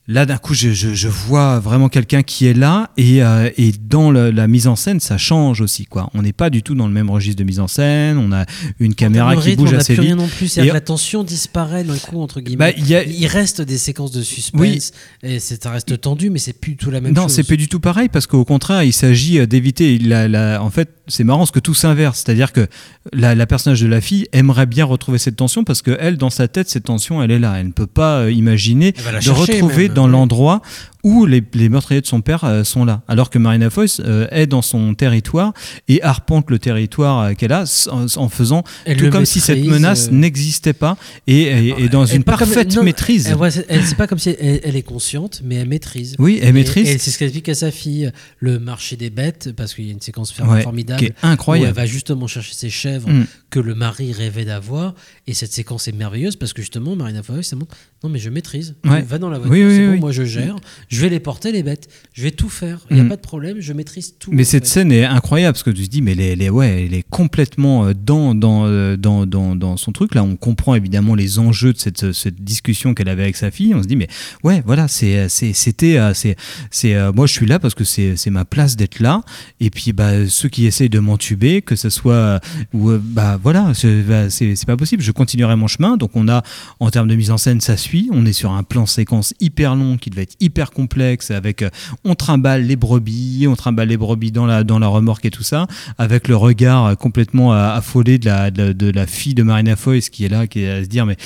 là 0.07 0.25
d'un 0.25 0.37
coup, 0.37 0.53
je, 0.53 0.71
je, 0.73 0.93
je 0.93 1.07
vois 1.07 1.59
vraiment 1.59 1.87
quelqu'un 1.87 2.23
qui 2.23 2.45
est 2.45 2.53
là 2.53 2.89
et, 2.97 3.23
euh, 3.23 3.49
et 3.57 3.71
dans 3.71 4.11
le- 4.11 4.31
la 4.31 4.47
mise 4.47 4.67
en 4.67 4.75
scène, 4.75 4.99
ça 4.99 5.17
change 5.17 5.61
aussi. 5.61 5.85
quoi. 5.85 6.09
On 6.13 6.21
n'est 6.21 6.33
pas 6.33 6.49
du 6.49 6.61
tout 6.61 6.75
dans 6.75 6.87
le 6.87 6.93
même 6.93 7.09
registre 7.09 7.39
de 7.39 7.45
mise 7.45 7.59
en 7.61 7.67
scène, 7.69 8.17
on 8.17 8.31
a 8.33 8.45
une 8.79 8.95
caméra 8.95 9.35
qui 9.37 9.55
bouge 9.55 9.69
on 9.69 9.71
n'a 9.73 9.77
assez 9.77 9.93
plus 9.93 10.01
rien 10.01 10.15
non 10.17 10.27
plus. 10.27 10.57
Et- 10.57 10.65
la 10.65 10.81
tension 10.81 11.23
disparaît 11.23 11.83
d'un 11.85 11.97
coup, 11.97 12.19
entre 12.21 12.35
Bah, 12.35 12.41
guillemets. 12.41 12.73
il 12.77 12.87
y 12.87 12.95
a- 12.95 13.03
il 13.05 13.25
reste 13.27 13.61
des 13.61 13.77
séquences 13.77 14.11
de 14.11 14.21
suspense 14.23 14.59
Oui. 14.61 14.81
et 15.23 15.39
c'est- 15.39 15.63
ça 15.63 15.71
reste 15.71 15.99
tendu, 16.01 16.29
mais 16.29 16.39
c'est 16.39 16.59
plus 16.59 16.75
tout 16.75 16.91
la 16.91 16.99
même 16.99 17.13
non, 17.13 17.23
chose. 17.23 17.33
c'est 17.35 17.43
pas 17.47 17.55
du 17.55 17.69
tout 17.69 17.79
pareil 17.79 18.09
parce 18.09 18.27
qu'au 18.27 18.43
contraire, 18.43 18.83
il 18.83 18.91
s'agit 18.93 19.39
euh, 19.39 19.45
d'éviter. 19.45 19.99
La, 19.99 20.27
la- 20.27 20.61
en 20.61 20.69
fait, 20.69 20.89
c'est 21.07 21.23
marrant 21.23 21.39
parce 21.39 21.51
que 21.51 21.59
tout 21.59 21.73
s'inverse. 21.73 22.23
C'est-à-dire 22.25 22.51
que 22.51 22.67
la, 23.13 23.35
la 23.35 23.45
personnage 23.45 23.79
de 23.81 23.87
la 23.87 24.01
fille 24.01 24.27
aimerait 24.33 24.65
bien 24.65 24.83
retrouver 24.85 25.17
cette 25.17 25.35
tension 25.37 25.63
parce 25.63 25.81
que 25.81 25.95
elle, 25.99 26.17
dans 26.17 26.29
sa 26.29 26.47
tête, 26.49 26.69
cette 26.69 26.85
tension, 26.85 27.23
elle 27.23 27.31
est 27.31 27.39
là. 27.39 27.55
Elle 27.59 27.67
ne 27.67 27.71
peut 27.71 27.87
pas 27.87 28.19
euh, 28.21 28.31
imaginer 28.31 28.91
de 28.91 29.29
retrouver 29.29 29.89
dans 29.93 30.07
l'endroit 30.07 30.61
où 31.03 31.25
les, 31.25 31.43
les 31.53 31.69
meurtriers 31.69 32.01
de 32.01 32.05
son 32.07 32.21
père 32.21 32.43
euh, 32.45 32.63
sont 32.63 32.85
là. 32.85 33.01
Alors 33.07 33.29
que 33.29 33.37
Marina 33.37 33.69
Foïs 33.69 34.01
euh, 34.05 34.27
est 34.31 34.47
dans 34.47 34.61
son 34.61 34.93
territoire 34.95 35.53
et 35.87 36.01
arpente 36.01 36.49
le 36.49 36.59
territoire 36.59 37.19
euh, 37.19 37.33
qu'elle 37.33 37.51
a 37.51 37.65
en, 37.91 38.05
en 38.15 38.29
faisant 38.29 38.63
Elle 38.85 38.97
tout 38.97 39.09
comme 39.09 39.25
si 39.25 39.39
cette 39.41 39.63
menace 39.65 40.07
euh, 40.07 40.11
n'existait 40.11 40.73
pas 40.73 40.97
et, 41.27 41.41
et- 41.41 41.83
et 41.83 41.89
dans 41.89 42.05
Elle 42.05 42.17
une 42.17 42.23
comme- 42.23 42.37
parfaite 42.37 42.75
non, 42.75 42.83
maîtrise. 42.83 43.27
Elle, 43.27 43.35
ouais, 43.35 43.51
c'est 43.51 43.65
elle- 43.69 43.83
pas 43.97 44.07
comme 44.07 44.19
si 44.19 44.29
elle, 44.39 44.61
elle 44.63 44.75
est 44.75 44.81
consciente, 44.83 45.41
mais 45.43 45.55
elle 45.55 45.67
maîtrise. 45.67 46.15
Oui, 46.19 46.39
elle 46.41 46.49
Et- 46.49 46.53
maîtrise. 46.53 46.89
Et, 46.89 46.97
c'est 46.97 47.11
ce 47.11 47.17
qu'elle 47.19 47.27
explique 47.27 47.49
à 47.49 47.55
sa 47.55 47.71
fille, 47.71 48.11
le 48.39 48.59
marché 48.59 48.95
des 48.95 49.09
bêtes, 49.09 49.51
parce 49.55 49.73
qu'il 49.73 49.85
y 49.85 49.89
a 49.89 49.91
une 49.93 50.01
séquence 50.01 50.33
Ouais, 50.39 50.61
formidable 50.63 50.99
qui 50.99 51.05
est 51.07 51.15
incroyable. 51.21 51.65
où 51.65 51.69
elle 51.69 51.75
va 51.75 51.85
justement 51.85 52.27
chercher 52.27 52.53
ses 52.53 52.69
chèvres 52.69 53.09
Mm. 53.09 53.25
que 53.49 53.59
le 53.59 53.75
mari 53.75 54.13
rêvait 54.13 54.45
d'avoir. 54.45 54.93
Et 55.27 55.33
cette 55.33 55.51
séquence 55.51 55.87
est 55.87 55.91
merveilleuse 55.91 56.35
parce 56.37 56.53
que 56.53 56.61
justement, 56.61 56.95
Marina 56.95 57.21
Foïs, 57.23 57.45
ça 57.47 57.55
montre 57.55 57.75
non, 58.03 58.09
mais 58.09 58.19
je 58.19 58.29
maîtrise. 58.29 58.75
Ouais. 58.85 59.01
Va 59.01 59.17
dans 59.17 59.29
la 59.29 59.37
voiture, 59.39 59.53
Oui, 59.53 59.63
oui, 59.63 59.75
c'est 59.77 59.85
bon, 59.87 59.91
oui. 59.93 59.99
moi 59.99 60.11
je 60.11 60.23
gère. 60.25 60.55
Je 60.93 61.01
vais 61.01 61.09
les 61.09 61.19
porter, 61.19 61.51
les 61.51 61.63
bêtes. 61.63 61.87
Je 62.13 62.21
vais 62.23 62.31
tout 62.31 62.49
faire. 62.49 62.85
Il 62.91 62.95
n'y 62.95 63.01
a 63.01 63.03
Mm. 63.05 63.09
pas 63.09 63.15
de 63.15 63.21
problème, 63.21 63.57
je 63.59 63.73
maîtrise 63.73 64.13
tout. 64.19 64.29
Mais 64.31 64.43
cette 64.43 64.65
fait. 64.65 64.69
scène 64.69 64.91
est 64.91 65.03
incroyable 65.05 65.53
parce 65.53 65.63
que 65.63 65.71
tu 65.71 65.83
te 65.83 65.89
dis, 65.89 66.01
mais 66.03 66.11
elle 66.11 66.21
est, 66.21 66.33
elle 66.33 66.41
est- 66.43 66.49
ouais, 66.49 66.85
elle 66.85 66.93
est 66.93 67.03
complètement 67.09 67.85
euh, 67.87 67.93
dans, 67.95 68.35
dans, 68.35 68.65
euh, 68.67 68.95
dans, 68.95 69.25
dans, 69.25 69.55
dans 69.55 69.75
son 69.75 69.91
truc. 69.91 70.13
Là, 70.13 70.23
on 70.23 70.35
comprend 70.35 70.75
évidemment 70.75 71.15
les 71.15 71.39
enjeux 71.39 71.73
de 71.73 71.79
cette, 71.79 72.11
cette 72.13 72.43
discussion 72.43 72.93
qu'elle 72.93 73.09
avait 73.09 73.23
avec 73.23 73.37
sa 73.37 73.49
fille. 73.49 73.73
On 73.73 73.81
se 73.81 73.87
dit, 73.87 73.95
mais 73.95 74.07
ouais, 74.43 74.61
voilà, 74.67 74.87
c'est, 74.87 75.27
c'était, 75.29 75.97
euh, 75.97 76.13
c'est, 76.13 76.35
c'est, 76.69 76.93
euh, 76.93 77.11
moi, 77.11 77.25
je 77.25 77.33
suis 77.33 77.47
là 77.47 77.57
parce 77.57 77.73
que 77.73 77.83
c'est, 77.83 78.15
c'est 78.15 78.29
ma 78.29 78.45
place 78.45 78.75
d'être 78.75 78.99
là. 78.99 79.21
Et 79.59 79.71
puis, 79.71 79.93
bah, 79.93 80.27
ceux 80.27 80.49
qui 80.49 80.67
essayent 80.67 80.89
de 80.89 80.99
m'entuber, 80.99 81.63
que 81.63 81.75
ce 81.75 81.89
soit, 81.89 82.13
euh, 82.13 82.39
ou, 82.73 82.91
euh, 82.91 83.01
bah, 83.03 83.39
voilà, 83.41 83.73
c'est, 83.73 84.03
bah, 84.03 84.29
c'est, 84.29 84.55
c'est 84.55 84.67
pas 84.67 84.77
possible. 84.77 85.01
Je 85.01 85.11
continuerai 85.11 85.55
mon 85.55 85.67
chemin. 85.67 85.97
Donc, 85.97 86.11
on 86.13 86.27
a, 86.27 86.43
en 86.79 86.91
termes 86.91 87.07
de 87.07 87.15
mise 87.15 87.31
en 87.31 87.39
scène, 87.39 87.61
ça 87.61 87.77
suit. 87.77 88.09
On 88.11 88.27
est 88.27 88.33
sur 88.33 88.51
un 88.51 88.61
plan 88.61 88.85
séquence 88.85 89.33
hyper 89.39 89.75
long 89.75 89.97
qui 89.97 90.11
devait 90.11 90.21
être 90.23 90.35
hyper 90.39 90.69
complexe 90.69 90.82
avec, 91.29 91.61
euh, 91.61 91.69
on 92.03 92.15
trimballe 92.15 92.63
les 92.63 92.75
brebis, 92.75 93.45
on 93.47 93.55
trimballe 93.55 93.89
les 93.89 93.97
brebis 93.97 94.31
dans 94.31 94.45
la, 94.45 94.63
dans 94.63 94.79
la 94.79 94.87
remorque 94.87 95.25
et 95.25 95.31
tout 95.31 95.43
ça, 95.43 95.67
avec 95.97 96.27
le 96.27 96.35
regard 96.35 96.85
euh, 96.85 96.95
complètement 96.95 97.53
euh, 97.53 97.75
affolé 97.75 98.17
de 98.17 98.25
la, 98.27 99.07
fille 99.07 99.33
de 99.33 99.43
Marina 99.43 99.75
Foïs 99.75 100.09
qui 100.09 100.25
est 100.25 100.29
là, 100.29 100.47
qui 100.47 100.63
est 100.63 100.69
à 100.69 100.83
se 100.83 100.89
dire, 100.89 101.05
mais, 101.05 101.17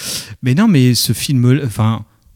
mais 0.41 0.53
non, 0.53 0.67
mais 0.67 0.95
ce 0.95 1.13
film, 1.13 1.59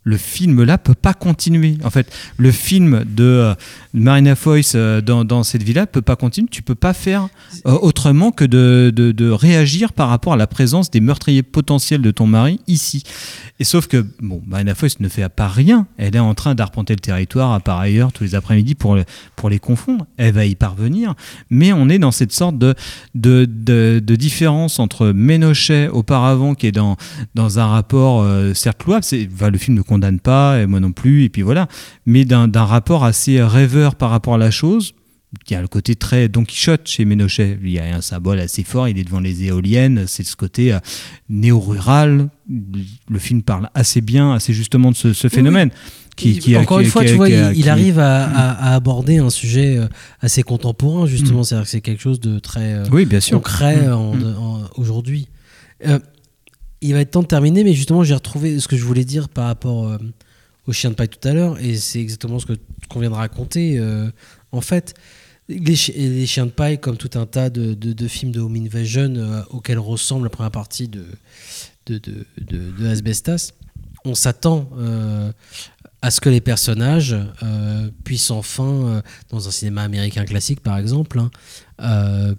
le 0.03 0.17
film 0.17 0.63
là 0.63 0.77
peut 0.77 0.95
pas 0.95 1.13
continuer. 1.13 1.77
En 1.83 1.91
fait, 1.91 2.11
le 2.37 2.51
film 2.51 3.03
de 3.05 3.23
euh, 3.23 3.53
Marina 3.93 4.35
Foïs 4.35 4.73
euh, 4.75 4.99
dans, 5.01 5.23
dans 5.23 5.43
cette 5.43 5.61
villa 5.61 5.85
peut 5.85 6.01
pas 6.01 6.15
continuer. 6.15 6.47
Tu 6.49 6.63
peux 6.63 6.75
pas 6.75 6.93
faire 6.93 7.27
euh, 7.67 7.77
autrement 7.81 8.31
que 8.31 8.45
de, 8.45 9.31
réagir 9.31 9.93
par 9.93 10.09
rapport 10.09 10.33
à 10.33 10.37
la 10.37 10.47
présence 10.47 10.89
des 10.89 10.99
meurtriers 10.99 11.43
potentiels 11.43 12.01
de 12.01 12.11
ton 12.11 12.25
mari 12.25 12.59
ici. 12.67 13.03
Et 13.59 13.63
sauf 13.63 13.87
que, 13.87 14.05
bon, 14.19 14.41
Marina 14.47 14.73
Foïs 14.75 14.99
ne 14.99 15.07
fait 15.07 15.27
pas 15.29 15.47
rien. 15.47 15.87
Elle 15.97 16.15
est 16.15 16.19
en 16.19 16.33
train 16.33 16.55
d'arpenter 16.55 16.93
le 16.93 16.99
territoire 16.99 17.53
à 17.53 17.59
par 17.59 17.79
ailleurs 17.79 18.11
tous 18.11 18.23
les 18.23 18.35
après-midi 18.35 18.75
pour, 18.75 18.95
le- 18.95 19.05
pour 19.35 19.49
les 19.49 19.59
confondre. 19.59 20.05
Elle 20.17 20.33
va 20.33 20.45
y 20.45 20.55
parvenir. 20.55 21.13
Mais 21.49 21.71
on 21.73 21.87
est 21.89 21.99
dans 21.99 22.11
cette 22.11 22.31
sorte 22.31 22.57
de, 22.57 22.75
différence 24.15 24.79
entre 24.79 25.07
Ménochet 25.11 25.87
auparavant, 25.89 26.55
qui 26.55 26.67
est 26.67 26.71
dans, 26.71 26.97
un 27.35 27.67
rapport 27.67 28.25
certes 28.55 28.83
louable. 28.85 29.03
C'est, 29.03 29.29
le 29.51 29.57
film 29.57 29.77
ne 29.77 29.81
condamne 29.91 30.19
pas, 30.21 30.59
et 30.61 30.65
moi 30.67 30.79
non 30.79 30.91
plus, 30.93 31.23
et 31.25 31.29
puis 31.29 31.41
voilà. 31.41 31.67
Mais 32.05 32.23
d'un, 32.25 32.47
rapport 32.75 33.03
assez 33.03 33.41
rêveur 33.43 33.95
par 33.95 34.09
rapport 34.09 34.35
à 34.35 34.37
la 34.37 34.51
chose. 34.51 34.93
Il 35.49 35.53
y 35.53 35.55
a 35.55 35.61
le 35.61 35.67
côté 35.67 35.95
très 35.95 36.27
Don 36.27 36.43
Quichotte 36.43 36.85
chez 36.87 37.05
Ménochet. 37.05 37.57
Il 37.63 37.71
y 37.71 37.79
a 37.79 37.85
un 37.95 38.01
symbole 38.01 38.39
assez 38.39 38.63
fort. 38.65 38.87
Il 38.89 38.97
est 38.99 39.05
devant 39.05 39.21
les 39.21 39.43
éoliennes. 39.45 40.03
C'est 40.07 40.23
ce 40.25 40.35
côté 40.35 40.73
euh, 40.73 40.79
néo-rural. 41.29 42.29
Le 43.09 43.19
film 43.19 43.41
parle 43.41 43.69
assez 43.73 44.01
bien, 44.01 44.33
assez 44.33 44.53
justement 44.53 44.91
de 44.91 44.95
ce, 44.97 45.13
ce 45.13 45.27
phénomène. 45.29 45.69
Qui, 46.17 46.37
qui- 46.39 46.57
encore 46.57 46.79
qui- 46.79 46.83
une 46.85 46.89
fois, 46.91 47.05
tu 47.05 47.13
vois, 47.15 47.27
qui- 47.29 47.59
il, 47.59 47.69
arrive 47.69 47.97
à, 47.99 48.25
à- 48.25 48.71
à 48.71 48.75
aborder 48.75 49.17
un 49.19 49.29
sujet 49.29 49.77
euh, 49.77 49.87
assez 50.19 50.43
contemporain, 50.43 51.05
justement. 51.05 51.39
Mm. 51.39 51.43
C'est-à-dire 51.45 51.63
que 51.65 51.69
c'est 51.71 51.81
quelque 51.81 52.01
chose 52.01 52.19
de 52.19 52.37
très 52.39 52.73
euh, 52.73 52.83
Oui, 52.91 53.05
bien 53.05 53.21
sûr. 53.21 53.37
concret 53.37 53.77
Mm. 53.87 54.15
Mm. 54.17 54.67
aujourd'hui. 54.75 55.29
Euh, 55.87 55.97
il 56.81 56.93
va 56.93 57.01
être 57.01 57.11
temps 57.11 57.21
de 57.21 57.27
terminer, 57.27 57.63
mais 57.63 57.73
justement, 57.73 58.03
j'ai 58.03 58.13
retrouvé 58.15 58.59
ce 58.59 58.67
que 58.67 58.75
je 58.77 58.83
voulais 58.83 59.05
dire 59.05 59.29
par 59.29 59.45
rapport 59.45 59.87
euh, 59.87 59.97
au 60.67 60.73
chien 60.73 60.89
de 60.89 60.95
paille 60.95 61.09
tout 61.09 61.27
à 61.27 61.33
l'heure, 61.33 61.59
et 61.59 61.75
c'est 61.75 61.99
exactement 61.99 62.39
ce 62.39 62.45
que 62.45 62.53
qu'on 62.89 62.99
vient 62.99 63.09
de 63.09 63.15
raconter. 63.15 63.77
euh, 63.79 64.09
en 64.51 64.61
fait, 64.61 64.93
les, 65.47 65.75
chi- 65.75 65.93
les 65.93 66.25
chiens 66.25 66.45
de 66.45 66.51
paille, 66.51 66.79
comme 66.79 66.97
tout 66.97 67.17
un 67.17 67.25
tas 67.25 67.49
de, 67.49 68.07
films 68.07 68.31
de 68.31 68.39
home 68.39 68.55
invasion 68.55 69.13
euh, 69.15 69.41
auxquels 69.49 69.79
ressemble 69.79 70.23
la 70.25 70.29
première 70.29 70.51
partie 70.51 70.87
de, 70.87 71.05
de, 71.87 71.99
de, 72.39 72.87
Asbestas, 72.87 73.51
on 74.05 74.15
s'attend 74.15 74.69
euh, 74.77 75.31
à 76.01 76.09
ce 76.09 76.19
que 76.19 76.29
les 76.29 76.41
personnages 76.41 77.15
puissent 78.03 78.31
enfin, 78.31 79.03
dans 79.29 79.47
un 79.47 79.51
cinéma 79.51 79.83
américain 79.83 80.25
classique 80.25 80.61
par 80.61 80.77
exemple, 80.77 81.19
hein, 81.77 82.35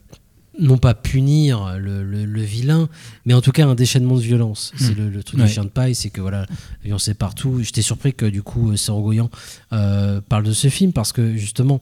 non 0.62 0.78
pas 0.78 0.94
punir 0.94 1.76
le, 1.78 2.02
le- 2.02 2.24
le 2.24 2.42
vilain, 2.42 2.88
mais 3.26 3.34
en 3.34 3.40
tout 3.42 3.52
cas 3.52 3.66
un 3.66 3.74
déchaînement 3.74 4.16
de 4.16 4.22
violence. 4.22 4.72
C'est 4.76 4.92
Mm. 4.94 4.98
le, 4.98 5.10
le 5.10 5.22
truc 5.22 5.40
Ouais. 5.40 5.46
du 5.46 5.52
chien 5.52 5.64
de 5.64 5.68
paille, 5.68 5.94
c'est 5.94 6.10
que 6.10 6.20
voilà, 6.20 6.40
la 6.40 6.46
violence 6.84 7.08
est 7.08 7.14
partout. 7.14 7.60
J'étais 7.62 7.82
surpris 7.82 8.14
que 8.14 8.26
du 8.26 8.42
coup, 8.42 8.74
Sorogoyan 8.76 9.30
euh, 9.72 10.20
parle 10.20 10.44
de 10.44 10.52
ce 10.52 10.68
film 10.68 10.92
parce 10.92 11.12
que 11.12 11.36
justement, 11.36 11.80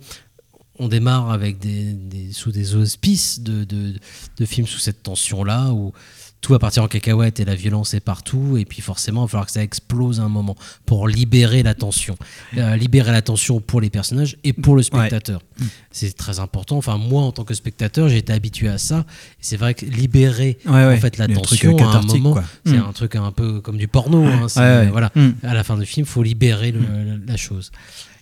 on 0.78 0.88
démarre 0.88 1.30
avec 1.30 1.58
des, 1.58 1.92
des- 1.92 2.32
sous 2.32 2.52
des 2.52 2.74
auspices 2.74 3.40
de, 3.40 3.64
de, 3.64 3.94
de 4.38 4.44
films 4.46 4.66
sous 4.66 4.78
cette 4.78 5.02
tension-là 5.02 5.72
où 5.72 5.92
tout 6.40 6.52
va 6.52 6.58
partir 6.58 6.82
en 6.82 6.88
cacahuète 6.88 7.38
et 7.38 7.44
la 7.44 7.54
violence 7.54 7.92
est 7.92 8.00
partout 8.00 8.56
et 8.56 8.64
puis 8.64 8.80
forcément 8.80 9.22
il 9.22 9.24
va 9.26 9.28
falloir 9.28 9.46
que 9.46 9.52
ça 9.52 9.62
explose 9.62 10.20
à 10.20 10.22
un 10.22 10.28
moment 10.30 10.56
pour 10.86 11.06
libérer 11.06 11.62
la 11.62 11.74
tension 11.74 12.16
Euh, 12.56 12.76
libérer 12.76 13.12
la 13.12 13.20
tension 13.22 13.60
pour 13.60 13.80
les 13.80 13.90
personnages 13.90 14.38
et 14.42 14.52
pour 14.54 14.74
le 14.74 14.82
spectateur. 14.82 15.42
C'est 15.90 16.16
très 16.16 16.38
important. 16.40 16.78
Enfin 16.78 16.96
moi 16.96 17.22
en 17.22 17.32
tant 17.32 17.44
que 17.44 17.52
spectateur 17.54 18.08
j'ai 18.08 18.16
été 18.18 18.32
habitué 18.32 18.68
à 18.68 18.78
ça. 18.78 19.04
C'est 19.40 19.58
vrai 19.58 19.74
que 19.74 19.84
libérer 19.84 20.56
Ouais, 20.64 20.72
ouais. 20.86 20.94
en 20.96 21.00
fait 21.00 21.18
la 21.18 21.26
Le 21.26 21.34
tension 21.34 21.76
à 21.76 21.96
un 21.98 22.02
moment 22.02 22.36
c'est 22.64 22.78
Mm. 22.78 22.84
un 22.88 22.92
truc 22.92 23.16
un 23.16 23.32
peu 23.32 23.60
comme 23.60 23.76
du 23.76 23.86
porno 23.88 24.24
hein, 24.24 24.46
voilà. 24.90 25.10
Mm. 25.14 25.30
à 25.42 25.52
la 25.54 25.62
fin 25.62 25.76
du 25.76 25.84
film 25.86 26.06
faut 26.06 26.22
libérer 26.22 26.72
le- 26.72 26.80
la, 26.80 27.16
la 27.26 27.36
chose. 27.36 27.70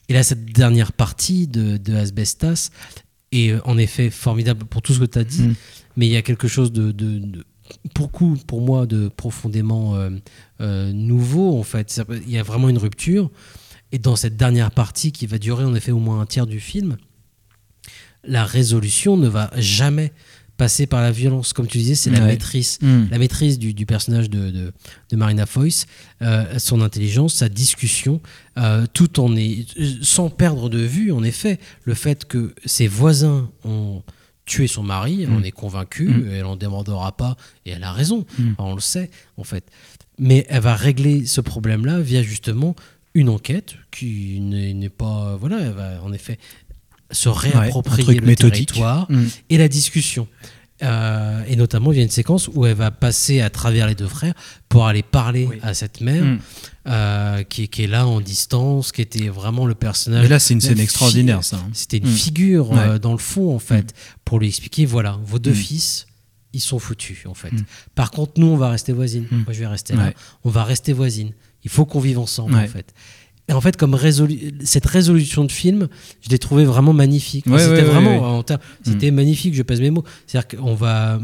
Et 0.08 0.12
là 0.14 0.22
cette 0.24 0.44
dernière 0.46 0.92
partie 0.92 1.46
de, 1.46 1.76
de 1.76 1.94
Asbestas 1.94 2.70
est 3.30 3.54
en 3.64 3.76
effet 3.78 4.10
formidable 4.10 4.64
pour 4.64 4.80
tout 4.82 4.92
ce 4.94 4.98
que 5.00 5.04
tu 5.04 5.18
as 5.20 5.24
dit 5.24 5.42
Mm. 5.42 5.54
mais 5.96 6.06
il 6.06 6.12
y 6.12 6.16
a 6.16 6.22
quelque 6.22 6.48
chose 6.48 6.72
de, 6.72 6.90
de- 6.92 7.18
de- 7.18 7.44
pour 7.94 8.10
coup, 8.12 8.36
pour 8.46 8.60
moi, 8.60 8.86
de 8.86 9.08
profondément 9.08 9.94
euh, 9.96 10.10
euh, 10.60 10.92
nouveau 10.92 11.58
en 11.58 11.62
fait. 11.62 12.00
Il 12.26 12.30
y 12.30 12.38
a 12.38 12.42
vraiment 12.42 12.68
une 12.68 12.78
rupture. 12.78 13.30
Et 13.92 13.98
dans 13.98 14.16
cette 14.16 14.36
dernière 14.36 14.70
partie 14.70 15.12
qui 15.12 15.26
va 15.26 15.38
durer 15.38 15.64
en 15.64 15.74
effet 15.74 15.92
au 15.92 15.98
moins 15.98 16.20
un 16.20 16.26
tiers 16.26 16.46
du 16.46 16.60
film, 16.60 16.96
la 18.24 18.44
résolution 18.44 19.16
ne 19.16 19.28
va 19.28 19.50
jamais 19.56 20.12
passer 20.56 20.86
par 20.88 21.00
la 21.00 21.12
violence. 21.12 21.52
Comme 21.52 21.68
tu 21.68 21.78
disais, 21.78 21.94
c'est 21.94 22.10
la 22.10 22.18
Ouais. 22.20 22.26
maîtrise, 22.26 22.78
Mm. 22.82 23.04
la 23.12 23.18
maîtrise 23.18 23.58
du, 23.60 23.72
du 23.74 23.86
personnage 23.86 24.28
de, 24.28 24.50
de- 24.50 24.72
de 25.10 25.16
Marina 25.16 25.46
Foïs, 25.46 25.86
euh, 26.20 26.58
son 26.58 26.80
intelligence, 26.80 27.34
sa 27.34 27.48
discussion, 27.48 28.20
euh, 28.58 28.84
tout 28.92 29.20
en 29.20 29.36
est, 29.36 29.66
sans 30.02 30.30
perdre 30.30 30.68
de 30.68 30.80
vue, 30.80 31.12
en 31.12 31.22
effet, 31.22 31.60
le 31.84 31.94
fait 31.94 32.24
que 32.24 32.54
ses 32.66 32.88
voisins 32.88 33.50
ont 33.64 34.02
tué 34.48 34.66
son 34.66 34.82
mari, 34.82 35.26
Mm. 35.26 35.36
on 35.36 35.42
est 35.42 35.50
convaincu, 35.52 36.08
Mm. 36.08 36.30
elle 36.32 36.44
en 36.46 36.56
demandera 36.56 37.16
pas, 37.16 37.36
et 37.66 37.70
elle 37.70 37.84
a 37.84 37.92
raison, 37.92 38.24
Mm. 38.38 38.52
On 38.58 38.74
le 38.74 38.80
sait, 38.80 39.10
en 39.36 39.44
fait. 39.44 39.64
Mais 40.18 40.46
elle 40.48 40.62
va 40.62 40.74
régler 40.74 41.26
ce 41.26 41.40
problème-là 41.40 42.00
via 42.00 42.22
justement 42.22 42.74
une 43.14 43.28
enquête 43.28 43.76
qui 43.90 44.40
n'est 44.40 44.88
pas. 44.88 45.36
Voilà, 45.38 45.60
elle 45.60 45.72
va 45.72 46.02
en 46.02 46.12
effet 46.12 46.38
se 47.10 47.28
réapproprier 47.28 48.20
le 48.20 48.26
méthodique. 48.26 48.68
territoire 48.68 49.06
Mm. 49.10 49.26
et 49.50 49.56
la 49.58 49.68
discussion. 49.68 50.26
Euh, 50.82 51.42
et 51.48 51.56
notamment, 51.56 51.90
il 51.92 51.98
y 51.98 52.00
a 52.00 52.04
une 52.04 52.10
séquence 52.10 52.48
où 52.54 52.64
elle 52.64 52.76
va 52.76 52.90
passer 52.92 53.40
à 53.40 53.50
travers 53.50 53.86
les 53.88 53.96
deux 53.96 54.06
frères 54.06 54.34
pour 54.68 54.86
aller 54.86 55.02
parler 55.02 55.48
à 55.62 55.74
cette 55.74 56.00
mère 56.00 56.22
Mm. 56.24 56.38
euh, 56.88 57.42
qui, 57.42 57.68
qui 57.68 57.82
est 57.82 57.86
là 57.88 58.06
en 58.06 58.20
distance, 58.20 58.92
qui 58.92 59.02
était 59.02 59.28
vraiment 59.28 59.66
le 59.66 59.74
personnage. 59.74 60.22
Mais 60.22 60.28
là, 60.28 60.38
c'est 60.38 60.54
une 60.54 60.60
scène 60.60 60.78
extraordinaire, 60.78 61.42
ça, 61.42 61.56
hein. 61.56 61.70
C'était 61.72 61.98
une 61.98 62.08
Mm. 62.08 62.14
figure 62.14 62.70
Ouais. 62.70 62.78
euh, 62.78 62.98
dans 62.98 63.12
le 63.12 63.18
fond, 63.18 63.52
en 63.54 63.58
fait, 63.58 63.92
pour 64.24 64.38
lui 64.38 64.46
expliquer 64.48 64.86
voilà, 64.86 65.18
vos 65.24 65.38
deux 65.40 65.52
fils, 65.52 66.06
ils 66.52 66.60
sont 66.60 66.78
foutus, 66.78 67.26
en 67.26 67.34
fait. 67.34 67.52
Par 67.96 68.10
contre, 68.12 68.32
nous, 68.36 68.46
on 68.46 68.56
va 68.56 68.70
rester 68.70 68.92
voisines. 68.92 69.26
Moi, 69.30 69.46
je 69.52 69.58
vais 69.58 69.66
rester 69.66 69.94
là. 69.94 70.04
Ouais. 70.06 70.14
On 70.44 70.50
va 70.50 70.62
rester 70.64 70.92
voisines. 70.92 71.32
Il 71.64 71.70
faut 71.70 71.84
qu'on 71.86 72.00
vive 72.00 72.18
ensemble, 72.20 72.54
Ouais. 72.54 72.62
en 72.64 72.68
fait. 72.68 72.94
Et 73.48 73.52
en 73.52 73.60
fait, 73.60 73.76
comme 73.76 73.94
résolu- 73.94 74.52
cette 74.64 74.84
résolution 74.86 75.44
de 75.44 75.52
film, 75.52 75.88
je 76.20 76.28
l'ai 76.28 76.38
trouvé 76.38 76.64
vraiment 76.64 76.92
magnifique. 76.92 77.46
Ouais, 77.46 77.58
c'était 77.58 77.70
ouais, 77.72 77.78
ouais, 77.78 77.84
vraiment, 77.84 78.42
termes- 78.42 78.60
c'était 78.82 79.10
magnifique. 79.10 79.54
Je 79.54 79.62
pèse 79.62 79.80
mes 79.80 79.90
mots. 79.90 80.04
C'est-à-dire 80.26 80.58
qu'on 80.58 80.74
va, 80.74 81.18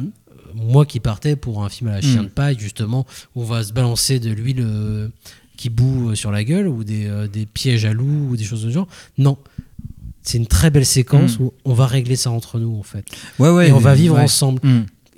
moi 0.54 0.86
qui 0.86 1.00
partais 1.00 1.36
pour 1.36 1.64
un 1.64 1.68
film 1.68 1.90
à 1.90 1.94
la 1.96 2.00
chien 2.00 2.22
Mm. 2.22 2.26
de 2.26 2.30
paille, 2.30 2.56
justement, 2.58 3.06
où 3.34 3.42
on 3.42 3.44
va 3.44 3.62
se 3.62 3.72
balancer 3.72 4.20
de 4.20 4.30
l'huile 4.30 4.60
euh, 4.64 5.08
qui 5.56 5.68
boue 5.68 6.10
euh, 6.10 6.14
sur 6.14 6.30
la 6.30 6.44
gueule 6.44 6.66
ou 6.66 6.82
des, 6.82 7.06
euh, 7.06 7.28
des 7.28 7.44
pièges 7.46 7.84
à 7.84 7.92
loups 7.92 8.28
ou 8.30 8.36
des 8.36 8.44
choses 8.44 8.62
de 8.62 8.68
ce 8.70 8.74
genre. 8.74 8.88
Non. 9.18 9.36
C'est 10.22 10.38
une 10.38 10.46
très 10.46 10.70
belle 10.70 10.86
séquence 10.86 11.38
Mm. 11.38 11.42
où 11.42 11.52
on 11.66 11.74
va 11.74 11.86
régler 11.86 12.16
ça 12.16 12.30
entre 12.30 12.58
nous, 12.58 12.74
en 12.78 12.82
fait. 12.82 13.04
Ouais, 13.38 13.50
ouais, 13.50 13.68
Et 13.68 13.72
on 13.72 13.78
va 13.78 13.94
vivre 13.94 14.18
ensemble. 14.18 14.60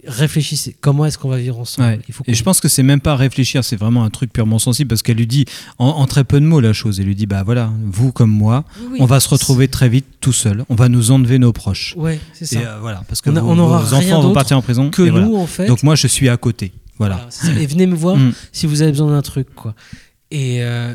Réfléchissez, 0.07 0.77
comment 0.81 1.05
est-ce 1.07 1.19
qu'on 1.19 1.29
va 1.29 1.39
vivre 1.39 1.59
ensemble 1.59 1.89
Ouais. 1.89 2.01
Il 2.09 2.15
faut 2.15 2.25
Et 2.27 2.35
je 2.35 2.43
pense 2.43 2.61
que 2.61 2.69
c'est 2.69 2.83
même 2.83 3.01
pas 3.01 3.17
réfléchir, 3.17 3.65
c'est 3.65 3.77
vraiment 3.77 4.05
un 4.05 4.11
truc 4.11 4.33
purement 4.33 4.59
sensible 4.59 4.89
parce 4.89 5.03
qu'elle 5.03 5.17
lui 5.17 5.27
dit 5.27 5.45
en, 5.79 5.87
en 5.89 6.07
très 6.07 6.25
peu 6.25 6.41
de 6.41 6.47
mots 6.47 6.61
la 6.61 6.73
chose. 6.73 7.01
Elle 7.01 7.07
lui 7.07 7.15
dit 7.15 7.27
bah 7.27 7.43
voilà, 7.45 7.73
vous 7.85 8.13
comme 8.13 8.31
moi, 8.31 8.65
Oui, 8.91 8.99
on 9.01 9.07
va 9.07 9.21
se 9.21 9.29
retrouver 9.29 9.69
très 9.69 9.89
vite 9.89 10.07
tout 10.21 10.33
seul. 10.33 10.65
On 10.69 10.75
va 10.75 10.89
nous 10.89 11.11
enlever 11.11 11.39
nos 11.39 11.53
proches. 11.53 11.95
Ouais, 11.97 12.21
c'est 12.33 12.47
ça. 12.47 12.61
Et, 12.61 12.67
euh, 12.67 12.79
voilà, 12.81 13.03
parce 13.09 13.21
que 13.21 13.31
On 13.31 13.37
a- 13.37 13.41
vos, 13.41 13.51
on 13.51 13.59
aura 13.59 13.81
vos 13.83 13.95
enfants 13.95 14.21
vont 14.23 14.33
partir 14.33 14.57
en 14.57 14.63
prison 14.63 14.91
que 14.91 15.03
voilà. 15.03 15.27
nous, 15.27 15.37
en 15.37 15.47
fait. 15.47 15.67
Donc 15.67 15.83
moi 15.83 15.95
je 15.97 16.07
suis 16.07 16.29
à 16.29 16.37
côté. 16.37 16.73
Voilà. 16.99 17.29
Et 17.59 17.67
venez 17.67 17.87
me 17.87 17.95
voir 17.95 18.17
Mm. 18.17 18.33
si 18.53 18.67
vous 18.67 18.81
avez 18.83 18.91
besoin 18.93 19.11
d'un 19.11 19.23
truc, 19.23 19.49
quoi. 19.55 19.75
Et, 20.31 20.63
euh, 20.63 20.95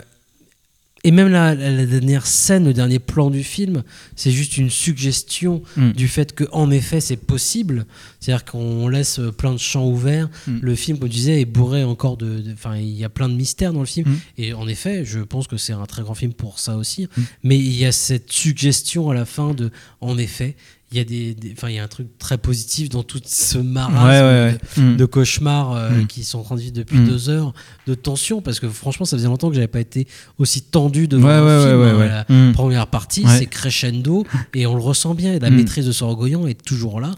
et 1.04 1.12
même 1.12 1.30
la, 1.30 1.56
la- 1.56 1.86
dernière 1.86 2.28
scène, 2.28 2.66
le 2.66 2.74
dernier 2.74 3.00
plan 3.00 3.30
du 3.30 3.44
film, 3.44 3.84
c'est 4.16 4.32
juste 4.32 4.58
une 4.58 4.70
suggestion 4.70 5.62
Mm. 5.78 5.92
du 5.94 6.08
fait 6.08 6.34
que, 6.34 6.44
en 6.52 6.70
effet, 6.72 7.02
c'est 7.02 7.18
possible. 7.18 7.86
C'est-à-dire 8.20 8.46
qu'on 8.46 8.88
laisse 8.88 9.20
euh, 9.20 9.32
plein 9.32 9.52
de 9.54 9.58
champs 9.58 9.88
ouverts. 9.88 10.30
Mm. 10.48 10.60
Le 10.62 10.76
film, 10.76 11.00
comme 11.00 11.10
tu 11.10 11.16
disais, 11.16 11.42
est 11.42 11.46
bourré 11.46 11.84
encore 11.84 12.18
de. 12.18 12.44
Enfin, 12.54 12.76
il 12.78 12.90
y 12.92 13.04
a 13.04 13.10
plein 13.10 13.30
de 13.30 13.34
mystères 13.36 13.74
dans 13.74 13.80
le 13.80 13.86
film. 13.86 14.10
Mm. 14.10 14.18
Et 14.38 14.54
en 14.54 14.68
effet, 14.68 15.04
je 15.06 15.20
pense 15.20 15.48
que 15.48 15.58
c'est 15.58 15.74
un 15.74 15.86
très 15.86 16.04
grand 16.04 16.14
film 16.16 16.34
pour 16.34 16.60
ça 16.60 16.76
aussi. 16.78 17.08
Mais 17.44 17.58
il 17.58 17.76
y 17.76 17.86
a 17.86 17.92
cette 17.92 18.32
suggestion 18.32 19.10
à 19.10 19.14
la 19.14 19.26
fin 19.26 19.54
de, 19.54 19.72
en 20.02 20.18
effet, 20.18 20.56
il 20.94 20.98
y 20.98 21.00
a 21.00 21.06
des, 21.06 21.34
des- 21.34 21.56
il 21.64 21.72
y 21.72 21.80
a 21.80 21.84
un 21.84 21.88
truc 21.88 22.08
très 22.20 22.38
positif 22.38 22.90
dans 22.90 23.04
tout 23.04 23.22
ce 23.26 23.58
marasme 23.58 23.96
Ouais, 24.10 24.20
ouais, 24.22 24.58
de, 24.76 24.82
ouais. 24.82 24.94
Mm. 24.94 24.98
de 24.98 25.06
cauchemars 25.06 25.72
euh, 25.72 25.90
Mm. 25.90 26.08
qui 26.08 26.24
sont 26.26 26.40
en 26.40 26.44
train 26.44 26.56
de 26.56 26.62
vivre 26.62 26.74
depuis 26.74 26.98
Mm. 27.00 27.08
deux 27.08 27.30
heures 27.30 27.54
de 27.88 27.94
tension 27.94 28.42
parce 28.42 28.60
que 28.60 28.68
franchement 28.68 29.06
ça 29.06 29.16
faisait 29.16 29.28
longtemps 29.30 29.48
que 29.50 29.56
j'avais 29.56 29.68
pas 29.68 29.80
été 29.80 30.06
aussi 30.38 30.62
tendu 30.64 31.08
devant 31.08 31.30
un 31.30 31.66
film 31.68 31.98
ouais, 31.98 32.08
la 32.10 32.26
première 32.54 32.88
partie 32.88 33.24
c'est 33.38 33.46
crescendo 33.46 34.26
et 34.54 34.66
on 34.68 34.76
le 34.76 34.82
ressent 34.82 35.16
bien 35.16 35.34
et 35.34 35.40
la 35.40 35.50
maîtrise 35.50 35.86
de 35.86 35.92
Sorogoyan 35.94 36.46
est 36.48 36.62
toujours 36.62 37.00
là 37.00 37.12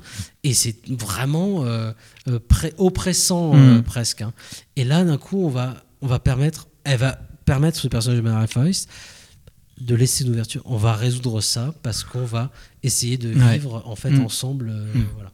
et 0.43 0.53
c'est 0.53 0.75
vraiment 0.89 1.65
euh, 1.65 1.91
euh, 2.27 2.39
oppressant 2.77 3.53
euh, 3.55 3.81
presque 3.81 4.21
hein. 4.21 4.33
et 4.75 4.83
là 4.83 5.03
d'un 5.03 5.17
coup 5.17 5.43
on 5.45 5.49
va 5.49 5.75
on 6.01 6.07
va 6.07 6.19
permettre 6.19 6.67
elle 6.83 6.99
va 6.99 7.17
permettre 7.45 7.77
ce 7.79 7.87
personnage 7.87 8.19
de 8.19 8.23
Mary 8.23 8.47
Forrest 8.47 8.89
de 9.81 9.95
laisser 9.95 10.23
une 10.23 10.31
ouverture 10.31 10.61
on 10.65 10.77
va 10.77 10.93
résoudre 10.95 11.41
ça 11.41 11.73
parce 11.83 12.03
qu'on 12.03 12.25
va 12.25 12.51
essayer 12.83 13.17
de 13.17 13.33
Ouais. 13.33 13.53
vivre 13.53 13.81
en 13.85 13.95
fait 13.95 14.11
Mm. 14.11 14.25
ensemble 14.25 14.69
euh, 14.69 14.93
Mm. 14.93 15.05
voilà 15.15 15.31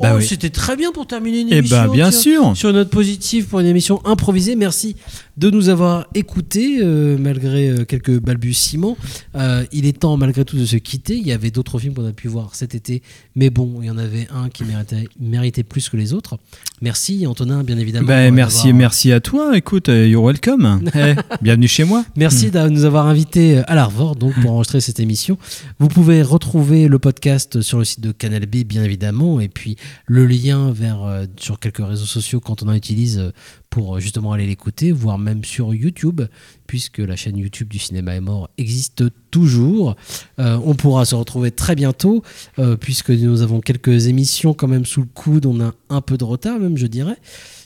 Bah 0.00 0.12
Oh, 0.14 0.18
oui. 0.18 0.26
C'était 0.26 0.50
très 0.50 0.76
bien 0.76 0.92
pour 0.92 1.06
terminer 1.08 1.40
une 1.40 1.48
Eh 1.50 1.56
émission. 1.58 1.90
bien 1.92 2.10
tiens, 2.10 2.20
sûr. 2.20 2.56
Sur 2.56 2.72
note 2.72 2.88
positive 2.90 3.46
pour 3.46 3.58
une 3.60 3.66
émission 3.66 4.00
improvisée. 4.06 4.54
Merci 4.54 4.94
de 5.36 5.50
nous 5.50 5.68
avoir 5.68 6.06
écoutés 6.14 6.78
euh, 6.80 7.16
malgré 7.18 7.68
euh, 7.68 7.84
quelques 7.84 8.18
balbutiements. 8.20 8.96
Euh, 9.34 9.64
il 9.72 9.86
est 9.86 9.98
temps 9.98 10.16
malgré 10.16 10.44
tout 10.44 10.56
de 10.56 10.64
se 10.64 10.76
quitter. 10.76 11.16
Il 11.16 11.26
y 11.26 11.32
avait 11.32 11.50
d'autres 11.50 11.78
films 11.80 11.94
qu'on 11.94 12.06
a 12.06 12.12
pu 12.12 12.28
voir 12.28 12.54
cet 12.54 12.74
été, 12.76 13.02
mais 13.34 13.50
bon, 13.50 13.78
il 13.82 13.86
y 13.86 13.90
en 13.90 13.98
avait 13.98 14.28
un 14.34 14.48
qui 14.48 14.62
méritait, 14.64 15.08
méritait 15.20 15.62
plus 15.64 15.88
que 15.88 15.96
les 15.96 16.12
autres. 16.12 16.38
Merci 16.80 17.26
Antonin, 17.26 17.64
bien 17.64 17.76
évidemment. 17.78 18.06
Bah, 18.06 18.30
merci, 18.30 18.72
merci 18.72 19.10
à 19.12 19.20
toi. 19.20 19.56
Écoute, 19.56 19.88
you're 19.88 20.22
welcome. 20.24 20.80
Eh, 20.94 21.14
bienvenue 21.42 21.68
chez 21.68 21.84
moi. 21.84 22.04
Merci 22.16 22.48
Mm. 22.48 22.50
de 22.50 22.68
nous 22.68 22.84
avoir 22.84 23.06
invités 23.06 23.58
à 23.66 23.74
l'Arvor 23.74 24.14
donc 24.16 24.34
pour 24.40 24.52
enregistrer 24.52 24.80
cette 24.80 25.00
émission. 25.00 25.38
Vous 25.80 25.88
pouvez 25.88 26.22
retrouver 26.22 26.86
le 26.88 26.98
podcast 26.98 27.60
sur 27.62 27.78
le 27.78 27.84
site 27.84 28.00
de 28.00 28.12
Canal 28.12 28.46
B 28.46 28.64
bien 28.64 28.82
évidemment 28.84 29.40
et 29.40 29.48
puis 29.48 29.76
le 30.06 30.26
lien 30.26 30.72
vers 30.72 31.02
euh, 31.02 31.26
sur 31.38 31.58
quelques 31.58 31.86
réseaux 31.86 32.06
sociaux 32.06 32.40
quand 32.40 32.62
on 32.62 32.68
en 32.68 32.74
utilise 32.74 33.18
euh, 33.18 33.30
pour 33.70 33.96
euh, 33.96 34.00
justement 34.00 34.32
aller 34.32 34.46
l'écouter, 34.46 34.92
voire 34.92 35.18
même 35.18 35.44
sur 35.44 35.74
YouTube 35.74 36.22
puisque 36.66 36.98
la 36.98 37.16
chaîne 37.16 37.36
YouTube 37.36 37.68
du 37.68 37.78
cinéma 37.78 38.14
est 38.14 38.20
mort 38.20 38.50
existe 38.58 39.04
toujours. 39.30 39.96
Euh, 40.38 40.58
on 40.64 40.74
pourra 40.74 41.04
se 41.04 41.14
retrouver 41.14 41.50
très 41.50 41.74
bientôt 41.74 42.22
euh, 42.58 42.76
puisque 42.76 43.10
nous 43.10 43.42
avons 43.42 43.60
quelques 43.60 44.06
émissions 44.06 44.54
quand 44.54 44.68
même 44.68 44.84
sous 44.84 45.00
le 45.00 45.08
coude, 45.12 45.46
on 45.46 45.60
a 45.60 45.72
un 45.90 46.00
peu 46.00 46.16
de 46.16 46.24
retard 46.24 46.58
même 46.58 46.76
je 46.76 46.86
dirais. 46.86 47.16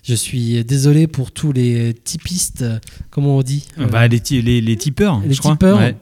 Je 0.02 0.14
suis 0.14 0.64
désolé 0.64 1.06
pour 1.06 1.30
tous 1.30 1.52
les 1.52 1.94
typistes, 1.94 2.64
comment 3.10 3.36
on 3.36 3.42
dit 3.42 3.68
Bah, 3.90 4.08
les, 4.08 4.20
les, 4.42 4.60
les 4.60 4.76
tipeurs, 4.76 5.20
les 5.20 5.32
je 5.32 5.38
crois. 5.38 5.56
Ouais. 5.62 5.94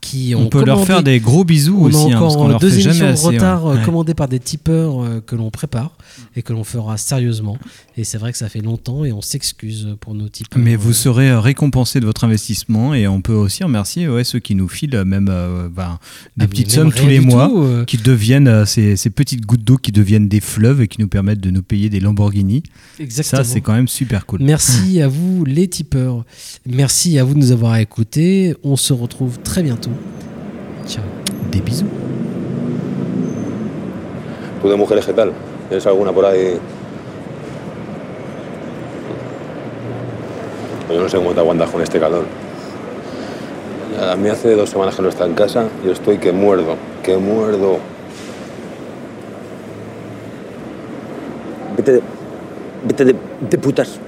Qui 0.00 0.34
On 0.36 0.48
peut 0.48 0.64
leur 0.64 0.84
faire 0.86 1.02
des 1.02 1.20
gros 1.20 1.44
bisous 1.44 1.76
on 1.80 1.84
aussi, 1.86 1.96
a 1.96 2.00
hein, 2.16 2.20
parce 2.20 2.34
encore 2.34 2.36
qu'on 2.36 2.48
leur 2.48 2.60
deux 2.60 2.78
émissions 2.78 3.06
assez, 3.06 3.26
retard 3.26 3.64
ouais. 3.64 3.72
euh, 3.72 3.76
Ouais. 3.78 3.84
commandées 3.84 4.14
par 4.14 4.28
des 4.28 4.38
tipeurs 4.40 5.02
euh, 5.02 5.20
que 5.24 5.34
l'on 5.36 5.50
prépare 5.50 5.92
et 6.36 6.42
que 6.42 6.52
l'on 6.52 6.64
fera 6.64 6.96
sérieusement. 6.96 7.58
Et 7.96 8.04
c'est 8.04 8.18
vrai 8.18 8.32
que 8.32 8.38
ça 8.38 8.48
fait 8.48 8.60
longtemps 8.60 9.04
et 9.04 9.12
on 9.12 9.20
s'excuse 9.20 9.88
pour 10.00 10.14
nos 10.14 10.28
tipeurs. 10.28 10.60
Mais 10.60 10.76
vous 10.76 10.92
serez 10.92 11.30
euh, 11.30 11.40
récompensé 11.40 12.00
de 12.00 12.06
votre 12.06 12.24
investissement 12.24 12.94
et 12.94 13.06
on 13.08 13.20
peut 13.20 13.32
aussi 13.34 13.62
remercier 13.64 14.08
ouais, 14.08 14.24
ceux 14.24 14.38
qui 14.40 14.54
nous 14.54 14.68
filent 14.68 15.02
même 15.04 15.28
euh, 15.30 15.68
ben, 15.68 15.98
des 16.36 16.44
Ah, 16.44 16.48
petites 16.48 16.66
mais 16.68 16.72
sommes 16.74 16.92
tous 16.92 17.06
les 17.06 17.20
mois 17.20 17.48
tout, 17.48 17.62
euh. 17.62 17.84
qui 17.84 17.96
deviennent 17.98 18.66
ces, 18.66 18.96
ces 18.96 19.10
petites 19.10 19.46
gouttes 19.46 19.64
d'eau 19.64 19.76
qui 19.76 19.92
deviennent 19.92 20.28
des 20.28 20.40
fleuves 20.40 20.80
et 20.82 20.88
qui 20.88 21.00
nous 21.00 21.08
permettent 21.08 21.40
de 21.40 21.50
nous 21.50 21.62
payer 21.62 21.88
des 21.88 22.00
Lamborghini. 22.00 22.62
Exactement. 22.98 23.42
Ça, 23.44 23.48
c'est 23.48 23.60
quand 23.60 23.72
même 23.74 23.88
super 23.88 24.26
cool. 24.26 24.40
Merci 24.42 25.00
à 25.00 25.08
vous 25.08 25.44
les 25.44 25.68
tipeurs. 25.68 26.24
Merci 26.66 27.18
à 27.18 27.24
vous 27.24 27.34
de 27.34 27.38
nous 27.38 27.52
avoir 27.52 27.76
écoutés. 27.76 28.54
On 28.64 28.76
se 28.76 28.92
retrouve 28.92 29.38
très 29.42 29.62
bientôt. 29.62 29.83
Ciao. 30.86 31.04
Des. 31.50 31.84
¿Tú 34.62 34.68
de 34.68 34.76
mujeres 34.76 35.06
qué 35.06 35.12
tal? 35.12 35.32
¿Tienes 35.68 35.86
alguna 35.86 36.12
por 36.12 36.24
ahí? 36.24 36.58
Yo 40.90 41.00
no 41.00 41.08
sé 41.08 41.16
cómo 41.16 41.32
te 41.32 41.40
aguantas 41.40 41.70
con 41.70 41.80
este 41.82 41.98
calor. 41.98 42.24
A 44.10 44.16
mí 44.16 44.28
hace 44.28 44.54
dos 44.54 44.70
semanas 44.70 44.94
que 44.96 45.02
no 45.02 45.08
está 45.08 45.24
en 45.24 45.34
casa 45.34 45.64
y 45.84 45.90
estoy 45.90 46.18
que 46.18 46.32
muerdo, 46.32 46.76
que 47.02 47.16
muerdo. 47.16 47.78
Vete 51.76 51.92
de, 51.92 52.02
vete 52.86 53.04
de, 53.06 53.14
de 53.50 53.58
putas. 53.58 53.98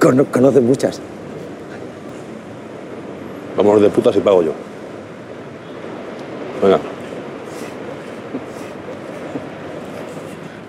Cono- 0.00 0.24
conoces 0.24 0.62
muchas. 0.62 1.00
Vámonos 3.56 3.82
de 3.82 3.90
putas 3.90 4.16
y 4.16 4.20
pago 4.20 4.42
yo. 4.42 4.52
Venga. 6.62 6.78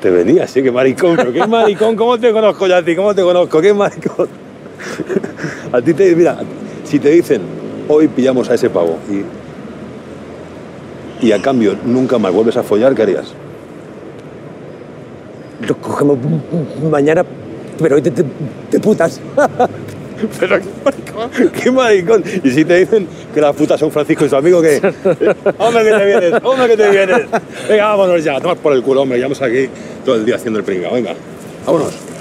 Te 0.01 0.09
venía, 0.11 0.45
sí, 0.47 0.61
qué 0.61 0.71
maricón, 0.71 1.15
pero 1.15 1.31
qué 1.31 1.47
maricón, 1.47 1.95
¿cómo 1.95 2.19
te 2.19 2.31
conozco 2.33 2.65
a 2.65 2.83
ti? 2.83 2.95
¿Cómo 2.95 3.15
te 3.15 3.21
conozco? 3.21 3.61
¿Qué 3.61 3.73
maricón? 3.73 4.27
A 5.71 5.81
ti 5.81 5.93
te, 5.93 6.13
mira, 6.15 6.37
si 6.83 6.99
te 6.99 7.09
dicen, 7.09 7.41
hoy 7.87 8.09
pillamos 8.09 8.49
a 8.49 8.55
ese 8.55 8.69
pavo 8.69 8.97
y, 9.09 9.23
y 11.25 11.31
a 11.31 11.41
cambio 11.41 11.75
nunca 11.85 12.17
más 12.17 12.33
vuelves 12.33 12.57
a 12.57 12.63
follar, 12.63 12.93
¿qué 12.93 13.03
harías? 13.03 13.33
Lo 15.65 15.77
cogemos 15.77 16.17
mañana, 16.91 17.23
pero 17.79 17.95
hoy 17.95 18.01
de, 18.01 18.11
de- 18.11 18.25
de 18.71 18.79
putas. 18.81 19.21
Pero 20.39 20.59
qué 20.59 20.69
maricón, 20.83 21.51
qué 21.51 21.71
maricón. 21.71 22.23
Y 22.43 22.49
si 22.51 22.65
te 22.65 22.79
dicen 22.79 23.07
que 23.33 23.41
las 23.41 23.55
putas 23.55 23.79
son 23.79 23.91
Francisco 23.91 24.25
y 24.25 24.29
su 24.29 24.35
amigo, 24.35 24.61
¿qué? 24.61 24.77
hombre, 25.57 25.83
que 25.83 25.91
te 25.91 26.05
vienes, 26.05 26.33
hombre, 26.43 26.67
que 26.67 26.77
te 26.77 26.89
vienes. 26.89 27.21
Venga, 27.67 27.87
vámonos 27.87 28.23
ya, 28.23 28.39
tomas 28.39 28.57
por 28.57 28.73
el 28.73 28.81
culo, 28.81 29.01
hombre, 29.01 29.17
llevamos 29.17 29.41
aquí 29.41 29.69
todo 30.05 30.15
el 30.15 30.25
día 30.25 30.35
haciendo 30.35 30.59
el 30.59 30.65
pringao, 30.65 30.93
venga, 30.93 31.13
vámonos. 31.65 32.12